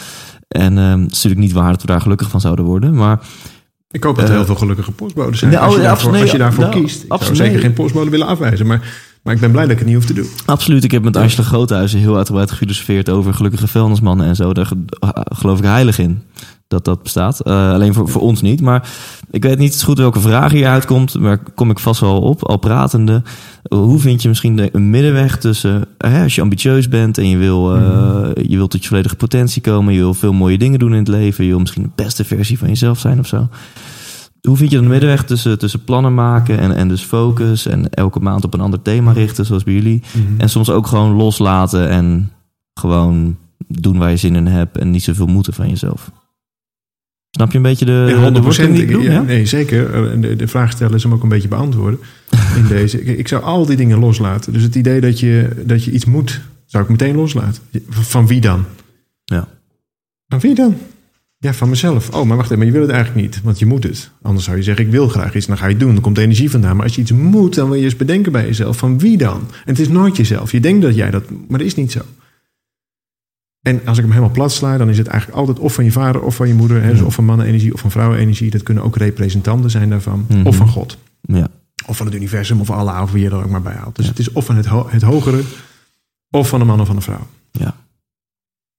En 0.48 0.78
ehm, 0.78 1.00
het 1.00 1.10
is 1.10 1.16
natuurlijk 1.16 1.40
niet 1.40 1.52
waar 1.52 1.70
dat 1.70 1.80
we 1.80 1.86
daar 1.86 2.00
gelukkig 2.00 2.28
van 2.30 2.40
zouden 2.40 2.64
worden. 2.64 2.94
Maar 2.94 3.20
Ik 3.90 4.02
hoop 4.02 4.14
dat 4.16 4.24
er 4.24 4.30
Eh, 4.30 4.36
heel 4.36 4.46
veel 4.46 4.54
gelukkige 4.54 4.92
postbodes 4.92 5.38
zijn. 5.38 5.50
nee, 5.50 5.60
als, 5.60 5.74
je 5.74 5.80
daarvoor, 5.80 6.12
nee, 6.12 6.20
als 6.22 6.30
je 6.30 6.38
daarvoor 6.38 6.64
nou, 6.64 6.80
kiest. 6.82 7.02
Ik 7.02 7.16
zou 7.22 7.34
zeker 7.34 7.60
geen 7.60 7.72
postbode 7.72 8.10
willen 8.10 8.26
afwijzen. 8.26 8.66
Maar, 8.66 8.92
maar 9.22 9.34
ik 9.34 9.40
ben 9.40 9.50
blij 9.50 9.62
dat 9.62 9.72
ik 9.72 9.78
het 9.78 9.86
niet 9.86 9.96
hoef 9.96 10.04
te 10.06 10.12
doen. 10.12 10.26
Absoluut. 10.46 10.84
Ik 10.84 10.90
heb 10.90 11.02
met 11.02 11.16
Angela 11.16 11.42
Groothuizen 11.42 11.98
heel 12.00 12.16
uitgebreid 12.16 12.50
gefilosofeerd 12.50 13.08
over 13.10 13.34
gelukkige 13.34 13.66
vuilnismannen 13.68 14.26
en 14.26 14.36
zo. 14.36 14.52
Daar 14.52 14.66
ge- 14.66 14.84
geloof 15.34 15.58
ik 15.58 15.64
heilig 15.64 15.98
in 15.98 16.22
dat 16.68 16.84
dat 16.84 17.02
bestaat. 17.02 17.40
Eh, 17.40 17.72
alleen 17.72 17.94
voor, 17.94 18.08
voor 18.08 18.22
ons 18.22 18.42
niet. 18.42 18.60
Maar 18.60 18.90
ik 19.30 19.42
weet 19.42 19.58
niet 19.58 19.82
goed 19.82 19.98
welke 19.98 20.20
vraag 20.20 20.52
hier 20.52 20.66
uitkomt. 20.66 21.18
Maar 21.18 21.38
kom 21.54 21.70
ik 21.70 21.78
vast 21.78 22.00
wel 22.00 22.20
op, 22.20 22.44
al 22.44 22.56
pratende. 22.56 23.22
Hoe 23.68 23.98
vind 23.98 24.22
je 24.22 24.28
misschien 24.28 24.56
de, 24.56 24.68
een 24.72 24.90
middenweg 24.90 25.38
tussen... 25.38 25.84
Hè, 25.98 26.22
als 26.22 26.34
je 26.34 26.40
ambitieus 26.40 26.88
bent 26.88 27.18
en 27.18 27.28
je 27.28 27.36
wil, 27.36 27.76
eh, 27.76 28.44
je 28.48 28.56
wilt 28.56 28.70
tot 28.70 28.82
je 28.82 28.88
volledige 28.88 29.16
potentie 29.16 29.62
komen... 29.62 29.94
je 29.94 29.98
wil 29.98 30.14
veel 30.14 30.32
mooie 30.32 30.58
dingen 30.58 30.78
doen 30.78 30.92
in 30.92 30.98
het 30.98 31.08
leven... 31.08 31.44
je 31.44 31.50
wil 31.50 31.60
misschien 31.60 31.82
de 31.82 32.02
beste 32.02 32.24
versie 32.24 32.58
van 32.58 32.68
jezelf 32.68 32.98
zijn 32.98 33.18
of 33.18 33.26
zo... 33.26 33.48
Hoe 34.40 34.56
vind 34.56 34.70
je 34.70 34.80
de 34.80 34.86
middenweg 34.86 35.24
tussen, 35.24 35.58
tussen 35.58 35.84
plannen 35.84 36.14
maken 36.14 36.58
en, 36.58 36.74
en 36.74 36.88
dus 36.88 37.02
focus... 37.02 37.66
en 37.66 37.90
elke 37.90 38.20
maand 38.20 38.44
op 38.44 38.54
een 38.54 38.60
ander 38.60 38.82
thema 38.82 39.12
richten, 39.12 39.46
zoals 39.46 39.64
bij 39.64 39.74
jullie... 39.74 40.02
En 40.38 40.48
soms 40.48 40.70
ook 40.70 40.86
gewoon 40.86 41.12
loslaten 41.12 41.88
en 41.88 42.32
gewoon 42.74 43.36
doen 43.68 43.98
waar 43.98 44.10
je 44.10 44.16
zin 44.16 44.34
in 44.34 44.46
hebt 44.46 44.78
en 44.78 44.90
niet 44.90 45.02
zoveel 45.02 45.26
moeten 45.26 45.52
van 45.52 45.68
jezelf. 45.68 46.10
Snap 47.36 47.50
je 47.50 47.56
een 47.56 47.62
beetje 47.62 47.84
de, 47.84 48.30
de 48.32 48.40
100%. 48.40 48.42
worsteling 48.42 48.74
die 48.74 48.98
ik 48.98 49.02
ja? 49.02 49.22
Nee, 49.22 49.46
zeker. 49.46 50.10
En 50.10 50.20
De, 50.20 50.36
de 50.36 50.48
vraag 50.48 50.72
stellen 50.72 50.94
is 50.94 51.02
hem 51.02 51.12
ook 51.12 51.22
een 51.22 51.28
beetje 51.28 51.48
beantwoorden 51.48 52.00
in 52.56 52.66
deze. 52.76 53.00
Ik, 53.04 53.18
ik 53.18 53.28
zou 53.28 53.42
al 53.42 53.66
die 53.66 53.76
dingen 53.76 53.98
loslaten. 53.98 54.52
Dus 54.52 54.62
het 54.62 54.74
idee 54.74 55.00
dat 55.00 55.20
je, 55.20 55.48
dat 55.64 55.84
je 55.84 55.90
iets 55.90 56.04
moet, 56.04 56.40
zou 56.66 56.84
ik 56.84 56.90
meteen 56.90 57.16
loslaten. 57.16 57.62
Van 57.88 58.26
wie 58.26 58.40
dan? 58.40 58.64
Ja. 59.24 59.48
Van 60.28 60.40
wie 60.40 60.54
dan? 60.54 60.76
Ja, 61.38 61.54
van 61.54 61.68
mezelf. 61.68 62.08
Oh, 62.14 62.24
maar 62.26 62.36
wacht 62.36 62.50
even, 62.50 62.58
maar 62.58 62.66
je 62.66 62.72
wil 62.72 62.82
het 62.82 62.90
eigenlijk 62.90 63.26
niet, 63.26 63.40
want 63.42 63.58
je 63.58 63.66
moet 63.66 63.82
het. 63.82 64.10
Anders 64.22 64.44
zou 64.44 64.56
je 64.56 64.62
zeggen, 64.62 64.84
ik 64.84 64.90
wil 64.90 65.08
graag 65.08 65.34
iets, 65.34 65.46
dan 65.46 65.58
ga 65.58 65.64
je 65.64 65.70
het 65.70 65.80
doen. 65.80 65.92
Dan 65.92 66.02
komt 66.02 66.16
de 66.16 66.22
energie 66.22 66.50
vandaan. 66.50 66.76
Maar 66.76 66.84
als 66.84 66.94
je 66.94 67.00
iets 67.00 67.12
moet, 67.12 67.54
dan 67.54 67.68
wil 67.68 67.78
je 67.78 67.84
eens 67.84 67.96
bedenken 67.96 68.32
bij 68.32 68.44
jezelf, 68.46 68.76
van 68.76 68.98
wie 68.98 69.16
dan? 69.16 69.36
En 69.38 69.72
het 69.72 69.78
is 69.78 69.88
nooit 69.88 70.16
jezelf. 70.16 70.52
Je 70.52 70.60
denkt 70.60 70.82
dat 70.82 70.94
jij 70.94 71.10
dat, 71.10 71.30
maar 71.48 71.58
dat 71.58 71.66
is 71.66 71.74
niet 71.74 71.92
zo. 71.92 72.00
En 73.66 73.80
als 73.86 73.96
ik 73.96 74.02
hem 74.02 74.12
helemaal 74.12 74.32
plat 74.34 74.52
sla, 74.52 74.76
dan 74.76 74.88
is 74.88 74.98
het 74.98 75.06
eigenlijk 75.06 75.38
altijd 75.38 75.58
of 75.58 75.74
van 75.74 75.84
je 75.84 75.92
vader 75.92 76.22
of 76.22 76.34
van 76.36 76.48
je 76.48 76.54
moeder. 76.54 76.82
Hè, 76.82 76.90
dus 76.90 77.00
of 77.00 77.14
van 77.14 77.24
mannenenergie 77.24 77.72
of 77.72 77.80
van 77.80 77.90
vrouwenenergie. 77.90 78.50
Dat 78.50 78.62
kunnen 78.62 78.84
ook 78.84 78.96
representanten 78.96 79.70
zijn 79.70 79.90
daarvan. 79.90 80.26
Mhm. 80.28 80.46
Of 80.46 80.56
van 80.56 80.68
God. 80.68 80.98
Ja. 81.20 81.48
Of 81.86 81.96
van 81.96 82.06
het 82.06 82.14
universum 82.14 82.60
of 82.60 82.70
Allah 82.70 83.02
of 83.02 83.12
wie 83.12 83.22
je 83.22 83.28
er 83.30 83.34
ook 83.44 83.50
maar 83.50 83.62
bij 83.62 83.74
haalt. 83.74 83.96
Dus 83.96 84.04
Ja. 84.04 84.10
het 84.10 84.20
is 84.20 84.32
of 84.32 84.44
van 84.44 84.56
het, 84.56 84.66
ho- 84.66 84.86
het 84.90 85.02
hogere 85.02 85.40
of 86.30 86.48
van 86.48 86.60
een 86.60 86.66
man 86.66 86.80
of 86.80 86.86
van 86.86 86.96
een 86.96 87.02
vrouw. 87.02 87.26
Ja. 87.50 87.74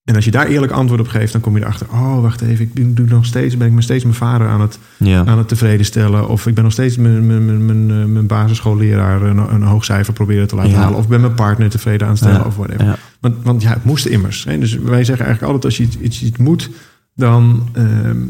En 0.08 0.16
als 0.16 0.26
je 0.26 0.32
daar 0.32 0.48
eerlijk 0.48 0.72
antwoord 0.72 1.00
op 1.02 1.08
geeft, 1.08 1.32
dan 1.32 1.42
kom 1.42 1.56
je 1.58 1.62
erachter. 1.64 1.88
Oh, 1.92 2.22
wacht 2.22 2.42
even, 2.42 2.70
ik 2.74 2.96
doe, 2.96 3.06
nog 3.08 3.26
steeds, 3.26 3.58
ben 3.58 3.68
ik 3.68 3.74
me 3.74 3.82
steeds 3.82 4.04
mijn 4.04 4.16
vader 4.16 4.48
aan 4.48 4.62
het, 4.62 4.80
Ja. 4.98 5.26
aan 5.26 5.38
het 5.38 5.48
tevreden 5.48 5.86
stellen. 5.86 6.28
Of 6.30 6.48
ik 6.48 6.54
ben 6.54 6.64
nog 6.64 6.74
steeds 6.74 6.98
mijn, 6.98 7.28
mijn, 7.28 7.66
mijn, 7.66 7.86
mijn, 7.86 8.18
eh, 8.18 8.24
basisschoolleraar 8.24 9.22
een, 9.22 9.38
een 9.38 9.64
hoog 9.64 9.86
cijfer 9.86 10.14
proberen 10.14 10.48
te 10.48 10.56
laten 10.56 10.72
Ja. 10.72 10.78
halen. 10.78 10.98
Of 10.98 11.08
ben 11.08 11.22
mijn 11.22 11.34
partner 11.34 11.70
tevreden 11.70 12.08
aan 12.08 12.18
stellen 12.18 12.40
Ja. 12.40 12.46
of 12.46 12.56
whatever. 12.56 12.86
Ja. 12.86 12.98
Want, 13.20 13.36
want 13.44 13.62
ja, 13.62 13.70
het 13.74 13.84
moest 13.84 14.06
immers. 14.06 14.44
Hè? 14.44 14.60
Dus 14.60 14.74
wij 14.78 15.04
zeggen 15.04 15.26
eigenlijk 15.26 15.42
altijd 15.54 15.66
als 15.66 15.78
je 15.78 15.84
iets, 15.84 15.98
iets, 15.98 16.24
iets 16.24 16.38
moet, 16.38 16.70
dan, 17.16 17.70
ehm, 17.74 18.22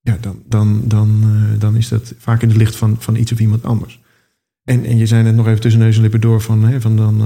ja, 0.00 0.16
dan, 0.20 0.36
dan, 0.48 0.82
dan, 0.84 1.20
eh, 1.22 1.60
dan 1.60 1.76
is 1.76 1.88
dat 1.88 2.14
vaak 2.18 2.42
in 2.42 2.48
het 2.48 2.56
licht 2.56 2.76
van, 2.76 2.96
van 2.98 3.16
iets 3.16 3.32
of 3.32 3.38
iemand 3.40 3.64
anders. 3.64 4.00
En, 4.68 4.84
en 4.84 4.98
je 4.98 5.06
zei 5.06 5.22
net 5.22 5.34
nog 5.34 5.46
even 5.46 5.60
tussen 5.60 5.80
neus 5.80 5.96
en 5.96 6.02
lippen 6.02 6.20
door 6.20 6.40
van, 6.40 6.64
hè, 6.64 6.80
van 6.80 6.96
dan, 6.96 7.20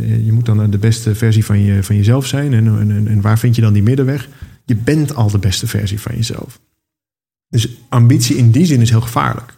eh, 0.00 0.26
je 0.26 0.32
moet 0.32 0.46
dan 0.46 0.70
de 0.70 0.78
beste 0.78 1.14
versie 1.14 1.44
van, 1.44 1.60
je, 1.60 1.82
van 1.82 1.96
jezelf 1.96 2.26
zijn. 2.26 2.52
En, 2.54 2.66
en, 2.66 3.06
en- 3.08 3.20
waar 3.20 3.38
vind 3.38 3.54
je 3.54 3.62
dan 3.62 3.72
die 3.72 3.82
middenweg? 3.82 4.28
Je 4.64 4.76
bent 4.76 5.14
al 5.14 5.30
de 5.30 5.38
beste 5.38 5.66
versie 5.66 6.00
van 6.00 6.14
jezelf. 6.14 6.60
Dus 7.48 7.68
ambitie 7.88 8.36
in 8.36 8.50
die 8.50 8.66
zin 8.66 8.80
is 8.80 8.90
heel 8.90 9.00
gevaarlijk 9.00 9.54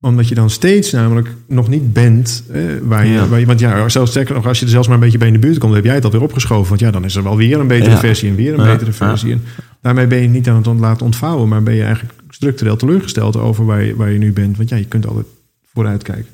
omdat 0.00 0.28
je 0.28 0.34
dan 0.34 0.50
steeds 0.50 0.90
namelijk 0.92 1.28
nog 1.48 1.68
niet 1.68 1.92
bent 1.92 2.44
eh, 2.52 2.62
waar, 2.82 3.06
je, 3.06 3.12
Ja. 3.12 3.28
waar 3.28 3.40
je... 3.40 3.46
Want 3.46 3.60
ja, 3.60 3.88
zelfs 3.88 4.10
sterker 4.10 4.34
nog, 4.34 4.46
als 4.46 4.58
je 4.58 4.64
er 4.64 4.70
zelfs 4.70 4.86
maar 4.86 4.96
een 4.96 5.02
beetje 5.02 5.18
bij 5.18 5.26
in 5.26 5.32
de 5.34 5.40
buurt 5.40 5.58
komt... 5.58 5.66
dan 5.66 5.74
heb 5.74 5.84
jij 5.84 5.94
het 5.94 6.04
alweer 6.04 6.22
opgeschoven. 6.22 6.68
Want 6.68 6.80
ja, 6.80 6.90
dan 6.90 7.04
is 7.04 7.14
er 7.16 7.22
wel 7.22 7.36
weer 7.36 7.60
een 7.60 7.66
betere 7.66 7.90
Ja. 7.90 7.98
versie 7.98 8.28
en 8.28 8.34
weer 8.34 8.54
een 8.54 8.64
Ja. 8.64 8.72
betere 8.72 8.92
versie. 8.92 9.32
En 9.32 9.42
daarmee 9.80 10.06
ben 10.06 10.22
je 10.22 10.28
niet 10.28 10.48
aan 10.48 10.56
het 10.56 10.80
laten 10.80 11.06
ontvouwen... 11.06 11.48
maar 11.48 11.62
ben 11.62 11.74
je 11.74 11.82
eigenlijk 11.82 12.14
structureel 12.28 12.76
teleurgesteld 12.76 13.36
over 13.36 13.64
waar 13.64 13.82
je, 13.82 13.96
waar 13.96 14.10
je 14.10 14.18
nu 14.18 14.32
bent. 14.32 14.56
Want 14.56 14.68
ja, 14.68 14.76
je 14.76 14.84
kunt 14.84 15.06
altijd 15.06 15.26
vooruit 15.72 16.02
kijken. 16.02 16.26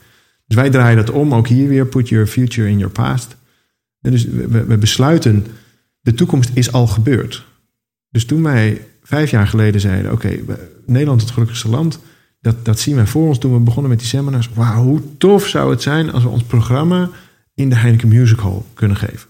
Dus 0.51 0.59
wij 0.59 0.71
draaien 0.71 0.97
dat 0.97 1.11
om, 1.11 1.35
ook 1.35 1.49
hier 1.49 1.69
weer. 1.69 1.87
Put 1.87 2.09
your 2.09 2.27
future 2.27 2.69
in 2.69 2.79
your 2.79 2.93
past. 2.93 3.37
Dus 4.01 4.25
we, 4.25 4.79
besluiten, 4.79 5.47
de 6.01 6.15
toekomst 6.15 6.51
is 6.55 6.73
al 6.73 6.87
gebeurd. 6.87 7.47
Dus 8.09 8.25
toen 8.25 8.43
wij 8.43 8.87
vijf 9.03 9.31
jaar 9.31 9.47
geleden 9.47 9.81
zeiden... 9.81 10.13
oké, 10.13 10.39
Nederland 10.87 11.21
het 11.21 11.31
gelukkigste 11.31 11.69
land... 11.69 12.01
Dat, 12.41 12.65
dat 12.65 12.79
zien 12.79 12.95
wij 12.95 13.07
voor 13.07 13.27
ons 13.27 13.39
toen 13.39 13.53
we 13.53 13.59
begonnen 13.61 13.91
met 13.91 13.99
die 13.99 14.09
seminars. 14.09 14.49
Wauw, 14.55 14.83
hoe 14.83 15.17
tof 15.19 15.47
zou 15.47 15.71
het 15.71 15.83
zijn 15.83 16.13
als 16.13 16.23
we 16.23 16.29
ons 16.29 16.43
programma 16.43 17.11
in 17.55 17.69
de 17.69 17.77
Heineken 17.77 18.09
Music 18.09 18.39
Hall 18.39 18.63
kunnen 18.75 18.97
geven. 18.97 19.29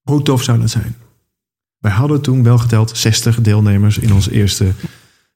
Hoe 0.00 0.22
tof 0.22 0.42
zou 0.42 0.60
dat 0.60 0.70
zijn? 0.70 0.96
Wij 1.78 1.92
hadden 1.92 2.20
toen 2.20 2.42
wel 2.42 2.58
geteld 2.58 2.96
60 2.96 3.40
deelnemers 3.40 3.98
in 3.98 4.12
ons 4.12 4.28
eerste 4.28 4.72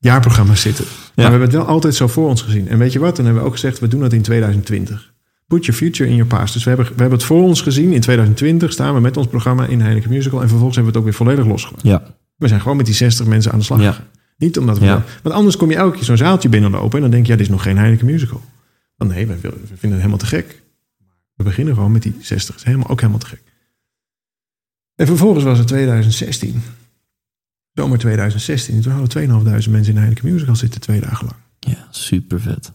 jaarprogramma 0.07 0.55
zitten. 0.55 0.85
Maar 0.85 1.13
we 1.15 1.23
hebben 1.23 1.41
het 1.41 1.53
wel 1.53 1.67
altijd 1.67 1.95
zo 1.95 2.07
voor 2.07 2.29
ons 2.29 2.43
gezien. 2.43 2.69
En 2.69 2.79
weet 2.79 2.93
je 2.93 2.99
wat? 2.99 3.17
Dan 3.17 3.25
hebben 3.25 3.43
we 3.43 3.49
ook 3.49 3.55
gezegd, 3.55 3.79
we 3.79 3.89
doen 3.89 4.01
dat 4.01 4.13
in 4.13 4.23
2020. 4.23 5.15
Put 5.47 5.65
your 5.65 5.81
future 5.81 6.09
in 6.11 6.17
your 6.17 6.31
past. 6.37 6.53
Dus 6.53 6.65
we 6.65 6.69
hebben, 6.71 6.87
we 6.87 7.01
hebben 7.01 7.19
het 7.19 7.27
voor 7.27 7.43
ons 7.43 7.61
gezien. 7.61 7.93
In 7.93 8.01
2020 8.01 8.73
staan 8.73 8.95
we 8.95 9.01
met 9.01 9.17
ons 9.17 9.27
programma 9.27 9.67
in 9.67 9.81
Heineken 9.81 10.11
Musical. 10.11 10.41
En 10.43 10.49
vervolgens 10.49 10.77
hebben 10.77 10.93
we 10.95 10.99
het 10.99 11.09
ook 11.09 11.17
weer 11.19 11.27
volledig 11.27 11.47
losgelaten. 11.53 11.89
Ja. 11.89 12.03
We 12.37 12.49
zijn 12.49 12.61
gewoon 12.61 12.77
met 12.77 12.87
die 12.87 12.95
60 12.95 13.27
mensen 13.27 13.53
aan 13.53 13.59
de 13.59 13.65
slag 13.65 13.81
Ja. 13.81 13.97
Niet 14.39 14.59
omdat 14.59 14.79
we... 14.79 14.85
Ja. 14.85 15.05
Want 15.23 15.35
anders 15.35 15.57
kom 15.57 15.71
je 15.71 15.77
elke 15.77 15.95
keer 15.97 16.05
zo'n 16.05 16.17
zaaltje 16.17 16.49
binnenlopen... 16.49 16.95
en 16.97 17.01
dan 17.01 17.11
denk 17.11 17.25
je, 17.27 17.31
ja, 17.33 17.37
dit 17.39 17.47
is 17.47 17.53
nog 17.53 17.63
geen 17.63 17.77
Heineken 17.79 18.07
Musical. 18.07 18.41
Want 18.97 19.11
nee, 19.11 19.27
we, 19.27 19.41
willen- 19.41 19.61
we 19.61 19.67
vinden 19.67 19.91
het 19.91 19.99
helemaal 19.99 20.19
te 20.19 20.27
gek. 20.27 20.63
We 21.35 21.45
beginnen 21.45 21.75
gewoon 21.75 21.93
met 21.93 22.03
die 22.03 22.17
60. 22.21 22.47
Dat 22.49 22.57
is 22.57 22.65
helemaal, 22.65 22.89
ook 22.89 23.01
helemaal 23.01 23.21
te 23.21 23.27
gek. 23.27 23.43
En 24.95 25.07
vervolgens 25.07 25.45
was 25.45 25.59
het 25.59 25.67
2016. 25.69 26.63
Zomer 27.77 27.99
2016. 27.99 28.75
En 28.75 28.81
toen 28.81 28.93
hadden 28.93 29.29
2.500 29.65 29.71
mensen 29.71 29.93
in 29.93 29.99
Heineken 29.99 30.33
Musical 30.33 30.57
zitten 30.57 30.81
twee 30.81 31.01
dagen 31.01 31.27
lang. 31.27 31.39
Ja, 31.77 31.87
super 31.91 32.41
vet. 32.41 32.73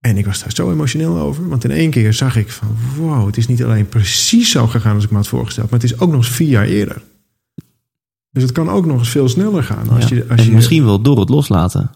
En 0.00 0.16
ik 0.18 0.26
was 0.26 0.40
daar 0.40 0.52
zo 0.54 0.70
emotioneel 0.72 1.18
over. 1.18 1.48
Want 1.48 1.64
in 1.64 1.70
één 1.70 1.90
keer 1.90 2.12
zag 2.12 2.36
ik 2.36 2.50
van... 2.50 2.68
wow, 2.96 3.26
het 3.26 3.36
is 3.36 3.46
niet 3.46 3.64
alleen 3.64 3.88
precies 3.88 4.50
zo 4.50 4.66
gegaan 4.66 4.94
als 4.94 5.04
ik 5.04 5.10
me 5.10 5.16
had 5.16 5.28
voorgesteld... 5.28 5.70
maar 5.70 5.80
het 5.80 5.90
is 5.92 5.98
ook 6.00 6.10
nog 6.10 6.16
eens 6.18 6.28
vier 6.30 6.48
jaar 6.48 6.64
eerder. 6.66 7.02
Dus 8.30 8.42
het 8.42 8.52
kan 8.52 8.68
ook 8.70 8.86
nog 8.86 8.98
eens 8.98 9.08
veel 9.08 9.28
sneller 9.28 9.62
gaan. 9.62 9.88
Als 9.88 10.08
Ja. 10.08 10.16
je, 10.16 10.26
als 10.28 10.40
en 10.40 10.46
je, 10.46 10.52
misschien 10.52 10.84
wel 10.84 11.00
door 11.02 11.20
het 11.20 11.28
loslaten. 11.28 11.90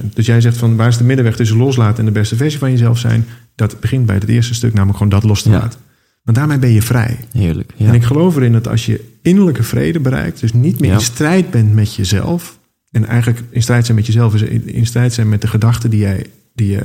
100%. 0.00 0.04
Dus 0.14 0.26
jij 0.26 0.40
zegt 0.40 0.56
van 0.56 0.76
waar 0.76 0.88
is 0.88 0.96
de 0.96 1.04
middenweg 1.04 1.36
tussen 1.36 1.56
loslaten 1.56 1.98
en 1.98 2.04
de 2.04 2.18
beste 2.18 2.36
versie 2.36 2.58
van 2.58 2.70
jezelf 2.70 2.98
zijn? 2.98 3.26
Dat 3.54 3.80
begint 3.80 4.06
bij 4.06 4.14
het 4.14 4.28
eerste 4.28 4.54
stuk, 4.54 4.72
namelijk 4.72 4.98
gewoon 4.98 5.12
dat 5.12 5.24
los 5.24 5.42
te 5.42 5.50
Ja. 5.50 5.58
laten. 5.58 5.80
Want 6.22 6.36
daarmee 6.36 6.58
ben 6.58 6.70
je 6.70 6.82
vrij. 6.82 7.18
Heerlijk. 7.32 7.72
Ja. 7.76 7.86
En 7.86 7.94
ik 7.94 8.02
geloof 8.02 8.36
erin 8.36 8.52
dat 8.52 8.68
als 8.68 8.86
je 8.86 9.04
innerlijke 9.22 9.62
vrede 9.62 10.00
bereikt, 10.00 10.40
dus 10.40 10.52
niet 10.52 10.80
meer 10.80 10.90
Ja. 10.90 10.96
in 10.96 11.02
strijd 11.02 11.50
bent 11.50 11.74
met 11.74 11.94
jezelf. 11.94 12.58
En 12.90 13.04
eigenlijk 13.06 13.42
in 13.50 13.62
strijd 13.62 13.84
zijn 13.84 13.96
met 13.96 14.06
jezelf 14.06 14.34
is 14.34 14.42
in, 14.42 14.86
strijd 14.86 15.12
zijn 15.12 15.28
met 15.28 15.40
de 15.40 15.46
gedachten 15.48 15.90
die, 15.90 16.00
jij, 16.00 16.26
die 16.54 16.70
je 16.70 16.82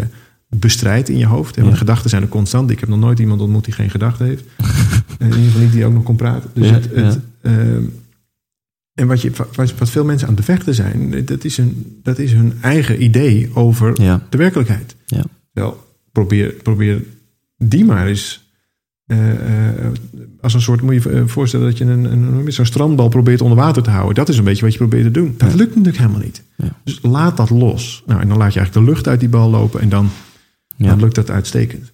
bestrijdt 0.50 1.10
in 1.10 1.18
je 1.18 1.26
hoofd. 1.26 1.58
En 1.58 1.66
Ja. 1.66 1.76
gedachten 1.76 2.10
zijn 2.10 2.22
er 2.22 2.28
constant. 2.28 2.70
Ik 2.70 2.80
heb 2.80 2.90
nog 2.90 3.00
nooit 3.00 3.20
iemand 3.20 3.42
ontmoet 3.42 3.66
die 3.66 3.74
geen 3.74 3.90
gedachten 3.90 4.26
heeft. 4.26 4.44
in 5.20 5.26
ieder 5.26 5.40
geval 5.44 5.62
niet 5.62 5.72
die 5.72 5.86
ook 5.86 5.94
nog 5.94 6.04
kon 6.04 6.16
praten. 6.16 6.50
Dus 6.54 6.70
het, 6.70 6.90
ehm, 7.42 7.84
en 8.94 9.08
wat, 9.08 9.22
je, 9.22 9.32
wat, 9.56 9.90
veel 9.90 10.06
mensen 10.06 10.28
aan 10.28 10.36
het 10.36 10.46
bevechten 10.46 10.74
zijn, 10.76 11.26
dat 11.26 11.44
is, 11.44 11.58
een, 11.58 12.00
dat 12.04 12.20
is 12.20 12.34
hun 12.34 12.54
eigen 12.62 13.04
idee 13.04 13.50
over 13.54 13.96
de 14.30 14.38
werkelijkheid. 14.38 14.96
Ja. 15.06 15.24
Wel, 15.52 15.88
probeer, 16.12 16.50
probeer 16.52 17.04
die 17.58 17.86
maar 17.86 18.08
eens. 18.08 18.45
Eh, 19.06 19.30
eh, 19.86 19.92
als 20.42 20.54
een 20.54 20.62
soort, 20.62 20.82
moet 20.82 21.04
je 21.04 21.10
je 21.10 21.28
voorstellen 21.28 21.66
dat 21.66 21.78
je 21.78 21.86
een, 21.86 22.04
een, 22.06 22.52
zo'n 22.54 22.66
strandbal 22.66 23.08
probeert 23.10 23.42
onder 23.42 23.58
water 23.58 23.84
te 23.84 23.90
houden. 23.90 24.16
Dat 24.16 24.30
is 24.30 24.38
een 24.38 24.44
beetje 24.44 24.62
wat 24.64 24.72
je 24.72 24.78
probeert 24.78 25.04
te 25.04 25.12
doen. 25.12 25.34
Dat 25.38 25.50
Ja. 25.52 25.56
lukt 25.56 25.70
natuurlijk 25.70 25.98
helemaal 25.98 26.22
niet. 26.22 26.44
Ja. 26.56 26.76
Dus 26.84 27.00
laat 27.02 27.38
dat 27.38 27.50
los. 27.50 28.04
Nou, 28.06 28.22
en 28.22 28.28
dan 28.28 28.38
laat 28.38 28.54
je 28.54 28.60
eigenlijk 28.60 28.88
de 28.88 28.94
lucht 28.94 29.08
uit 29.08 29.20
die 29.20 29.30
bal 29.30 29.50
lopen 29.50 29.82
en 29.82 29.90
dan, 29.90 30.10
Ja. 30.76 30.88
dan 30.90 31.00
lukt 31.00 31.16
dat 31.16 31.30
uitstekend. 31.30 31.92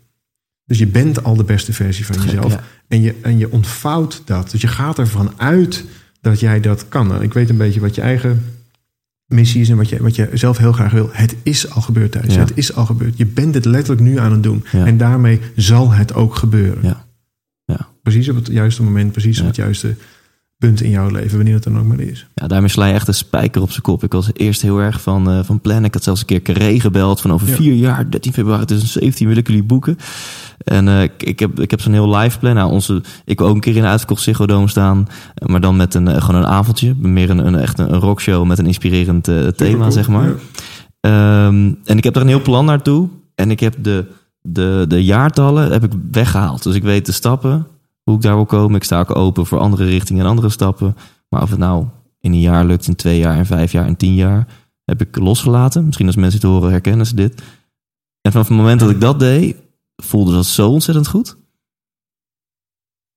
Dus 0.66 0.78
je 0.80 0.88
bent 0.88 1.24
al 1.24 1.36
de 1.36 1.44
beste 1.44 1.74
versie 1.74 2.06
van 2.06 2.16
jezelf. 2.24 2.58
En, 2.88 3.02
je, 3.02 3.16
en 3.22 3.38
je 3.38 3.52
ontvouwt 3.52 4.22
dat. 4.26 4.52
Dus 4.52 4.62
je 4.62 4.68
gaat 4.68 5.00
ervan 5.00 5.34
uit 5.38 5.86
dat 6.22 6.40
jij 6.40 6.60
dat 6.60 6.88
kan. 6.88 7.22
Ik 7.22 7.34
weet 7.34 7.50
een 7.50 7.58
beetje 7.58 7.80
wat 7.80 7.96
je 7.96 8.02
eigen 8.02 8.44
missie 9.32 9.62
is 9.62 9.70
en 9.70 9.78
wat 9.78 9.90
je, 9.90 10.02
wat 10.02 10.16
je 10.16 10.30
zelf 10.34 10.58
heel 10.58 10.72
graag 10.72 10.92
wil. 10.92 11.10
Het 11.12 11.36
is 11.44 11.70
al 11.70 11.82
gebeurd 11.82 12.12
thuis. 12.12 12.34
Ja. 12.34 12.40
Het 12.40 12.52
is 12.56 12.76
al 12.76 12.86
gebeurd. 12.86 13.18
Je 13.18 13.26
bent 13.26 13.56
het 13.56 13.66
letterlijk 13.66 14.02
nu 14.02 14.20
aan 14.20 14.32
het 14.32 14.44
doen. 14.44 14.64
Ja. 14.72 14.86
En 14.86 14.98
daarmee 14.98 15.40
zal 15.56 15.92
het 15.92 16.14
ook 16.14 16.36
gebeuren. 16.36 16.84
Ja. 16.84 17.06
Ja. 17.66 17.88
Precies 18.04 18.30
op 18.30 18.36
het 18.36 18.48
juiste 18.48 18.84
moment, 18.84 19.12
precies 19.12 19.40
op 19.40 19.46
het 19.46 19.56
juiste 19.56 19.96
punt 20.62 20.82
in 20.82 20.90
jouw 20.90 21.10
leven, 21.10 21.36
wanneer 21.36 21.54
het 21.54 21.64
dan 21.64 21.80
ook 21.80 21.86
maar 21.86 22.00
is. 22.00 22.28
Ja, 22.34 22.48
daarmee 22.48 22.70
sla 22.70 22.86
je 22.86 22.94
echt 22.94 23.08
een 23.08 23.14
spijker 23.14 23.62
op 23.62 23.70
zijn 23.70 23.82
kop. 23.82 24.04
Ik 24.04 24.12
was 24.12 24.30
eerst 24.34 24.62
heel 24.62 24.80
erg 24.80 25.02
van, 25.02 25.30
eh, 25.30 25.40
van 25.44 25.62
plan. 25.62 25.86
Ik 25.86 25.94
had 25.94 26.04
zelfs 26.04 26.20
een 26.20 26.26
keer 26.26 26.42
Carré 26.42 26.80
gebeld 26.80 27.22
van 27.22 27.32
over 27.34 27.48
Ja. 27.48 27.56
vier 27.56 27.74
jaar, 27.74 28.10
13 28.10 28.34
februari 28.34 28.66
2017, 28.66 29.28
wil 29.28 29.38
ik 29.38 29.48
jullie 29.48 29.64
boeken. 29.64 29.98
En 30.58 30.88
eh, 30.88 31.04
ik, 31.04 31.24
ik 31.24 31.40
heb, 31.40 31.60
ik 31.60 31.72
heb 31.72 31.82
zo'n 31.82 31.94
heel 31.94 32.16
live 32.16 32.40
plan. 32.40 32.56
Nou, 32.56 32.72
onze, 32.72 33.02
ik 33.26 33.40
wil 33.40 33.48
ook 33.48 33.56
een 33.56 33.62
keer 33.62 33.76
in 33.76 33.84
een 33.84 33.90
uitverkocht 33.90 34.22
Ziggo 34.22 34.46
Dome 34.46 34.68
staan. 34.68 35.08
Maar 35.46 35.62
dan 35.62 35.76
met 35.76 35.94
een, 35.94 36.08
eh, 36.08 36.22
gewoon 36.22 36.42
een 36.42 36.48
avondje. 36.48 36.96
Meer 36.96 37.30
een, 37.30 37.48
een, 37.48 37.56
echt 37.56 37.80
een, 37.80 37.94
een 37.94 38.00
rockshow 38.00 38.46
met 38.46 38.60
een 38.60 38.66
inspirerend 38.66 39.30
thema, 39.56 39.90
zeg 39.90 40.08
maar. 40.08 40.28
Ja. 40.28 40.36
Ehm, 41.02 41.74
en 41.86 41.98
ik 41.98 42.04
heb 42.04 42.16
er 42.16 42.22
een 42.22 42.28
heel 42.28 42.42
plan 42.42 42.66
naartoe. 42.66 43.10
En 43.36 43.52
ik 43.52 43.60
heb 43.60 43.76
de, 43.80 44.06
de, 44.42 44.86
de 44.88 45.04
jaartallen 45.04 45.72
heb 45.72 45.84
ik 45.84 45.92
weggehaald. 46.12 46.64
Dus 46.64 46.76
ik 46.76 46.84
weet 46.84 47.06
de 47.06 47.12
stappen, 47.12 47.68
hoe 48.04 48.16
ik 48.16 48.22
daar 48.22 48.36
wil 48.36 48.46
komen. 48.46 48.76
Ik 48.76 48.84
sta 48.84 49.00
ook 49.00 49.16
open 49.16 49.46
voor 49.46 49.60
andere 49.60 49.86
richtingen 49.86 50.24
en 50.24 50.30
andere 50.30 50.50
stappen. 50.50 50.96
Maar 51.30 51.42
of 51.42 51.50
het 51.50 51.60
nou 51.60 51.86
in 52.20 52.32
een 52.32 52.40
jaar 52.40 52.66
lukt, 52.66 52.88
in 52.88 52.96
twee 52.96 53.18
jaar, 53.18 53.38
in 53.38 53.46
vijf 53.46 53.72
jaar, 53.72 53.88
in 53.88 53.96
tien 53.96 54.16
jaar, 54.16 54.48
heb 54.86 55.02
ik 55.02 55.18
losgelaten. 55.18 55.86
Misschien 55.86 56.08
als 56.08 56.16
mensen 56.16 56.40
het 56.40 56.50
horen, 56.50 56.72
herkennen 56.72 57.06
ze 57.06 57.16
dit. 57.16 57.42
En 58.22 58.32
vanaf 58.32 58.48
het 58.48 58.58
moment 58.58 58.80
dat 58.80 58.90
ik 58.90 59.02
dat 59.02 59.20
deed, 59.20 59.56
voelde 59.96 60.32
dat 60.32 60.46
zo 60.46 60.70
ontzettend 60.70 61.08
goed. 61.08 61.38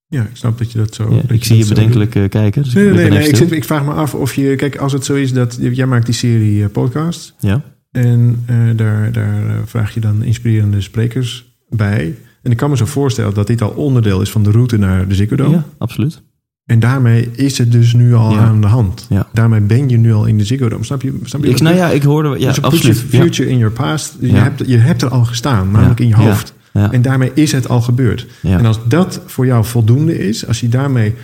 Ja, 0.06 0.22
ik 0.22 0.36
snap 0.36 0.58
dat 0.58 0.72
je 0.72 0.78
dat 0.78 0.94
zo. 0.94 1.14
Ja, 1.14 1.20
dat 1.20 1.30
ik 1.30 1.44
zie 1.44 1.56
je 1.56 1.66
bedenkelijk 1.66 2.14
eh, 2.14 2.28
kijken. 2.28 2.62
Dus. 2.62 2.74
Nee, 2.74 2.88
ik 2.88 2.94
nee, 2.94 3.10
nee. 3.10 3.28
Ik, 3.28 3.36
zit, 3.36 3.52
ik 3.52 3.64
vraag 3.64 3.84
me 3.84 3.92
af 3.92 4.14
of 4.14 4.34
je. 4.34 4.56
Kijk, 4.56 4.76
als 4.76 4.92
het 4.92 5.04
zo 5.04 5.14
is 5.14 5.32
dat. 5.32 5.58
Jij 5.60 5.86
maakt 5.86 6.06
die 6.06 6.14
serie 6.14 6.64
eh, 6.64 6.70
podcast. 6.70 7.34
Ja, 7.38 7.62
En 7.90 8.42
eh, 8.46 8.56
daar, 8.76 9.12
daar 9.12 9.62
vraag 9.66 9.94
je 9.94 10.00
dan 10.00 10.22
inspirerende 10.22 10.80
sprekers 10.80 11.56
bij. 11.68 12.18
En 12.44 12.50
ik 12.50 12.56
kan 12.56 12.70
me 12.70 12.76
zo 12.76 12.84
voorstellen 12.84 13.34
dat 13.34 13.46
dit 13.46 13.62
al 13.62 13.68
onderdeel 13.70 14.20
is 14.20 14.30
van 14.30 14.42
de 14.42 14.50
route 14.50 14.76
naar 14.78 15.08
de 15.08 15.14
Ziggo 15.14 15.36
Dome. 15.36 15.50
ja, 15.54 15.64
absoluut. 15.78 16.22
En 16.64 16.80
daarmee 16.80 17.30
is 17.32 17.58
het 17.58 17.72
dus 17.72 17.92
nu 17.92 18.14
al 18.14 18.30
Ja. 18.32 18.38
aan 18.38 18.60
de 18.60 18.66
hand. 18.66 19.06
Ja. 19.10 19.26
Daarmee 19.32 19.60
ben 19.60 19.88
je 19.88 19.96
nu 19.96 20.12
al 20.12 20.24
in 20.24 20.38
de 20.38 20.44
Ziggo 20.44 20.68
Dome. 20.68 20.84
Snap 20.84 21.02
je? 21.02 21.18
Snap 21.22 21.44
je 21.44 21.50
Ik, 21.50 21.60
nou 21.60 21.76
ja, 21.76 21.88
ik 21.90 22.02
hoorde... 22.02 22.38
Ja, 22.38 22.48
dus 22.48 22.62
absoluut. 22.62 23.04
your 23.10 23.24
future 23.24 23.48
in 23.50 23.58
your 23.58 23.72
past. 23.74 24.16
Je, 24.20 24.26
Ja. 24.32 24.42
hebt, 24.42 24.62
je 24.66 24.76
hebt 24.76 25.02
er 25.02 25.08
al 25.08 25.24
gestaan, 25.24 25.70
namelijk 25.70 26.00
in 26.00 26.08
je 26.08 26.14
hoofd. 26.14 26.54
Ja, 26.72 26.92
En 26.92 27.02
daarmee 27.02 27.30
is 27.34 27.52
het 27.52 27.68
al 27.68 27.80
gebeurd. 27.80 28.26
ja, 28.42 28.58
En 28.58 28.66
als 28.66 28.78
dat 28.88 29.20
voor 29.26 29.46
jou 29.46 29.64
voldoende 29.64 30.18
is, 30.18 30.46
als 30.46 30.60
je 30.60 30.68
daarmee 30.68 31.14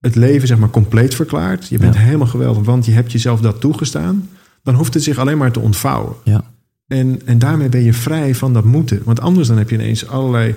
het 0.00 0.14
leven 0.14 0.48
zeg 0.48 0.58
maar 0.58 0.70
compleet 0.70 1.14
verklaart, 1.14 1.68
je 1.68 1.78
bent 1.78 1.96
helemaal 1.98 2.26
geweldig, 2.26 2.64
want 2.64 2.86
je 2.86 2.92
hebt 2.92 3.12
jezelf 3.12 3.40
dat 3.40 3.60
toegestaan, 3.60 4.28
dan 4.62 4.74
hoeft 4.74 4.94
het 4.94 5.02
zich 5.02 5.18
alleen 5.18 5.38
maar 5.38 5.52
te 5.52 5.60
ontvouwen. 5.60 6.14
ja, 6.24 6.44
En, 6.86 7.20
en 7.24 7.38
daarmee 7.38 7.68
ben 7.68 7.82
je 7.82 7.92
vrij 7.92 8.34
van 8.34 8.52
dat 8.52 8.64
moeten. 8.64 9.00
Want 9.04 9.20
anders 9.20 9.48
dan 9.48 9.58
heb 9.58 9.70
je 9.70 9.76
ineens 9.76 10.06
allerlei, 10.08 10.54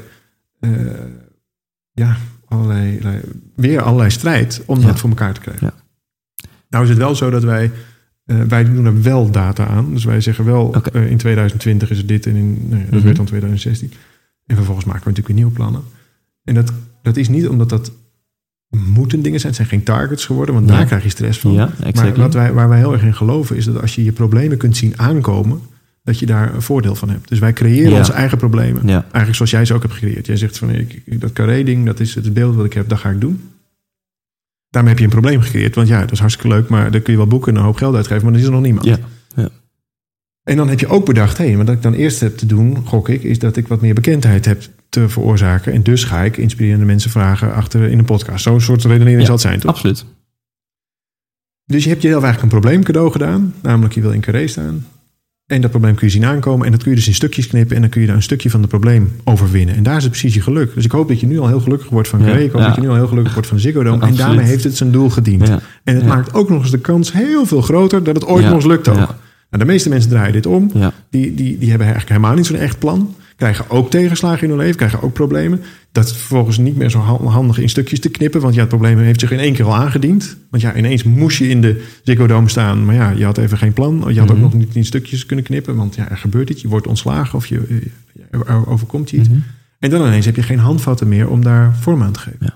eh, 0.60 0.70
ja, 1.92 2.18
allerlei, 2.46 3.00
allerlei- 3.02 3.22
weer 3.56 3.82
allerlei 3.82 4.10
strijd 4.10 4.62
om 4.66 4.80
Ja. 4.80 4.86
dat 4.88 5.00
voor 5.00 5.10
elkaar 5.10 5.34
te 5.34 5.40
krijgen. 5.42 5.68
Ja. 5.68 5.74
Nou 6.70 6.84
is 6.84 6.90
het 6.90 6.98
wel 7.00 7.16
zo 7.16 7.30
dat 7.30 7.44
wij, 7.44 7.72
eh, 8.26 8.42
wij 8.42 8.64
doen 8.74 8.86
er 8.86 9.02
wel 9.02 9.32
data 9.32 9.68
aan. 9.68 9.94
Dus 9.94 10.04
wij 10.04 10.22
zeggen 10.22 10.46
wel, 10.46 10.74
eh, 10.94 11.12
in 11.12 11.18
2020 11.18 11.90
is 11.90 11.98
het 11.98 12.08
dit 12.08 12.26
en 12.26 12.36
in, 12.36 12.58
nou 12.70 12.80
ja, 12.80 12.86
dat 12.86 12.94
Mhm. 12.94 13.04
werd 13.04 13.16
dan 13.16 13.26
2016. 13.26 13.92
En 14.46 14.56
vervolgens 14.56 14.86
maken 14.86 15.04
we 15.04 15.10
natuurlijk 15.10 15.28
weer 15.28 15.46
nieuwe 15.46 15.52
plannen. 15.52 15.82
En 16.44 16.54
dat, 16.54 16.72
dat 17.02 17.18
is 17.18 17.30
niet 17.30 17.48
omdat 17.48 17.70
dat 17.70 17.92
moeten 18.70 19.22
dingen 19.22 19.40
zijn. 19.40 19.54
Het 19.54 19.62
zijn 19.62 19.68
geen 19.80 19.84
targets 19.96 20.26
geworden, 20.26 20.56
want 20.56 20.68
daar 20.68 20.86
krijg 20.86 21.04
je 21.04 21.10
stress 21.10 21.40
van. 21.40 21.56
Maar 21.56 22.16
wat 22.16 22.34
wij, 22.34 22.54
waar 22.54 22.70
wij 22.70 22.78
heel 22.78 22.94
erg 22.94 23.04
in 23.04 23.16
geloven 23.16 23.56
is 23.56 23.66
dat 23.66 23.82
als 23.82 23.96
je 23.96 24.04
je 24.04 24.12
problemen 24.12 24.58
kunt 24.58 24.78
zien 24.78 25.00
aankomen, 25.00 25.62
dat 26.04 26.20
je 26.20 26.26
daar 26.26 26.54
een 26.56 26.62
voordeel 26.62 26.96
van 26.96 27.10
hebt. 27.10 27.30
Dus 27.30 27.40
wij 27.40 27.54
creëren 27.54 27.92
Ja. 27.92 27.98
onze 27.98 28.14
eigen 28.14 28.38
problemen. 28.38 28.88
Ja, 28.88 29.02
Eigenlijk 29.02 29.36
zoals 29.36 29.52
jij 29.52 29.66
ze 29.66 29.74
ook 29.74 29.82
hebt 29.82 29.94
gecreëerd. 29.94 30.26
Jij 30.26 30.38
zegt 30.38 30.58
van 30.58 30.70
ik, 30.70 31.22
dat 31.22 31.34
carré-ding, 31.34 31.86
dat 31.86 32.00
is 32.00 32.16
het 32.16 32.34
beeld 32.34 32.56
wat 32.56 32.66
ik 32.66 32.74
heb, 32.74 32.90
dat 32.90 33.00
ga 33.00 33.10
ik 33.10 33.22
doen. 33.22 33.42
Daarmee 34.70 34.90
heb 34.92 35.00
je 35.00 35.06
een 35.06 35.12
probleem 35.22 35.42
gecreëerd. 35.42 35.76
Want 35.76 35.88
ja, 35.88 36.00
dat 36.00 36.12
is 36.12 36.20
hartstikke 36.20 36.56
leuk, 36.56 36.70
maar 36.70 36.92
dan 36.92 37.02
kun 37.02 37.12
je 37.14 37.20
wel 37.20 37.28
boeken 37.28 37.52
en 37.54 37.58
een 37.60 37.66
hoop 37.66 37.76
geld 37.76 37.96
uitgeven, 37.96 38.24
maar 38.24 38.32
dan 38.32 38.42
is 38.42 38.48
er 38.48 38.54
nog 38.54 38.62
niemand. 38.62 38.86
ja, 38.86 38.98
En 40.44 40.58
dan 40.58 40.70
heb 40.70 40.80
je 40.80 40.88
ook 40.88 41.06
bedacht, 41.06 41.38
hé, 41.38 41.56
wat 41.56 41.70
ik 41.70 41.82
dan 41.82 41.94
eerst 41.94 42.20
heb 42.20 42.38
te 42.38 42.46
doen, 42.46 42.86
gok 42.86 43.10
ik, 43.10 43.24
is 43.24 43.40
dat 43.40 43.58
ik 43.58 43.68
wat 43.68 43.82
meer 43.82 43.94
bekendheid 43.94 44.46
heb 44.46 44.62
te 44.90 45.10
veroorzaken. 45.10 45.74
En 45.74 45.84
dus 45.84 46.04
ga 46.04 46.22
ik 46.24 46.38
inspirerende 46.38 46.86
mensen 46.86 47.12
vragen 47.12 47.54
achter 47.54 47.82
in 47.90 48.00
een 48.00 48.06
podcast. 48.06 48.44
Zo'n 48.44 48.62
soort 48.62 48.84
redenering 48.84 49.20
Ja. 49.20 49.26
zal 49.26 49.34
het 49.34 49.44
zijn, 49.44 49.60
toch? 49.60 49.72
absoluut. 49.72 50.06
Dus 51.66 51.84
je 51.84 51.90
hebt 51.90 52.02
jezelf 52.02 52.24
eigenlijk 52.24 52.54
een 52.54 52.60
probleem 52.60 52.84
cadeau 52.84 53.12
gedaan. 53.12 53.54
Namelijk 53.62 53.94
je 53.94 54.02
wil 54.02 54.12
in 54.12 54.22
carré 54.22 54.48
staan. 54.48 54.86
En 55.50 55.62
dat 55.62 55.70
probleem 55.70 55.96
kun 55.96 56.08
je 56.08 56.14
zien 56.14 56.26
aankomen. 56.26 56.66
En 56.66 56.72
dat 56.72 56.82
kun 56.82 56.92
je 56.92 56.98
dus 56.98 57.08
in 57.08 57.14
stukjes 57.14 57.48
knippen. 57.48 57.76
En 57.76 57.82
dan 57.82 57.90
kun 57.90 58.02
je 58.02 58.08
daar 58.08 58.16
een 58.16 58.22
stukje 58.22 58.50
van 58.50 58.60
het 58.60 58.70
probleem 58.70 59.12
overwinnen. 59.24 59.76
En 59.76 59.84
daar 59.84 59.98
is 59.98 60.04
het 60.04 60.12
precies 60.12 60.34
je 60.34 60.42
geluk. 60.42 60.74
Dus 60.74 60.86
ik 60.86 60.92
hoop 60.92 61.08
dat 61.08 61.20
je 61.20 61.28
nu 61.28 61.40
al 61.40 61.48
heel 61.48 61.60
gelukkig 61.60 61.90
wordt 61.90 62.08
van 62.08 62.20
Ja, 62.20 62.26
carré. 62.26 62.44
Ik 62.44 62.52
hoop 62.52 62.62
ja. 62.62 62.68
dat 62.68 62.76
je 62.76 62.82
nu 62.82 62.90
al 62.90 62.96
heel 62.96 63.08
gelukkig 63.08 63.34
wordt 63.34 63.48
van 63.48 63.58
de 63.58 63.64
Ziggo 63.64 63.84
Dome. 63.84 64.06
En 64.06 64.16
daarmee 64.16 64.46
heeft 64.46 64.64
het 64.64 64.78
zijn 64.78 64.92
doel 64.92 65.10
gediend. 65.10 65.48
Ja, 65.48 65.60
En 65.84 65.96
het 65.96 66.06
maakt 66.06 66.34
ook 66.34 66.50
nog 66.50 66.62
eens 66.62 66.72
de 66.72 66.80
kans 66.80 67.14
heel 67.14 67.46
veel 67.46 67.62
groter 67.62 68.04
dat 68.04 68.16
het 68.16 68.26
ooit 68.26 68.46
nog 68.46 68.54
eens 68.54 68.66
lukt 68.66 68.88
ook. 68.88 68.96
Nou, 68.96 69.08
de 69.50 69.66
meeste 69.66 69.90
mensen 69.90 70.10
draaien 70.10 70.34
dit 70.34 70.46
om. 70.46 70.72
Die, 71.10 71.34
die, 71.34 71.58
die 71.58 71.70
hebben 71.70 71.88
eigenlijk 71.88 72.10
helemaal 72.10 72.36
niet 72.36 72.46
zo'n 72.46 72.56
echt 72.56 72.80
plan. 72.80 73.16
Krijgen 73.40 73.70
ook 73.70 73.90
tegenslagen 73.90 74.44
in 74.44 74.50
hun 74.50 74.58
leven, 74.58 74.76
krijgen 74.76 75.02
ook 75.02 75.14
problemen. 75.14 75.62
Dat 75.92 76.06
is 76.06 76.12
vervolgens 76.12 76.58
niet 76.58 76.76
meer 76.76 76.90
zo 76.90 77.00
han- 77.00 77.26
handig 77.28 77.58
in 77.58 77.70
stukjes 77.70 78.00
te 78.00 78.10
knippen. 78.10 78.42
Want 78.42 78.54
ja, 78.54 78.60
het 78.60 78.70
probleem 78.70 78.98
heeft 78.98 79.20
zich 79.20 79.32
in 79.32 79.40
één 79.40 79.54
keer 79.54 79.66
al 79.66 79.76
aangediend. 79.76 80.38
Want 80.50 80.64
ja, 80.64 80.76
ineens 80.76 81.04
moest 81.04 81.38
je 81.38 81.48
in 81.50 81.62
de 81.62 81.88
Ziggo 82.04 82.28
Dome 82.28 82.50
staan. 82.50 82.86
Maar 82.86 82.96
ja, 82.96 83.10
je 83.10 83.26
had 83.26 83.38
even 83.38 83.58
geen 83.58 83.74
plan. 83.74 84.06
Je 84.14 84.20
had 84.20 84.30
ook 84.30 84.36
Mhm. 84.36 84.44
nog 84.46 84.54
niet 84.54 84.76
in 84.76 84.86
stukjes 84.86 85.26
kunnen 85.26 85.46
knippen. 85.46 85.76
Want 85.76 85.96
ja, 85.96 86.10
er 86.10 86.18
gebeurt 86.18 86.50
iets. 86.50 86.62
Je 86.62 86.68
wordt 86.68 86.88
ontslagen 86.88 87.36
of 87.38 87.46
je, 87.48 87.88
er 88.32 88.68
overkomt 88.68 89.10
je 89.10 89.18
iets. 89.18 89.30
Mhm. 89.30 89.40
En 89.80 89.90
dan 89.90 90.06
ineens 90.08 90.26
heb 90.26 90.36
je 90.36 90.44
geen 90.44 90.60
handvatten 90.60 91.08
meer 91.08 91.30
om 91.30 91.44
daar 91.44 91.76
vorm 91.76 92.04
aan 92.04 92.12
te 92.14 92.20
geven. 92.20 92.54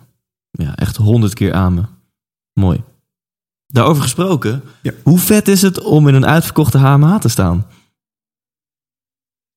ja, 0.52 0.76
echt 0.76 0.96
honderd 0.96 1.34
keer 1.34 1.54
aan 1.54 1.74
me. 1.74 1.82
Mooi. 2.54 2.84
Daarover 3.68 4.02
gesproken, 4.04 4.62
Ja. 4.82 4.92
hoe 5.04 5.20
vet 5.20 5.48
is 5.48 5.62
het 5.62 5.82
om 5.84 6.08
in 6.08 6.14
een 6.14 6.26
uitverkochte 6.26 6.78
HMH 6.78 7.16
te 7.20 7.30
staan? 7.30 7.66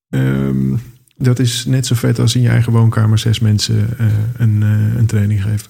Ehm, 0.09 0.77
dat 1.19 1.39
is 1.39 1.65
net 1.67 1.87
zo 1.87 1.95
vet 1.95 2.19
als 2.19 2.35
in 2.35 2.41
je 2.43 2.49
eigen 2.49 2.73
woonkamer 2.73 3.19
zes 3.19 3.41
mensen 3.41 3.99
eh, 3.99 4.07
een, 4.37 4.63
eh, 4.63 4.97
een 4.97 5.07
training 5.07 5.43
geven. 5.43 5.67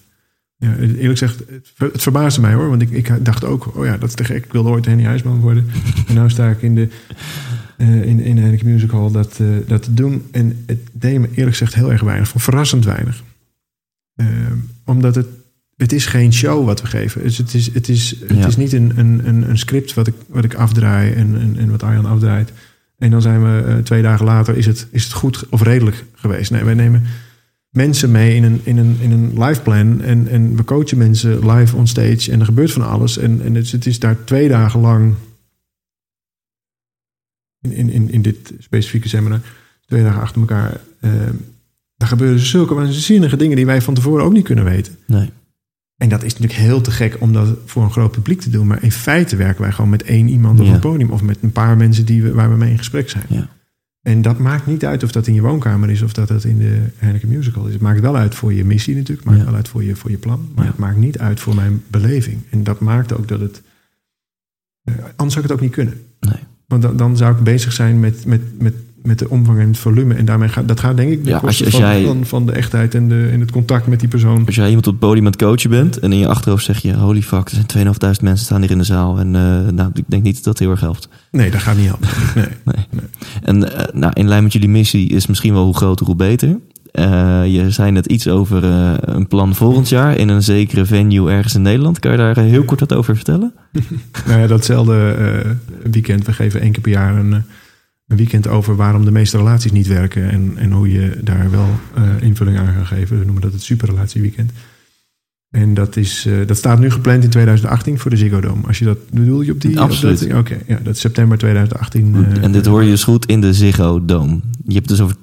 Ja, 0.58 0.76
eerlijk 0.76 1.18
gezegd, 1.18 1.38
het, 1.38 1.92
het 1.92 2.02
verbaasde 2.02 2.40
mij 2.40 2.54
hoor. 2.54 2.68
Want 2.68 2.82
ik, 2.82 2.90
ik 2.90 3.24
dacht 3.24 3.44
ook, 3.44 3.76
oh 3.76 3.84
ja, 3.84 3.96
dat 3.96 4.08
is 4.08 4.14
te 4.14 4.24
gek. 4.24 4.44
Ik 4.44 4.52
wilde 4.52 4.68
ooit 4.68 4.84
Henny 4.86 5.04
Huisman 5.04 5.40
worden. 5.40 5.66
en 6.08 6.22
nu 6.22 6.30
sta 6.30 6.48
ik 6.50 6.62
in 6.62 6.74
de, 6.74 6.88
eh, 7.76 8.02
in, 8.02 8.20
in 8.20 8.34
de 8.36 8.64
Music 8.64 8.90
Hall 8.90 9.10
dat, 9.10 9.40
dat 9.66 9.82
te 9.82 9.94
doen. 9.94 10.26
En 10.32 10.64
het 10.66 10.78
deed 10.92 11.18
me 11.18 11.28
eerlijk 11.30 11.56
gezegd 11.56 11.74
heel 11.74 11.92
erg 11.92 12.02
weinig. 12.02 12.32
Verrassend 12.36 12.84
weinig. 12.84 13.22
Omdat 14.84 15.14
het, 15.14 15.26
het 15.76 15.92
is 15.92 16.06
geen 16.06 16.32
show 16.32 16.64
wat 16.66 16.80
we 16.80 16.86
geven. 16.86 17.22
Dus 17.22 17.38
het 17.38 17.54
is, 17.54 17.74
het 17.74 17.88
is, 17.88 18.14
het 18.20 18.38
Ja. 18.38 18.46
is 18.46 18.56
niet 18.56 18.72
een, 18.72 18.92
een, 18.98 19.28
een, 19.28 19.48
een 19.50 19.58
script 19.58 19.94
wat 19.94 20.06
ik, 20.06 20.14
wat 20.28 20.44
ik 20.44 20.54
afdraai 20.54 21.12
en, 21.12 21.40
en, 21.40 21.56
en 21.58 21.70
wat 21.70 21.82
Arjan 21.82 22.06
afdraait. 22.06 22.52
En 22.98 23.10
dan 23.10 23.22
zijn 23.22 23.42
we 23.42 23.62
eh, 23.62 23.76
twee 23.76 24.02
dagen 24.02 24.24
later, 24.24 24.56
is 24.56 24.66
het, 24.66 24.88
is 24.90 25.04
het 25.04 25.12
goed 25.12 25.48
of 25.48 25.62
redelijk 25.62 26.04
geweest? 26.14 26.50
Nee, 26.50 26.64
wij 26.64 26.74
nemen 26.74 27.02
mensen 27.70 28.10
mee 28.10 28.34
in 28.34 28.44
een, 28.44 28.60
in 28.64 28.78
een, 28.78 28.96
in 29.00 29.10
een 29.10 29.42
live 29.42 29.62
plan. 29.62 30.00
En, 30.00 30.28
en 30.28 30.56
we 30.56 30.64
coachen 30.64 30.98
mensen 30.98 31.50
live 31.50 31.76
on 31.76 31.86
stage. 31.86 32.32
En 32.32 32.40
er 32.40 32.46
gebeurt 32.46 32.72
van 32.72 32.86
alles. 32.86 33.18
En, 33.18 33.42
en 33.42 33.54
het, 33.54 33.70
het 33.70 33.86
is 33.86 33.98
daar 33.98 34.24
twee 34.24 34.48
dagen 34.48 34.80
lang. 34.80 35.14
In, 37.60 37.88
in, 37.90 38.10
in, 38.10 38.22
dit 38.22 38.52
specifieke 38.58 39.08
seminar. 39.08 39.40
Twee 39.86 40.02
dagen 40.02 40.20
achter 40.20 40.40
elkaar. 40.40 40.80
eh, 41.00 41.10
daar 41.96 42.08
gebeuren 42.08 42.40
zulke 42.40 42.74
waanzinnige 42.74 43.36
dingen 43.36 43.56
die 43.56 43.66
wij 43.66 43.82
van 43.82 43.94
tevoren 43.94 44.24
ook 44.24 44.32
niet 44.32 44.44
kunnen 44.44 44.64
weten. 44.64 44.98
Nee. 45.06 45.30
En 45.96 46.08
dat 46.08 46.22
is 46.22 46.32
natuurlijk 46.32 46.60
heel 46.60 46.80
te 46.80 46.90
gek 46.90 47.16
om 47.20 47.32
dat 47.32 47.56
voor 47.64 47.82
een 47.82 47.90
groot 47.90 48.10
publiek 48.12 48.40
te 48.40 48.50
doen. 48.50 48.66
Maar 48.66 48.82
in 48.82 48.92
feite 48.92 49.36
werken 49.36 49.62
wij 49.62 49.72
gewoon 49.72 49.90
met 49.90 50.02
één 50.02 50.28
iemand 50.28 50.60
op 50.60 50.66
Ja. 50.66 50.74
een 50.74 50.80
podium. 50.80 51.10
Of 51.10 51.22
met 51.22 51.38
een 51.40 51.52
paar 51.52 51.76
mensen 51.76 52.04
die 52.06 52.22
we, 52.22 52.32
waar 52.32 52.50
we 52.50 52.56
mee 52.56 52.70
in 52.70 52.78
gesprek 52.78 53.10
zijn. 53.10 53.24
Ja. 53.28 53.48
En 54.02 54.22
dat 54.22 54.38
maakt 54.38 54.66
niet 54.66 54.84
uit 54.84 55.02
of 55.02 55.12
dat 55.12 55.26
in 55.26 55.34
je 55.34 55.40
woonkamer 55.40 55.90
is 55.90 56.02
of 56.02 56.12
dat 56.12 56.28
dat 56.28 56.44
in 56.44 56.58
de 56.58 56.82
Heineken 56.96 57.28
Musical 57.28 57.66
is. 57.66 57.72
Het 57.72 57.82
maakt 57.82 58.00
wel 58.00 58.16
uit 58.16 58.34
voor 58.34 58.52
je 58.52 58.64
missie 58.64 58.94
natuurlijk. 58.94 59.18
Het 59.20 59.28
maakt 59.28 59.38
Ja. 59.38 59.46
wel 59.46 59.54
uit 59.56 59.68
voor 59.68 59.84
je, 59.84 59.96
voor 59.96 60.10
je 60.10 60.16
plan. 60.18 60.48
Maar 60.54 60.66
het 60.66 60.78
maakt 60.78 60.96
niet 60.96 61.18
uit 61.18 61.40
voor 61.40 61.54
mijn 61.54 61.82
beleving. 61.88 62.38
En 62.50 62.62
dat 62.64 62.80
maakt 62.80 63.12
ook 63.12 63.28
dat 63.28 63.40
het... 63.40 63.62
eh, 64.84 64.94
anders 65.16 65.32
zou 65.32 65.44
ik 65.44 65.50
het 65.50 65.52
ook 65.52 65.60
niet 65.60 65.72
kunnen. 65.72 66.00
Nee. 66.20 66.38
Want 66.66 66.82
dan, 66.82 66.96
dan 66.96 67.16
zou 67.16 67.36
ik 67.36 67.42
bezig 67.42 67.72
zijn 67.72 68.00
met, 68.00 68.24
met, 68.24 68.60
met, 68.62 68.74
met 69.06 69.18
de 69.18 69.28
omvang 69.30 69.58
en 69.58 69.66
het 69.68 69.78
volume. 69.78 70.14
En 70.14 70.24
daarmee 70.24 70.48
gaat 70.48 70.68
dat 70.68 70.80
gaat 70.80 70.96
denk 70.96 71.10
ik 71.10 71.24
de 71.24 71.30
Ja, 71.30 71.36
als 71.36 71.58
je- 71.58 71.64
kosten 71.64 71.82
als 71.82 71.90
van, 71.92 72.00
jij- 72.00 72.06
van, 72.06 72.24
van 72.26 72.46
de 72.46 72.52
echtheid 72.52 72.94
en, 72.94 73.08
de, 73.08 73.28
en 73.32 73.40
het 73.40 73.50
contact 73.50 73.86
met 73.86 74.00
die 74.00 74.08
persoon. 74.08 74.46
Als 74.46 74.54
jij 74.54 74.66
iemand 74.66 74.86
op 74.86 74.92
het 74.92 75.02
podium 75.02 75.24
aan 75.26 75.32
het 75.32 75.42
coachen 75.42 75.70
bent 75.70 75.98
en 75.98 76.12
in 76.12 76.18
je 76.18 76.28
achterhoofd 76.28 76.64
zeg 76.64 76.78
je: 76.82 76.94
Holy 76.94 77.22
fuck, 77.22 77.48
er 77.48 77.54
zijn 77.54 77.66
2500 77.66 78.22
mensen 78.22 78.44
staan 78.44 78.60
hier 78.60 78.70
in 78.70 78.78
de 78.78 78.84
zaal. 78.84 79.18
En 79.18 79.26
eh, 79.36 79.72
nou, 79.72 79.90
ik 79.94 80.04
denk 80.06 80.22
niet 80.22 80.34
dat 80.34 80.44
dat 80.44 80.58
heel 80.58 80.70
erg 80.70 80.80
helpt. 80.80 81.08
Nee, 81.30 81.50
dat 81.50 81.60
gaat 81.60 81.76
niet 81.76 81.86
helpen. 81.86 82.08
Nee. 82.34 82.46
Nee. 82.64 82.86
Nee. 82.90 83.04
En 83.42 83.72
eh, 83.78 83.84
nou, 83.94 84.12
in 84.14 84.28
lijn 84.28 84.42
met 84.42 84.52
jullie 84.52 84.68
missie 84.68 85.08
is 85.08 85.26
misschien 85.26 85.52
wel 85.52 85.64
hoe 85.64 85.76
groter, 85.76 86.06
hoe 86.06 86.16
beter. 86.16 86.58
Eh, 86.92 87.42
je 87.46 87.70
zei 87.70 87.90
net 87.90 88.06
iets 88.06 88.28
over 88.28 88.64
een 89.00 89.26
plan 89.28 89.54
volgend 89.54 89.88
jaar 89.88 90.16
in 90.16 90.28
een 90.28 90.42
zekere 90.42 90.84
venue 90.84 91.30
ergens 91.30 91.54
in 91.54 91.62
Nederland. 91.62 91.98
Kan 91.98 92.10
je 92.10 92.16
daar 92.16 92.38
heel 92.38 92.64
kort 92.64 92.80
wat 92.80 92.92
over 92.94 93.14
vertellen? 93.16 93.52
Nou 94.26 94.40
ja, 94.40 94.46
datzelfde 94.46 95.16
weekend. 95.90 96.26
We 96.26 96.32
geven 96.32 96.60
één 96.60 96.72
keer 96.72 96.82
per 96.82 96.90
jaar 96.92 97.16
een, 97.16 97.44
een 98.06 98.16
weekend 98.16 98.48
over 98.48 98.76
waarom 98.76 99.04
de 99.04 99.10
meeste 99.10 99.36
relaties 99.36 99.72
niet 99.72 99.86
werken. 99.86 100.30
En, 100.30 100.52
en 100.56 100.72
hoe 100.72 100.92
je 100.92 101.18
daar 101.22 101.50
wel 101.50 101.68
eh, 101.94 102.02
invulling 102.20 102.58
aan 102.58 102.74
gaat 102.74 102.86
geven. 102.86 103.18
We 103.18 103.24
noemen 103.24 103.42
dat 103.42 103.52
het 103.52 103.62
superrelatieweekend. 103.62 104.50
En 105.50 105.74
dat, 105.74 105.96
is, 105.96 106.26
eh, 106.26 106.46
dat 106.46 106.56
staat 106.56 106.78
nu 106.78 106.90
gepland 106.90 107.24
in 107.24 107.30
2018 107.30 107.98
voor 107.98 108.10
de 108.10 108.16
Ziggo 108.16 108.40
Dome. 108.40 108.66
Als 108.66 108.78
je 108.78 108.84
dat 108.84 109.10
bedoel 109.10 109.40
je 109.40 109.52
op 109.52 109.60
die? 109.60 109.80
Absoluut. 109.80 110.34
Oké, 110.34 110.56
ja, 110.66 110.78
dat 110.82 110.94
is 110.94 111.00
september 111.00 111.38
2018. 111.38 112.14
eh, 112.14 112.42
en 112.42 112.52
dit 112.52 112.66
hoor 112.66 112.82
je 112.82 112.90
dus 112.90 113.04
goed 113.04 113.26
in 113.26 113.40
de 113.40 113.54
Ziggo 113.54 114.04
Dome. 114.04 114.40
Je 114.64 114.74
hebt 114.74 114.88
dus 114.88 115.00
over 115.00 115.16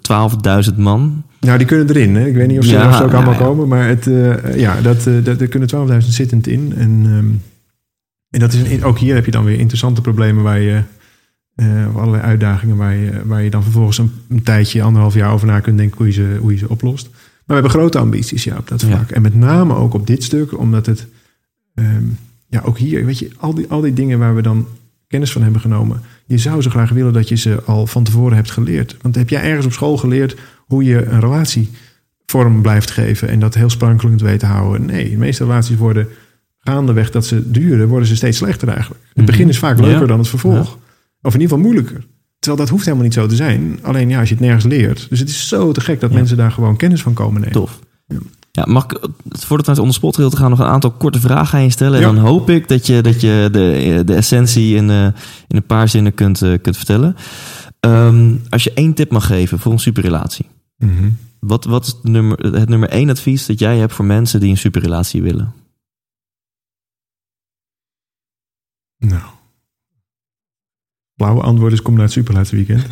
12.000 0.71 0.77
man. 0.77 1.23
Nou, 1.39 1.57
die 1.57 1.67
kunnen 1.67 1.89
erin. 1.89 2.15
Hè? 2.15 2.27
Ik 2.27 2.35
weet 2.35 2.47
niet 2.47 2.57
of 2.57 2.65
ze, 2.65 2.71
Ja, 2.71 3.01
ook 3.01 3.13
allemaal 3.13 3.33
ja. 3.33 3.39
komen. 3.39 3.67
Maar 3.67 3.87
het, 3.87 4.07
eh, 4.07 4.57
ja, 4.59 4.81
dat, 4.81 5.07
eh, 5.07 5.13
dat, 5.23 5.41
er 5.41 5.47
kunnen 5.47 5.69
12.000 5.69 6.13
zittend 6.13 6.47
in. 6.47 6.73
En, 6.77 7.01
ehm, 7.05 7.25
en 8.29 8.39
dat 8.39 8.53
is 8.53 8.71
een, 8.71 8.83
ook 8.83 8.99
hier 8.99 9.15
heb 9.15 9.25
je 9.25 9.31
dan 9.31 9.43
weer 9.43 9.59
interessante 9.59 10.01
problemen 10.01 10.43
waar 10.43 10.59
je... 10.59 10.81
of 11.55 11.95
allerlei 11.95 12.23
uitdagingen 12.23 12.75
waar 12.77 12.95
je, 12.95 13.21
waar 13.25 13.43
je 13.43 13.49
dan 13.49 13.63
vervolgens 13.63 13.97
een, 13.97 14.11
een 14.29 14.43
tijdje, 14.43 14.81
anderhalf 14.81 15.13
jaar 15.13 15.31
over 15.33 15.47
na 15.47 15.59
kunt 15.59 15.77
denken 15.77 15.97
hoe 15.97 16.05
je 16.07 16.13
ze, 16.13 16.37
hoe 16.39 16.51
je 16.51 16.57
ze 16.57 16.69
oplost. 16.69 17.09
Maar 17.11 17.21
we 17.45 17.53
hebben 17.53 17.71
grote 17.71 17.97
ambities 17.99 18.43
ja, 18.43 18.57
op 18.57 18.67
dat 18.67 18.81
Ja. 18.81 18.87
vlak. 18.87 19.09
En 19.11 19.21
met 19.21 19.35
name 19.35 19.75
ook 19.75 19.93
op 19.93 20.07
dit 20.07 20.23
stuk, 20.23 20.57
omdat 20.59 20.85
het... 20.85 21.07
ehm, 21.75 22.03
ja, 22.47 22.61
ook 22.65 22.77
hier, 22.77 23.05
weet 23.05 23.19
je, 23.19 23.29
al 23.37 23.53
die, 23.53 23.65
al 23.69 23.81
die 23.81 23.93
dingen 23.93 24.19
waar 24.19 24.35
we 24.35 24.41
dan 24.41 24.67
kennis 25.07 25.31
van 25.31 25.41
hebben 25.41 25.61
genomen. 25.61 26.01
Je 26.25 26.37
zou 26.37 26.61
zo 26.61 26.69
graag 26.69 26.89
willen 26.89 27.13
dat 27.13 27.29
je 27.29 27.35
ze 27.35 27.63
al 27.65 27.87
van 27.87 28.03
tevoren 28.03 28.35
hebt 28.35 28.51
geleerd. 28.51 28.97
Want 29.01 29.15
heb 29.15 29.29
jij 29.29 29.41
ergens 29.43 29.65
op 29.65 29.71
school 29.71 29.97
geleerd 29.97 30.35
hoe 30.57 30.83
je 30.83 31.05
een 31.05 31.19
relatie 31.19 31.69
vorm 32.25 32.61
blijft 32.61 32.91
geven 32.91 33.29
en 33.29 33.39
dat 33.39 33.53
heel 33.55 33.69
sprankelend 33.69 34.21
weet 34.21 34.39
te 34.39 34.45
houden? 34.45 34.85
Nee, 34.85 35.09
de 35.09 35.17
meeste 35.17 35.43
relaties 35.43 35.77
worden 35.77 36.07
gaandeweg 36.59 37.11
dat 37.11 37.25
ze 37.25 37.51
duren, 37.51 37.87
worden 37.87 38.07
ze 38.07 38.15
steeds 38.15 38.37
slechter 38.37 38.67
eigenlijk. 38.67 39.01
Het 39.07 39.17
Mhm. 39.17 39.25
begin 39.25 39.49
is 39.49 39.59
vaak 39.59 39.79
leuker 39.79 39.99
Ja. 40.01 40.05
dan 40.07 40.19
het 40.19 40.27
vervolg. 40.27 40.77
Of 41.23 41.33
in 41.33 41.39
ieder 41.41 41.57
geval 41.57 41.71
moeilijker. 41.71 42.05
Terwijl 42.39 42.61
dat 42.63 42.69
hoeft 42.69 42.85
helemaal 42.85 43.05
niet 43.05 43.13
zo 43.13 43.27
te 43.27 43.35
zijn. 43.35 43.79
Alleen 43.81 44.09
ja, 44.09 44.19
als 44.19 44.29
je 44.29 44.35
het 44.35 44.43
nergens 44.43 44.65
leert. 44.65 45.09
Dus 45.09 45.19
het 45.19 45.29
is 45.29 45.47
zo 45.47 45.71
te 45.71 45.81
gek 45.81 45.99
dat 45.99 46.09
Ja. 46.09 46.15
mensen 46.15 46.37
daar 46.37 46.51
gewoon 46.51 46.77
kennis 46.77 47.01
van 47.01 47.13
komen 47.13 47.41
nemen. 47.41 47.53
Tof. 47.53 47.79
Ja. 48.07 48.17
Ja, 48.51 48.65
mag 48.67 48.83
ik, 48.83 48.91
voordat 49.29 49.47
we 49.47 49.55
naar 49.55 49.65
het 49.65 49.77
onderspot 49.77 50.13
te 50.13 50.37
gaan, 50.37 50.49
nog 50.49 50.59
een 50.59 50.65
aantal 50.65 50.91
korte 50.91 51.19
vragen 51.19 51.57
aan 51.57 51.63
je 51.63 51.69
stellen. 51.69 51.99
Ja. 51.99 52.07
En 52.07 52.15
dan 52.15 52.25
hoop 52.25 52.49
ik 52.49 52.67
dat 52.67 52.87
je, 52.87 53.01
dat 53.01 53.21
je 53.21 53.49
de, 53.51 54.01
de 54.05 54.15
essentie 54.15 54.75
in, 54.75 54.89
eh, 54.89 55.05
in 55.47 55.55
een 55.55 55.65
paar 55.65 55.89
zinnen 55.89 56.13
kunt, 56.13 56.41
eh, 56.41 56.53
kunt 56.61 56.77
vertellen. 56.77 57.15
Ehm, 57.79 58.35
als 58.49 58.63
je 58.63 58.73
één 58.73 58.93
tip 58.93 59.11
mag 59.11 59.25
geven 59.25 59.59
voor 59.59 59.71
een 59.71 59.79
superrelatie. 59.79 60.45
Mhm. 60.77 61.09
Wat, 61.39 61.65
wat 61.65 61.85
is 61.85 61.91
het 61.91 62.03
nummer, 62.03 62.39
het 62.39 62.69
nummer 62.69 62.89
één 62.89 63.09
advies 63.09 63.45
dat 63.45 63.59
jij 63.59 63.77
hebt 63.77 63.93
voor 63.93 64.05
mensen 64.05 64.39
die 64.39 64.49
een 64.49 64.57
superrelatie 64.57 65.21
willen? 65.21 65.53
Nou. 68.97 69.21
Blauwe 71.15 71.41
antwoord 71.41 71.73
is 71.73 71.81
kom 71.81 71.93
naar 71.93 72.03
het 72.03 72.11
superlatieweekend. 72.11 72.85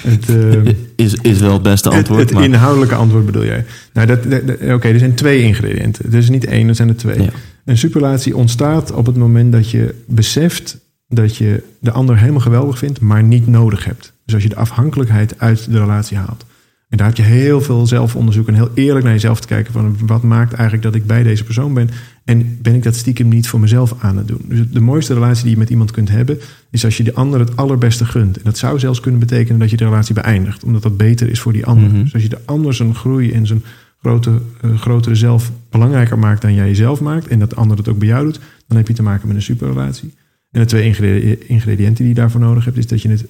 het, 0.00 0.28
eh, 0.28 0.72
Is, 1.06 1.14
is 1.14 1.38
wel 1.40 1.52
het 1.52 1.62
beste 1.62 1.88
het, 1.88 1.98
antwoord. 1.98 2.20
het 2.20 2.32
maar, 2.32 2.44
inhoudelijke 2.44 2.94
antwoord 2.94 3.26
bedoel 3.26 3.44
jij? 3.44 3.64
Nou, 3.92 4.06
dat, 4.06 4.22
dat- 4.30 4.46
dat- 4.46 4.74
oké, 4.74 4.88
er 4.88 4.98
zijn 4.98 5.14
twee 5.14 5.42
ingrediënten. 5.42 6.04
Het 6.04 6.14
is 6.14 6.28
niet 6.28 6.44
één, 6.44 6.68
er 6.68 6.74
zijn 6.74 6.88
er 6.88 6.96
twee. 6.96 7.22
Ja. 7.22 7.30
Een 7.64 7.78
superlatie 7.78 8.36
ontstaat 8.36 8.92
op 8.92 9.06
het 9.06 9.16
moment 9.16 9.52
dat 9.52 9.70
je 9.70 9.94
beseft 10.06 10.78
dat 11.08 11.36
je 11.36 11.62
de 11.80 11.90
ander 11.90 12.18
helemaal 12.18 12.40
geweldig 12.40 12.78
vindt, 12.78 13.00
maar 13.00 13.22
niet 13.22 13.46
nodig 13.46 13.84
hebt. 13.84 14.12
Dus 14.24 14.34
als 14.34 14.42
je 14.42 14.48
de 14.48 14.56
afhankelijkheid 14.56 15.34
uit 15.38 15.70
de 15.72 15.78
relatie 15.78 16.16
haalt. 16.16 16.44
En 16.88 16.96
daar 16.96 17.06
heb 17.06 17.16
je 17.16 17.22
heel 17.22 17.60
veel 17.60 17.86
zelfonderzoek 17.86 18.48
en 18.48 18.54
heel 18.54 18.70
eerlijk 18.74 19.04
naar 19.04 19.14
jezelf 19.14 19.40
te 19.40 19.46
kijken 19.46 19.72
van 19.72 19.96
wat 20.06 20.22
maakt 20.22 20.52
eigenlijk 20.52 20.82
dat 20.82 20.94
ik 20.94 21.06
bij 21.06 21.22
deze 21.22 21.44
persoon 21.44 21.74
ben 21.74 21.88
en 22.24 22.58
ben 22.62 22.74
ik 22.74 22.82
dat 22.82 22.94
stiekem 22.94 23.28
niet 23.28 23.48
voor 23.48 23.60
mezelf 23.60 23.94
aan 23.98 24.16
het 24.16 24.28
doen. 24.28 24.44
Dus 24.44 24.60
de 24.70 24.80
mooiste 24.80 25.14
relatie 25.14 25.42
die 25.42 25.52
je 25.52 25.58
met 25.58 25.70
iemand 25.70 25.90
kunt 25.90 26.08
hebben 26.08 26.38
is 26.70 26.84
als 26.84 26.96
je 26.96 27.02
de 27.02 27.14
ander 27.14 27.40
het 27.40 27.56
allerbeste 27.56 28.04
gunt. 28.04 28.36
En 28.36 28.42
dat 28.44 28.58
zou 28.58 28.78
zelfs 28.78 29.00
kunnen 29.00 29.20
betekenen 29.20 29.58
dat 29.58 29.70
je 29.70 29.76
de 29.76 29.84
relatie 29.84 30.14
beëindigt, 30.14 30.64
omdat 30.64 30.82
dat 30.82 30.96
beter 30.96 31.28
is 31.30 31.40
voor 31.40 31.52
die 31.52 31.66
ander. 31.66 31.90
Mhm. 31.90 32.02
Dus 32.02 32.14
als 32.14 32.22
je 32.22 32.28
de 32.28 32.40
ander 32.44 32.74
zijn 32.74 32.94
groei 32.94 33.32
en 33.32 33.46
zijn 33.46 33.62
grote, 34.00 34.40
eh, 34.60 34.78
grotere 34.78 35.14
zelf 35.14 35.52
belangrijker 35.70 36.18
maakt 36.18 36.42
dan 36.42 36.54
jij 36.54 36.66
jezelf 36.66 37.00
maakt 37.00 37.28
en 37.28 37.38
dat 37.38 37.50
de 37.50 37.56
ander 37.56 37.76
het 37.76 37.88
ook 37.88 37.98
bij 37.98 38.08
jou 38.08 38.24
doet, 38.24 38.40
dan 38.66 38.76
heb 38.76 38.88
je 38.88 38.94
te 38.94 39.02
maken 39.02 39.26
met 39.26 39.36
een 39.36 39.42
superrelatie. 39.42 40.14
En 40.50 40.60
de 40.60 40.66
twee 40.66 40.84
ingredi- 40.84 41.38
ingrediënten 41.46 42.04
die 42.04 42.14
je 42.14 42.20
daarvoor 42.20 42.40
nodig 42.40 42.64
hebt, 42.64 42.76
is 42.76 42.86
dat 42.86 43.02
je 43.02 43.08
het 43.08 43.26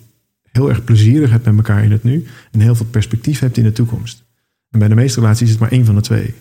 heel 0.52 0.68
erg 0.68 0.84
plezierig 0.84 1.30
hebt 1.30 1.44
met 1.44 1.56
elkaar 1.56 1.84
in 1.84 1.92
het 1.92 2.02
nu 2.04 2.26
en 2.50 2.60
heel 2.60 2.74
veel 2.74 2.86
perspectief 2.86 3.38
hebt 3.38 3.56
in 3.56 3.64
de 3.64 3.72
toekomst. 3.72 4.24
En 4.70 4.78
bij 4.78 4.88
de 4.88 4.94
meeste 4.94 5.20
relaties 5.20 5.42
is 5.46 5.50
het 5.50 5.60
maar 5.60 5.70
één 5.70 5.84
van 5.84 5.94
de 5.94 6.00
twee. 6.00 6.24
Die 6.24 6.34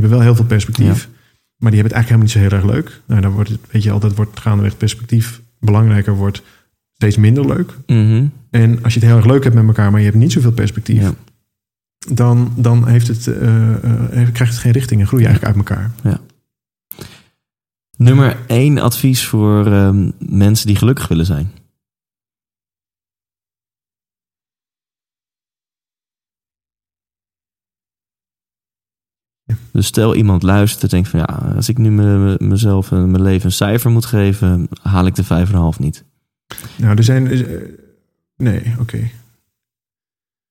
hebben 0.00 0.10
wel 0.10 0.20
heel 0.20 0.34
veel 0.34 0.44
perspectief, 0.44 1.08
maar 1.56 1.70
die 1.70 1.80
hebben 1.80 1.98
het 1.98 2.06
eigenlijk 2.06 2.06
helemaal 2.06 2.22
niet 2.22 2.30
zo 2.30 2.38
heel 2.38 2.50
erg 2.50 2.86
leuk. 2.86 3.00
Nou, 3.06 3.20
dan 3.20 3.32
wordt 3.32 3.48
het, 3.50 3.60
weet 3.70 3.82
je 3.82 3.90
altijd, 3.90 4.14
wordt 4.16 4.40
gaandeweg 4.40 4.76
perspectief 4.76 5.40
belangrijker, 5.60 6.14
wordt 6.14 6.42
steeds 6.92 7.16
minder 7.16 7.46
leuk. 7.46 7.74
Mhm. 7.86 8.26
En 8.50 8.82
als 8.82 8.94
je 8.94 9.00
het 9.00 9.08
heel 9.08 9.16
erg 9.18 9.26
leuk 9.26 9.42
hebt 9.42 9.54
met 9.54 9.66
elkaar, 9.66 9.90
maar 9.90 10.00
je 10.00 10.06
hebt 10.06 10.18
niet 10.18 10.32
zoveel 10.32 10.52
perspectief, 10.52 11.00
Ja. 11.00 11.14
dan, 12.12 12.52
dan 12.56 12.88
heeft 12.88 13.08
het, 13.08 13.26
eh, 13.26 13.74
eh, 13.74 14.32
krijgt 14.32 14.52
het 14.52 14.58
geen 14.58 14.72
richting 14.72 15.00
en 15.00 15.06
groei 15.06 15.22
je 15.22 15.28
eigenlijk 15.28 15.56
uit 15.56 15.68
elkaar. 15.68 15.92
Nummer 17.96 18.36
één 18.46 18.78
advies 18.78 19.26
voor 19.26 19.66
ehm, 19.66 20.10
mensen 20.18 20.66
die 20.66 20.76
gelukkig 20.76 21.08
willen 21.08 21.26
zijn. 21.26 21.50
Dus 29.72 29.86
stel 29.86 30.14
iemand 30.14 30.42
luistert 30.42 30.82
en 30.82 30.88
denkt 30.88 31.08
van 31.08 31.18
ja, 31.20 31.52
als 31.56 31.68
ik 31.68 31.78
nu 31.78 31.90
me- 31.90 32.36
mezelf 32.38 32.92
en 32.92 33.10
mijn 33.10 33.22
leven 33.22 33.46
een 33.46 33.52
cijfer 33.52 33.90
moet 33.90 34.06
geven, 34.06 34.68
haal 34.82 35.06
ik 35.06 35.14
de 35.14 35.24
vijf 35.24 35.48
en 35.48 35.54
een 35.54 35.60
half 35.60 35.78
niet. 35.78 36.04
Nou, 36.76 36.96
er 36.96 37.04
zijn. 37.04 37.26
eh, 37.30 37.40
nee, 38.36 38.62
oké. 38.80 38.98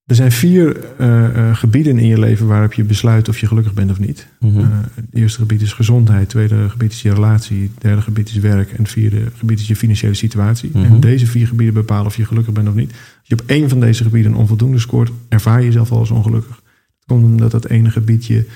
Er 0.06 0.16
zijn 0.16 0.32
vier 0.32 0.78
eh, 0.98 1.50
eh, 1.50 1.56
gebieden 1.56 2.00
in 2.00 2.08
je 2.08 2.20
leven 2.20 2.48
waarop 2.48 2.74
je 2.74 2.84
besluit 2.84 3.30
of 3.30 3.40
je 3.40 3.48
gelukkig 3.48 3.74
bent 3.74 3.92
of 3.92 4.00
niet. 4.00 4.28
Mhm. 4.40 4.60
Het 4.94 5.06
eerste 5.14 5.40
gebied 5.40 5.62
is 5.62 5.74
gezondheid, 5.74 6.20
het 6.20 6.30
tweede 6.30 6.70
gebied 6.70 6.92
is 6.92 7.02
je 7.02 7.14
relatie, 7.14 7.62
het 7.62 7.82
derde 7.82 8.02
gebied 8.02 8.30
is 8.30 8.38
werk 8.38 8.72
en 8.72 8.78
het 8.84 8.92
vierde 8.92 9.22
gebied 9.38 9.60
is 9.60 9.68
je 9.68 9.76
financiële 9.76 10.14
situatie. 10.14 10.70
Mhm. 10.74 10.84
En 10.86 11.00
deze 11.00 11.26
vier 11.28 11.48
gebieden 11.48 11.74
bepalen 11.74 12.06
of 12.06 12.16
je 12.18 12.26
gelukkig 12.26 12.54
bent 12.54 12.68
of 12.68 12.74
niet. 12.74 12.90
Als 12.92 13.28
je 13.28 13.34
op 13.40 13.44
één 13.46 13.70
van 13.70 13.80
deze 13.80 14.04
gebieden 14.04 14.32
een 14.32 14.38
onvoldoende 14.38 14.80
scoort, 14.80 15.12
ervaar 15.30 15.60
je 15.60 15.66
jezelf 15.66 15.92
al 15.92 15.98
als 16.00 16.12
ongelukkig. 16.12 16.56
Het 16.56 17.06
komt 17.06 17.24
omdat 17.24 17.52
dat 17.52 17.66
ene 17.66 17.90
gebied 17.92 18.26
je, 18.26 18.48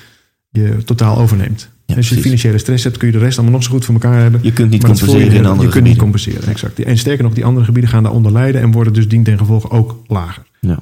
je 0.51 0.77
totaal 0.85 1.17
overneemt. 1.17 1.69
Ja, 1.85 1.95
als 1.97 2.05
je 2.09 2.13
precies. 2.15 2.23
financiële 2.23 2.57
stress 2.57 2.83
hebt, 2.83 2.97
kun 2.97 3.07
je 3.07 3.13
de 3.13 3.19
rest 3.19 3.37
allemaal 3.37 3.55
nog 3.55 3.63
zo 3.63 3.71
goed 3.71 3.85
voor 3.85 3.93
elkaar 3.93 4.21
hebben. 4.21 4.39
Je 4.43 4.53
kunt 4.53 4.69
niet 4.71 4.83
compenseren 4.83 5.21
voel 5.21 5.31
in 5.35 5.41
je, 5.41 5.47
andere 5.47 5.67
Je 5.67 5.73
kunt 5.73 5.85
niet 5.87 5.97
compenseren, 5.97 6.47
exact. 6.49 6.79
En 6.79 6.97
sterker 6.97 7.23
nog, 7.23 7.33
die 7.33 7.45
andere 7.45 7.65
gebieden 7.65 7.89
gaan 7.91 8.03
daaronder 8.03 8.31
lijden 8.31 8.61
en 8.61 8.71
worden 8.71 8.93
dus 8.93 9.07
dien 9.07 9.23
ten 9.23 9.37
gevolge 9.37 9.69
ook 9.69 10.01
lager. 10.07 10.43
Ja. 10.59 10.79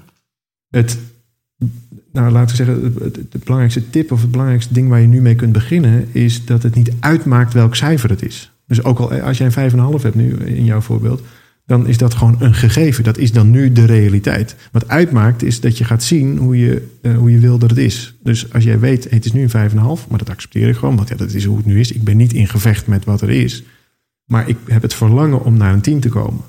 Het 0.70 0.98
nou, 2.12 2.32
laten 2.32 2.58
we 2.58 2.64
zeggen, 2.66 2.84
het, 2.84 3.00
het- 3.16 3.16
het 3.32 3.44
belangrijkste 3.44 3.90
tip 3.90 4.12
of 4.12 4.22
het 4.22 4.32
belangrijkste 4.32 4.74
ding 4.74 4.90
waar 4.90 5.02
je 5.02 5.08
nu 5.08 5.22
mee 5.22 5.36
kunt 5.36 5.52
beginnen, 5.52 6.08
is 6.12 6.46
dat 6.46 6.64
het 6.64 6.76
niet 6.76 6.92
uitmaakt 7.00 7.54
welk 7.54 7.76
cijfer 7.76 8.10
het 8.10 8.24
is. 8.24 8.52
Dus 8.68 8.84
ook 8.84 9.00
al 9.00 9.12
als 9.14 9.38
jij 9.38 9.46
een 9.56 9.72
5,5 9.98 10.02
hebt 10.04 10.16
nu 10.16 10.34
in 10.34 10.66
jouw 10.66 10.82
voorbeeld, 10.82 11.22
dan 11.70 11.88
is 11.88 11.98
dat 11.98 12.14
gewoon 12.14 12.36
een 12.40 12.54
gegeven. 12.54 13.04
Dat 13.04 13.18
is 13.18 13.32
dan 13.32 13.50
nu 13.50 13.72
de 13.72 13.86
realiteit. 13.86 14.56
Wat 14.72 14.88
uitmaakt 14.88 15.44
is 15.44 15.60
dat 15.60 15.78
je 15.78 15.84
gaat 15.84 16.04
zien 16.04 16.38
hoe 16.38 16.58
je, 16.58 16.88
eh, 17.02 17.18
hoe 17.18 17.32
je 17.32 17.40
wil 17.40 17.58
dat 17.58 17.70
het 17.70 17.80
is. 17.80 18.16
Dus 18.24 18.54
als 18.54 18.64
jij 18.64 18.80
weet, 18.80 19.10
het 19.10 19.26
is 19.26 19.32
nu 19.34 19.42
een 19.42 19.50
5,5, 19.50 20.08
maar 20.10 20.18
dat 20.18 20.30
accepteer 20.30 20.68
ik 20.68 20.76
gewoon, 20.76 20.96
want 20.96 21.10
ja, 21.10 21.16
dat 21.16 21.34
is 21.34 21.46
hoe 21.46 21.58
het 21.58 21.66
nu 21.66 21.80
is. 21.80 21.92
Ik 21.92 22.04
ben 22.04 22.18
niet 22.18 22.34
in 22.34 22.48
gevecht 22.48 22.88
met 22.88 23.06
wat 23.06 23.22
er 23.22 23.30
is. 23.30 23.64
Maar 24.26 24.50
ik 24.50 24.58
heb 24.66 24.82
het 24.82 24.94
verlangen 24.94 25.44
om 25.44 25.58
naar 25.58 25.74
een 25.74 25.82
10 25.82 26.00
te 26.00 26.10
komen. 26.10 26.42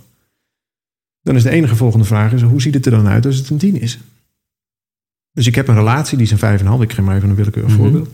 Dan 1.23 1.37
is 1.37 1.43
de 1.43 1.51
enige 1.51 1.77
volgende 1.77 2.05
vraag: 2.07 2.33
is, 2.33 2.43
hoe 2.43 2.63
ziet 2.63 2.75
het 2.75 2.85
er 2.87 2.93
dan 2.93 3.07
uit 3.09 3.27
als 3.27 3.37
het 3.37 3.51
een 3.51 3.59
10 3.59 3.81
is? 3.81 3.99
Dus 5.33 5.47
ik 5.47 5.55
heb 5.55 5.69
een 5.69 5.75
relatie, 5.75 6.17
die 6.17 6.27
is 6.27 6.33
een 6.33 6.39
5,5. 6.39 6.83
Ik 6.83 6.93
geef 6.93 7.05
maar 7.05 7.17
even 7.17 7.29
een 7.29 7.35
willekeurig 7.35 7.71
Mhm. 7.73 7.81
voorbeeld. 7.81 8.09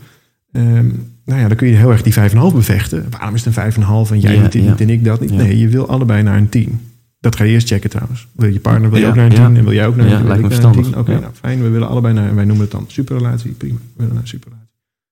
Ehm, 0.51 0.87
nou 1.25 1.39
ja, 1.41 1.47
dan 1.47 1.57
kun 1.57 1.67
je 1.67 1.75
heel 1.75 1.91
erg 1.91 2.01
die 2.01 2.13
5,5 2.13 2.53
bevechten. 2.53 3.05
Waarom 3.09 3.33
is 3.35 3.45
het 3.45 3.47
een 3.47 3.53
5,5 3.73 4.11
en 4.11 4.19
jij 4.19 4.35
Ja, 4.35 4.41
niet 4.41 4.81
en 4.81 4.89
ik 4.89 5.03
dat 5.03 5.19
niet? 5.21 5.29
Ja. 5.29 5.35
Nee, 5.35 5.57
je 5.57 5.67
wil 5.67 5.87
allebei 5.89 6.23
naar 6.23 6.37
een 6.37 6.49
10. 6.49 6.79
Dat 7.27 7.35
ga 7.35 7.43
je 7.43 7.51
eerst 7.51 7.67
checken 7.67 7.89
trouwens. 7.89 8.27
Wil 8.31 8.49
je 8.49 8.59
partner, 8.59 8.89
wil 8.89 8.99
je 8.99 9.03
Ja, 9.05 9.09
ook 9.09 9.15
naar 9.15 9.25
een 9.25 9.31
ja. 9.31 9.47
10 9.47 9.57
en 9.57 9.63
wil 9.63 9.73
jij 9.73 9.87
ook 9.87 9.95
naar, 9.95 10.07
Ja, 10.07 10.13
lijkt 10.21 10.27
me 10.27 10.33
een 10.35 10.45
verstandig. 10.45 10.85
10? 10.85 10.97
Oké, 10.97 11.11
Ja. 11.11 11.19
nou 11.19 11.33
fijn. 11.33 11.61
We 11.61 11.69
willen 11.69 11.87
allebei 11.87 12.13
naar, 12.13 12.35
wij 12.35 12.45
noemen 12.45 12.63
het 12.63 12.71
dan 12.71 12.85
superrelatie. 12.87 13.51
Prima, 13.51 13.77
we 13.77 13.83
willen 13.95 14.13
naar 14.13 14.21
een 14.21 14.27
superrelatie. 14.27 14.67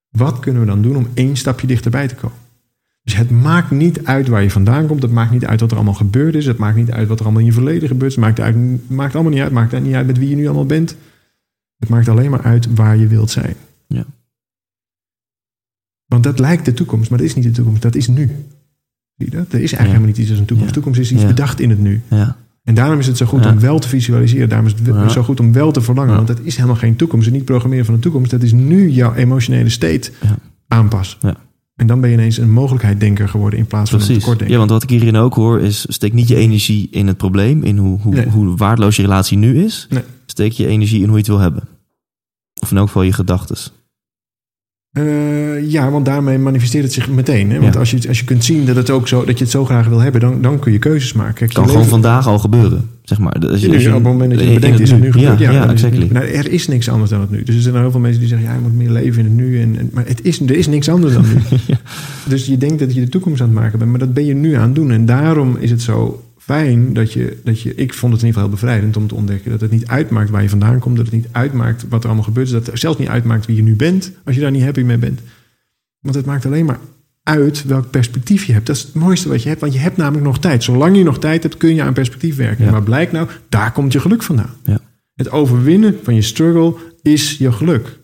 Wat 0.09 0.39
kunnen 0.39 0.61
we 0.61 0.68
dan 0.68 0.82
doen 0.82 0.95
om 0.95 1.07
één 1.13 1.36
stapje 1.36 1.68
dichterbij 1.68 2.07
te 2.07 2.16
komen? 2.16 2.38
Dus 3.03 3.16
het 3.16 3.30
maakt 3.30 3.72
niet 3.72 4.05
uit 4.05 4.28
waar 4.28 4.43
je 4.43 4.51
vandaan 4.51 4.88
komt. 4.88 5.01
Het 5.01 5.11
maakt 5.11 5.32
niet 5.32 5.45
uit 5.45 5.59
wat 5.59 5.70
er 5.72 5.76
allemaal 5.76 5.93
gebeurd 5.93 6.36
is. 6.36 6.45
Het 6.45 6.57
maakt 6.57 6.76
niet 6.76 6.91
uit 6.91 7.07
wat 7.07 7.18
er 7.20 7.24
allemaal 7.24 7.41
in 7.41 7.47
je 7.47 7.53
verleden 7.53 7.88
gebeurd 7.88 8.09
is. 8.11 8.16
Het 8.16 8.26
maakt, 8.26 8.39
uit, 8.39 8.55
maakt 8.89 9.13
allemaal 9.13 9.32
niet 9.32 9.41
uit. 9.41 9.51
Het 9.51 9.59
maakt 9.59 9.84
niet 9.84 9.93
uit 9.93 10.07
met 10.07 10.18
wie 10.18 10.30
je 10.30 10.36
nu 10.36 10.45
allemaal 10.45 10.66
bent. 10.66 10.95
Het 11.78 11.89
maakt 11.89 12.07
alleen 12.07 12.30
maar 12.30 12.41
uit 12.43 12.74
waar 12.76 12.97
je 12.97 13.07
wilt 13.07 13.30
zijn. 13.32 13.55
Ja. 13.88 14.05
Want 16.05 16.24
dat 16.24 16.39
lijkt 16.39 16.66
de 16.66 16.74
toekomst, 16.74 17.09
maar 17.09 17.20
dat 17.20 17.28
is 17.28 17.36
niet 17.36 17.43
de 17.43 17.51
toekomst. 17.51 17.82
Dat 17.82 17.95
is 17.95 18.07
nu. 18.07 18.32
Zie 19.18 19.26
je 19.32 19.38
dat? 19.38 19.45
Er 19.47 19.53
is 19.53 19.74
eigenlijk 19.74 19.82
helemaal 19.82 20.07
niet 20.07 20.18
iets 20.18 20.30
als 20.30 20.39
een 20.39 20.45
toekomst. 20.45 20.74
Toekomst 20.74 20.99
is 20.99 21.11
iets 21.11 21.26
bedacht 21.26 21.59
in 21.59 21.70
het 21.70 21.80
nu. 21.80 22.01
Ja, 22.09 22.36
En 22.63 22.74
daarom 22.76 22.99
is 22.99 23.07
het 23.07 23.18
zo 23.18 23.26
goed 23.26 23.43
Ja. 23.43 23.51
om 23.51 23.59
wel 23.59 23.80
te 23.80 23.88
visualiseren. 23.88 24.49
Daarom 24.49 24.68
is 24.68 24.74
het 24.74 24.86
Ja. 24.95 25.09
zo 25.09 25.24
goed 25.24 25.39
om 25.39 25.53
wel 25.53 25.72
te 25.72 25.82
verlangen. 25.82 26.09
Ja. 26.11 26.16
Want 26.16 26.28
dat 26.28 26.39
is 26.43 26.55
helemaal 26.55 26.76
geen 26.76 26.95
toekomst. 26.95 27.28
Is 27.28 27.34
niet 27.34 27.45
programmeren 27.45 27.86
van 27.86 27.93
de 27.93 27.99
toekomst. 27.99 28.32
Dat 28.32 28.41
is 28.43 28.51
nu 28.53 28.89
jouw 28.89 29.13
emotionele 29.13 29.70
state 29.70 30.11
aanpassen. 30.68 31.18
Ja. 31.22 31.36
En 31.76 31.88
dan 31.88 32.01
ben 32.01 32.09
je 32.09 32.16
ineens 32.16 32.38
een 32.38 32.51
mogelijkheiddenker 32.51 33.30
geworden 33.30 33.59
in 33.59 33.66
plaats 33.66 33.89
van 33.89 33.99
een 34.01 34.05
tekortdenker. 34.05 34.49
Ja, 34.49 34.57
want 34.57 34.70
wat 34.70 34.84
ik 34.84 34.89
hierin 34.89 35.16
ook 35.16 35.34
hoor 35.34 35.59
is... 35.61 35.86
steek 35.89 36.13
niet 36.13 36.28
je 36.28 36.36
energie 36.36 36.88
in 36.91 37.07
het 37.07 37.18
probleem... 37.18 37.63
in 37.63 37.78
hoe, 37.78 37.99
hoe, 38.01 38.13
Nee. 38.13 38.28
hoe 38.30 38.55
waardeloos 38.55 38.95
je 38.95 39.01
relatie 39.01 39.38
nu 39.38 39.63
is. 39.63 39.88
Nee. 39.89 40.03
Steek 40.26 40.51
je 40.51 40.68
energie 40.68 40.97
in 41.01 41.03
hoe 41.05 41.11
je 41.13 41.18
het 41.18 41.28
wil 41.28 41.39
hebben. 41.39 41.63
Of 42.61 42.72
in 42.72 42.78
elk 42.78 42.88
geval 42.88 43.01
je 43.03 43.13
gedachtes. 43.13 43.74
Eh, 44.96 45.72
ja, 45.72 45.89
want 45.91 46.06
daarmee 46.06 46.38
manifesteert 46.38 46.84
het 46.84 46.93
zich 46.93 47.10
meteen. 47.10 47.52
Hè? 47.52 47.60
Want 47.60 47.74
Ja. 47.74 47.80
als, 47.80 47.91
je, 47.91 48.08
als 48.08 48.20
je 48.20 48.26
kunt 48.26 48.43
zien 48.43 48.66
dat, 48.66 48.76
het 48.76 48.89
ook 48.89 49.08
zo, 49.08 49.26
dat 49.26 49.38
je 49.38 49.43
het 49.43 49.54
zo 49.54 49.66
graag 49.66 49.88
wil 49.88 50.00
hebben, 50.00 50.22
dan, 50.22 50.41
dan 50.41 50.60
kun 50.60 50.72
je 50.72 50.80
keuzes 50.80 51.14
maken. 51.14 51.34
Kijk, 51.34 51.54
kan 51.54 51.70
gewoon 51.70 51.86
vandaag 51.86 52.28
al 52.28 52.39
gebeuren, 52.39 52.89
zeg 53.04 53.20
maar. 53.20 53.32
Als 53.34 53.62
je, 53.62 53.74
als 53.74 53.82
je- 53.84 53.88
op 53.89 53.93
het 53.93 54.04
moment 54.04 54.30
dat 54.32 54.39
je 54.39 54.46
het 54.46 54.54
bedenkt, 54.54 54.80
is 54.80 54.91
het 54.91 55.02
nu 55.02 55.12
gebeurd. 55.12 55.39
Ja, 55.39 55.52
ja, 55.52 55.66
dan 55.66 55.74
is 55.74 55.82
het 55.82 55.91
exactly. 55.93 56.04
nu- 56.06 56.12
nou, 56.20 56.26
er 56.26 56.52
is 56.52 56.68
niks 56.68 56.89
anders 56.89 57.10
dan 57.10 57.22
het 57.22 57.30
nu. 57.30 57.43
Dus 57.43 57.56
er 57.56 57.62
zijn 57.62 57.76
heel 57.76 57.91
veel 57.91 58.00
mensen 58.00 58.20
die 58.20 58.30
zeggen, 58.30 58.48
ja, 58.48 58.54
je 58.54 58.60
moet 58.62 58.76
meer 58.76 58.89
leven 58.91 59.20
in 59.20 59.26
het 59.26 59.36
nu. 59.36 59.62
En, 59.62 59.76
en- 59.80 59.89
maar 59.93 60.06
het 60.08 60.20
is, 60.24 60.39
er 60.39 60.56
is 60.56 60.68
niks 60.68 60.89
anders 60.89 61.14
dan 61.14 61.26
nu. 61.34 61.58
Ja. 61.68 61.78
Dus 62.30 62.46
je 62.46 62.58
denkt 62.58 62.80
dat 62.80 62.93
je 62.93 63.02
de 63.02 63.10
toekomst 63.10 63.41
aan 63.41 63.48
het 63.48 63.56
maken 63.60 63.80
bent, 63.80 63.89
maar 63.91 64.00
dat 64.00 64.14
ben 64.14 64.26
je 64.26 64.34
nu 64.36 64.54
aan 64.54 64.62
het 64.66 64.76
doen. 64.76 64.91
En 64.91 65.06
daarom 65.06 65.58
is 65.60 65.72
het 65.72 65.82
zo 65.82 66.24
fijn 66.46 66.93
dat 66.93 67.14
je, 67.14 67.38
dat 67.43 67.62
je... 67.62 67.76
Ik 67.76 67.93
vond 67.93 68.14
het 68.14 68.22
in 68.22 68.28
ieder 68.28 68.41
geval 68.41 68.41
heel 68.41 68.50
bevrijdend 68.50 68.98
om 68.98 69.08
te 69.08 69.16
ontdekken... 69.16 69.52
dat 69.52 69.62
het 69.62 69.72
niet 69.72 69.88
uitmaakt 69.88 70.30
waar 70.30 70.41
je 70.41 70.50
vandaan 70.50 70.80
komt. 70.80 70.96
Dat 70.96 71.06
het 71.06 71.16
niet 71.16 71.28
uitmaakt 71.32 71.86
wat 71.89 72.00
er 72.00 72.06
allemaal 72.06 72.26
gebeurt. 72.26 72.52
Dat 72.52 72.66
het 72.66 72.80
zelfs 72.80 72.98
niet 72.98 73.08
uitmaakt 73.08 73.46
wie 73.46 73.56
je 73.56 73.62
nu 73.62 73.76
bent... 73.76 74.12
als 74.24 74.36
je 74.36 74.41
daar 74.41 74.52
niet 74.52 74.64
happy 74.64 74.82
mee 74.82 74.98
bent. 74.98 75.20
Want 76.00 76.16
het 76.16 76.26
maakt 76.26 76.46
alleen 76.46 76.66
maar 76.66 76.80
uit 77.24 77.64
welk 77.64 77.89
perspectief 77.89 78.43
je 78.43 78.54
hebt. 78.54 78.66
Dat 78.66 78.76
is 78.76 78.82
het 78.82 78.93
mooiste 78.93 79.30
wat 79.30 79.43
je 79.43 79.50
hebt, 79.50 79.62
want 79.62 79.74
je 79.74 79.80
hebt 79.80 79.98
namelijk 79.98 80.26
nog 80.26 80.39
tijd. 80.39 80.64
Zolang 80.64 80.98
je 80.98 81.04
nog 81.04 81.20
tijd 81.20 81.43
hebt, 81.43 81.58
kun 81.58 81.76
je 81.76 81.84
aan 81.84 81.93
perspectief 81.93 82.36
werken. 82.36 82.66
Ja. 82.66 82.72
Maar 82.72 82.84
blijkt 82.84 83.12
nou, 83.12 83.28
daar 83.50 83.72
komt 83.72 83.93
je 83.93 84.00
geluk 84.00 84.24
vandaan. 84.24 84.54
Ja. 84.64 84.80
Het 85.16 85.32
overwinnen 85.32 86.00
van 86.04 86.16
je 86.16 86.22
struggle 86.22 86.76
is 87.02 87.38
je 87.38 87.52
geluk. 87.52 88.00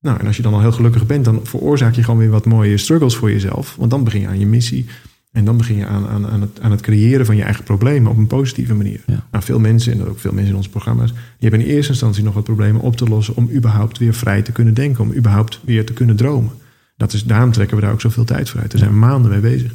Nou, 0.00 0.18
en 0.20 0.26
als 0.26 0.36
je 0.36 0.42
dan 0.42 0.54
al 0.54 0.60
heel 0.60 0.72
gelukkig 0.72 1.06
bent, 1.06 1.24
dan 1.24 1.40
veroorzaak 1.42 1.94
je 1.94 2.02
gewoon 2.02 2.20
weer 2.20 2.30
wat 2.30 2.44
mooie 2.44 2.76
struggles 2.76 3.16
voor 3.16 3.30
jezelf. 3.30 3.76
Want 3.78 3.90
dan 3.90 4.04
begin 4.04 4.20
je 4.20 4.26
aan 4.26 4.38
je 4.38 4.46
missie. 4.46 4.86
En 5.32 5.44
dan 5.44 5.56
begin 5.56 5.76
je 5.76 5.86
aan, 5.86 6.06
aan, 6.06 6.26
aan, 6.26 6.40
het, 6.40 6.60
aan 6.60 6.70
het 6.70 6.80
creëren 6.80 7.26
van 7.26 7.36
je 7.36 7.42
eigen 7.42 7.64
problemen 7.64 8.10
op 8.10 8.16
een 8.16 8.26
positieve 8.26 8.74
manier. 8.74 9.00
Ja. 9.06 9.26
Nou, 9.30 9.44
veel 9.44 9.58
mensen, 9.58 9.92
en 9.92 9.98
dat 9.98 10.08
ook 10.08 10.18
veel 10.18 10.32
mensen 10.32 10.50
in 10.50 10.56
onze 10.56 10.70
programma's, 10.70 11.12
die 11.12 11.48
hebben 11.48 11.60
in 11.60 11.66
eerste 11.74 11.92
instantie 11.92 12.24
nog 12.24 12.34
wat 12.34 12.44
problemen 12.44 12.80
op 12.80 12.96
te 12.96 13.04
lossen 13.04 13.36
om 13.36 13.50
überhaupt 13.50 13.98
weer 13.98 14.14
vrij 14.14 14.42
te 14.42 14.52
kunnen 14.52 14.74
denken, 14.74 15.04
om 15.04 15.14
überhaupt 15.14 15.60
weer 15.64 15.86
te 15.86 15.92
kunnen 15.92 16.16
dromen. 16.16 16.52
Dat 16.96 17.12
is, 17.12 17.24
daarom 17.24 17.52
trekken 17.52 17.76
we 17.76 17.82
daar 17.82 17.92
ook 17.92 18.00
zoveel 18.00 18.24
tijd 18.24 18.50
voor 18.50 18.60
uit. 18.60 18.70
Daar 18.70 18.80
zijn 18.80 18.92
we 18.92 18.98
maanden 18.98 19.30
mee 19.30 19.40
bezig. 19.40 19.72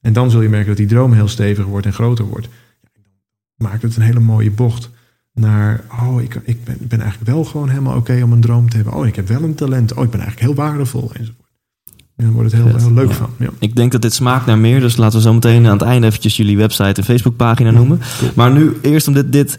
En 0.00 0.12
dan 0.12 0.30
zul 0.30 0.42
je 0.42 0.48
merken 0.48 0.68
dat 0.68 0.76
die 0.76 0.86
droom 0.86 1.12
heel 1.12 1.28
stevig 1.28 1.64
wordt 1.64 1.86
en 1.86 1.92
groter 1.92 2.24
wordt. 2.24 2.48
Dan 3.56 3.68
maakt 3.68 3.82
het 3.82 3.96
een 3.96 4.02
hele 4.02 4.20
mooie 4.20 4.50
bocht 4.50 4.90
naar, 5.32 5.84
oh, 6.00 6.22
ik, 6.22 6.34
ik, 6.44 6.64
ben, 6.64 6.76
ben 6.80 7.00
eigenlijk 7.00 7.30
wel 7.30 7.44
gewoon 7.44 7.68
helemaal 7.68 7.96
oké 7.96 8.22
om 8.22 8.32
een 8.32 8.40
droom 8.40 8.68
te 8.68 8.76
hebben. 8.76 8.94
Oh, 8.94 9.06
ik 9.06 9.16
heb 9.16 9.28
wel 9.28 9.42
een 9.42 9.54
talent. 9.54 9.94
Oh, 9.94 10.04
ik 10.04 10.10
ben 10.10 10.20
eigenlijk 10.20 10.50
heel 10.50 10.64
waardevol 10.64 11.10
enzovoort. 11.12 11.47
En 12.18 12.24
dan 12.24 12.34
wordt 12.34 12.52
het 12.52 12.62
heel, 12.62 12.76
heel 12.76 12.92
leuk 12.92 13.08
ja. 13.08 13.14
van. 13.14 13.30
Ja. 13.38 13.50
Ik 13.58 13.76
denk 13.76 13.92
dat 13.92 14.02
dit 14.02 14.14
smaakt 14.14 14.46
naar 14.46 14.58
meer. 14.58 14.80
Dus 14.80 14.96
laten 14.96 15.18
we 15.18 15.24
zo 15.24 15.32
meteen 15.32 15.66
aan 15.66 15.72
het 15.72 15.82
einde 15.82 16.06
eventjes 16.06 16.36
jullie 16.36 16.56
website 16.56 17.00
en 17.00 17.04
Facebookpagina 17.04 17.70
noemen. 17.70 18.00
Maar 18.34 18.52
nu 18.52 18.76
eerst 18.82 19.08
om 19.08 19.14
dit, 19.14 19.32
dit 19.32 19.58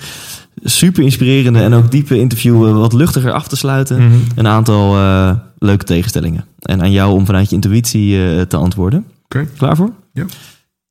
super 0.64 1.04
inspirerende 1.04 1.62
en 1.62 1.74
ook 1.74 1.92
diepe 1.92 2.18
interview 2.18 2.68
eh, 2.68 2.74
wat 2.74 2.94
luchtiger 2.94 3.32
af 3.32 3.48
te 3.48 3.56
sluiten. 3.56 4.08
Mhm. 4.08 4.20
Een 4.36 4.48
aantal 4.48 4.96
eh, 4.98 5.36
leuke 5.58 5.86
tegenstellingen. 5.86 6.46
En 6.60 6.82
aan 6.82 6.92
jou 6.92 7.14
om 7.14 7.26
vanuit 7.26 7.50
je 7.50 7.56
intuïtie 7.56 8.24
eh, 8.24 8.42
te 8.42 8.58
antwoorden. 8.58 9.06
Oké. 9.24 9.48
Klaar 9.58 9.76
voor? 9.76 9.94
Ja. 10.14 10.26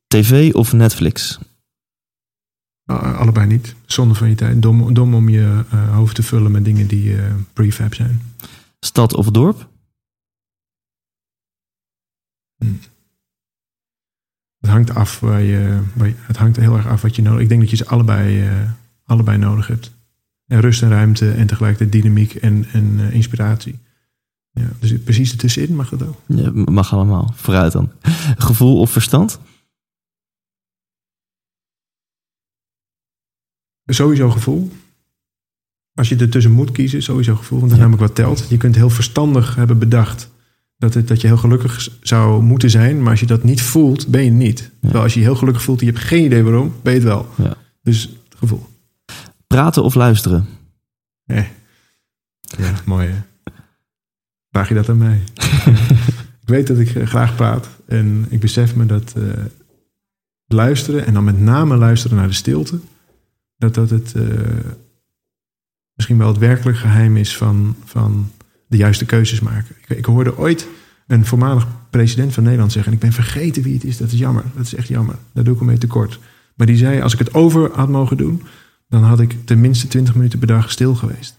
TV 0.07 0.53
of 0.53 0.73
Netflix? 0.73 1.39
Uh, 2.91 3.19
allebei 3.19 3.47
niet. 3.47 3.75
Zonde 3.85 4.13
van 4.13 4.29
je 4.29 4.35
tijd. 4.35 4.61
Dom, 4.61 4.93
dom 4.93 5.13
om 5.13 5.29
je 5.29 5.63
hoofd 5.91 6.15
te 6.15 6.23
vullen 6.23 6.51
met 6.51 6.65
dingen 6.65 6.87
die 6.87 7.15
prefab 7.53 7.93
zijn. 7.93 8.21
Stad 8.79 9.15
of 9.15 9.31
dorp? 9.31 9.67
Het 14.59 14.69
hangt 14.69 14.95
af 14.95 15.19
waar 15.19 15.41
je, 15.41 15.81
waar 15.93 16.07
je, 16.07 16.13
Het 16.17 16.37
hangt 16.37 16.55
heel 16.55 16.75
erg 16.75 16.87
af 16.87 17.01
wat 17.01 17.15
je 17.15 17.21
nodig. 17.21 17.41
Ik 17.41 17.49
denk 17.49 17.61
dat 17.61 17.69
je 17.69 17.75
ze 17.75 17.87
allebei, 17.87 18.49
uh, 18.49 18.71
allebei 19.03 19.37
nodig 19.37 19.67
hebt. 19.67 19.97
En 20.45 20.59
rust 20.59 20.81
en 20.81 20.89
ruimte 20.89 21.31
en 21.31 21.47
tegelijkertijd 21.47 21.91
dynamiek 21.91 22.35
en, 22.35 22.65
en 22.71 22.83
uh, 22.83 23.13
inspiratie. 23.13 23.79
Ja, 24.51 24.69
dus 24.79 24.99
precies 25.03 25.31
ertussenin 25.31 25.75
mag 25.75 25.89
dat 25.89 26.07
ook. 26.07 26.21
Ja, 26.25 26.51
mag 26.53 26.93
allemaal. 26.93 27.33
Vooruit 27.35 27.71
dan. 27.71 27.91
Gevoel 28.37 28.79
of 28.79 28.91
verstand? 28.91 29.39
Sowieso 33.85 34.29
gevoel. 34.29 34.71
Als 35.93 36.09
je 36.09 36.15
er 36.15 36.29
tussen 36.29 36.51
moet 36.51 36.71
kiezen, 36.71 37.03
sowieso 37.03 37.35
gevoel. 37.35 37.59
Want 37.59 37.71
dat 37.71 37.79
is 37.79 37.85
ja. 37.85 37.89
namelijk 37.89 38.07
wat 38.07 38.25
telt. 38.25 38.49
Je 38.49 38.57
kunt 38.57 38.75
heel 38.75 38.89
verstandig 38.89 39.55
hebben 39.55 39.79
bedacht 39.79 40.31
dat, 40.79 40.93
het, 40.93 41.07
dat 41.07 41.21
je 41.21 41.27
heel 41.27 41.37
gelukkig 41.37 41.89
zou 42.01 42.43
moeten 42.43 42.69
zijn. 42.69 43.01
Maar 43.01 43.11
als 43.11 43.19
je 43.19 43.25
dat 43.25 43.43
niet 43.43 43.61
voelt, 43.61 44.07
ben 44.07 44.23
je 44.23 44.31
niet. 44.31 44.59
Ja. 44.59 44.67
Terwijl 44.81 45.03
als 45.03 45.13
je 45.13 45.19
je 45.19 45.25
heel 45.25 45.35
gelukkig 45.35 45.63
voelt 45.63 45.79
en 45.79 45.85
je 45.85 45.91
hebt 45.91 46.05
geen 46.05 46.23
idee 46.23 46.43
waarom, 46.43 46.75
ben 46.81 46.93
je 46.93 46.99
het 46.99 47.07
wel. 47.07 47.29
Ja. 47.37 47.57
Dus 47.83 48.09
gevoel. 48.37 48.67
Praten 49.47 49.83
of 49.83 49.95
luisteren? 49.95 50.45
Eh. 51.25 51.45
Ja, 52.57 52.73
mooi 52.85 53.07
hè. 53.07 53.19
Vraag 54.49 54.67
je 54.67 54.73
dat 54.73 54.89
aan 54.89 54.97
mij? 54.97 55.23
ik 56.41 56.47
weet 56.47 56.67
dat 56.67 56.77
ik 56.77 56.89
graag 56.89 57.35
praat. 57.35 57.69
En 57.85 58.25
ik 58.29 58.39
besef 58.39 58.75
me 58.75 58.85
dat 58.85 59.13
uh, 59.17 59.23
luisteren, 60.45 61.05
en 61.05 61.13
dan 61.13 61.23
met 61.23 61.39
name 61.39 61.75
luisteren 61.75 62.17
naar 62.17 62.27
de 62.27 62.33
stilte, 62.33 62.79
dat 63.57 63.73
dat 63.73 63.89
het 63.89 64.13
uh, 64.15 64.23
misschien 65.93 66.17
wel 66.17 66.27
het 66.27 66.37
werkelijk 66.37 66.77
geheim 66.77 67.17
is 67.17 67.37
van, 67.37 67.75
van 67.85 68.31
de 68.69 68.77
juiste 68.77 69.05
keuzes 69.05 69.39
maken. 69.39 69.75
Ik, 69.87 69.97
ik, 69.97 70.05
hoorde 70.05 70.37
ooit 70.37 70.67
een 71.07 71.25
voormalig 71.25 71.67
president 71.89 72.33
van 72.33 72.43
Nederland 72.43 72.71
zeggen, 72.71 72.91
en 72.91 72.97
ik 72.97 73.03
ben 73.03 73.13
vergeten 73.13 73.63
wie 73.63 73.73
het 73.73 73.83
is, 73.83 73.97
dat 73.97 74.11
is 74.11 74.19
jammer. 74.19 74.43
Dat 74.55 74.65
is 74.65 74.75
echt 74.75 74.87
jammer. 74.87 75.15
Daar 75.33 75.43
doe 75.43 75.53
ik 75.53 75.59
hem 75.59 75.69
mee 75.69 75.77
tekort. 75.77 76.19
Maar 76.55 76.67
die 76.67 76.77
zei, 76.77 77.01
als 77.01 77.13
ik 77.13 77.19
het 77.19 77.33
over 77.33 77.69
had 77.73 77.89
mogen 77.89 78.17
doen, 78.17 78.43
dan 78.89 79.03
had 79.03 79.19
ik 79.19 79.35
tenminste 79.45 79.87
20 79.87 80.15
minuten 80.15 80.39
per 80.39 80.47
dag 80.47 80.71
stil 80.71 80.95
geweest. 80.95 81.37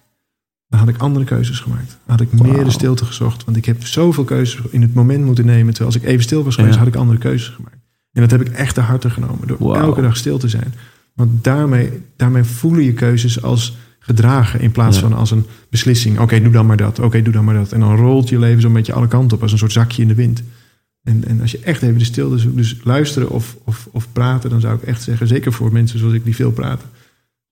Dan 0.69 0.78
had 0.78 0.89
ik 0.89 0.98
andere 0.98 1.24
keuzes 1.24 1.61
gemaakt. 1.61 1.89
Dan 1.89 2.16
had 2.16 2.20
ik 2.20 2.28
wow. 2.32 2.51
meer 2.51 2.65
de 2.65 2.70
stilte 2.70 3.05
gezocht. 3.05 3.44
Want 3.44 3.57
ik 3.57 3.65
heb 3.65 3.86
zoveel 3.86 4.24
keuzes 4.24 4.61
in 4.70 4.82
het 4.82 4.94
moment 4.94 5.24
moeten 5.24 5.47
nemen. 5.47 5.74
Terwijl 5.74 5.94
als 5.94 6.02
ik 6.02 6.09
even 6.09 6.23
stil 6.23 6.44
was 6.44 6.55
geweest, 6.55 6.74
ja. 6.74 6.78
had 6.78 6.89
ik 6.89 6.97
andere 6.97 7.19
keuzes 7.19 7.48
gemaakt. 7.48 7.77
En 8.12 8.20
dat 8.20 8.31
heb 8.31 8.40
ik 8.40 8.48
echt 8.48 8.74
te 8.74 8.81
harte 8.81 9.11
genomen. 9.11 9.48
Door 9.48 9.59
wow. 9.59 9.77
elke 9.77 10.01
dag 10.01 10.16
stil 10.16 10.39
te 10.39 10.48
zijn. 10.48 10.74
Want 11.15 11.44
daarmee, 11.44 12.02
daarmee 12.16 12.44
voelen 12.44 12.85
je 12.85 12.93
keuzes 12.93 13.43
als 13.43 13.77
gedragen. 14.01 14.60
In 14.60 14.72
plaats 14.72 14.97
ja. 14.97 15.02
van 15.02 15.12
als 15.12 15.31
een 15.31 15.47
beslissing. 15.70 16.14
Oké, 16.14 16.22
okay, 16.22 16.43
doe 16.43 16.52
dan 16.52 16.66
maar 16.66 16.77
dat. 16.77 16.98
Oké, 16.98 17.06
okay, 17.06 17.22
doe 17.22 17.32
dan 17.32 17.44
maar 17.44 17.55
dat. 17.55 17.72
En 17.72 17.81
dan 17.81 17.97
rolt 17.97 18.28
je 18.28 18.39
leven 18.39 18.60
zo'n 18.60 18.72
beetje 18.72 18.93
alle 18.93 19.09
kanten 19.09 19.36
op. 19.36 19.43
Als 19.43 19.52
een 19.52 19.59
soort 19.59 19.72
zakje 19.72 20.02
in 20.02 20.09
de 20.09 20.14
wind. 20.14 20.43
En, 21.02 21.24
en 21.27 21.40
als 21.40 21.51
je 21.51 21.59
echt 21.59 21.82
even 21.82 21.98
de 21.98 22.05
stilte 22.05 22.39
zoekt. 22.39 22.56
Dus 22.56 22.81
luisteren 22.85 23.31
of, 23.31 23.56
of, 23.64 23.89
of 23.93 24.12
praten. 24.12 24.51
Dan 24.51 24.60
zou 24.60 24.77
ik 24.77 24.82
echt 24.82 25.02
zeggen. 25.02 25.27
Zeker 25.27 25.52
voor 25.52 25.72
mensen 25.72 25.98
zoals 25.98 26.14
ik 26.14 26.24
die 26.24 26.35
veel 26.35 26.52
praten. 26.52 26.89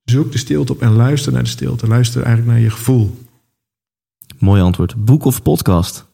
Zoek 0.04 0.32
de 0.32 0.38
stilte 0.38 0.72
op 0.72 0.82
en 0.82 0.92
luister 0.92 1.32
naar 1.32 1.42
de 1.42 1.48
stilte. 1.48 1.86
Luister 1.86 2.22
eigenlijk 2.22 2.54
naar 2.54 2.64
je 2.64 2.70
gevoel. 2.70 3.18
Mooi 4.38 4.62
antwoord. 4.62 5.04
Boek 5.04 5.24
of 5.24 5.42
podcast? 5.42 6.06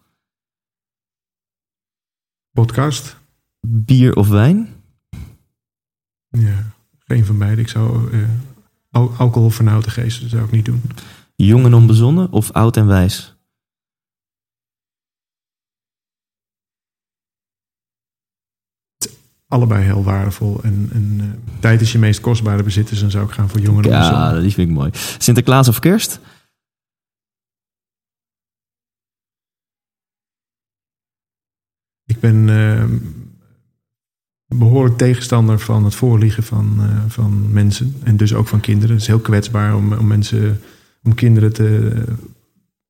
Podcast? 2.51 3.17
Bier 3.61 4.17
of 4.17 4.29
wijn? 4.29 4.69
Ja, 6.29 6.73
geen 6.99 7.25
van 7.25 7.39
beide. 7.39 7.61
Ik 7.61 7.69
zou 7.69 8.13
uh, 8.13 8.29
alcohol 8.95 9.51
vernauwde 9.51 9.91
geesten 9.91 10.23
dat 10.23 10.31
zou 10.31 10.45
ik 10.45 10.51
niet 10.51 10.65
doen. 10.65 10.83
Jong 11.37 11.65
en 11.65 11.75
onbezonnen 11.75 12.33
of 12.33 12.53
oud 12.53 12.77
en 12.77 12.87
wijs? 12.87 13.35
allebei 19.55 19.85
heel 19.85 20.05
waardevol. 20.05 20.61
En, 20.63 20.89
en 20.93 21.19
uh, 21.21 21.25
tijd 21.61 21.81
is 21.81 21.93
je 21.93 21.99
meest 21.99 22.21
kostbare 22.21 22.63
bezit, 22.63 22.89
dus 22.89 23.01
dan 23.01 23.11
zou 23.11 23.27
ik 23.27 23.31
gaan 23.31 23.49
voor 23.49 23.61
jongeren. 23.61 23.91
Ja, 23.91 24.41
die 24.41 24.53
vind 24.53 24.69
ik 24.69 24.75
mooi. 24.75 24.91
Sinterklaas 25.19 25.69
of 25.69 25.79
kerst? 25.79 26.21
Ik 32.07 32.21
ben 32.21 32.49
uh, 32.49 32.85
behoorlijk 34.59 34.97
tegenstander 34.97 35.59
van 35.59 35.85
het 35.85 35.95
voorliegen 35.95 36.43
van, 36.43 36.77
uh, 36.79 36.87
van 37.09 37.53
mensen. 37.53 37.95
En 38.03 38.17
dus 38.17 38.35
ook 38.35 38.49
van 38.49 38.61
kinderen. 38.61 38.91
Het 38.91 39.01
is 39.01 39.07
heel 39.07 39.19
kwetsbaar 39.19 39.77
om, 39.77 39.93
om 39.93 40.07
mensen, 40.07 40.61
om 41.03 41.15
kinderen 41.15 41.53
te, 41.53 41.93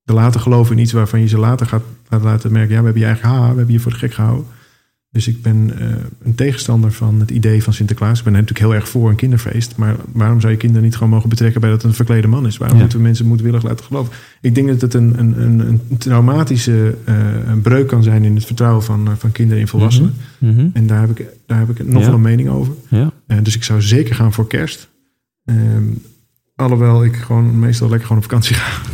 te 0.04 0.12
laten 0.12 0.40
geloven 0.40 0.76
in 0.76 0.82
iets 0.82 0.92
waarvan 0.92 1.20
je 1.20 1.28
ze 1.28 1.38
later 1.38 1.66
gaat, 1.66 1.82
gaat 2.08 2.22
laten 2.22 2.52
merken. 2.52 2.74
Ja, 2.74 2.78
we 2.78 2.84
hebben 2.84 3.02
je 3.02 3.08
eigen 3.08 3.28
ha, 3.28 3.40
we 3.40 3.56
hebben 3.56 3.72
je 3.72 3.80
voor 3.80 3.92
de 3.92 3.98
gek 3.98 4.14
gehouden. 4.14 4.46
Dus 5.14 5.28
ik 5.28 5.42
ben 5.42 5.70
uh, 5.80 5.86
een 6.22 6.34
tegenstander 6.34 6.92
van 6.92 7.20
het 7.20 7.30
idee 7.30 7.62
van 7.62 7.72
Sinterklaas. 7.72 8.18
Ik 8.18 8.24
ben 8.24 8.32
natuurlijk 8.32 8.60
heel 8.60 8.74
erg 8.74 8.88
voor 8.88 9.08
een 9.08 9.16
kinderfeest. 9.16 9.76
Maar 9.76 9.96
waarom 10.12 10.40
zou 10.40 10.52
je 10.52 10.58
kinderen 10.58 10.84
niet 10.84 10.94
gewoon 10.94 11.08
mogen 11.08 11.28
betrekken 11.28 11.60
bij 11.60 11.70
dat 11.70 11.82
het 11.82 11.90
een 11.90 11.96
verklede 11.96 12.26
man 12.26 12.46
is? 12.46 12.56
Waarom 12.56 12.78
moeten 12.78 12.98
we 12.98 13.04
mensen 13.04 13.26
moedwillig 13.26 13.62
laten 13.62 13.84
geloven? 13.84 14.12
Ik 14.40 14.54
denk 14.54 14.68
dat 14.68 14.80
het 14.80 14.94
een, 14.94 15.18
een, 15.18 15.60
een, 15.60 15.80
traumatische 15.98 16.94
uh, 17.08 17.14
een 17.46 17.60
breuk 17.60 17.86
kan 17.86 18.02
zijn 18.02 18.24
in 18.24 18.34
het 18.34 18.44
vertrouwen 18.44 18.82
van, 18.82 19.08
uh, 19.08 19.14
van 19.16 19.32
kinderen 19.32 19.60
in 19.60 19.68
volwassenen. 19.68 20.14
Mm 20.38 20.54
-hmm. 20.54 20.70
En 20.72 20.86
daar 20.86 21.00
heb 21.00 21.18
ik, 21.18 21.26
daar 21.46 21.58
heb 21.58 21.70
ik 21.70 21.86
nog 21.86 22.00
ja. 22.00 22.06
wel 22.06 22.14
een 22.14 22.20
mening 22.20 22.48
over. 22.48 22.74
Ja. 22.88 23.12
dus 23.42 23.54
ik 23.54 23.64
zou 23.64 23.82
zeker 23.82 24.14
gaan 24.14 24.32
voor 24.32 24.46
kerst. 24.46 24.88
Um, 25.44 26.02
alhoewel 26.56 27.04
ik 27.04 27.16
gewoon 27.16 27.58
meestal 27.58 27.88
lekker 27.88 28.06
gewoon 28.06 28.22
op 28.22 28.28
vakantie 28.28 28.54
ga. 28.54 28.90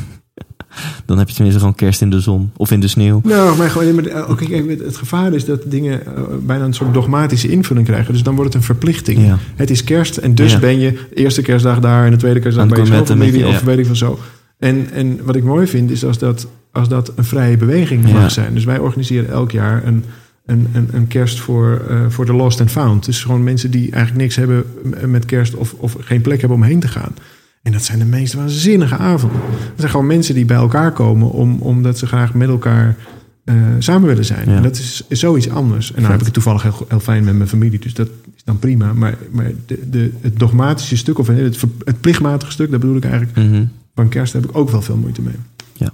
Dan 1.04 1.18
heb 1.18 1.28
je 1.28 1.34
tenminste 1.34 1.60
gewoon 1.60 1.74
kerst 1.74 2.00
in 2.00 2.10
de 2.10 2.20
zon 2.20 2.50
of 2.56 2.70
in 2.70 2.80
de 2.80 2.88
sneeuw. 2.88 3.20
Nou, 3.24 3.56
maar 3.56 3.70
gewoon, 3.70 4.12
ook, 4.12 4.40
het 4.40 4.96
gevaar 4.96 5.32
is 5.32 5.44
dat 5.44 5.62
dingen 5.66 6.00
uh, 6.06 6.22
bijna 6.42 6.64
een 6.64 6.74
soort 6.74 6.94
dogmatische 6.94 7.48
invulling 7.48 7.86
krijgen. 7.86 8.12
Dus 8.12 8.22
dan 8.22 8.34
wordt 8.34 8.52
het 8.52 8.62
een 8.62 8.66
verplichting. 8.66 9.26
Ja. 9.26 9.38
Het 9.56 9.70
is 9.70 9.84
kerst 9.84 10.16
en 10.16 10.34
dus 10.34 10.52
ja. 10.52 10.58
ben 10.58 10.78
je 10.78 10.98
eerste 11.14 11.42
kerstdag 11.42 11.80
daar 11.80 12.04
en 12.04 12.10
de 12.10 12.16
tweede 12.16 12.40
kerstdag 12.40 12.66
bij 12.66 12.78
je 12.78 12.86
schoolfamilie 12.86 13.46
of 13.46 13.60
weet 13.60 13.78
ik 13.78 13.86
van 13.86 13.96
zo. 13.96 14.18
En, 14.58 14.88
en 14.92 15.20
wat 15.24 15.36
ik 15.36 15.44
mooi 15.44 15.66
vind 15.66 15.90
is 15.90 16.04
als 16.04 16.18
dat, 16.18 16.46
als 16.72 16.88
dat 16.88 17.12
een 17.16 17.24
vrije 17.24 17.56
beweging 17.56 18.12
mag 18.12 18.30
zijn. 18.30 18.54
Dus 18.54 18.64
wij 18.64 18.78
organiseren 18.78 19.30
elk 19.30 19.50
jaar 19.50 19.86
een, 19.86 20.04
een, 20.46 20.68
een, 20.72 20.88
een 20.92 21.06
kerst 21.06 21.40
voor, 21.40 21.82
uh, 21.90 22.00
voor 22.08 22.26
de 22.26 22.32
lost 22.32 22.60
and 22.60 22.70
found. 22.70 23.04
Dus 23.04 23.22
gewoon 23.22 23.44
mensen 23.44 23.70
die 23.70 23.90
eigenlijk 23.92 24.22
niks 24.22 24.36
hebben 24.36 24.64
met 25.06 25.24
kerst 25.24 25.54
of, 25.54 25.74
of 25.76 25.96
geen 26.00 26.20
plek 26.20 26.40
hebben 26.40 26.58
om 26.58 26.64
heen 26.64 26.80
te 26.80 26.88
gaan. 26.88 27.14
En 27.62 27.72
dat 27.72 27.82
zijn 27.82 27.98
de 27.98 28.04
meest 28.04 28.32
waanzinnige 28.32 28.96
avonden. 28.96 29.40
Dat 29.40 29.76
zijn 29.76 29.90
gewoon 29.90 30.06
mensen 30.06 30.34
die 30.34 30.44
bij 30.44 30.56
elkaar 30.56 30.92
komen 30.92 31.30
om, 31.30 31.58
omdat 31.60 31.98
ze 31.98 32.06
graag 32.06 32.34
met 32.34 32.48
elkaar 32.48 32.96
uh, 33.44 33.54
samen 33.78 34.08
willen 34.08 34.24
zijn. 34.24 34.50
Ja. 34.50 34.56
En 34.56 34.62
dat 34.62 34.76
is, 34.76 35.04
is 35.08 35.20
zoiets 35.20 35.48
anders. 35.48 35.92
En 35.92 36.02
dan 36.02 36.10
heb 36.10 36.20
ik 36.20 36.24
het 36.24 36.34
toevallig 36.34 36.62
heel, 36.62 36.86
heel 36.88 37.00
fijn 37.00 37.24
met 37.24 37.36
mijn 37.36 37.48
familie, 37.48 37.78
dus 37.78 37.94
dat 37.94 38.08
is 38.36 38.44
dan 38.44 38.58
prima. 38.58 38.92
Maar, 38.92 39.18
maar 39.30 39.52
de, 39.66 39.90
de, 39.90 40.12
het 40.20 40.38
dogmatische 40.38 40.96
stuk, 40.96 41.18
of 41.18 41.26
het, 41.26 41.60
het 41.84 42.00
plichtmatige 42.00 42.52
stuk, 42.52 42.70
dat 42.70 42.80
bedoel 42.80 42.96
ik 42.96 43.04
eigenlijk, 43.04 43.36
mm 43.36 43.52
-hmm. 43.52 43.70
van 43.94 44.08
kerst 44.08 44.32
heb 44.32 44.44
ik 44.44 44.56
ook 44.56 44.70
wel 44.70 44.82
veel 44.82 44.96
moeite 44.96 45.22
mee. 45.22 45.36
Ja. 45.72 45.92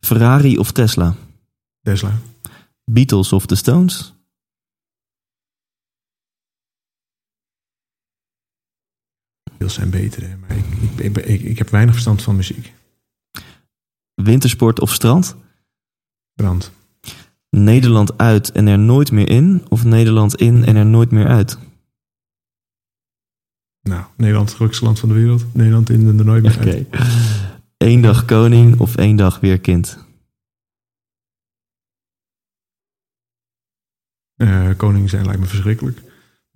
Ferrari 0.00 0.58
of 0.58 0.72
Tesla? 0.72 1.14
Tesla. 1.82 2.12
Beatles 2.84 3.32
of 3.32 3.46
The 3.46 3.54
Stones? 3.54 4.15
Beatles 9.58 9.74
zijn 9.74 9.90
beter, 9.90 10.38
maar 10.40 10.56
ik, 10.56 10.64
ik, 10.98 11.16
ik, 11.16 11.42
ik, 11.42 11.58
heb 11.58 11.68
weinig 11.68 11.92
verstand 11.94 12.22
van 12.22 12.36
muziek. 12.36 12.72
Wintersport 14.14 14.80
of 14.80 14.92
strand? 14.92 15.36
Strand. 16.32 16.72
Nederland 17.50 18.18
uit 18.18 18.52
en 18.52 18.66
er 18.66 18.78
nooit 18.78 19.12
meer 19.12 19.28
in? 19.28 19.64
Of 19.68 19.84
Nederland 19.84 20.34
in 20.34 20.64
en 20.64 20.76
er 20.76 20.86
nooit 20.86 21.10
meer 21.10 21.26
uit? 21.26 21.58
Nou, 23.82 24.04
Nederland 24.16 24.46
het 24.46 24.56
gelukkigste 24.56 24.84
land 24.84 24.98
van 24.98 25.08
de 25.08 25.14
wereld. 25.14 25.54
Nederland 25.54 25.90
in 25.90 26.08
en 26.08 26.18
er 26.18 26.24
nooit 26.24 26.42
meer 26.42 26.56
okay. 26.56 26.86
uit. 26.90 27.06
Eén 27.76 28.00
dag 28.00 28.24
koning 28.24 28.80
of 28.80 28.96
één 28.96 29.16
dag 29.16 29.40
weer 29.40 29.60
kind? 29.60 29.98
Uh, 34.36 34.70
koning 34.76 35.10
zijn 35.10 35.24
lijkt 35.24 35.40
me 35.40 35.46
verschrikkelijk. 35.46 36.02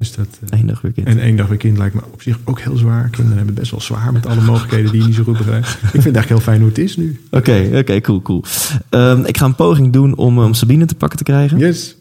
Dus 0.01 0.15
dat, 0.15 0.39
uh, 0.45 0.61
Eén 0.61 0.67
dag 0.67 0.81
weer 0.81 0.93
kind. 0.93 1.07
En 1.07 1.19
één 1.19 1.37
dag 1.37 1.47
weer 1.47 1.59
kind 1.59 1.79
lijkt 1.79 1.95
me 1.95 2.01
op 2.13 2.23
zich 2.23 2.39
ook 2.45 2.61
heel 2.61 2.77
zwaar. 2.77 3.03
Kinderen 3.03 3.37
hebben 3.37 3.47
het 3.47 3.55
best 3.55 3.71
wel 3.71 3.81
zwaar 3.81 4.13
met 4.13 4.27
alle 4.27 4.41
mogelijkheden 4.41 4.91
die 4.91 5.01
je 5.01 5.07
niet 5.07 5.17
zo 5.17 5.23
goed 5.23 5.37
begrijpt. 5.37 5.69
Ik 5.69 5.77
vind 5.77 5.93
het 5.93 6.15
eigenlijk 6.15 6.29
heel 6.29 6.41
fijn 6.41 6.61
hoe 6.61 6.69
het 6.69 6.79
is 6.79 6.97
nu. 6.97 7.21
Oké, 7.27 7.37
okay, 7.37 7.67
oké, 7.67 7.79
okay, 7.79 8.01
cool, 8.01 8.23
cool. 8.23 8.45
Um, 8.91 9.25
ik 9.25 9.37
ga 9.37 9.45
een 9.45 9.55
poging 9.55 9.93
doen 9.93 10.17
om, 10.17 10.39
om 10.39 10.55
Sabine 10.55 10.85
te 10.85 10.95
pakken 10.95 11.19
te 11.19 11.25
krijgen. 11.25 11.59
Yes. 11.59 11.97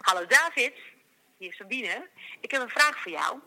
Hallo 0.00 0.26
David, 0.28 0.72
hier 1.38 1.48
is 1.48 1.56
Sabine. 1.56 2.06
Ik 2.40 2.50
heb 2.50 2.62
een 2.62 2.68
vraag 2.68 2.98
voor 3.02 3.12
jou. 3.12 3.38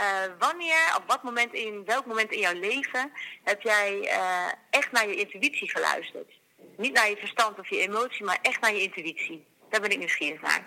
Uh, 0.00 0.38
wanneer, 0.38 0.94
op 0.96 1.04
wat 1.06 1.22
moment 1.22 1.52
in 1.52 1.84
welk 1.84 2.06
moment 2.06 2.32
in 2.32 2.40
jouw 2.40 2.60
leven 2.60 3.10
heb 3.44 3.60
jij 3.60 4.00
uh, 4.02 4.52
echt 4.70 4.92
naar 4.92 5.08
je 5.08 5.14
intuïtie 5.14 5.70
geluisterd? 5.70 6.40
Niet 6.76 6.92
naar 6.92 7.10
je 7.10 7.16
verstand 7.16 7.58
of 7.58 7.68
je 7.68 7.80
emotie, 7.80 8.24
maar 8.24 8.38
echt 8.42 8.60
naar 8.60 8.74
je 8.74 8.82
intuïtie. 8.82 9.46
Daar 9.70 9.80
ben 9.80 9.90
ik 9.90 9.98
nieuwsgierig 9.98 10.40
naar. 10.40 10.66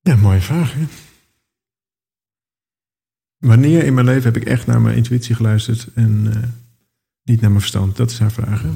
Ja, 0.00 0.16
mooie 0.16 0.40
vraag. 0.40 0.72
Hè? 0.72 0.84
Wanneer 3.38 3.84
in 3.84 3.94
mijn 3.94 4.06
leven 4.06 4.32
heb 4.32 4.42
ik 4.42 4.48
echt 4.48 4.66
naar 4.66 4.80
mijn 4.80 4.96
intuïtie 4.96 5.34
geluisterd 5.34 5.88
en 5.94 6.24
uh, 6.26 6.42
niet 7.22 7.40
naar 7.40 7.50
mijn 7.50 7.60
verstand? 7.60 7.96
Dat 7.96 8.10
is 8.10 8.18
haar 8.18 8.32
vraag. 8.32 8.62
Hè? 8.62 8.70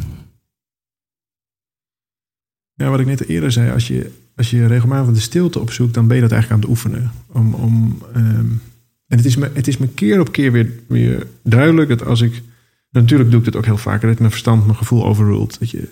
Ja, 2.74 2.90
wat 2.90 3.00
ik 3.00 3.06
net 3.06 3.28
eerder 3.28 3.52
zei, 3.52 3.72
als 3.72 3.88
je, 3.88 4.25
als 4.36 4.50
je 4.50 4.66
regelmatig 4.66 5.14
de 5.14 5.20
stilte 5.20 5.60
opzoekt, 5.60 5.94
dan 5.94 6.06
ben 6.06 6.16
je 6.16 6.22
dat 6.22 6.32
eigenlijk 6.32 6.62
aan 6.62 6.70
het 6.70 6.78
oefenen. 6.78 7.12
Om, 7.26 7.54
om, 7.54 8.02
um, 8.16 8.60
en 9.06 9.16
het 9.16 9.24
is, 9.24 9.36
me, 9.36 9.50
het 9.52 9.68
is 9.68 9.76
me 9.76 9.88
keer 9.88 10.20
op 10.20 10.32
keer 10.32 10.52
weer, 10.52 10.72
weer 10.88 11.26
duidelijk 11.42 11.88
dat 11.88 12.04
als 12.04 12.20
ik. 12.20 12.42
Natuurlijk 12.90 13.30
doe 13.30 13.38
ik 13.38 13.44
dat 13.44 13.56
ook 13.56 13.64
heel 13.64 13.76
vaak, 13.76 14.00
dat 14.00 14.18
mijn 14.18 14.30
verstand 14.30 14.64
mijn 14.64 14.76
gevoel 14.76 15.06
overruled. 15.06 15.58
Dat 15.58 15.70
je, 15.70 15.88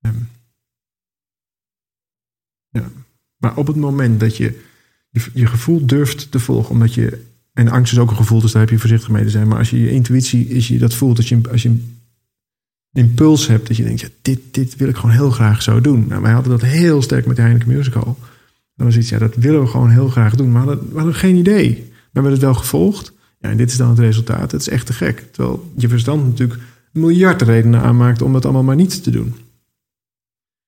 um, 0.00 0.28
ja. 2.68 2.90
Maar 3.36 3.56
op 3.56 3.66
het 3.66 3.76
moment 3.76 4.20
dat 4.20 4.36
je, 4.36 4.60
je 5.34 5.46
gevoel 5.46 5.86
durft 5.86 6.30
te 6.30 6.40
volgen, 6.40 6.70
omdat 6.70 6.94
je. 6.94 7.24
En 7.52 7.68
angst 7.68 7.92
is 7.92 7.98
ook 7.98 8.10
een 8.10 8.16
gevoel, 8.16 8.40
dus 8.40 8.52
daar 8.52 8.62
heb 8.62 8.70
je 8.70 8.78
voorzichtig 8.78 9.08
mee 9.08 9.24
te 9.24 9.30
zijn. 9.30 9.48
Maar 9.48 9.58
als 9.58 9.70
je 9.70 9.80
je 9.80 9.90
intuïtie, 9.90 10.54
als 10.54 10.68
je 10.68 10.78
dat 10.78 10.94
voelt, 10.94 11.16
als 11.16 11.28
je, 11.28 11.40
als 11.50 11.62
je 11.62 11.84
impuls 12.94 13.46
hebt 13.46 13.66
dat 13.66 13.76
je 13.76 13.84
denkt, 13.84 14.00
ja, 14.00 14.08
dit, 14.22 14.40
dit 14.50 14.76
wil 14.76 14.88
ik 14.88 14.96
gewoon 14.96 15.14
heel 15.14 15.30
graag 15.30 15.62
zo 15.62 15.80
doen. 15.80 16.06
Nou, 16.08 16.22
wij 16.22 16.32
hadden 16.32 16.52
dat 16.52 16.62
heel 16.62 17.02
sterk 17.02 17.26
met 17.26 17.36
de 17.36 17.42
Heineken 17.42 17.68
Musical. 17.68 18.18
Dan 18.76 18.92
zoiets, 18.92 19.10
ja, 19.10 19.18
dat 19.18 19.34
willen 19.34 19.60
we 19.60 19.66
gewoon 19.66 19.90
heel 19.90 20.08
graag 20.08 20.34
doen. 20.34 20.52
Maar 20.52 20.66
we 20.66 20.68
hadden, 20.92 21.06
we 21.06 21.14
geen 21.14 21.36
idee. 21.36 21.74
We 21.88 22.10
hebben 22.12 22.32
het 22.32 22.40
wel 22.40 22.54
gevolgd. 22.54 23.12
Ja, 23.38 23.50
en 23.50 23.56
dit 23.56 23.70
is 23.70 23.76
dan 23.76 23.88
het 23.88 23.98
resultaat. 23.98 24.52
Het 24.52 24.60
is 24.60 24.68
echt 24.68 24.86
te 24.86 24.92
gek. 24.92 25.24
Terwijl 25.30 25.72
je 25.76 25.88
verstand 25.88 26.26
natuurlijk 26.26 26.60
miljard 26.92 27.42
redenen 27.42 27.80
aanmaakt 27.80 28.22
om 28.22 28.32
dat 28.32 28.44
allemaal 28.44 28.62
maar 28.62 28.76
niet 28.76 29.02
te 29.02 29.10
doen. 29.10 29.34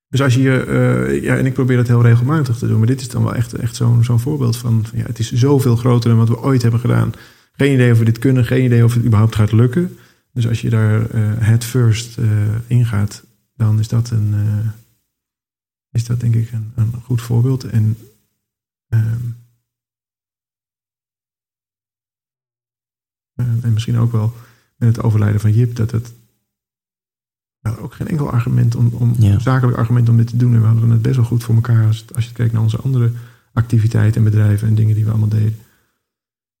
Dus 0.09 0.21
als 0.21 0.33
je, 0.33 0.65
uh, 0.67 1.23
ja, 1.23 1.37
en 1.37 1.45
ik 1.45 1.53
probeer 1.53 1.77
dat 1.77 1.87
heel 1.87 2.01
regelmatig 2.01 2.57
te 2.57 2.67
doen, 2.67 2.77
maar 2.77 2.87
dit 2.87 3.01
is 3.01 3.09
dan 3.09 3.23
wel 3.23 3.35
echt, 3.35 3.53
echt 3.53 3.75
zo'n 3.75 4.03
zo'n 4.03 4.19
voorbeeld 4.19 4.57
van, 4.57 4.85
ja, 4.93 5.03
het 5.05 5.19
is 5.19 5.31
zoveel 5.31 5.75
groter 5.75 6.09
dan 6.09 6.19
wat 6.19 6.29
we 6.29 6.41
ooit 6.41 6.61
hebben 6.61 6.79
gedaan. 6.79 7.11
Geen 7.51 7.73
idee 7.73 7.91
of 7.91 7.99
we 7.99 8.05
dit 8.05 8.19
kunnen, 8.19 8.45
geen 8.45 8.63
idee 8.63 8.83
of 8.83 8.93
het 8.93 9.03
überhaupt 9.05 9.35
gaat 9.35 9.51
lukken. 9.51 9.97
Dus 10.37 10.47
als 10.47 10.61
je 10.61 10.69
daar 10.69 11.15
uh, 11.15 11.37
head 11.37 11.63
first 11.63 12.17
uh, 12.17 12.55
ingaat, 12.67 13.23
dan 13.55 13.79
is 13.79 13.87
dat, 13.87 14.09
een, 14.09 14.33
uh, 14.33 14.69
is 15.91 16.05
dat 16.05 16.19
denk 16.19 16.35
ik 16.35 16.51
een, 16.51 16.71
een 16.75 16.93
goed 17.03 17.21
voorbeeld. 17.21 17.63
En, 17.63 17.97
um, 18.87 19.35
en 23.35 23.73
misschien 23.73 23.97
ook 23.97 24.11
wel 24.11 24.33
met 24.75 24.95
het 24.95 25.05
overlijden 25.05 25.41
van 25.41 25.53
Jip, 25.53 25.75
dat 25.75 25.91
het 25.91 26.13
nou, 27.61 27.79
ook 27.79 27.93
geen 27.93 28.07
enkel 28.07 28.31
argument 28.31 28.75
om, 28.75 28.87
om 28.87 29.15
ja. 29.19 29.39
zakelijk 29.39 29.77
argument 29.77 30.09
om 30.09 30.17
dit 30.17 30.27
te 30.27 30.37
doen. 30.37 30.53
En 30.53 30.61
we 30.61 30.67
hadden 30.67 30.89
het 30.89 31.01
best 31.01 31.15
wel 31.15 31.25
goed 31.25 31.43
voor 31.43 31.55
elkaar 31.55 31.85
als, 31.85 32.05
als 32.13 32.25
je 32.25 32.33
kijkt 32.33 32.53
naar 32.53 32.61
onze 32.61 32.81
andere 32.81 33.11
activiteiten 33.53 34.25
en 34.25 34.31
bedrijven 34.31 34.67
en 34.67 34.75
dingen 34.75 34.95
die 34.95 35.03
we 35.03 35.09
allemaal 35.09 35.29
deden. 35.29 35.57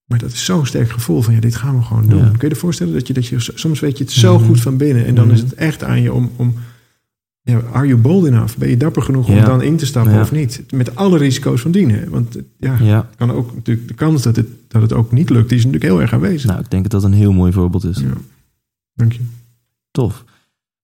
Maar 0.07 0.19
dat 0.19 0.31
is 0.31 0.45
zo'n 0.45 0.65
sterk 0.65 0.89
gevoel 0.89 1.21
van 1.21 1.33
ja, 1.33 1.39
dit 1.39 1.55
gaan 1.55 1.77
we 1.77 1.83
gewoon 1.83 2.07
doen. 2.07 2.19
Ja. 2.19 2.29
Kun 2.29 2.47
je 2.47 2.53
je 2.53 2.55
voorstellen 2.55 2.93
dat 2.93 3.07
je, 3.07 3.13
dat 3.13 3.27
je 3.27 3.35
soms 3.39 3.79
weet 3.79 3.97
je 3.97 4.03
het 4.03 4.13
zo 4.13 4.39
goed 4.39 4.61
van 4.61 4.77
binnen. 4.77 5.05
En 5.05 5.15
dan 5.15 5.31
is 5.31 5.39
het 5.39 5.53
echt 5.53 5.83
aan 5.83 6.01
je 6.01 6.13
om, 6.13 6.31
om 6.35 6.53
ja, 7.41 7.61
are 7.71 7.87
you 7.87 7.99
bold 7.99 8.25
enough? 8.25 8.57
Ben 8.57 8.69
je 8.69 8.77
dapper 8.77 9.01
genoeg 9.01 9.27
om 9.27 9.41
dan 9.41 9.61
in 9.61 9.77
te 9.77 9.85
stappen 9.85 10.21
of 10.21 10.31
niet? 10.31 10.63
Met 10.71 10.95
alle 10.95 11.17
risico's 11.17 11.61
van 11.61 11.71
dienen. 11.71 12.09
Want 12.09 12.37
eh, 12.59 12.81
ja, 12.81 13.09
kan 13.15 13.31
ook 13.31 13.55
natuurlijk 13.55 13.87
de 13.87 13.93
kans 13.93 14.21
dat 14.21 14.35
het, 14.35 14.47
dat 14.67 14.81
het 14.81 14.93
ook 14.93 15.11
niet 15.11 15.29
lukt, 15.29 15.49
die 15.49 15.57
is 15.57 15.65
natuurlijk 15.65 15.91
heel 15.91 16.01
erg 16.01 16.13
aanwezig. 16.13 16.49
Nou, 16.49 16.59
ik 16.59 16.71
denk 16.71 16.83
dat 16.83 16.91
dat 16.91 17.03
een 17.03 17.17
heel 17.17 17.33
mooi 17.33 17.51
voorbeeld 17.51 17.83
is. 17.83 17.97
Ja. 17.97 18.13
Dank 18.93 19.11
je. 19.13 19.19
Tof. 19.91 20.23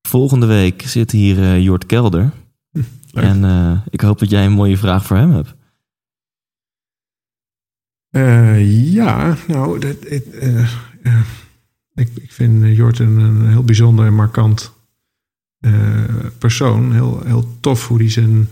Volgende 0.08 0.46
week 0.46 0.82
zit 0.82 1.12
hier 1.12 1.40
eh, 1.40 1.64
Jort 1.64 1.86
Kelder. 1.86 2.32
leuk. 2.72 2.86
En 3.24 3.44
eh, 3.44 3.78
ik 3.90 4.02
hoop 4.02 4.20
dat 4.20 4.30
jij 4.30 4.46
een 4.46 4.52
mooie 4.52 4.78
vraag 4.78 5.06
voor 5.06 5.18
hem 5.18 5.32
hebt. 5.32 5.54
Eh, 8.14 8.92
ja, 8.94 9.38
nou, 9.48 9.80
dat, 9.80 9.96
eh, 9.96 10.60
eh, 11.04 11.20
ik, 11.96 12.10
ik 12.16 12.32
vind 12.32 12.76
Jort 12.76 13.00
een, 13.00 13.48
heel 13.48 13.64
bijzonder 13.64 14.06
en 14.06 14.14
markant 14.14 14.74
persoon. 16.38 16.94
Heel, 16.94 17.22
heel 17.26 17.58
tof 17.60 17.88
hoe 17.88 17.98
hij 17.98 18.10
zijn. 18.10 18.50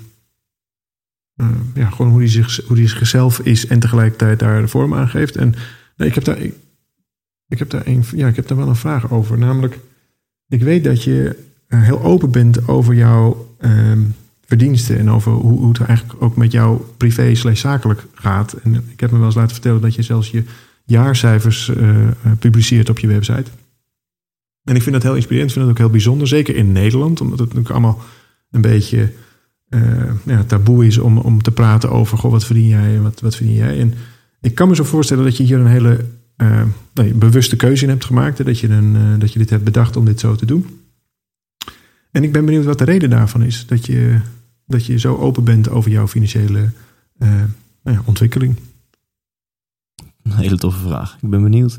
ja, 1.74 1.90
gewoon 1.90 2.12
hoe 2.12 2.20
hij, 2.20 2.30
zich, 2.30 2.66
hoe 2.68 2.78
hij 2.78 2.88
zichzelf 2.88 3.40
is 3.40 3.68
en 3.68 3.80
tegelijkertijd 3.80 4.40
daar 4.40 4.62
de 4.62 4.68
vorm 4.68 4.94
aan 4.94 5.10
geeft. 5.10 5.36
En 5.36 5.54
nee, 5.98 6.08
ik, 6.08 6.16
heb 6.16 6.24
daar, 6.24 6.40
ik, 7.48 7.60
heb 7.60 7.70
daar 7.70 7.88
een, 7.88 8.04
ja, 8.16 8.28
ik 8.28 8.36
heb 8.36 8.48
daar 8.48 8.58
wel 8.58 8.68
een 8.68 8.76
vraag 8.76 9.12
over. 9.12 9.38
Namelijk, 9.38 9.80
ik 10.48 10.62
weet 10.62 10.84
dat 10.84 11.04
je 11.04 11.40
heel 11.68 12.02
open 12.02 12.32
bent 12.32 12.68
over 12.68 12.94
jouw 12.94 13.56
ehm, 13.58 14.02
verdiensten 14.58 14.98
en 14.98 15.10
over 15.10 15.32
hoe, 15.32 15.60
hoe 15.60 15.70
het 15.70 15.82
eigenlijk 15.82 16.24
ook 16.24 16.36
met 16.36 16.52
jou 16.52 16.82
privé 16.98 17.36
slash 17.36 17.60
zakelijk 17.60 18.06
gaat. 18.14 18.54
En 18.54 18.76
ik 18.76 19.00
heb 19.00 19.12
me 19.12 19.18
wel 19.18 19.26
eens 19.26 19.36
laten 19.36 19.54
vertellen 19.54 19.82
dat 19.82 19.96
je 19.96 20.02
zelfs 20.02 20.32
je 20.32 20.44
jaarcijfers 20.86 21.70
eh, 21.70 22.08
eh, 22.08 22.14
publiceert 22.40 22.90
op 22.90 23.00
je 23.00 23.08
website. 23.08 23.52
En 24.64 24.76
ik 24.76 24.82
vind 24.82 24.96
dat 24.96 25.04
heel 25.04 25.16
inspirerend, 25.16 25.50
ik 25.50 25.56
vind 25.56 25.68
dat 25.68 25.76
ook 25.76 25.82
heel 25.82 25.98
bijzonder, 25.98 26.28
zeker 26.28 26.56
in 26.56 26.72
Nederland, 26.72 27.22
omdat 27.22 27.40
het 27.40 27.48
natuurlijk 27.48 27.74
allemaal 27.74 28.02
een 28.52 28.62
beetje 28.62 29.14
eh, 29.70 29.82
ja, 30.26 30.44
taboe 30.44 30.86
is 30.86 30.98
om, 30.98 31.18
om 31.18 31.42
te 31.42 31.52
praten 31.52 31.92
over, 31.92 32.18
goh, 32.18 32.32
wat 32.32 32.46
verdien 32.46 32.68
jij 32.68 32.96
en 32.96 33.04
wat, 33.04 33.22
wat 33.22 33.36
verdien 33.36 33.56
jij. 33.56 33.80
En 33.80 33.94
ik 34.42 34.56
kan 34.56 34.68
me 34.68 34.76
zo 34.76 34.84
voorstellen 34.84 35.24
dat 35.24 35.38
je 35.38 35.44
hier 35.44 35.60
een 35.60 35.68
hele 35.68 36.06
nee, 36.94 37.14
bewuste 37.14 37.56
keuze 37.56 37.84
in 37.84 37.90
hebt 37.90 38.06
gemaakt, 38.06 38.38
hè, 38.38 38.44
dat, 38.44 38.60
je 38.60 38.70
een, 38.70 39.20
dat 39.20 39.34
je 39.34 39.40
dit 39.40 39.50
hebt 39.50 39.64
bedacht 39.64 39.96
om 39.96 40.06
dit 40.06 40.20
zo 40.20 40.36
te 40.36 40.46
doen. 40.46 40.66
En 42.12 42.24
ik 42.24 42.32
ben 42.32 42.46
benieuwd 42.46 42.66
wat 42.66 42.78
de 42.78 42.84
reden 42.84 43.10
daarvan 43.10 43.44
is, 43.44 43.66
dat 43.68 43.86
je, 43.86 44.20
dat 44.72 44.86
je 44.86 45.00
zo 45.00 45.16
open 45.18 45.44
bent 45.44 45.70
over 45.70 45.92
jouw 45.92 46.08
financiële 46.08 46.70
eh, 47.18 47.30
nou 47.84 47.98
ja, 47.98 48.02
ontwikkeling. 48.06 48.56
Een 50.24 50.32
hele 50.32 50.58
toffe 50.58 50.80
vraag. 50.80 51.18
Ik 51.22 51.30
ben 51.30 51.44
benieuwd. 51.44 51.78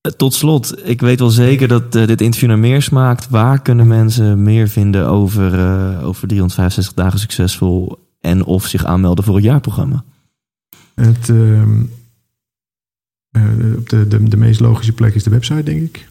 Eh, 0.00 0.12
Tot 0.12 0.34
slot, 0.34 0.88
ik 0.88 1.00
weet 1.00 1.18
wel 1.18 1.30
zeker 1.30 1.68
dat 1.68 1.94
eh, 1.94 2.06
dit 2.06 2.20
interview 2.20 2.48
naar 2.48 2.58
meer 2.58 2.82
smaakt. 2.82 3.28
Waar 3.28 3.62
kunnen 3.62 3.86
mensen 3.86 4.42
meer 4.42 4.68
vinden 4.68 5.08
over, 5.08 5.52
over 6.02 6.28
365 6.28 6.94
dagen 6.94 7.18
succesvol 7.18 7.98
en 8.20 8.44
of 8.44 8.66
zich 8.66 8.84
aanmelden 8.84 9.24
voor 9.24 9.34
het 9.34 9.44
jaarprogramma? 9.44 10.04
Het, 10.94 11.30
op 13.76 13.88
de, 13.88 14.08
de, 14.08 14.28
de 14.28 14.36
meest 14.36 14.60
logische 14.60 14.92
plek 14.92 15.14
is 15.14 15.24
de 15.24 15.30
website, 15.30 15.62
denk 15.62 15.80
ik. 15.80 16.08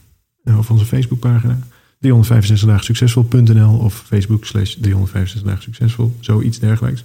Of 0.58 0.72
onze 0.72 0.86
Facebookpagina. 0.86 1.60
365 2.02 2.68
dagen 2.68 2.86
succesvol.nl 2.86 3.78
of 3.78 4.04
Facebook 4.08 4.46
slash 4.46 4.74
365 4.74 5.42
dagen 5.42 5.64
succesvol. 5.64 6.16
Zoiets 6.20 6.60
dergelijks. 6.60 7.04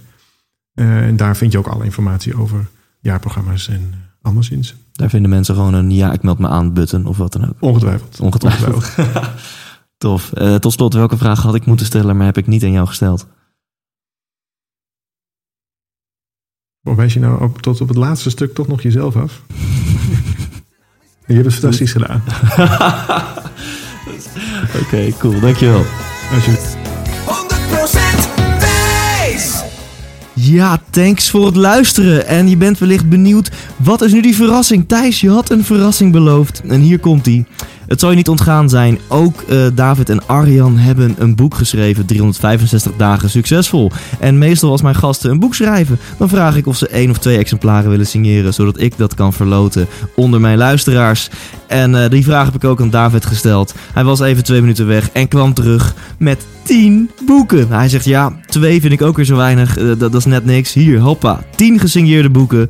En 0.73 1.15
daar 1.15 1.37
vind 1.37 1.51
je 1.51 1.57
ook 1.57 1.67
alle 1.67 1.83
informatie 1.83 2.37
over 2.37 2.67
jaarprogramma's 2.99 3.67
en 3.67 3.93
anderszins. 4.21 4.75
Daar 4.91 5.09
vinden 5.09 5.29
mensen 5.29 5.55
gewoon 5.55 5.73
een 5.73 5.91
ja, 5.91 6.13
ik 6.13 6.23
meld 6.23 6.39
me 6.39 6.47
aan 6.47 6.73
button 6.73 7.05
of 7.05 7.17
wat 7.17 7.33
dan 7.33 7.47
ook. 7.49 7.55
Ongetwijfeld. 7.59 8.19
Ongetwijfeld. 8.19 8.95
Tof. 9.97 10.31
Tot 10.59 10.73
slot, 10.73 10.93
welke 10.93 11.17
vraag 11.17 11.41
had 11.41 11.55
ik 11.55 11.65
moeten 11.65 11.85
stellen, 11.85 12.17
maar 12.17 12.25
heb 12.25 12.37
ik 12.37 12.47
niet 12.47 12.63
aan 12.63 12.71
jou 12.71 12.87
gesteld? 12.87 13.27
Of 16.83 16.95
wijs 16.95 17.13
je 17.13 17.19
nou 17.19 17.41
op, 17.43 17.61
tot 17.61 17.81
op 17.81 17.87
het 17.87 17.97
laatste 17.97 18.29
stuk 18.29 18.53
toch 18.53 18.67
nog 18.67 18.81
jezelf 18.81 19.15
af? 19.15 19.41
je 21.27 21.33
hebt 21.33 21.45
het 21.45 21.53
fantastisch 21.53 21.91
gedaan. 21.91 22.23
Oké, 24.81 25.11
cool. 25.19 25.39
Dankjewel. 25.39 25.85
Alsjeblieft. 26.33 26.77
100% 26.77 28.59
wijs! 28.59 29.63
Ja, 30.33 30.81
thanks 30.89 31.29
voor 31.29 31.45
het 31.45 31.55
luisteren. 31.55 32.27
En 32.27 32.49
je 32.49 32.57
bent 32.57 32.79
wellicht 32.79 33.09
benieuwd, 33.09 33.51
wat 33.77 34.01
is 34.01 34.11
nu 34.11 34.21
die 34.21 34.35
verrassing? 34.35 34.87
Thijs, 34.87 35.21
je 35.21 35.29
had 35.29 35.49
een 35.49 35.63
verrassing 35.63 36.11
beloofd. 36.11 36.61
En 36.67 36.81
hier 36.81 36.99
komt 36.99 37.23
die. 37.23 37.45
Het 37.87 37.99
zal 37.99 38.09
je 38.09 38.15
niet 38.15 38.29
ontgaan 38.29 38.69
zijn, 38.69 38.99
ook 39.07 39.41
eh, 39.41 39.65
David 39.73 40.09
en 40.09 40.27
Arjan 40.27 40.77
hebben 40.77 41.15
een 41.17 41.35
boek 41.35 41.55
geschreven, 41.55 42.05
365 42.05 42.91
dagen 42.97 43.29
succesvol. 43.29 43.91
En 44.19 44.37
meestal 44.37 44.71
als 44.71 44.81
mijn 44.81 44.95
gasten 44.95 45.31
een 45.31 45.39
boek 45.39 45.55
schrijven, 45.55 45.99
dan 46.17 46.29
vraag 46.29 46.55
ik 46.55 46.67
of 46.67 46.77
ze 46.77 46.87
één 46.87 47.09
of 47.09 47.17
twee 47.17 47.37
exemplaren 47.37 47.89
willen 47.89 48.07
signeren, 48.07 48.53
zodat 48.53 48.79
ik 48.79 48.97
dat 48.97 49.13
kan 49.13 49.33
verloten 49.33 49.87
onder 50.15 50.41
mijn 50.41 50.57
luisteraars. 50.57 51.29
En 51.67 52.03
eh, 52.03 52.09
die 52.09 52.23
vraag 52.23 52.45
heb 52.45 52.55
ik 52.55 52.63
ook 52.63 52.81
aan 52.81 52.89
David 52.89 53.25
gesteld. 53.25 53.73
Hij 53.93 54.03
was 54.03 54.19
even 54.19 54.43
twee 54.43 54.61
minuten 54.61 54.87
weg 54.87 55.09
en 55.09 55.27
kwam 55.27 55.53
terug 55.53 55.93
met 56.17 56.45
10 56.63 57.09
boeken. 57.25 57.67
Hij 57.69 57.89
zegt 57.89 58.05
ja, 58.05 58.39
twee 58.45 58.81
vind 58.81 58.93
ik 58.93 59.01
ook 59.01 59.15
weer 59.15 59.25
zo 59.25 59.35
weinig, 59.35 59.77
eh, 59.77 59.85
dat, 59.85 59.99
dat 59.99 60.15
is 60.15 60.25
net 60.25 60.45
niks. 60.45 60.73
Hier, 60.73 60.99
hoppa, 60.99 61.43
10 61.55 61.79
gesigneerde 61.79 62.29
boeken. 62.29 62.69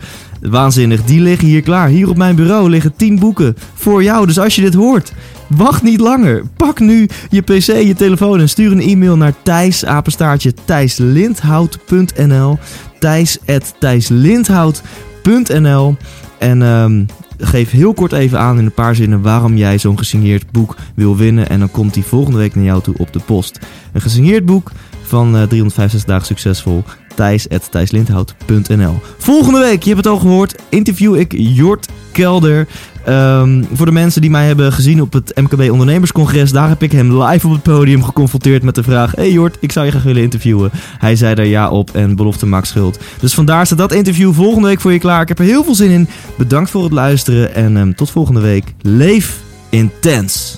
Waanzinnig, 0.49 1.03
die 1.03 1.21
liggen 1.21 1.47
hier 1.47 1.61
klaar. 1.61 1.87
Hier 1.87 2.09
op 2.09 2.17
mijn 2.17 2.35
bureau 2.35 2.69
liggen 2.69 2.95
10 2.95 3.19
boeken 3.19 3.57
voor 3.73 4.03
jou. 4.03 4.25
Dus 4.25 4.39
als 4.39 4.55
je 4.55 4.61
dit 4.61 4.73
hoort, 4.73 5.13
wacht 5.47 5.83
niet 5.83 5.99
langer. 5.99 6.43
Pak 6.57 6.79
nu 6.79 7.09
je 7.29 7.41
pc, 7.41 7.65
je 7.65 7.93
telefoon 7.97 8.39
en 8.39 8.49
stuur 8.49 8.71
een 8.71 8.81
e-mail 8.81 9.17
naar 9.17 9.33
thijs, 9.43 9.85
apenstaartje, 9.85 10.53
thijslindhout.nl 10.65 12.59
thijs 12.99 13.37
at 13.47 13.75
thijslindhout.nl 13.79 15.95
En 16.37 16.61
ehm, 16.61 17.03
geef 17.37 17.71
heel 17.71 17.93
kort 17.93 18.11
even 18.11 18.39
aan 18.39 18.57
in 18.57 18.65
een 18.65 18.73
paar 18.73 18.95
zinnen 18.95 19.21
waarom 19.21 19.57
jij 19.57 19.77
zo'n 19.77 19.97
gesigneerd 19.97 20.51
boek 20.51 20.75
wil 20.95 21.17
winnen. 21.17 21.49
En 21.49 21.59
dan 21.59 21.71
komt 21.71 21.93
die 21.93 22.03
volgende 22.03 22.37
week 22.37 22.55
naar 22.55 22.63
jou 22.63 22.81
toe 22.81 22.95
op 22.97 23.13
de 23.13 23.19
post. 23.19 23.59
Een 23.91 24.01
gesigneerd 24.01 24.45
boek 24.45 24.71
van 25.01 25.25
eh, 25.25 25.31
365 25.31 26.09
dagen 26.09 26.25
succesvol. 26.25 26.83
thijs.thijslindhout.nl 27.17 28.99
Volgende 29.17 29.59
week, 29.59 29.83
je 29.83 29.89
hebt 29.93 30.05
het 30.05 30.13
al 30.13 30.19
gehoord, 30.19 30.55
interview 30.69 31.15
ik 31.15 31.33
Jort 31.37 31.87
Kelder. 32.11 32.67
Ehm, 33.05 33.63
voor 33.73 33.85
de 33.85 33.91
mensen 33.91 34.21
die 34.21 34.29
mij 34.29 34.47
hebben 34.47 34.73
gezien 34.73 35.01
op 35.01 35.13
het 35.13 35.31
MKB 35.35 35.71
Ondernemerscongres, 35.71 36.51
daar 36.51 36.69
heb 36.69 36.83
ik 36.83 36.91
hem 36.91 37.23
live 37.23 37.47
op 37.47 37.53
het 37.53 37.63
podium 37.63 38.03
geconfronteerd 38.03 38.63
met 38.63 38.75
de 38.75 38.83
vraag: 38.83 39.15
Hey 39.15 39.31
Jort, 39.31 39.57
ik 39.59 39.71
zou 39.71 39.85
je 39.85 39.91
graag 39.91 40.03
willen 40.03 40.21
interviewen. 40.21 40.71
Hij 40.97 41.15
zei 41.15 41.35
daar 41.35 41.45
ja 41.45 41.69
op 41.69 41.89
en 41.93 42.15
belofte 42.15 42.45
maakt 42.45 42.67
schuld. 42.67 42.99
Dus 43.19 43.33
vandaar 43.33 43.65
staat 43.65 43.77
dat 43.77 43.93
interview 43.93 44.33
volgende 44.33 44.67
week 44.67 44.81
voor 44.81 44.93
je 44.93 44.99
klaar. 44.99 45.21
Ik 45.21 45.27
heb 45.27 45.39
er 45.39 45.45
heel 45.45 45.63
veel 45.63 45.75
zin 45.75 45.91
in. 45.91 46.07
Bedankt 46.37 46.69
voor 46.69 46.83
het 46.83 46.91
luisteren 46.93 47.55
en 47.55 47.77
ehm, 47.77 47.93
tot 47.93 48.09
volgende 48.09 48.41
week. 48.41 48.73
Leef 48.81 49.39
intens. 49.69 50.57